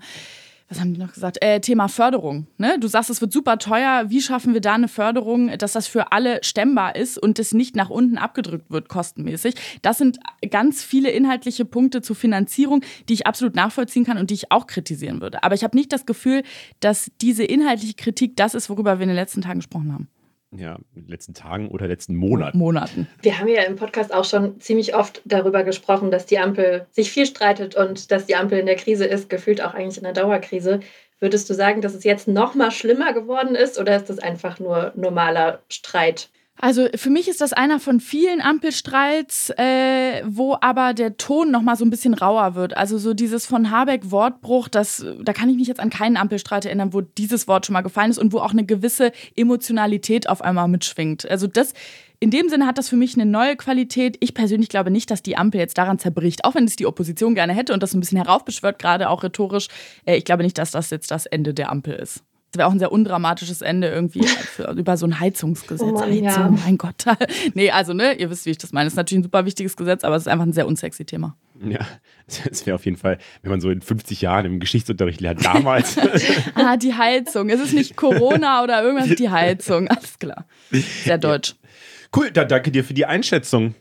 was 0.72 0.80
haben 0.80 0.93
die 0.93 1.01
noch 1.01 1.13
gesagt? 1.13 1.43
Äh, 1.43 1.59
Thema 1.59 1.89
Förderung. 1.89 2.47
Ne? 2.57 2.80
Du 2.80 2.88
sagst, 2.88 3.09
es 3.09 3.19
wird 3.19 3.34
super 3.34 3.57
teuer. 3.57 4.05
Wie 4.07 4.22
schaffen 4.22 4.53
wir 4.53 4.61
da 4.61 4.76
eine 4.76 4.88
Förderung, 4.88 5.55
dass 5.57 5.74
das 5.74 5.86
für 5.86 6.13
alle 6.13 6.41
stemmbar 6.43 6.95
ist 6.95 7.17
und 7.17 7.39
es 7.39 7.53
nicht 7.53 7.76
nach 7.76 7.89
unten 7.89 8.17
abgedrückt 8.17 8.72
wird, 8.72 8.88
kostenmäßig? 8.88 9.55
Das 9.82 9.97
sind 9.97 10.19
ganz 10.49 10.82
viele 10.82 11.11
inhaltliche 11.11 11.65
Punkte 11.65 12.01
zur 12.01 12.15
Finanzierung, 12.15 12.84
die 13.09 13.13
ich 13.13 13.28
absolut 13.28 13.53
nachvollziehen 13.53 14.05
kann 14.05 14.17
und 14.17 14.30
die 14.30 14.36
ich 14.36 14.51
auch 14.51 14.65
kritisieren 14.65 15.19
würde. 15.19 15.43
Aber 15.43 15.55
ich 15.55 15.65
habe 15.65 15.76
nicht 15.76 15.91
das 15.91 16.05
Gefühl, 16.05 16.43
dass 16.80 17.11
diese 17.19 17.43
inhaltliche 17.43 17.95
Kritik 17.95 18.38
das 18.38 18.55
ist, 18.55 18.69
worüber 18.69 18.97
wir 18.97 19.03
in 19.03 19.09
den 19.09 19.17
letzten 19.17 19.41
Tagen 19.41 19.59
gesprochen 19.59 19.91
haben. 19.91 20.07
Ja, 20.54 20.80
in 20.95 21.04
den 21.04 21.08
letzten 21.10 21.34
Tagen 21.34 21.70
oder 21.70 21.88
letzten 21.88 22.16
Monaten. 22.16 22.58
Monaten. 22.58 23.08
Wir 23.22 23.39
haben 23.39 23.47
ja 23.47 23.64
im 23.64 23.78
Podcast 23.78 24.14
auch 24.14 24.26
schon 24.26 24.60
ziemlich 24.60 24.93
oft 24.95 25.22
darüber 25.24 25.64
gesprochen, 25.64 26.12
dass 26.12 26.26
die 26.26 26.39
Ampel 26.39 26.88
sich 26.91 27.10
viel 27.10 27.26
streitet 27.26 27.76
und 27.76 28.12
dass 28.12 28.26
die 28.26 28.36
Ampel 28.36 28.60
in 28.60 28.66
der 28.66 28.76
Krise 28.76 29.06
ist, 29.06 29.30
gefühlt 29.30 29.64
auch 29.64 29.74
eigentlich 29.74 29.97
in 29.97 30.04
der 30.04 30.12
Dauerkrise. 30.12 30.82
Würdest 31.20 31.49
du 31.49 31.54
sagen, 31.54 31.82
dass 31.82 31.93
es 31.93 32.04
jetzt 32.04 32.28
noch 32.28 32.54
mal 32.54 32.72
schlimmer 32.72 33.14
geworden 33.14 33.56
ist 33.56 33.80
oder 33.80 33.95
ist 33.95 34.10
das 34.10 34.20
einfach 34.20 34.60
nur 34.60 34.91
normaler 34.95 35.62
Streit? 35.70 36.30
Also 36.62 36.88
für 36.93 37.09
mich 37.09 37.28
ist 37.28 37.41
das 37.41 37.53
einer 37.53 37.80
von 37.80 37.99
vielen 37.99 38.39
Ampelstreits, 38.39 39.49
äh, 39.57 40.22
wo 40.26 40.55
aber 40.62 40.93
der 40.93 41.18
Ton 41.18 41.49
noch 41.49 41.64
mal 41.64 41.76
so 41.76 41.84
ein 41.84 41.89
bisschen 41.89 42.14
rauer 42.14 42.53
wird. 42.53 42.78
Also 42.78 42.99
so 42.99 43.16
dieses 43.16 43.47
von 43.47 43.72
Habeck 43.72 44.12
Wortbruch, 44.12 44.68
das, 44.68 45.03
da 45.24 45.34
kann 45.34 45.49
ich 45.49 45.57
mich 45.57 45.68
jetzt 45.68 45.80
an 45.80 45.89
keinen 45.89 46.18
Ampelstreit 46.18 46.66
erinnern, 46.66 46.93
wo 46.93 47.01
dieses 47.01 47.47
Wort 47.47 47.66
schon 47.66 47.74
mal 47.74 47.82
gefallen 47.82 48.12
ist 48.12 48.20
und 48.20 48.32
wo 48.32 48.38
auch 48.38 48.51
eine 48.51 48.64
gewisse 48.64 49.12
Emotionalität 49.36 50.30
auf 50.30 50.43
einmal 50.43 50.68
mitschwingt. 50.68 51.30
Also 51.30 51.47
das 51.47 51.74
in 52.20 52.30
dem 52.30 52.49
Sinne 52.49 52.68
hat 52.68 52.78
das 52.78 52.89
für 52.89 52.95
mich 52.95 53.16
eine 53.16 53.26
neue 53.26 53.55
Qualität. 53.55 54.18
Ich 54.20 54.36
persönlich 54.36 54.70
glaube 54.70 54.91
nicht, 54.91 55.09
dass 55.09 55.24
die 55.24 55.38
Ampel 55.38 55.59
jetzt 55.59 55.80
daran 55.80 55.97
zerbricht, 55.97 56.45
auch 56.45 56.53
wenn 56.53 56.66
es 56.66 56.76
die 56.76 56.86
Opposition 56.86 57.34
gerne 57.34 57.53
hätte 57.53 57.74
und 57.74 57.82
das 57.82 57.95
ein 57.95 57.99
bisschen 57.99 58.24
heraufbeschwört, 58.24 58.78
gerade 58.78 59.09
auch 59.09 59.24
rhetorisch. 59.24 59.68
Äh, 60.05 60.18
ich 60.18 60.26
glaube 60.26 60.43
nicht, 60.43 60.59
dass 60.59 60.70
das 60.70 60.91
jetzt 60.91 61.09
das 61.09 61.26
Ende 61.26 61.55
der 61.55 61.72
Ampel 61.72 61.95
ist. 61.95 62.24
Das 62.52 62.60
wäre 62.60 62.68
auch 62.68 62.74
ein 62.74 62.80
sehr 62.80 62.91
undramatisches 62.91 63.62
Ende 63.62 63.88
irgendwie 63.88 64.26
für, 64.26 64.72
über 64.72 64.97
so 64.97 65.06
ein 65.06 65.22
Heizungsgesetz. 65.22 65.88
Oh 65.88 65.93
Mann, 65.93 66.12
Heizung, 66.12 66.24
ja. 66.24 66.49
mein 66.66 66.78
Gott. 66.78 67.06
nee, 67.54 67.72
also, 67.72 67.93
ne, 67.93 68.14
ihr 68.14 68.30
wisst, 68.30 68.45
wie 68.45 68.49
ich 68.49 68.58
das 68.58 68.74
meine. 68.74 68.88
Es 68.88 68.93
ist 68.93 68.97
natürlich 68.97 69.22
ein 69.22 69.24
super 69.24 69.45
wichtiges 69.45 69.78
Gesetz, 69.78 70.04
aber 70.04 70.18
es 70.18 70.24
ist 70.24 70.28
einfach 70.28 70.45
ein 70.45 70.52
sehr 70.52 70.68
unsexy 70.68 71.06
Thema. 71.06 71.38
Ja, 71.64 71.80
es 72.52 72.66
wäre 72.66 72.76
auf 72.76 72.84
jeden 72.84 72.97
Fall, 72.97 73.20
wenn 73.41 73.52
man 73.52 73.62
so 73.62 73.70
in 73.70 73.82
50 73.82 74.20
Jahren 74.20 74.45
im 74.45 74.60
Geschichtsunterricht 74.60 75.22
lernt, 75.22 75.45
damals. 75.45 75.97
ah, 76.56 76.76
die 76.76 76.93
Heizung. 76.93 77.49
Es 77.49 77.62
ist 77.62 77.74
nicht 77.74 77.95
Corona 77.95 78.64
oder 78.64 78.84
irgendwas, 78.84 79.16
die 79.16 79.30
Heizung. 79.30 79.88
Alles 79.88 80.20
klar. 80.20 80.45
Sehr 80.72 81.18
deutsch. 81.18 81.52
Ja. 81.52 81.70
Cool, 82.18 82.32
dann 82.32 82.49
danke 82.49 82.72
dir 82.72 82.84
für 82.84 82.93
die 82.93 83.06
Einschätzung. 83.06 83.76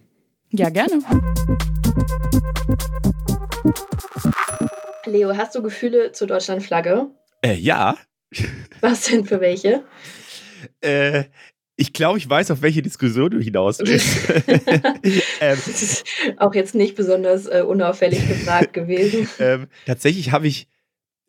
Ja, 0.52 0.68
gerne. 0.68 1.02
Leo, 5.06 5.36
hast 5.36 5.56
du 5.56 5.62
Gefühle 5.62 6.12
zur 6.12 6.28
Deutschlandflagge? 6.28 7.08
Äh, 7.42 7.54
ja. 7.54 7.96
Was 8.80 9.04
denn 9.04 9.24
für 9.24 9.40
welche? 9.40 9.84
Äh, 10.80 11.24
ich 11.76 11.94
glaube, 11.94 12.18
ich 12.18 12.28
weiß, 12.28 12.50
auf 12.50 12.60
welche 12.60 12.82
Diskussion 12.82 13.30
du 13.30 13.40
hinaus 13.40 13.78
willst. 13.78 14.28
ähm, 15.40 15.58
das 15.66 15.82
ist 15.82 16.04
auch 16.36 16.54
jetzt 16.54 16.74
nicht 16.74 16.94
besonders 16.94 17.46
äh, 17.46 17.64
unauffällig 17.66 18.28
gefragt 18.28 18.74
gewesen. 18.74 19.26
Ähm, 19.38 19.66
tatsächlich 19.86 20.30
habe 20.30 20.46
ich, 20.46 20.68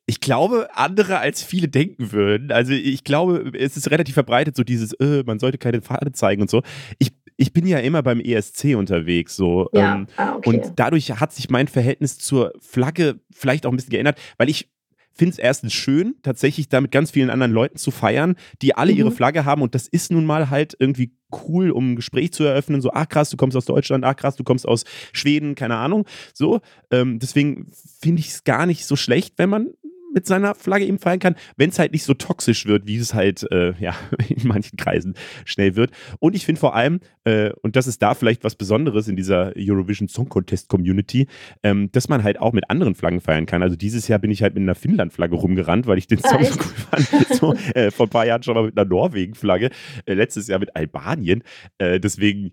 ich 0.07 0.19
glaube, 0.19 0.67
andere 0.73 1.19
als 1.19 1.41
viele 1.41 1.69
denken 1.69 2.11
würden. 2.11 2.51
Also 2.51 2.73
ich 2.73 3.05
glaube, 3.05 3.53
es 3.57 3.77
ist 3.77 3.89
relativ 3.91 4.13
verbreitet, 4.13 4.57
so 4.57 4.63
dieses, 4.63 4.91
äh, 4.93 5.23
man 5.25 5.39
sollte 5.39 5.57
keine 5.57 5.81
Fahne 5.81 6.11
zeigen 6.11 6.41
und 6.41 6.49
so. 6.49 6.63
Ich, 6.99 7.13
ich 7.37 7.53
bin 7.53 7.65
ja 7.65 7.79
immer 7.79 8.03
beim 8.03 8.19
ESC 8.19 8.75
unterwegs, 8.75 9.37
so. 9.37 9.69
Ja. 9.71 9.95
Ähm, 9.95 10.07
ah, 10.17 10.35
okay. 10.35 10.49
Und 10.49 10.73
dadurch 10.75 11.11
hat 11.11 11.31
sich 11.31 11.49
mein 11.49 11.69
Verhältnis 11.69 12.17
zur 12.17 12.51
Flagge 12.59 13.21
vielleicht 13.31 13.65
auch 13.65 13.71
ein 13.71 13.77
bisschen 13.77 13.91
geändert, 13.91 14.19
weil 14.37 14.49
ich 14.49 14.69
finde 15.13 15.33
es 15.33 15.39
erstens 15.39 15.73
schön, 15.73 16.15
tatsächlich 16.23 16.69
da 16.69 16.81
mit 16.81 16.91
ganz 16.91 17.11
vielen 17.11 17.29
anderen 17.29 17.51
Leuten 17.51 17.77
zu 17.77 17.91
feiern, 17.91 18.35
die 18.61 18.75
alle 18.75 18.91
mhm. 18.91 18.97
ihre 18.97 19.11
Flagge 19.11 19.45
haben 19.45 19.61
und 19.61 19.75
das 19.75 19.87
ist 19.87 20.11
nun 20.11 20.25
mal 20.25 20.49
halt 20.49 20.75
irgendwie 20.79 21.11
cool, 21.47 21.71
um 21.71 21.93
ein 21.93 21.95
Gespräch 21.95 22.33
zu 22.33 22.43
eröffnen, 22.43 22.81
so, 22.81 22.91
ach 22.93 23.07
krass, 23.07 23.29
du 23.29 23.37
kommst 23.37 23.55
aus 23.55 23.65
Deutschland, 23.65 24.03
ach 24.03 24.15
krass, 24.15 24.35
du 24.35 24.43
kommst 24.43 24.67
aus 24.67 24.83
Schweden, 25.13 25.55
keine 25.55 25.77
Ahnung, 25.77 26.05
so. 26.33 26.59
Ähm, 26.91 27.19
deswegen 27.19 27.71
finde 28.01 28.19
ich 28.19 28.29
es 28.29 28.43
gar 28.43 28.65
nicht 28.65 28.85
so 28.85 28.95
schlecht, 28.95 29.35
wenn 29.37 29.49
man 29.49 29.69
mit 30.13 30.25
seiner 30.25 30.55
Flagge 30.55 30.85
eben 30.85 30.99
feiern 30.99 31.19
kann, 31.19 31.35
wenn 31.57 31.69
es 31.69 31.79
halt 31.79 31.93
nicht 31.93 32.03
so 32.03 32.13
toxisch 32.13 32.65
wird, 32.65 32.87
wie 32.87 32.97
es 32.97 33.13
halt 33.13 33.49
äh, 33.51 33.73
ja, 33.79 33.95
in 34.29 34.47
manchen 34.47 34.77
Kreisen 34.77 35.15
schnell 35.45 35.75
wird. 35.75 35.91
Und 36.19 36.35
ich 36.35 36.45
finde 36.45 36.59
vor 36.59 36.75
allem, 36.75 36.99
äh, 37.23 37.51
und 37.61 37.75
das 37.75 37.87
ist 37.87 38.01
da 38.01 38.13
vielleicht 38.13 38.43
was 38.43 38.55
Besonderes 38.55 39.07
in 39.07 39.15
dieser 39.15 39.53
Eurovision 39.57 40.07
Song 40.07 40.29
Contest 40.29 40.69
Community, 40.69 41.27
ähm, 41.63 41.91
dass 41.91 42.09
man 42.09 42.23
halt 42.23 42.39
auch 42.39 42.53
mit 42.53 42.69
anderen 42.69 42.95
Flaggen 42.95 43.21
feiern 43.21 43.45
kann. 43.45 43.63
Also 43.63 43.75
dieses 43.75 44.07
Jahr 44.07 44.19
bin 44.19 44.31
ich 44.31 44.41
halt 44.43 44.53
mit 44.53 44.63
einer 44.63 44.75
Finnland-Flagge 44.75 45.35
rumgerannt, 45.35 45.87
weil 45.87 45.97
ich 45.97 46.07
den 46.07 46.19
Song 46.19 46.43
so 46.43 46.59
cool 46.59 46.65
fand. 46.89 47.31
So, 47.41 47.53
äh, 47.73 47.91
vor 47.91 48.07
ein 48.07 48.09
paar 48.09 48.25
Jahren 48.25 48.43
schon 48.43 48.55
mal 48.55 48.65
mit 48.65 48.77
einer 48.77 48.87
Norwegen-Flagge, 48.87 49.69
äh, 50.05 50.13
letztes 50.13 50.47
Jahr 50.47 50.59
mit 50.59 50.75
Albanien. 50.75 51.43
Äh, 51.77 51.99
deswegen 51.99 52.51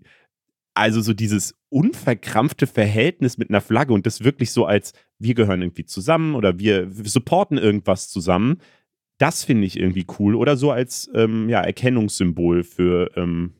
also 0.73 1.01
so 1.01 1.13
dieses 1.13 1.55
unverkrampfte 1.69 2.67
Verhältnis 2.67 3.37
mit 3.37 3.49
einer 3.49 3.61
Flagge 3.61 3.93
und 3.93 4.05
das 4.05 4.23
wirklich 4.23 4.51
so 4.51 4.65
als 4.65 4.93
wir 5.19 5.35
gehören 5.35 5.61
irgendwie 5.61 5.85
zusammen 5.85 6.35
oder 6.35 6.57
wir, 6.59 6.89
supporten 6.91 7.57
irgendwas 7.57 8.09
zusammen, 8.09 8.57
das 9.17 9.43
finde 9.43 9.67
ich 9.67 9.77
irgendwie 9.77 10.07
cool. 10.17 10.33
Oder 10.33 10.55
so 10.55 10.71
als 10.71 11.09
ähm, 11.13 11.49
ja, 11.49 11.61
Erkennungssymbol 11.61 12.63
für, 12.63 13.11
ähm, 13.17 13.53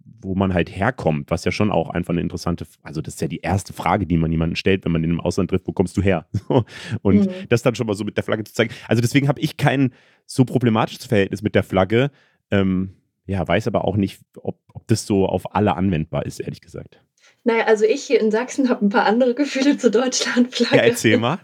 wo 0.00 0.34
man 0.34 0.52
halt 0.52 0.74
herkommt, 0.74 1.30
was 1.30 1.44
ja 1.44 1.52
schon 1.52 1.70
auch 1.70 1.90
einfach 1.90 2.12
eine 2.12 2.20
interessante, 2.20 2.66
also 2.82 3.00
das 3.00 3.14
ist 3.14 3.20
ja 3.20 3.28
die 3.28 3.40
erste 3.40 3.72
Frage, 3.72 4.06
die 4.06 4.16
man 4.16 4.32
jemanden 4.32 4.56
stellt, 4.56 4.84
wenn 4.84 4.92
man 4.92 5.04
in 5.04 5.10
einem 5.10 5.20
Ausland 5.20 5.50
trifft, 5.50 5.68
wo 5.68 5.72
kommst 5.72 5.96
du 5.96 6.02
her? 6.02 6.26
Und 7.02 7.26
mhm. 7.26 7.30
das 7.48 7.62
dann 7.62 7.76
schon 7.76 7.86
mal 7.86 7.94
so 7.94 8.04
mit 8.04 8.16
der 8.16 8.24
Flagge 8.24 8.42
zu 8.42 8.52
zeigen. 8.52 8.74
Also 8.88 9.00
deswegen 9.00 9.28
habe 9.28 9.40
ich 9.40 9.56
kein 9.56 9.92
so 10.26 10.44
problematisches 10.44 11.06
Verhältnis 11.06 11.42
mit 11.42 11.54
der 11.54 11.62
Flagge. 11.62 12.10
Ähm, 12.50 12.94
ja, 13.26 13.46
weiß 13.46 13.66
aber 13.66 13.84
auch 13.84 13.96
nicht, 13.96 14.20
ob, 14.36 14.58
ob 14.72 14.86
das 14.86 15.06
so 15.06 15.26
auf 15.26 15.54
alle 15.54 15.76
anwendbar 15.76 16.26
ist, 16.26 16.40
ehrlich 16.40 16.60
gesagt. 16.60 17.00
Naja, 17.44 17.64
also 17.64 17.84
ich 17.84 18.04
hier 18.04 18.20
in 18.20 18.30
Sachsen 18.30 18.68
habe 18.68 18.84
ein 18.84 18.90
paar 18.90 19.06
andere 19.06 19.34
Gefühle 19.34 19.76
zur 19.76 19.90
Deutschlandflagge. 19.90 20.76
Ja, 20.76 20.82
erzähl 20.82 21.18
mal. 21.18 21.38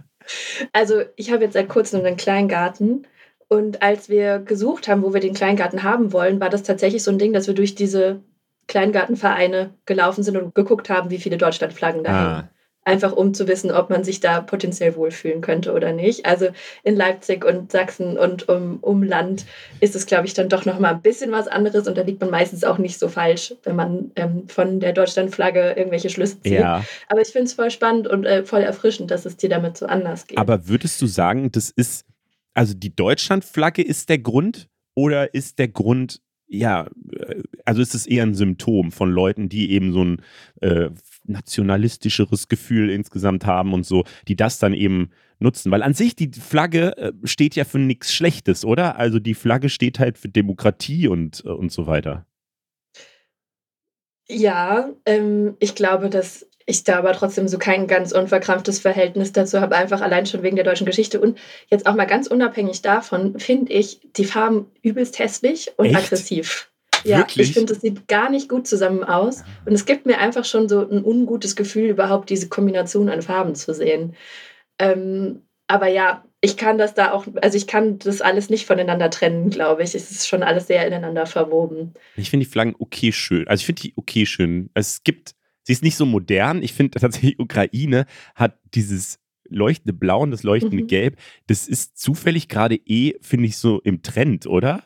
Also 0.72 1.03
ich 1.16 1.33
habe 1.33 1.45
jetzt 1.45 1.55
seit 1.55 1.68
kurzem 1.68 2.05
einen 2.05 2.16
Kleingarten 2.16 3.07
und 3.49 3.83
als 3.83 4.09
wir 4.09 4.39
gesucht 4.39 4.89
haben, 4.89 5.03
wo 5.03 5.12
wir 5.12 5.20
den 5.20 5.35
Kleingarten 5.35 5.83
haben 5.83 6.12
wollen, 6.12 6.41
war 6.41 6.51
das 6.51 6.62
tatsächlich 6.62 7.03
so 7.03 7.11
ein 7.11 7.18
Ding, 7.18 7.33
dass 7.33 7.47
wir 7.47 7.55
durch 7.55 7.74
diese 7.74 8.22
Kleingartenvereine 8.68 9.74
gelaufen 9.87 10.22
sind 10.22 10.37
und 10.37 10.55
geguckt 10.55 10.89
haben, 10.89 11.11
wie 11.11 11.18
viele 11.18 11.37
Deutschlandflaggen 11.37 12.05
da 12.05 12.11
ah. 12.11 12.37
hängen 12.37 12.49
einfach 12.85 13.12
um 13.12 13.35
zu 13.35 13.47
wissen, 13.47 13.70
ob 13.70 13.91
man 13.91 14.05
sich 14.05 14.20
da 14.20 14.41
potenziell 14.41 14.97
wohlfühlen 14.97 15.43
könnte 15.43 15.72
oder 15.72 15.93
nicht. 15.93 16.24
Also 16.24 16.49
in 16.83 16.97
Leipzig 16.97 17.45
und 17.45 17.70
Sachsen 17.70 18.16
und 18.16 18.49
um, 18.49 18.78
um 18.81 19.03
Land 19.03 19.45
ist 19.81 19.95
es, 19.95 20.07
glaube 20.07 20.26
ich, 20.26 20.35
dann 20.35 20.49
doch 20.49 20.64
nochmal 20.64 20.95
ein 20.95 21.03
bisschen 21.03 21.31
was 21.31 21.47
anderes 21.47 21.87
und 21.87 21.99
da 21.99 22.03
liegt 22.03 22.20
man 22.20 22.31
meistens 22.31 22.64
auch 22.64 22.78
nicht 22.78 22.99
so 22.99 23.09
falsch, 23.09 23.55
wenn 23.64 23.76
man 23.76 24.11
ähm, 24.16 24.49
von 24.49 24.81
der 24.81 24.93
Deutschlandflagge 24.93 25.74
irgendwelche 25.76 26.09
Schlüsse 26.09 26.41
zieht. 26.41 26.53
Ja. 26.53 26.85
Aber 27.09 27.20
ich 27.20 27.28
finde 27.28 27.47
es 27.47 27.53
voll 27.53 27.70
spannend 27.70 28.09
und 28.09 28.24
äh, 28.24 28.45
voll 28.45 28.62
erfrischend, 28.62 29.11
dass 29.11 29.26
es 29.26 29.37
dir 29.37 29.51
damit 29.51 29.76
so 29.76 29.87
anders 29.87 30.26
geht. 30.26 30.39
Aber 30.39 30.66
würdest 30.66 31.01
du 31.03 31.07
sagen, 31.07 31.53
das 31.53 31.70
ist, 31.70 32.07
also 32.55 32.72
die 32.74 32.95
Deutschlandflagge 32.95 33.83
ist 33.83 34.09
der 34.09 34.18
Grund 34.18 34.68
oder 34.95 35.35
ist 35.35 35.59
der 35.59 35.68
Grund 35.68 36.20
ja, 36.51 36.89
äh, 37.12 37.43
also 37.64 37.81
ist 37.81 37.95
es 37.95 38.07
eher 38.07 38.24
ein 38.24 38.35
Symptom 38.35 38.91
von 38.91 39.11
Leuten, 39.11 39.49
die 39.49 39.70
eben 39.70 39.93
so 39.93 40.05
ein 40.05 40.22
äh, 40.61 40.91
nationalistischeres 41.24 42.48
Gefühl 42.48 42.90
insgesamt 42.90 43.46
haben 43.46 43.72
und 43.72 43.84
so, 43.84 44.04
die 44.28 44.36
das 44.36 44.58
dann 44.58 44.74
eben 44.74 45.10
nutzen. 45.38 45.70
Weil 45.70 45.82
an 45.82 45.94
sich 45.94 46.16
die 46.16 46.30
Flagge 46.30 46.96
äh, 46.96 47.12
steht 47.24 47.54
ja 47.56 47.64
für 47.64 47.78
nichts 47.78 48.12
Schlechtes, 48.12 48.64
oder? 48.64 48.96
Also 48.96 49.18
die 49.18 49.34
Flagge 49.34 49.68
steht 49.68 49.98
halt 49.98 50.18
für 50.18 50.28
Demokratie 50.28 51.08
und, 51.08 51.42
äh, 51.44 51.50
und 51.50 51.72
so 51.72 51.86
weiter. 51.86 52.26
Ja, 54.28 54.90
ähm, 55.06 55.56
ich 55.58 55.74
glaube, 55.74 56.08
dass 56.08 56.46
ich 56.66 56.84
da 56.84 56.98
aber 56.98 57.12
trotzdem 57.12 57.48
so 57.48 57.58
kein 57.58 57.88
ganz 57.88 58.12
unverkrampftes 58.12 58.78
Verhältnis 58.78 59.32
dazu 59.32 59.60
habe, 59.60 59.76
einfach 59.76 60.00
allein 60.00 60.26
schon 60.26 60.42
wegen 60.42 60.56
der 60.56 60.64
deutschen 60.64 60.86
Geschichte. 60.86 61.20
Und 61.20 61.38
jetzt 61.68 61.86
auch 61.86 61.96
mal 61.96 62.06
ganz 62.06 62.28
unabhängig 62.28 62.80
davon, 62.82 63.38
finde 63.40 63.72
ich 63.72 64.00
die 64.16 64.24
Farben 64.24 64.70
übelst 64.82 65.18
hässlich 65.18 65.72
und 65.76 65.86
Echt? 65.86 65.96
aggressiv. 65.96 66.70
Ja, 67.05 67.18
Wirklich? 67.18 67.48
ich 67.48 67.55
finde, 67.55 67.72
das 67.72 67.82
sieht 67.82 68.09
gar 68.09 68.30
nicht 68.30 68.48
gut 68.48 68.66
zusammen 68.66 69.05
aus. 69.05 69.42
Und 69.64 69.72
es 69.72 69.86
gibt 69.86 70.07
mir 70.07 70.18
einfach 70.18 70.44
schon 70.44 70.68
so 70.68 70.80
ein 70.80 71.05
ungutes 71.05 71.57
Gefühl, 71.57 71.88
überhaupt 71.88 72.30
diese 72.30 72.48
Kombination 72.48 73.09
an 73.09 73.22
Farben 73.22 73.55
zu 73.55 73.74
sehen. 73.74 74.14
Ähm, 74.78 75.42
aber 75.66 75.86
ja, 75.86 76.24
ich 76.40 76.57
kann 76.57 76.78
das 76.78 76.94
da 76.94 77.12
auch, 77.12 77.26
also 77.42 77.57
ich 77.57 77.66
kann 77.66 77.98
das 77.98 78.20
alles 78.22 78.51
nicht 78.51 78.66
voneinander 78.66 79.11
trennen, 79.11 79.51
glaube 79.51 79.82
ich. 79.82 79.94
Es 79.94 80.11
ist 80.11 80.26
schon 80.26 80.42
alles 80.42 80.66
sehr 80.66 80.86
ineinander 80.86 81.26
verwoben. 81.26 81.94
Ich 82.16 82.30
finde 82.30 82.46
die 82.46 82.51
Flaggen 82.51 82.74
okay 82.78 83.12
schön. 83.12 83.46
Also 83.46 83.61
ich 83.61 83.66
finde 83.66 83.82
die 83.82 83.92
okay 83.96 84.26
schön. 84.26 84.70
Es 84.74 85.05
gibt, 85.05 85.34
sie 85.62 85.72
ist 85.72 85.82
nicht 85.82 85.96
so 85.96 86.07
modern. 86.07 86.62
Ich 86.62 86.72
finde 86.72 86.98
tatsächlich, 86.98 87.38
Ukraine 87.38 88.07
hat 88.34 88.59
dieses 88.74 89.20
leuchtende 89.51 89.92
Blau 89.92 90.22
und 90.22 90.30
das 90.30 90.42
leuchtende 90.42 90.82
mhm. 90.82 90.86
Gelb. 90.86 91.16
Das 91.46 91.68
ist 91.68 91.98
zufällig 91.98 92.48
gerade 92.48 92.76
eh, 92.76 93.14
finde 93.20 93.46
ich, 93.46 93.57
so 93.59 93.80
im 93.80 94.03
Trend, 94.03 94.46
oder? 94.46 94.84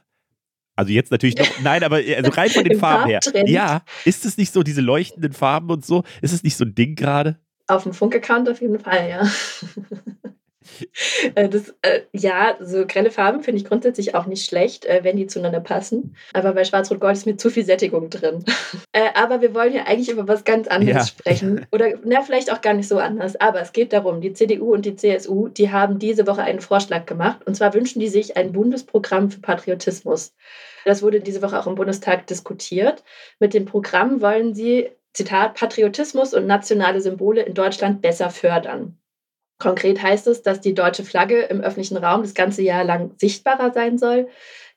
Also 0.76 0.92
jetzt 0.92 1.10
natürlich 1.10 1.36
noch, 1.36 1.48
nein, 1.62 1.84
aber 1.84 1.96
also 1.96 2.30
rein 2.32 2.50
von 2.50 2.64
den 2.64 2.78
Farben 2.78 3.08
her. 3.08 3.20
Ja, 3.46 3.82
ist 4.04 4.24
es 4.24 4.36
nicht 4.36 4.52
so, 4.52 4.62
diese 4.62 4.80
leuchtenden 4.80 5.32
Farben 5.32 5.70
und 5.70 5.86
so? 5.86 6.02
Ist 6.20 6.32
es 6.32 6.42
nicht 6.42 6.56
so 6.56 6.64
ein 6.64 6.74
Ding 6.74 6.96
gerade? 6.96 7.38
Auf 7.68 7.84
dem 7.84 7.92
Funk-Account 7.92 8.48
auf 8.48 8.60
jeden 8.60 8.78
Fall, 8.78 9.08
ja. 9.08 9.22
Äh, 11.34 11.48
das, 11.48 11.74
äh, 11.82 12.02
ja, 12.12 12.56
so 12.60 12.86
grelle 12.86 13.10
Farben 13.10 13.42
finde 13.42 13.60
ich 13.60 13.66
grundsätzlich 13.66 14.14
auch 14.14 14.26
nicht 14.26 14.44
schlecht, 14.44 14.84
äh, 14.84 15.00
wenn 15.02 15.16
die 15.16 15.26
zueinander 15.26 15.60
passen. 15.60 16.16
Aber 16.32 16.52
bei 16.52 16.64
Schwarz-Rot-Gold 16.64 17.16
ist 17.16 17.26
mir 17.26 17.36
zu 17.36 17.50
viel 17.50 17.64
Sättigung 17.64 18.10
drin. 18.10 18.44
äh, 18.92 19.08
aber 19.14 19.40
wir 19.40 19.54
wollen 19.54 19.72
ja 19.72 19.84
eigentlich 19.84 20.10
über 20.10 20.28
was 20.28 20.44
ganz 20.44 20.68
anderes 20.68 20.94
ja. 20.94 21.06
sprechen. 21.06 21.66
Oder 21.72 21.94
na, 22.04 22.22
vielleicht 22.22 22.52
auch 22.52 22.60
gar 22.60 22.74
nicht 22.74 22.88
so 22.88 22.98
anders. 22.98 23.36
Aber 23.36 23.60
es 23.60 23.72
geht 23.72 23.92
darum, 23.92 24.20
die 24.20 24.32
CDU 24.32 24.74
und 24.74 24.84
die 24.84 24.96
CSU, 24.96 25.48
die 25.48 25.72
haben 25.72 25.98
diese 25.98 26.26
Woche 26.26 26.42
einen 26.42 26.60
Vorschlag 26.60 27.06
gemacht. 27.06 27.46
Und 27.46 27.54
zwar 27.56 27.72
wünschen 27.74 28.00
die 28.00 28.08
sich 28.08 28.36
ein 28.36 28.52
Bundesprogramm 28.52 29.30
für 29.30 29.40
Patriotismus. 29.40 30.34
Das 30.84 31.02
wurde 31.02 31.20
diese 31.20 31.42
Woche 31.42 31.58
auch 31.58 31.66
im 31.66 31.74
Bundestag 31.74 32.26
diskutiert. 32.26 33.02
Mit 33.40 33.54
dem 33.54 33.64
Programm 33.64 34.20
wollen 34.20 34.54
sie, 34.54 34.90
Zitat, 35.12 35.54
Patriotismus 35.54 36.34
und 36.34 36.46
nationale 36.46 37.00
Symbole 37.00 37.42
in 37.42 37.54
Deutschland 37.54 38.02
besser 38.02 38.30
fördern. 38.30 38.98
Konkret 39.58 40.02
heißt 40.02 40.26
es, 40.26 40.42
dass 40.42 40.60
die 40.60 40.74
deutsche 40.74 41.04
Flagge 41.04 41.42
im 41.42 41.60
öffentlichen 41.60 41.96
Raum 41.96 42.22
das 42.22 42.34
ganze 42.34 42.62
Jahr 42.62 42.84
lang 42.84 43.12
sichtbarer 43.18 43.72
sein 43.72 43.98
soll. 43.98 44.28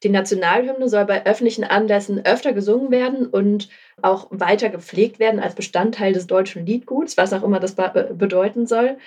Die 0.03 0.09
Nationalhymne 0.09 0.87
soll 0.87 1.05
bei 1.05 1.25
öffentlichen 1.25 1.63
Anlässen 1.63 2.23
öfter 2.23 2.53
gesungen 2.53 2.91
werden 2.91 3.25
und 3.25 3.69
auch 4.01 4.27
weiter 4.29 4.69
gepflegt 4.69 5.17
werden 5.17 5.39
als 5.39 5.55
Bestandteil 5.55 6.13
des 6.13 6.27
deutschen 6.27 6.65
Liedguts, 6.65 7.17
was 7.17 7.33
auch 7.33 7.43
immer 7.43 7.59
das 7.59 7.75
bedeuten 7.75 8.67
soll. 8.67 8.97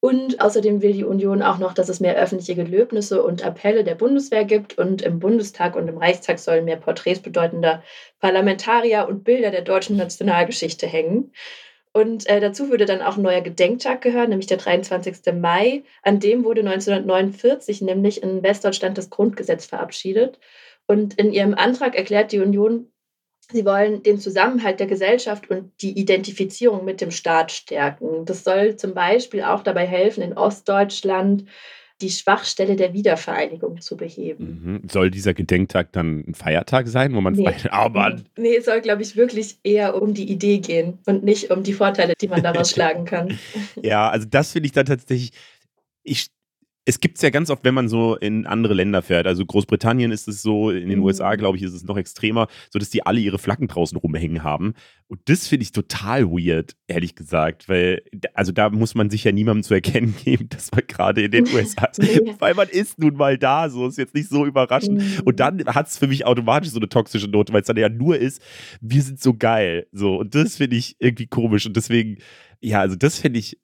Und 0.00 0.42
außerdem 0.42 0.82
will 0.82 0.92
die 0.92 1.04
Union 1.04 1.40
auch 1.40 1.56
noch, 1.56 1.72
dass 1.72 1.88
es 1.88 1.98
mehr 1.98 2.14
öffentliche 2.16 2.54
Gelöbnisse 2.54 3.22
und 3.22 3.42
Appelle 3.42 3.84
der 3.84 3.94
Bundeswehr 3.94 4.44
gibt. 4.44 4.76
Und 4.76 5.00
im 5.00 5.18
Bundestag 5.18 5.76
und 5.76 5.88
im 5.88 5.96
Reichstag 5.96 6.38
sollen 6.38 6.66
mehr 6.66 6.76
Porträts 6.76 7.20
bedeutender 7.20 7.82
Parlamentarier 8.20 9.06
und 9.08 9.24
Bilder 9.24 9.50
der 9.50 9.62
deutschen 9.62 9.96
Nationalgeschichte 9.96 10.86
hängen. 10.86 11.32
Und 11.96 12.26
äh, 12.28 12.40
dazu 12.40 12.70
würde 12.70 12.86
dann 12.86 13.02
auch 13.02 13.16
ein 13.16 13.22
neuer 13.22 13.40
Gedenktag 13.40 14.02
gehören, 14.02 14.30
nämlich 14.30 14.48
der 14.48 14.56
23. 14.56 15.32
Mai. 15.34 15.84
An 16.02 16.18
dem 16.18 16.42
wurde 16.44 16.60
1949 16.60 17.82
nämlich 17.82 18.20
in 18.20 18.42
Westdeutschland 18.42 18.98
das 18.98 19.10
Grundgesetz 19.10 19.66
verabschiedet. 19.66 20.40
Und 20.86 21.14
in 21.14 21.32
ihrem 21.32 21.54
Antrag 21.54 21.94
erklärt 21.94 22.32
die 22.32 22.40
Union, 22.40 22.90
sie 23.52 23.64
wollen 23.64 24.02
den 24.02 24.18
Zusammenhalt 24.18 24.80
der 24.80 24.88
Gesellschaft 24.88 25.48
und 25.48 25.70
die 25.82 25.96
Identifizierung 25.96 26.84
mit 26.84 27.00
dem 27.00 27.12
Staat 27.12 27.52
stärken. 27.52 28.24
Das 28.24 28.42
soll 28.42 28.74
zum 28.74 28.92
Beispiel 28.92 29.44
auch 29.44 29.62
dabei 29.62 29.86
helfen, 29.86 30.24
in 30.24 30.36
Ostdeutschland 30.36 31.44
die 32.04 32.10
Schwachstelle 32.10 32.76
der 32.76 32.92
Wiedervereinigung 32.92 33.80
zu 33.80 33.96
beheben. 33.96 34.80
Mhm. 34.82 34.88
Soll 34.90 35.10
dieser 35.10 35.32
Gedenktag 35.32 35.90
dann 35.92 36.24
ein 36.26 36.34
Feiertag 36.34 36.86
sein, 36.86 37.14
wo 37.14 37.22
man 37.22 37.32
nee. 37.32 37.50
frei... 37.50 37.70
Oh. 37.72 38.16
Nee, 38.36 38.56
es 38.56 38.66
soll, 38.66 38.82
glaube 38.82 39.02
ich, 39.02 39.16
wirklich 39.16 39.56
eher 39.64 40.00
um 40.00 40.12
die 40.12 40.30
Idee 40.30 40.58
gehen 40.58 40.98
und 41.06 41.24
nicht 41.24 41.50
um 41.50 41.62
die 41.62 41.72
Vorteile, 41.72 42.12
die 42.20 42.28
man 42.28 42.42
daraus 42.42 42.70
schlagen 42.72 43.06
kann. 43.06 43.38
Ja, 43.82 44.10
also 44.10 44.26
das 44.28 44.52
finde 44.52 44.66
ich 44.66 44.72
dann 44.72 44.84
tatsächlich. 44.84 45.32
Ich 46.02 46.26
es 46.86 47.00
gibt 47.00 47.16
es 47.16 47.22
ja 47.22 47.30
ganz 47.30 47.48
oft, 47.48 47.64
wenn 47.64 47.74
man 47.74 47.88
so 47.88 48.16
in 48.16 48.46
andere 48.46 48.74
Länder 48.74 49.00
fährt. 49.00 49.26
Also 49.26 49.46
Großbritannien 49.46 50.12
ist 50.12 50.28
es 50.28 50.42
so, 50.42 50.70
in 50.70 50.88
den 50.88 50.98
mhm. 50.98 51.04
USA, 51.06 51.34
glaube 51.36 51.56
ich, 51.56 51.62
ist 51.62 51.72
es 51.72 51.84
noch 51.84 51.96
extremer, 51.96 52.46
so 52.70 52.78
dass 52.78 52.90
die 52.90 53.06
alle 53.06 53.20
ihre 53.20 53.38
Flaggen 53.38 53.68
draußen 53.68 53.96
rumhängen 53.96 54.42
haben. 54.42 54.74
Und 55.06 55.20
das 55.26 55.46
finde 55.46 55.62
ich 55.62 55.72
total 55.72 56.26
weird, 56.26 56.76
ehrlich 56.86 57.14
gesagt, 57.14 57.68
weil, 57.68 58.02
also 58.34 58.52
da 58.52 58.68
muss 58.68 58.94
man 58.94 59.08
sich 59.08 59.24
ja 59.24 59.32
niemandem 59.32 59.62
zu 59.62 59.74
erkennen 59.74 60.14
geben, 60.24 60.48
dass 60.50 60.72
man 60.72 60.82
gerade 60.86 61.22
in 61.22 61.30
den 61.30 61.48
USA 61.54 61.86
ist. 61.96 62.00
Weil 62.40 62.54
man 62.54 62.68
ist 62.68 62.98
nun 62.98 63.16
mal 63.16 63.38
da, 63.38 63.70
so 63.70 63.86
ist 63.86 63.96
jetzt 63.96 64.14
nicht 64.14 64.28
so 64.28 64.44
überraschend. 64.44 64.98
Mhm. 64.98 65.22
Und 65.24 65.40
dann 65.40 65.64
hat 65.66 65.88
es 65.88 65.96
für 65.96 66.06
mich 66.06 66.26
automatisch 66.26 66.70
so 66.70 66.78
eine 66.78 66.88
toxische 66.88 67.28
Note, 67.28 67.52
weil 67.54 67.62
es 67.62 67.66
dann 67.66 67.78
ja 67.78 67.88
nur 67.88 68.18
ist, 68.18 68.42
wir 68.82 69.02
sind 69.02 69.20
so 69.20 69.32
geil. 69.34 69.86
So, 69.92 70.16
und 70.16 70.34
das 70.34 70.56
finde 70.56 70.76
ich 70.76 70.96
irgendwie 70.98 71.26
komisch. 71.26 71.64
Und 71.64 71.76
deswegen, 71.76 72.18
ja, 72.60 72.80
also 72.80 72.96
das 72.96 73.18
finde 73.18 73.38
ich 73.38 73.58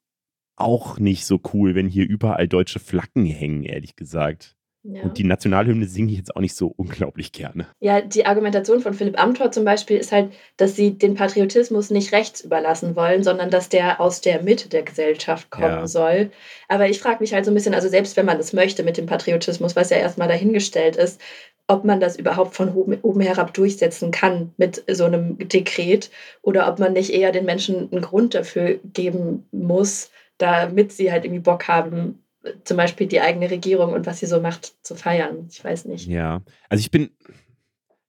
auch 0.63 0.99
nicht 0.99 1.25
so 1.25 1.39
cool, 1.53 1.75
wenn 1.75 1.87
hier 1.87 2.07
überall 2.07 2.47
deutsche 2.47 2.79
Flaggen 2.79 3.25
hängen, 3.25 3.63
ehrlich 3.63 3.95
gesagt. 3.95 4.55
Ja. 4.83 5.03
Und 5.03 5.19
die 5.19 5.23
Nationalhymne 5.23 5.85
singe 5.85 6.11
ich 6.11 6.17
jetzt 6.17 6.35
auch 6.35 6.41
nicht 6.41 6.55
so 6.55 6.73
unglaublich 6.75 7.31
gerne. 7.31 7.67
Ja, 7.79 8.01
die 8.01 8.25
Argumentation 8.25 8.81
von 8.81 8.95
Philipp 8.95 9.21
Amthor 9.21 9.51
zum 9.51 9.63
Beispiel 9.63 9.97
ist 9.97 10.11
halt, 10.11 10.31
dass 10.57 10.75
sie 10.75 10.97
den 10.97 11.13
Patriotismus 11.13 11.91
nicht 11.91 12.11
rechts 12.13 12.41
überlassen 12.41 12.95
wollen, 12.95 13.23
sondern 13.23 13.51
dass 13.51 13.69
der 13.69 14.01
aus 14.01 14.21
der 14.21 14.41
Mitte 14.41 14.69
der 14.69 14.81
Gesellschaft 14.81 15.51
kommen 15.51 15.65
ja. 15.67 15.87
soll. 15.87 16.31
Aber 16.67 16.89
ich 16.89 16.99
frage 16.99 17.19
mich 17.19 17.31
halt 17.31 17.45
so 17.45 17.51
ein 17.51 17.53
bisschen, 17.53 17.75
also 17.75 17.89
selbst 17.89 18.17
wenn 18.17 18.25
man 18.25 18.39
das 18.39 18.53
möchte 18.53 18.81
mit 18.81 18.97
dem 18.97 19.05
Patriotismus, 19.05 19.75
was 19.75 19.91
ja 19.91 19.97
erstmal 19.97 20.27
dahingestellt 20.27 20.95
ist, 20.95 21.21
ob 21.67 21.85
man 21.85 21.99
das 21.99 22.17
überhaupt 22.17 22.55
von 22.55 22.73
oben 22.73 23.21
herab 23.21 23.53
durchsetzen 23.53 24.09
kann 24.09 24.51
mit 24.57 24.83
so 24.91 25.05
einem 25.05 25.37
Dekret 25.37 26.09
oder 26.41 26.67
ob 26.67 26.79
man 26.79 26.93
nicht 26.93 27.11
eher 27.11 27.31
den 27.31 27.45
Menschen 27.45 27.87
einen 27.91 28.01
Grund 28.01 28.33
dafür 28.33 28.79
geben 28.93 29.45
muss, 29.51 30.09
damit 30.41 30.91
sie 30.91 31.11
halt 31.11 31.25
irgendwie 31.25 31.41
Bock 31.41 31.67
haben, 31.67 32.23
zum 32.63 32.77
Beispiel 32.77 33.07
die 33.07 33.21
eigene 33.21 33.51
Regierung 33.51 33.93
und 33.93 34.05
was 34.05 34.19
sie 34.19 34.25
so 34.25 34.41
macht, 34.41 34.73
zu 34.83 34.95
feiern. 34.95 35.47
Ich 35.49 35.63
weiß 35.63 35.85
nicht. 35.85 36.07
Ja, 36.07 36.41
also 36.69 36.81
ich 36.81 36.89
bin, 36.89 37.11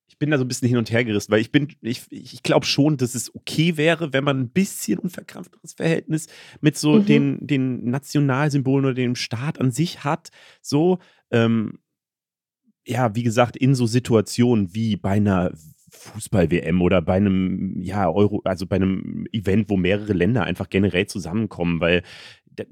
ich 0.08 0.18
bin 0.18 0.30
da 0.30 0.38
so 0.38 0.44
ein 0.44 0.48
bisschen 0.48 0.68
hin 0.68 0.78
und 0.78 0.90
her 0.90 1.04
gerissen, 1.04 1.30
weil 1.30 1.40
ich 1.40 1.52
bin, 1.52 1.68
ich, 1.82 2.04
ich 2.10 2.42
glaube 2.42 2.64
schon, 2.64 2.96
dass 2.96 3.14
es 3.14 3.34
okay 3.34 3.76
wäre, 3.76 4.12
wenn 4.12 4.24
man 4.24 4.40
ein 4.40 4.50
bisschen 4.50 4.98
unverkrampfteres 4.98 5.74
Verhältnis 5.74 6.28
mit 6.60 6.78
so 6.78 6.94
mhm. 6.94 7.06
den, 7.06 7.46
den 7.46 7.90
Nationalsymbolen 7.90 8.86
oder 8.86 8.94
dem 8.94 9.16
Staat 9.16 9.60
an 9.60 9.70
sich 9.70 10.04
hat. 10.04 10.30
So, 10.62 10.98
ähm, 11.30 11.78
ja, 12.86 13.14
wie 13.14 13.22
gesagt, 13.22 13.56
in 13.56 13.74
so 13.74 13.86
Situationen 13.86 14.74
wie 14.74 14.96
bei 14.96 15.10
einer 15.10 15.52
Fußball-WM 15.93 16.80
oder 16.82 17.03
bei 17.03 17.14
einem, 17.14 17.80
ja, 17.80 18.09
Euro, 18.09 18.40
also 18.45 18.66
bei 18.66 18.76
einem 18.76 19.26
Event, 19.32 19.68
wo 19.68 19.76
mehrere 19.76 20.12
Länder 20.12 20.45
einfach 20.45 20.68
generell 20.68 21.07
zusammenkommen, 21.07 21.80
weil 21.80 22.03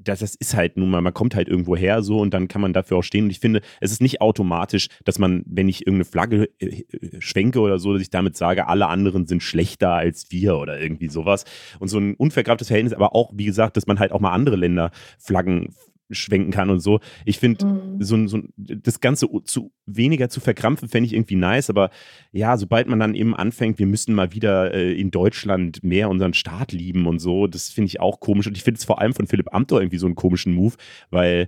das, 0.03 0.19
das 0.19 0.35
ist 0.35 0.55
halt 0.55 0.77
nun 0.77 0.89
mal, 0.89 1.01
man 1.01 1.13
kommt 1.13 1.35
halt 1.35 1.47
irgendwo 1.47 1.75
her 1.75 2.03
so 2.03 2.19
und 2.19 2.33
dann 2.33 2.47
kann 2.47 2.61
man 2.61 2.73
dafür 2.73 2.97
auch 2.97 3.03
stehen. 3.03 3.25
Und 3.25 3.29
ich 3.31 3.39
finde, 3.39 3.61
es 3.79 3.91
ist 3.91 4.01
nicht 4.01 4.21
automatisch, 4.21 4.87
dass 5.05 5.19
man, 5.19 5.43
wenn 5.45 5.67
ich 5.69 5.81
irgendeine 5.87 6.05
Flagge 6.05 6.49
äh, 6.59 6.83
äh, 6.91 7.21
schwenke 7.21 7.59
oder 7.59 7.79
so, 7.79 7.93
dass 7.93 8.01
ich 8.01 8.09
damit 8.09 8.37
sage, 8.37 8.67
alle 8.67 8.87
anderen 8.87 9.25
sind 9.25 9.43
schlechter 9.43 9.93
als 9.93 10.31
wir 10.31 10.57
oder 10.57 10.79
irgendwie 10.79 11.09
sowas. 11.09 11.45
Und 11.79 11.87
so 11.87 11.97
ein 11.99 12.15
unvergrabtes 12.15 12.67
Verhältnis, 12.67 12.93
aber 12.93 13.15
auch, 13.15 13.31
wie 13.35 13.45
gesagt, 13.45 13.77
dass 13.77 13.87
man 13.87 13.99
halt 13.99 14.11
auch 14.11 14.19
mal 14.19 14.31
andere 14.31 14.55
Länder 14.55 14.91
Flaggen 15.17 15.69
schwenken 16.11 16.51
kann 16.51 16.69
und 16.69 16.79
so. 16.79 16.99
Ich 17.25 17.39
finde, 17.39 17.65
mhm. 17.65 18.01
so, 18.01 18.27
so, 18.27 18.39
das 18.57 18.99
Ganze 18.99 19.27
zu 19.43 19.71
weniger 19.85 20.29
zu 20.29 20.39
verkrampfen, 20.39 20.89
fände 20.89 21.07
ich 21.07 21.13
irgendwie 21.13 21.35
nice, 21.35 21.69
aber 21.69 21.89
ja, 22.31 22.57
sobald 22.57 22.87
man 22.87 22.99
dann 22.99 23.15
eben 23.15 23.35
anfängt, 23.35 23.79
wir 23.79 23.87
müssen 23.87 24.13
mal 24.15 24.33
wieder 24.33 24.73
äh, 24.73 24.93
in 24.93 25.11
Deutschland 25.11 25.83
mehr 25.83 26.09
unseren 26.09 26.33
Staat 26.33 26.71
lieben 26.71 27.07
und 27.07 27.19
so, 27.19 27.47
das 27.47 27.69
finde 27.69 27.87
ich 27.87 27.99
auch 27.99 28.19
komisch. 28.19 28.47
Und 28.47 28.57
ich 28.57 28.63
finde 28.63 28.77
es 28.77 28.85
vor 28.85 28.99
allem 28.99 29.13
von 29.13 29.27
Philipp 29.27 29.53
Amthor 29.53 29.81
irgendwie 29.81 29.97
so 29.97 30.05
einen 30.05 30.15
komischen 30.15 30.53
Move, 30.53 30.75
weil 31.09 31.47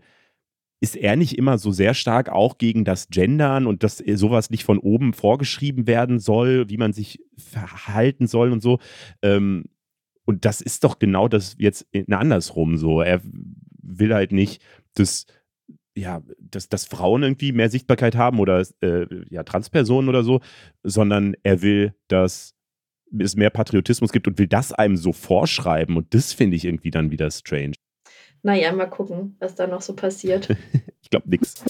ist 0.84 0.98
er 0.98 1.16
nicht 1.16 1.38
immer 1.38 1.58
so 1.58 1.72
sehr 1.72 1.94
stark 1.94 2.28
auch 2.28 2.58
gegen 2.58 2.84
das 2.84 3.08
Gendern 3.08 3.68
und 3.68 3.84
dass 3.84 4.00
sowas 4.00 4.50
nicht 4.50 4.66
von 4.66 4.80
oben 4.80 5.14
vorgeschrieben 5.14 5.88
werden 5.88 6.20
soll, 6.20 6.70
wie 6.70 6.76
man 6.76 6.92
sich 6.92 7.22
verhalten 7.38 8.28
soll 8.28 8.52
und 8.52 8.62
so. 8.62 8.80
Ähm, 9.22 9.64
und 10.26 10.44
das 10.44 10.60
ist 10.60 10.84
doch 10.84 11.00
genau 11.00 11.30
das 11.30 11.56
jetzt 11.58 11.88
andersrum 12.10 12.76
so. 12.76 13.02
Er 13.02 13.22
will 13.84 14.14
halt 14.14 14.32
nicht, 14.32 14.62
dass, 14.96 15.26
ja, 15.96 16.22
dass, 16.40 16.70
dass 16.70 16.86
Frauen 16.86 17.24
irgendwie 17.24 17.52
mehr 17.52 17.70
Sichtbarkeit 17.70 18.16
haben 18.16 18.40
oder 18.40 18.66
äh, 18.82 19.06
ja, 19.30 19.44
Transpersonen 19.44 20.10
oder 20.10 20.24
so, 20.24 20.42
sondern 20.82 21.36
er 21.44 21.62
will, 21.62 21.94
dass 22.08 22.56
es 23.20 23.36
mehr 23.36 23.52
Patriotismus 23.52 24.12
gibt 24.12 24.28
und 24.28 24.40
will 24.40 24.48
das 24.48 24.72
einem 24.72 24.98
so 24.98 25.14
vorschreiben. 25.14 25.98
Und 25.98 26.14
das 26.14 26.34
finde 26.34 26.56
ich 26.56 26.66
irgendwie 26.66 26.92
dann 26.92 27.12
wieder 27.12 27.30
strange. 27.30 27.74
Naja, 28.42 28.74
mal 28.74 28.90
gucken, 28.90 29.38
was 29.40 29.56
da 29.56 29.68
noch 29.68 29.82
so 29.82 29.96
passiert. 29.96 30.50
ich 31.02 31.10
glaube 31.10 31.30
nichts. 31.30 31.64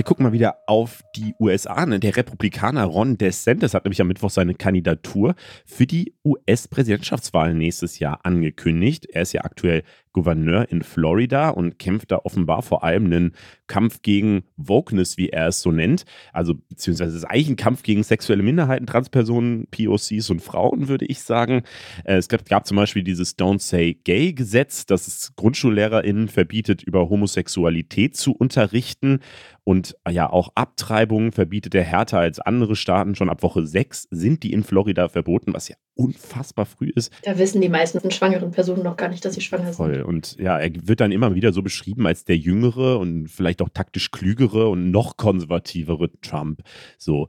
Wir 0.00 0.04
gucken 0.04 0.24
mal 0.24 0.32
wieder 0.32 0.56
auf 0.66 1.02
die 1.14 1.34
USA. 1.38 1.84
Ne? 1.84 2.00
Der 2.00 2.16
Republikaner 2.16 2.84
Ron 2.84 3.18
DeSantis 3.18 3.74
hat 3.74 3.84
nämlich 3.84 4.00
am 4.00 4.08
Mittwoch 4.08 4.30
seine 4.30 4.54
Kandidatur 4.54 5.34
für 5.66 5.86
die 5.86 6.14
US-Präsidentschaftswahl 6.24 7.52
nächstes 7.52 7.98
Jahr 7.98 8.20
angekündigt. 8.22 9.04
Er 9.12 9.20
ist 9.20 9.34
ja 9.34 9.44
aktuell 9.44 9.82
Gouverneur 10.12 10.66
in 10.70 10.82
Florida 10.82 11.50
und 11.50 11.78
kämpft 11.78 12.10
da 12.10 12.20
offenbar 12.24 12.62
vor 12.62 12.82
allem 12.82 13.04
einen 13.06 13.32
Kampf 13.66 14.02
gegen 14.02 14.42
Wokeness, 14.56 15.16
wie 15.16 15.28
er 15.28 15.48
es 15.48 15.60
so 15.60 15.70
nennt. 15.70 16.04
Also, 16.32 16.54
beziehungsweise 16.68 17.10
es 17.10 17.18
ist 17.18 17.24
eigentlich 17.24 17.50
ein 17.50 17.56
Kampf 17.56 17.82
gegen 17.82 18.02
sexuelle 18.02 18.42
Minderheiten, 18.42 18.86
Transpersonen, 18.86 19.68
POCs 19.70 20.30
und 20.30 20.40
Frauen, 20.40 20.88
würde 20.88 21.04
ich 21.04 21.20
sagen. 21.20 21.62
Äh, 22.04 22.16
es 22.16 22.28
gab, 22.28 22.44
gab 22.46 22.66
zum 22.66 22.76
Beispiel 22.76 23.04
dieses 23.04 23.38
Don't 23.38 23.60
Say 23.60 24.00
Gay-Gesetz, 24.02 24.86
das 24.86 25.06
es 25.06 25.36
GrundschullehrerInnen 25.36 26.28
verbietet, 26.28 26.82
über 26.82 27.08
Homosexualität 27.08 28.16
zu 28.16 28.32
unterrichten. 28.32 29.20
Und 29.64 29.96
äh, 30.04 30.12
ja, 30.12 30.30
auch 30.30 30.50
Abtreibungen 30.54 31.32
verbietet 31.32 31.74
er 31.74 31.84
härter 31.84 32.18
als 32.18 32.40
andere 32.40 32.76
Staaten. 32.76 33.14
Schon 33.14 33.30
ab 33.30 33.42
Woche 33.42 33.66
6 33.66 34.08
sind 34.10 34.42
die 34.42 34.52
in 34.52 34.62
Florida 34.62 35.08
verboten, 35.08 35.52
was 35.54 35.68
ja 35.68 35.76
unfassbar 35.94 36.66
früh 36.66 36.90
ist. 36.94 37.12
Da 37.24 37.38
wissen 37.38 37.60
die 37.60 37.68
meisten 37.68 38.10
schwangeren 38.10 38.50
Personen 38.50 38.82
noch 38.82 38.96
gar 38.96 39.08
nicht, 39.08 39.24
dass 39.24 39.34
sie 39.34 39.40
schwanger 39.40 39.72
Voll. 39.72 39.96
sind. 39.96 40.04
Und 40.04 40.36
ja, 40.38 40.58
er 40.58 40.70
wird 40.86 41.00
dann 41.00 41.12
immer 41.12 41.34
wieder 41.34 41.52
so 41.52 41.62
beschrieben 41.62 42.06
als 42.06 42.24
der 42.24 42.36
jüngere 42.36 42.98
und 42.98 43.28
vielleicht 43.28 43.60
auch 43.60 43.68
taktisch 43.68 44.10
klügere 44.10 44.68
und 44.68 44.90
noch 44.90 45.16
konservativere 45.16 46.10
Trump. 46.22 46.62
So, 46.96 47.28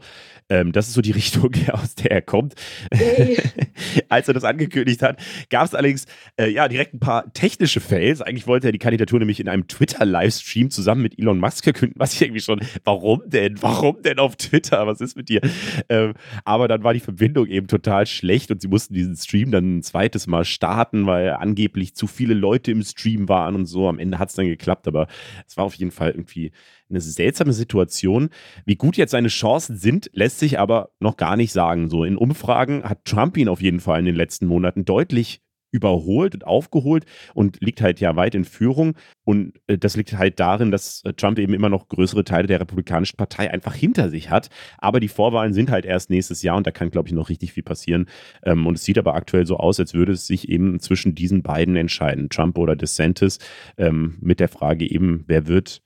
ähm, 0.49 0.72
das 0.72 0.88
ist 0.88 0.93
so 0.93 1.01
die 1.01 1.12
Richtung, 1.22 1.51
aus 1.72 1.95
der 1.95 2.12
er 2.12 2.22
kommt. 2.22 2.55
Hey. 2.93 3.38
als 4.09 4.28
er 4.28 4.34
das 4.34 4.43
angekündigt 4.43 5.01
hat, 5.01 5.20
gab 5.49 5.66
es 5.66 5.76
allerdings 5.76 6.05
äh, 6.38 6.47
ja 6.47 6.68
direkt 6.68 6.93
ein 6.93 6.99
paar 6.99 7.32
technische 7.34 7.80
Fails. 7.80 8.22
Eigentlich 8.22 8.47
wollte 8.47 8.68
er 8.68 8.72
die 8.72 8.80
Kandidatur 8.80 9.20
nämlich 9.20 9.39
in 9.39 9.49
einem 9.49 9.68
Twitter-Livestream 9.68 10.70
zusammen 10.70 11.01
mit 11.01 11.20
Elon 11.20 11.39
Musk 11.39 11.64
verkünden, 11.64 11.99
was 11.99 12.14
ich 12.14 12.22
irgendwie 12.22 12.41
schon, 12.41 12.62
warum 12.84 13.24
denn? 13.26 13.62
Warum 13.62 14.01
denn 14.01 14.20
auf 14.20 14.36
Twitter? 14.36 14.88
Was 14.88 15.01
ist 15.01 15.18
mit 15.18 15.30
dir? 15.30 15.41
Ähm, 15.89 16.14
aber 16.45 16.68
dann 16.68 16.84
war 16.84 16.93
die 16.93 16.99
Verbindung 16.99 17.47
eben 17.47 17.68
total 17.68 18.05
schlecht 18.05 18.51
und 18.52 18.62
sie 18.62 18.68
mussten 18.68 18.93
diesen 18.93 19.16
Stream 19.16 19.52
dann 19.52 19.78
ein 19.78 19.84
zweites 19.84 20.28
Mal 20.28 20.45
starten, 20.45 21.06
weil 21.06 21.32
angeblich 21.32 21.95
zu 21.95 22.08
viele 22.08 22.34
Leute 22.34 22.72
im 22.72 22.84
Stream 22.84 23.30
waren 23.30 23.56
und 23.56 23.66
so. 23.66 23.88
Am 23.88 23.99
Ende 23.99 24.20
hat 24.20 24.30
es 24.30 24.36
dann 24.36 24.47
geklappt, 24.47 24.88
aber 24.88 25.08
es 25.47 25.58
war 25.58 25.66
auf 25.66 25.76
jeden 25.76 25.91
Fall 25.91 26.12
irgendwie 26.12 26.52
eine 26.89 27.02
seltsame 27.02 27.54
Situation. 27.54 28.30
Wie 28.66 28.76
gut 28.76 28.97
jetzt 28.97 29.12
seine 29.12 29.30
Chancen 29.30 29.78
sind, 29.78 30.10
lässt 30.14 30.39
sich 30.39 30.60
aber 30.60 30.91
noch 30.99 31.18
gar 31.18 31.38
nicht 31.38 31.52
sagen. 31.54 31.89
So 31.89 32.04
in 32.04 32.18
Umfragen 32.18 32.84
hat 32.84 33.06
Trump 33.06 33.38
ihn 33.38 33.49
auf 33.49 33.62
jeden 33.62 33.80
Fall 33.80 33.99
in 33.99 34.06
den 34.06 34.16
letzten 34.16 34.45
Monaten 34.45 34.86
deutlich 34.86 35.41
überholt 35.72 36.36
und 36.36 36.45
aufgeholt 36.45 37.05
und 37.34 37.61
liegt 37.61 37.82
halt 37.82 37.99
ja 37.99 38.15
weit 38.15 38.36
in 38.36 38.45
Führung. 38.45 38.95
Und 39.24 39.53
äh, 39.67 39.78
das 39.78 39.95
liegt 39.95 40.13
halt 40.13 40.39
darin, 40.39 40.72
dass 40.72 41.03
äh, 41.05 41.13
Trump 41.13 41.39
eben 41.39 41.53
immer 41.53 41.69
noch 41.69 41.88
größere 41.88 42.24
Teile 42.24 42.47
der 42.47 42.59
Republikanischen 42.59 43.17
Partei 43.17 43.51
einfach 43.51 43.74
hinter 43.74 44.09
sich 44.09 44.30
hat. 44.30 44.49
Aber 44.78 44.99
die 44.99 45.07
Vorwahlen 45.07 45.53
sind 45.53 45.72
halt 45.72 45.86
erst 45.86 46.09
nächstes 46.09 46.41
Jahr 46.43 46.57
und 46.57 46.67
da 46.67 46.72
kann, 46.72 46.91
glaube 46.91 47.07
ich, 47.07 47.13
noch 47.13 47.30
richtig 47.30 47.53
viel 47.53 47.63
passieren. 47.63 48.07
Ähm, 48.43 48.67
und 48.67 48.76
es 48.76 48.84
sieht 48.84 48.97
aber 48.97 49.15
aktuell 49.15 49.45
so 49.45 49.57
aus, 49.57 49.80
als 49.80 49.93
würde 49.93 50.11
es 50.11 50.28
sich 50.28 50.49
eben 50.49 50.80
zwischen 50.80 51.15
diesen 51.15 51.41
beiden 51.41 51.76
entscheiden, 51.76 52.30
Trump 52.30 52.57
oder 52.57 52.76
DeSantis, 52.76 53.39
ähm, 53.78 54.17
mit 54.22 54.39
der 54.39 54.49
Frage 54.49 54.89
eben, 54.89 55.24
wer 55.28 55.47
wird 55.47 55.82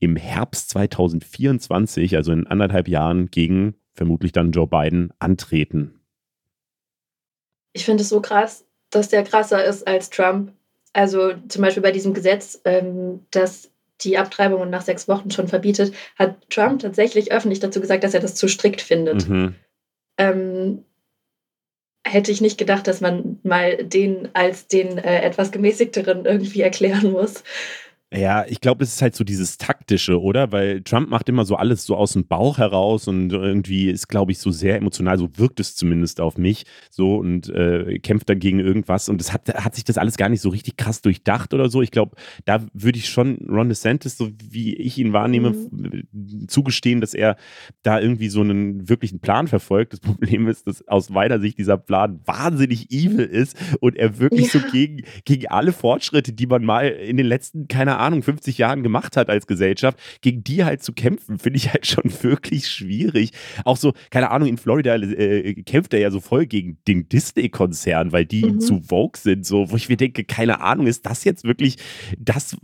im 0.00 0.16
Herbst 0.16 0.70
2024, 0.70 2.16
also 2.16 2.32
in 2.32 2.46
anderthalb 2.46 2.88
Jahren, 2.88 3.30
gegen 3.30 3.74
vermutlich 3.94 4.32
dann 4.32 4.52
Joe 4.52 4.66
Biden 4.66 5.12
antreten. 5.18 6.00
Ich 7.72 7.84
finde 7.84 8.02
es 8.02 8.08
so 8.08 8.20
krass, 8.20 8.66
dass 8.94 9.08
der 9.08 9.24
krasser 9.24 9.64
ist 9.64 9.86
als 9.86 10.10
Trump. 10.10 10.52
Also 10.92 11.32
zum 11.48 11.62
Beispiel 11.62 11.82
bei 11.82 11.92
diesem 11.92 12.14
Gesetz, 12.14 12.60
ähm, 12.64 13.26
das 13.30 13.70
die 14.00 14.18
Abtreibungen 14.18 14.70
nach 14.70 14.82
sechs 14.82 15.08
Wochen 15.08 15.30
schon 15.30 15.48
verbietet, 15.48 15.94
hat 16.16 16.36
Trump 16.50 16.80
tatsächlich 16.80 17.32
öffentlich 17.32 17.60
dazu 17.60 17.80
gesagt, 17.80 18.04
dass 18.04 18.14
er 18.14 18.20
das 18.20 18.34
zu 18.34 18.48
strikt 18.48 18.80
findet. 18.80 19.28
Mhm. 19.28 19.54
Ähm, 20.18 20.84
hätte 22.06 22.30
ich 22.30 22.40
nicht 22.40 22.58
gedacht, 22.58 22.86
dass 22.86 23.00
man 23.00 23.38
mal 23.42 23.76
den 23.78 24.28
als 24.34 24.66
den 24.66 24.98
äh, 24.98 25.22
etwas 25.22 25.52
gemäßigteren 25.52 26.26
irgendwie 26.26 26.60
erklären 26.60 27.12
muss. 27.12 27.42
Ja, 28.16 28.44
ich 28.46 28.60
glaube, 28.60 28.78
das 28.78 28.94
ist 28.94 29.02
halt 29.02 29.16
so 29.16 29.24
dieses 29.24 29.58
taktische, 29.58 30.20
oder? 30.20 30.52
Weil 30.52 30.82
Trump 30.82 31.08
macht 31.08 31.28
immer 31.28 31.44
so 31.44 31.56
alles 31.56 31.84
so 31.84 31.96
aus 31.96 32.12
dem 32.12 32.26
Bauch 32.26 32.58
heraus 32.58 33.08
und 33.08 33.32
irgendwie 33.32 33.90
ist, 33.90 34.08
glaube 34.08 34.30
ich, 34.30 34.38
so 34.38 34.52
sehr 34.52 34.76
emotional, 34.76 35.18
so 35.18 35.28
wirkt 35.36 35.58
es 35.58 35.74
zumindest 35.74 36.20
auf 36.20 36.38
mich, 36.38 36.64
so 36.90 37.16
und 37.16 37.48
äh, 37.48 37.98
kämpft 37.98 38.28
dann 38.28 38.38
gegen 38.38 38.60
irgendwas 38.60 39.08
und 39.08 39.20
es 39.20 39.32
hat, 39.32 39.52
hat 39.52 39.74
sich 39.74 39.82
das 39.82 39.98
alles 39.98 40.16
gar 40.16 40.28
nicht 40.28 40.42
so 40.42 40.50
richtig 40.50 40.76
krass 40.76 41.02
durchdacht 41.02 41.54
oder 41.54 41.68
so. 41.68 41.82
Ich 41.82 41.90
glaube, 41.90 42.14
da 42.44 42.64
würde 42.72 42.98
ich 42.98 43.08
schon 43.08 43.38
Ron 43.48 43.68
DeSantis, 43.68 44.16
so 44.16 44.30
wie 44.48 44.74
ich 44.76 44.96
ihn 44.98 45.12
wahrnehme, 45.12 45.50
mhm. 45.50 46.46
zugestehen, 46.46 47.00
dass 47.00 47.14
er 47.14 47.36
da 47.82 47.98
irgendwie 47.98 48.28
so 48.28 48.42
einen 48.42 48.88
wirklichen 48.88 49.18
Plan 49.18 49.48
verfolgt. 49.48 49.92
Das 49.92 50.00
Problem 50.14 50.46
ist, 50.46 50.68
dass 50.68 50.86
aus 50.86 51.10
meiner 51.10 51.40
Sicht 51.40 51.58
dieser 51.58 51.78
Plan 51.78 52.20
wahnsinnig 52.24 52.92
evil 52.92 53.24
ist 53.24 53.56
und 53.80 53.96
er 53.96 54.20
wirklich 54.20 54.54
ja. 54.54 54.60
so 54.60 54.70
gegen, 54.70 55.02
gegen 55.24 55.48
alle 55.48 55.72
Fortschritte, 55.72 56.32
die 56.32 56.46
man 56.46 56.64
mal 56.64 56.86
in 56.86 57.16
den 57.16 57.26
letzten, 57.26 57.66
keine 57.66 57.96
Ahnung, 57.96 58.03
Ahnung, 58.04 58.22
50 58.22 58.58
Jahren 58.58 58.82
gemacht 58.82 59.16
hat 59.16 59.28
als 59.28 59.46
Gesellschaft, 59.46 59.98
gegen 60.20 60.44
die 60.44 60.64
halt 60.64 60.82
zu 60.82 60.92
kämpfen, 60.92 61.38
finde 61.38 61.56
ich 61.56 61.72
halt 61.72 61.86
schon 61.86 62.04
wirklich 62.22 62.68
schwierig. 62.68 63.32
Auch 63.64 63.76
so, 63.76 63.92
keine 64.10 64.30
Ahnung, 64.30 64.48
in 64.48 64.58
Florida 64.58 64.94
äh, 64.94 65.54
kämpft 65.62 65.94
er 65.94 66.00
ja 66.00 66.10
so 66.10 66.20
voll 66.20 66.46
gegen 66.46 66.78
den 66.86 67.08
Disney-Konzern, 67.08 68.12
weil 68.12 68.26
die 68.26 68.44
mhm. 68.44 68.60
zu 68.60 68.80
Vogue 68.80 69.18
sind, 69.18 69.46
so, 69.46 69.70
wo 69.70 69.76
ich 69.76 69.88
mir 69.88 69.96
denke, 69.96 70.24
keine 70.24 70.60
Ahnung, 70.60 70.86
ist 70.86 71.06
das 71.06 71.24
jetzt 71.24 71.44
wirklich 71.44 71.76
das, 72.18 72.56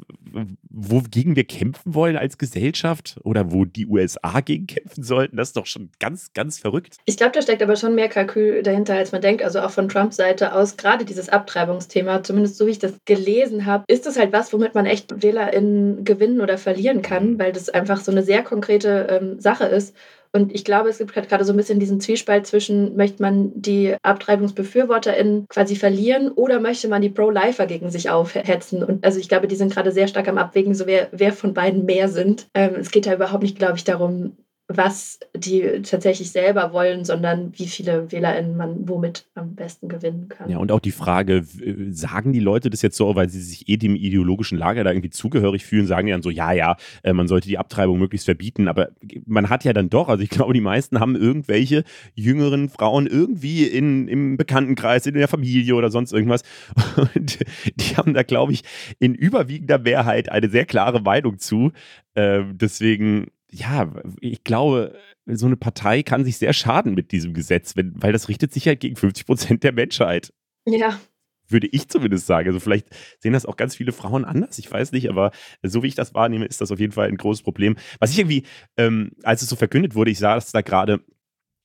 wogegen 0.70 1.36
wir 1.36 1.44
kämpfen 1.44 1.94
wollen 1.94 2.16
als 2.16 2.38
Gesellschaft 2.38 3.18
oder 3.24 3.50
wo 3.50 3.64
die 3.64 3.86
USA 3.86 4.40
gegen 4.40 4.66
kämpfen 4.66 5.02
sollten? 5.02 5.36
Das 5.36 5.48
ist 5.48 5.56
doch 5.56 5.66
schon 5.66 5.90
ganz, 5.98 6.32
ganz 6.32 6.58
verrückt. 6.58 6.96
Ich 7.06 7.16
glaube, 7.16 7.32
da 7.32 7.42
steckt 7.42 7.62
aber 7.62 7.76
schon 7.76 7.94
mehr 7.94 8.08
Kalkül 8.08 8.62
dahinter, 8.62 8.94
als 8.94 9.12
man 9.12 9.20
denkt. 9.20 9.42
Also 9.42 9.60
auch 9.60 9.70
von 9.70 9.88
Trumps 9.88 10.16
Seite 10.16 10.54
aus, 10.54 10.76
gerade 10.76 11.04
dieses 11.04 11.28
Abtreibungsthema, 11.28 12.22
zumindest 12.22 12.56
so 12.56 12.66
wie 12.66 12.72
ich 12.72 12.78
das 12.78 12.94
gelesen 13.04 13.66
habe, 13.66 13.84
ist 13.88 14.06
das 14.06 14.18
halt 14.18 14.32
was, 14.32 14.52
womit 14.52 14.74
man 14.74 14.86
echt 14.86 15.22
WählerInnen 15.30 16.04
gewinnen 16.04 16.40
oder 16.40 16.58
verlieren 16.58 17.02
kann, 17.02 17.38
weil 17.38 17.52
das 17.52 17.68
einfach 17.68 18.00
so 18.00 18.10
eine 18.10 18.22
sehr 18.22 18.42
konkrete 18.42 19.06
ähm, 19.10 19.40
Sache 19.40 19.64
ist. 19.64 19.94
Und 20.32 20.54
ich 20.54 20.64
glaube, 20.64 20.88
es 20.88 20.98
gibt 20.98 21.14
halt 21.16 21.28
gerade 21.28 21.44
so 21.44 21.52
ein 21.52 21.56
bisschen 21.56 21.80
diesen 21.80 22.00
Zwiespalt 22.00 22.46
zwischen, 22.46 22.96
möchte 22.96 23.20
man 23.20 23.50
die 23.54 23.96
AbtreibungsbefürworterInnen 24.02 25.46
quasi 25.48 25.74
verlieren 25.74 26.30
oder 26.30 26.60
möchte 26.60 26.88
man 26.88 27.02
die 27.02 27.08
Pro-Lifer 27.08 27.66
gegen 27.66 27.90
sich 27.90 28.10
aufhetzen? 28.10 28.84
Und 28.84 29.04
also 29.04 29.18
ich 29.18 29.28
glaube, 29.28 29.48
die 29.48 29.56
sind 29.56 29.72
gerade 29.72 29.90
sehr 29.90 30.06
stark 30.06 30.28
am 30.28 30.38
Abwägen, 30.38 30.74
so 30.74 30.86
wer, 30.86 31.08
wer 31.10 31.32
von 31.32 31.52
beiden 31.52 31.84
mehr 31.84 32.08
sind. 32.08 32.46
Ähm, 32.54 32.76
es 32.78 32.92
geht 32.92 33.06
da 33.06 33.14
überhaupt 33.14 33.42
nicht, 33.42 33.58
glaube 33.58 33.76
ich, 33.76 33.84
darum, 33.84 34.36
was 34.72 35.18
die 35.34 35.82
tatsächlich 35.82 36.30
selber 36.30 36.72
wollen, 36.72 37.04
sondern 37.04 37.52
wie 37.58 37.66
viele 37.66 38.12
WählerInnen 38.12 38.56
man 38.56 38.88
womit 38.88 39.26
am 39.34 39.56
besten 39.56 39.88
gewinnen 39.88 40.28
kann. 40.28 40.48
Ja, 40.48 40.58
und 40.58 40.70
auch 40.70 40.78
die 40.78 40.92
Frage, 40.92 41.44
sagen 41.90 42.32
die 42.32 42.38
Leute 42.38 42.70
das 42.70 42.80
jetzt 42.80 42.96
so, 42.96 43.16
weil 43.16 43.28
sie 43.28 43.40
sich 43.40 43.68
eh 43.68 43.76
dem 43.76 43.96
ideologischen 43.96 44.56
Lager 44.56 44.84
da 44.84 44.92
irgendwie 44.92 45.10
zugehörig 45.10 45.64
fühlen, 45.64 45.88
sagen 45.88 46.06
die 46.06 46.12
dann 46.12 46.22
so, 46.22 46.30
ja, 46.30 46.52
ja, 46.52 46.76
äh, 47.02 47.12
man 47.12 47.26
sollte 47.26 47.48
die 47.48 47.58
Abtreibung 47.58 47.98
möglichst 47.98 48.26
verbieten, 48.26 48.68
aber 48.68 48.90
man 49.26 49.48
hat 49.48 49.64
ja 49.64 49.72
dann 49.72 49.90
doch, 49.90 50.08
also 50.08 50.22
ich 50.22 50.30
glaube, 50.30 50.54
die 50.54 50.60
meisten 50.60 51.00
haben 51.00 51.16
irgendwelche 51.16 51.82
jüngeren 52.14 52.68
Frauen 52.68 53.08
irgendwie 53.08 53.64
in, 53.64 54.06
im 54.06 54.36
Bekanntenkreis, 54.36 55.04
in 55.04 55.14
der 55.14 55.26
Familie 55.26 55.74
oder 55.74 55.90
sonst 55.90 56.12
irgendwas 56.12 56.42
und 57.14 57.40
die 57.74 57.96
haben 57.96 58.14
da, 58.14 58.22
glaube 58.22 58.52
ich, 58.52 58.62
in 59.00 59.16
überwiegender 59.16 59.80
Mehrheit 59.80 60.30
eine 60.30 60.48
sehr 60.48 60.64
klare 60.64 61.00
Meinung 61.00 61.38
zu. 61.40 61.72
Äh, 62.14 62.44
deswegen 62.52 63.32
ja, 63.52 63.92
ich 64.20 64.44
glaube, 64.44 64.96
so 65.26 65.46
eine 65.46 65.56
Partei 65.56 66.02
kann 66.02 66.24
sich 66.24 66.38
sehr 66.38 66.52
schaden 66.52 66.94
mit 66.94 67.12
diesem 67.12 67.34
Gesetz, 67.34 67.76
wenn, 67.76 67.92
weil 67.96 68.12
das 68.12 68.28
richtet 68.28 68.52
sich 68.52 68.66
halt 68.66 68.80
gegen 68.80 68.96
50 68.96 69.26
Prozent 69.26 69.64
der 69.64 69.72
Menschheit. 69.72 70.32
Ja. 70.66 71.00
Würde 71.48 71.66
ich 71.66 71.88
zumindest 71.88 72.26
sagen. 72.26 72.48
Also 72.48 72.60
vielleicht 72.60 72.88
sehen 73.18 73.32
das 73.32 73.46
auch 73.46 73.56
ganz 73.56 73.74
viele 73.74 73.92
Frauen 73.92 74.24
anders, 74.24 74.58
ich 74.58 74.70
weiß 74.70 74.92
nicht, 74.92 75.08
aber 75.08 75.32
so 75.62 75.82
wie 75.82 75.88
ich 75.88 75.96
das 75.96 76.14
wahrnehme, 76.14 76.46
ist 76.46 76.60
das 76.60 76.70
auf 76.70 76.78
jeden 76.78 76.92
Fall 76.92 77.08
ein 77.08 77.16
großes 77.16 77.42
Problem. 77.42 77.76
Was 77.98 78.10
ich 78.12 78.18
irgendwie, 78.18 78.44
ähm, 78.76 79.12
als 79.24 79.42
es 79.42 79.48
so 79.48 79.56
verkündet 79.56 79.94
wurde, 79.94 80.10
ich 80.10 80.18
sah 80.18 80.36
das 80.36 80.52
da 80.52 80.60
gerade 80.60 81.00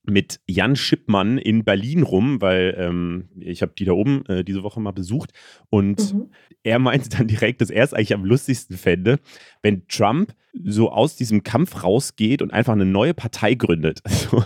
mit 0.10 0.40
Jan 0.48 0.76
Schippmann 0.76 1.38
in 1.38 1.64
Berlin 1.64 2.04
rum, 2.04 2.42
weil 2.42 2.76
ähm, 2.78 3.30
ich 3.40 3.62
habe 3.62 3.74
die 3.78 3.86
da 3.86 3.94
oben 3.94 4.26
äh, 4.28 4.44
diese 4.44 4.64
Woche 4.64 4.80
mal 4.80 4.92
besucht 4.92 5.32
und 5.70 6.14
mhm. 6.14 6.30
er 6.64 6.80
meinte 6.80 7.10
dann 7.10 7.28
direkt, 7.28 7.62
dass 7.62 7.70
er 7.70 7.84
es 7.84 7.94
eigentlich 7.94 8.14
am 8.14 8.26
lustigsten 8.26 8.78
fände, 8.78 9.20
wenn 9.62 9.88
Trump 9.88 10.34
so 10.64 10.92
aus 10.92 11.16
diesem 11.16 11.44
Kampf 11.44 11.84
rausgeht 11.84 12.42
und 12.42 12.54
einfach 12.54 12.74
eine 12.74 12.86
neue 12.86 13.14
Partei 13.14 13.56
gründet. 13.56 14.02
So, 14.26 14.44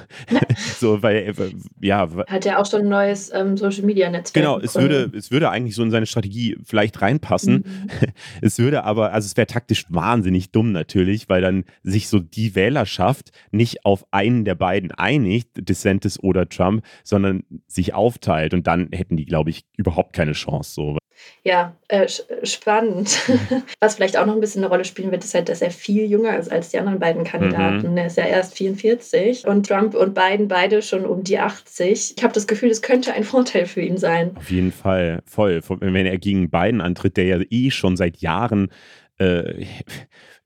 so 0.78 1.04
weil, 1.04 1.16
äh, 1.16 1.34
ja. 1.80 2.10
Hat 2.28 2.46
er 2.46 2.60
auch 2.60 2.66
schon 2.66 2.82
ein 2.82 2.90
neues 2.90 3.32
ähm, 3.34 3.56
Social 3.56 3.84
Media 3.84 4.10
Netzwerk. 4.10 4.34
Genau, 4.34 4.60
es 4.60 4.76
würde, 4.76 5.10
es 5.16 5.32
würde 5.32 5.50
eigentlich 5.50 5.76
so 5.76 5.84
in 5.84 5.92
seine 5.92 6.06
Strategie 6.06 6.58
vielleicht 6.64 7.02
reinpassen. 7.02 7.54
Mhm. 7.54 7.90
Es 8.42 8.60
würde 8.60 8.84
aber, 8.84 9.14
also 9.14 9.26
es 9.26 9.38
wäre 9.38 9.48
taktisch 9.48 9.86
wahnsinnig 9.90 10.52
dumm 10.52 10.72
natürlich, 10.72 11.30
weil 11.30 11.42
dann 11.42 11.66
sich 11.84 12.08
so 12.08 12.20
die 12.20 12.56
Wählerschaft 12.56 13.32
nicht 13.52 13.86
auf 13.86 14.06
einen 14.12 14.44
der 14.44 14.56
beiden 14.56 14.92
einigt, 14.92 15.49
DeSantis 15.56 16.22
oder 16.22 16.48
Trump, 16.48 16.84
sondern 17.04 17.44
sich 17.68 17.94
aufteilt 17.94 18.54
und 18.54 18.68
dann 18.68 18.90
hätten 18.92 19.18
die, 19.18 19.26
glaube 19.26 19.50
ich, 19.50 19.66
überhaupt 19.78 20.14
keine 20.14 20.34
Chance. 20.34 20.72
So. 20.74 20.98
Ja, 21.44 21.76
äh, 21.88 22.08
spannend. 22.44 23.20
Was 23.80 23.96
vielleicht 23.96 24.18
auch 24.18 24.26
noch 24.26 24.36
ein 24.36 24.40
bisschen 24.40 24.64
eine 24.64 24.70
Rolle 24.70 24.86
spielen 24.86 25.12
wird, 25.12 25.24
ist 25.24 25.34
halt, 25.34 25.50
dass 25.50 25.62
er 25.62 25.72
viel 25.72 26.06
jünger 26.06 26.38
ist 26.38 26.52
als 26.52 26.70
die 26.70 26.80
anderen 26.80 27.00
beiden 27.00 27.24
Kandidaten. 27.24 27.92
Mhm. 27.92 27.98
Er 27.98 28.08
ist 28.08 28.18
ja 28.18 28.26
erst 28.26 28.56
44 28.56 29.48
und 29.48 29.68
Trump 29.68 29.96
und 29.96 30.14
Biden 30.14 30.48
beide 30.48 30.82
schon 30.82 31.06
um 31.06 31.24
die 31.24 31.40
80. 31.40 32.16
Ich 32.18 32.24
habe 32.24 32.34
das 32.34 32.48
Gefühl, 32.48 32.70
das 32.70 32.82
könnte 32.82 33.14
ein 33.14 33.24
Vorteil 33.30 33.66
für 33.66 33.82
ihn 33.82 33.98
sein. 33.98 34.32
Auf 34.36 34.52
jeden 34.52 34.72
Fall, 34.72 35.22
voll. 35.26 35.62
Wenn 35.68 36.06
er 36.06 36.18
gegen 36.18 36.50
Biden 36.50 36.82
antritt, 36.82 37.18
der 37.18 37.26
ja 37.26 37.40
eh 37.50 37.72
schon 37.72 37.98
seit 37.98 38.18
Jahren 38.18 38.70
äh, 39.18 39.66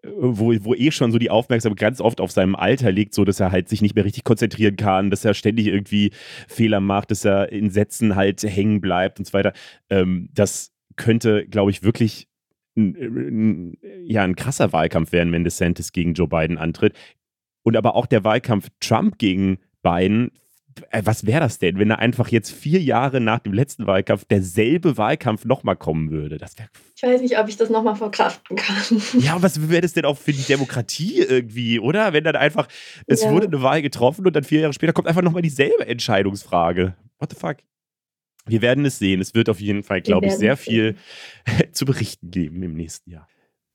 wo, 0.04 0.54
wo 0.64 0.74
eh 0.74 0.92
schon 0.92 1.12
so 1.12 1.18
die 1.18 1.30
Aufmerksamkeit 1.30 1.80
ganz 1.80 2.02
oft 2.02 2.20
auf 2.20 2.32
seinem 2.32 2.56
Alter 2.56 2.92
liegt, 2.92 3.14
so 3.14 3.24
dass 3.24 3.40
er 3.40 3.52
halt 3.52 3.70
sich 3.70 3.82
nicht 3.82 3.96
mehr 3.96 4.06
richtig 4.06 4.24
konzentrieren 4.24 4.76
kann, 4.76 5.10
dass 5.10 5.24
er 5.24 5.34
ständig 5.34 5.68
irgendwie 5.68 6.12
Fehler 6.48 6.80
macht, 6.82 7.12
dass 7.12 7.26
er 7.26 7.52
in 7.52 7.70
Sätzen 7.70 8.16
halt 8.16 8.44
hängen 8.44 8.82
bleibt 8.82 9.20
und 9.20 9.26
so 9.26 9.34
weiter. 9.34 9.54
Ähm, 9.90 10.30
das 10.34 10.74
könnte, 10.96 11.48
glaube 11.48 11.72
ich, 11.72 11.84
wirklich 11.84 12.28
ein, 12.76 12.96
ein, 12.96 13.78
ja, 14.06 14.24
ein 14.24 14.36
krasser 14.36 14.74
Wahlkampf 14.74 15.12
werden, 15.12 15.32
wenn 15.32 15.44
DeSantis 15.44 15.92
gegen 15.92 16.14
Joe 16.14 16.28
Biden 16.28 16.58
antritt. 16.58 16.94
Und 17.64 17.78
aber 17.78 17.96
auch 17.96 18.06
der 18.06 18.24
Wahlkampf 18.24 18.70
Trump 18.80 19.18
gegen 19.18 19.60
Biden 19.84 20.32
was 21.04 21.26
wäre 21.26 21.40
das 21.40 21.60
denn, 21.60 21.80
wenn 21.80 21.90
da 21.90 21.96
einfach 21.96 22.30
jetzt 22.30 22.52
vier 22.52 22.82
Jahre 22.82 23.20
nach 23.20 23.40
dem 23.40 23.54
letzten 23.54 23.88
Wahlkampf 23.88 24.26
derselbe 24.26 24.98
Wahlkampf 24.98 25.46
nochmal 25.46 25.76
kommen 25.76 26.12
würde? 26.12 26.38
Das 26.38 26.58
wär 26.58 26.68
ich 26.96 27.04
weiß 27.04 27.22
nicht, 27.22 27.38
ob 27.38 27.50
ich 27.50 27.58
das 27.58 27.70
nochmal 27.70 27.96
verkraften 27.96 28.56
kann. 28.56 29.02
Ja, 29.20 29.42
was 29.42 29.70
wäre 29.70 29.82
das 29.82 29.94
denn 29.94 30.06
auch 30.06 30.18
für 30.18 30.32
die 30.32 30.44
Demokratie 30.44 31.20
irgendwie, 31.20 31.80
oder? 31.80 32.14
Wenn 32.14 32.24
dann 32.24 32.36
einfach, 32.36 32.68
es 33.08 33.24
ja. 33.24 33.32
wurde 33.32 33.48
eine 33.48 33.62
Wahl 33.62 33.82
getroffen 33.82 34.26
und 34.26 34.36
dann 34.36 34.44
vier 34.44 34.62
Jahre 34.62 34.74
später 34.74 34.94
kommt 34.94 35.08
einfach 35.08 35.22
nochmal 35.22 35.42
dieselbe 35.42 35.86
Entscheidungsfrage. 35.86 36.96
What 37.20 37.32
the 37.32 37.36
fuck? 37.36 37.58
Wir 38.46 38.62
werden 38.62 38.86
es 38.86 39.00
sehen. 39.00 39.22
Es 39.22 39.34
wird 39.34 39.50
auf 39.50 39.60
jeden 39.60 39.84
Fall, 39.84 40.02
glaube 40.02 40.28
ich, 40.28 40.34
sehr 40.34 40.56
viel 40.58 40.96
zu 41.72 41.86
berichten 41.86 42.32
geben 42.32 42.64
im 42.64 42.76
nächsten 42.76 43.10
Jahr. 43.10 43.28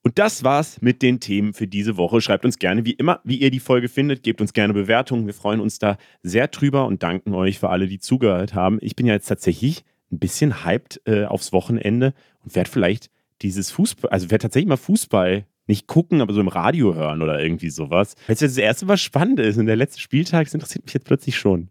Und 0.08 0.18
das 0.18 0.42
war's 0.42 0.80
mit 0.80 1.02
den 1.02 1.20
Themen 1.20 1.52
für 1.52 1.66
diese 1.66 1.98
Woche. 1.98 2.22
Schreibt 2.22 2.46
uns 2.46 2.58
gerne 2.58 2.86
wie 2.86 2.94
immer, 2.94 3.20
wie 3.24 3.36
ihr 3.36 3.50
die 3.50 3.60
Folge 3.60 3.90
findet. 3.90 4.22
Gebt 4.22 4.40
uns 4.40 4.54
gerne 4.54 4.72
Bewertungen. 4.72 5.26
Wir 5.26 5.34
freuen 5.34 5.60
uns 5.60 5.78
da 5.78 5.98
sehr 6.22 6.48
drüber 6.48 6.86
und 6.86 7.02
danken 7.02 7.34
euch 7.34 7.58
für 7.58 7.68
alle, 7.68 7.88
die 7.88 7.98
zugehört 7.98 8.54
haben. 8.54 8.78
Ich 8.80 8.96
bin 8.96 9.04
ja 9.04 9.12
jetzt 9.12 9.26
tatsächlich 9.26 9.84
ein 10.10 10.18
bisschen 10.18 10.64
hyped 10.64 11.02
äh, 11.04 11.26
aufs 11.26 11.52
Wochenende 11.52 12.14
und 12.42 12.56
werde 12.56 12.70
vielleicht 12.70 13.10
dieses 13.42 13.70
Fußball, 13.70 14.10
also 14.10 14.30
werde 14.30 14.44
tatsächlich 14.44 14.70
mal 14.70 14.78
Fußball 14.78 15.44
nicht 15.66 15.86
gucken, 15.88 16.22
aber 16.22 16.32
so 16.32 16.40
im 16.40 16.48
Radio 16.48 16.94
hören 16.94 17.20
oder 17.20 17.38
irgendwie 17.42 17.68
sowas. 17.68 18.14
Weil 18.28 18.32
es 18.32 18.40
jetzt 18.40 18.56
das 18.56 18.64
erste 18.64 18.86
Mal 18.86 18.96
spannend 18.96 19.40
ist 19.40 19.58
und 19.58 19.66
der 19.66 19.76
letzte 19.76 20.00
Spieltag, 20.00 20.46
das 20.46 20.54
interessiert 20.54 20.86
mich 20.86 20.94
jetzt 20.94 21.04
plötzlich 21.04 21.36
schon. 21.36 21.68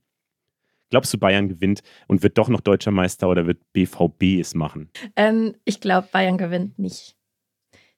Glaubst 0.91 1.11
du, 1.11 1.17
Bayern 1.17 1.49
gewinnt 1.49 1.81
und 2.05 2.21
wird 2.21 2.37
doch 2.37 2.49
noch 2.49 2.61
deutscher 2.61 2.91
Meister 2.91 3.29
oder 3.29 3.47
wird 3.47 3.57
BVB 3.73 4.39
es 4.39 4.53
machen? 4.53 4.91
Ähm, 5.15 5.55
ich 5.65 5.81
glaube, 5.81 6.07
Bayern 6.11 6.37
gewinnt 6.37 6.77
nicht. 6.77 7.17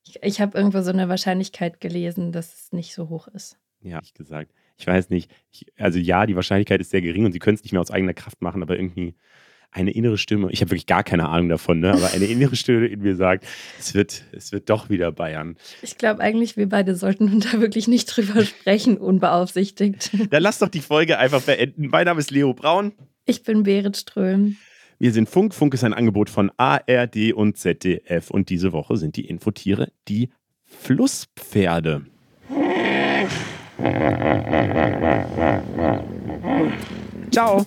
Ich, 0.10 0.24
ich 0.24 0.42
habe 0.42 0.58
irgendwo 0.58 0.82
so 0.82 0.90
eine 0.92 1.08
Wahrscheinlichkeit 1.08 1.80
gelesen, 1.80 2.32
dass 2.32 2.54
es 2.54 2.72
nicht 2.74 2.96
so 2.96 3.10
hoch 3.10 3.28
ist. 3.28 3.58
Ja, 3.82 4.00
ich 4.02 4.14
gesagt. 4.14 4.52
Ich 4.78 4.88
weiß 4.88 5.10
nicht. 5.10 5.30
Ich, 5.52 5.68
also 5.78 6.00
ja, 6.00 6.26
die 6.26 6.36
Wahrscheinlichkeit 6.36 6.82
ist 6.82 6.90
sehr 6.90 7.02
gering 7.02 7.26
und 7.26 7.32
sie 7.32 7.40
können 7.40 7.56
es 7.56 7.64
nicht 7.64 7.74
mehr 7.74 7.82
aus 7.82 7.92
eigener 7.92 8.14
Kraft 8.14 8.42
machen, 8.42 8.64
aber 8.64 8.76
irgendwie 8.76 9.16
eine 9.72 9.92
innere 9.92 10.18
Stimme, 10.18 10.52
ich 10.52 10.62
habe 10.62 10.72
wirklich 10.72 10.88
gar 10.88 11.04
keine 11.04 11.30
Ahnung 11.30 11.50
davon, 11.50 11.80
ne? 11.80 11.92
aber 11.92 12.12
eine 12.12 12.26
innere 12.26 12.56
Stimme 12.56 12.88
in 12.88 13.02
mir 13.02 13.16
sagt, 13.16 13.46
es 13.78 13.94
wird, 13.94 14.24
es 14.32 14.52
wird 14.52 14.68
doch 14.68 14.90
wieder 14.90 15.12
Bayern. 15.12 15.58
Ich 15.84 15.96
glaube 16.00 16.22
eigentlich, 16.22 16.58
wir 16.58 16.68
beide 16.68 16.96
sollten 16.96 17.40
da 17.40 17.62
wirklich 17.62 17.88
nicht 17.88 18.06
drüber 18.06 18.44
sprechen, 18.46 18.98
unbeaufsichtigt. 18.98 20.10
Dann 20.32 20.42
lass 20.42 20.58
doch 20.58 20.70
die 20.70 20.82
Folge 20.82 21.20
einfach 21.20 21.44
beenden. 21.44 21.90
Mein 21.90 22.06
Name 22.06 22.20
ist 22.20 22.32
Leo 22.32 22.52
Braun. 22.56 22.94
Ich 23.26 23.44
bin 23.44 23.62
Berit 23.62 23.96
Ström. 23.96 24.58
Wir 25.02 25.14
sind 25.14 25.30
Funk. 25.30 25.54
Funk 25.54 25.74
ist 25.74 25.86
ein 25.86 25.94
Angebot 25.94 26.30
von 26.30 26.52
ARD 26.58 27.32
und 27.34 27.58
ZDF. 27.58 28.30
Und 28.32 28.50
diese 28.50 28.74
Woche 28.74 28.98
sind 28.98 29.16
die 29.16 29.26
Infotiere 29.30 29.94
die 30.10 30.30
Flusspferde. 30.66 32.06
Ciao. 37.32 37.66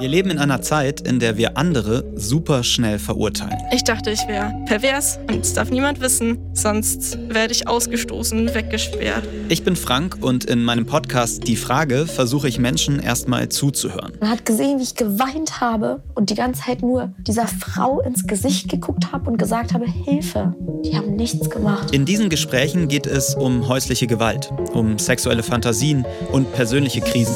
Wir 0.00 0.08
leben 0.08 0.30
in 0.30 0.38
einer 0.38 0.62
Zeit, 0.62 1.02
in 1.02 1.18
der 1.18 1.36
wir 1.36 1.58
andere 1.58 2.04
super 2.16 2.64
schnell 2.64 2.98
verurteilen. 2.98 3.58
Ich 3.70 3.84
dachte, 3.84 4.10
ich 4.10 4.26
wäre 4.26 4.54
pervers 4.64 5.18
und 5.28 5.44
es 5.44 5.52
darf 5.52 5.68
niemand 5.68 6.00
wissen, 6.00 6.38
sonst 6.54 7.18
werde 7.28 7.52
ich 7.52 7.68
ausgestoßen, 7.68 8.54
weggesperrt. 8.54 9.24
Ich 9.50 9.62
bin 9.62 9.76
Frank 9.76 10.16
und 10.22 10.46
in 10.46 10.64
meinem 10.64 10.86
Podcast 10.86 11.46
Die 11.46 11.56
Frage 11.56 12.06
versuche 12.06 12.48
ich 12.48 12.58
Menschen 12.58 12.98
erstmal 12.98 13.50
zuzuhören. 13.50 14.12
Man 14.20 14.30
hat 14.30 14.46
gesehen, 14.46 14.78
wie 14.78 14.84
ich 14.84 14.94
geweint 14.94 15.60
habe 15.60 16.02
und 16.14 16.30
die 16.30 16.34
ganze 16.34 16.62
Zeit 16.62 16.80
nur 16.80 17.12
dieser 17.18 17.46
Frau 17.46 18.00
ins 18.00 18.26
Gesicht 18.26 18.70
geguckt 18.70 19.12
habe 19.12 19.28
und 19.28 19.36
gesagt 19.36 19.74
habe, 19.74 19.84
Hilfe. 19.86 20.54
Die 20.82 20.96
haben 20.96 21.14
nichts 21.16 21.50
gemacht. 21.50 21.94
In 21.94 22.06
diesen 22.06 22.30
Gesprächen 22.30 22.88
geht 22.88 23.06
es 23.06 23.34
um 23.34 23.68
häusliche 23.68 24.06
Gewalt, 24.06 24.50
um 24.72 24.98
sexuelle 24.98 25.42
Fantasien 25.42 26.06
und 26.32 26.50
persönliche 26.54 27.02
Krisen. 27.02 27.34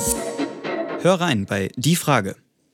Hör 1.05 1.21
rein 1.21 1.45
bei 1.45 1.71
Die 1.77 1.97
Frage 1.97 2.35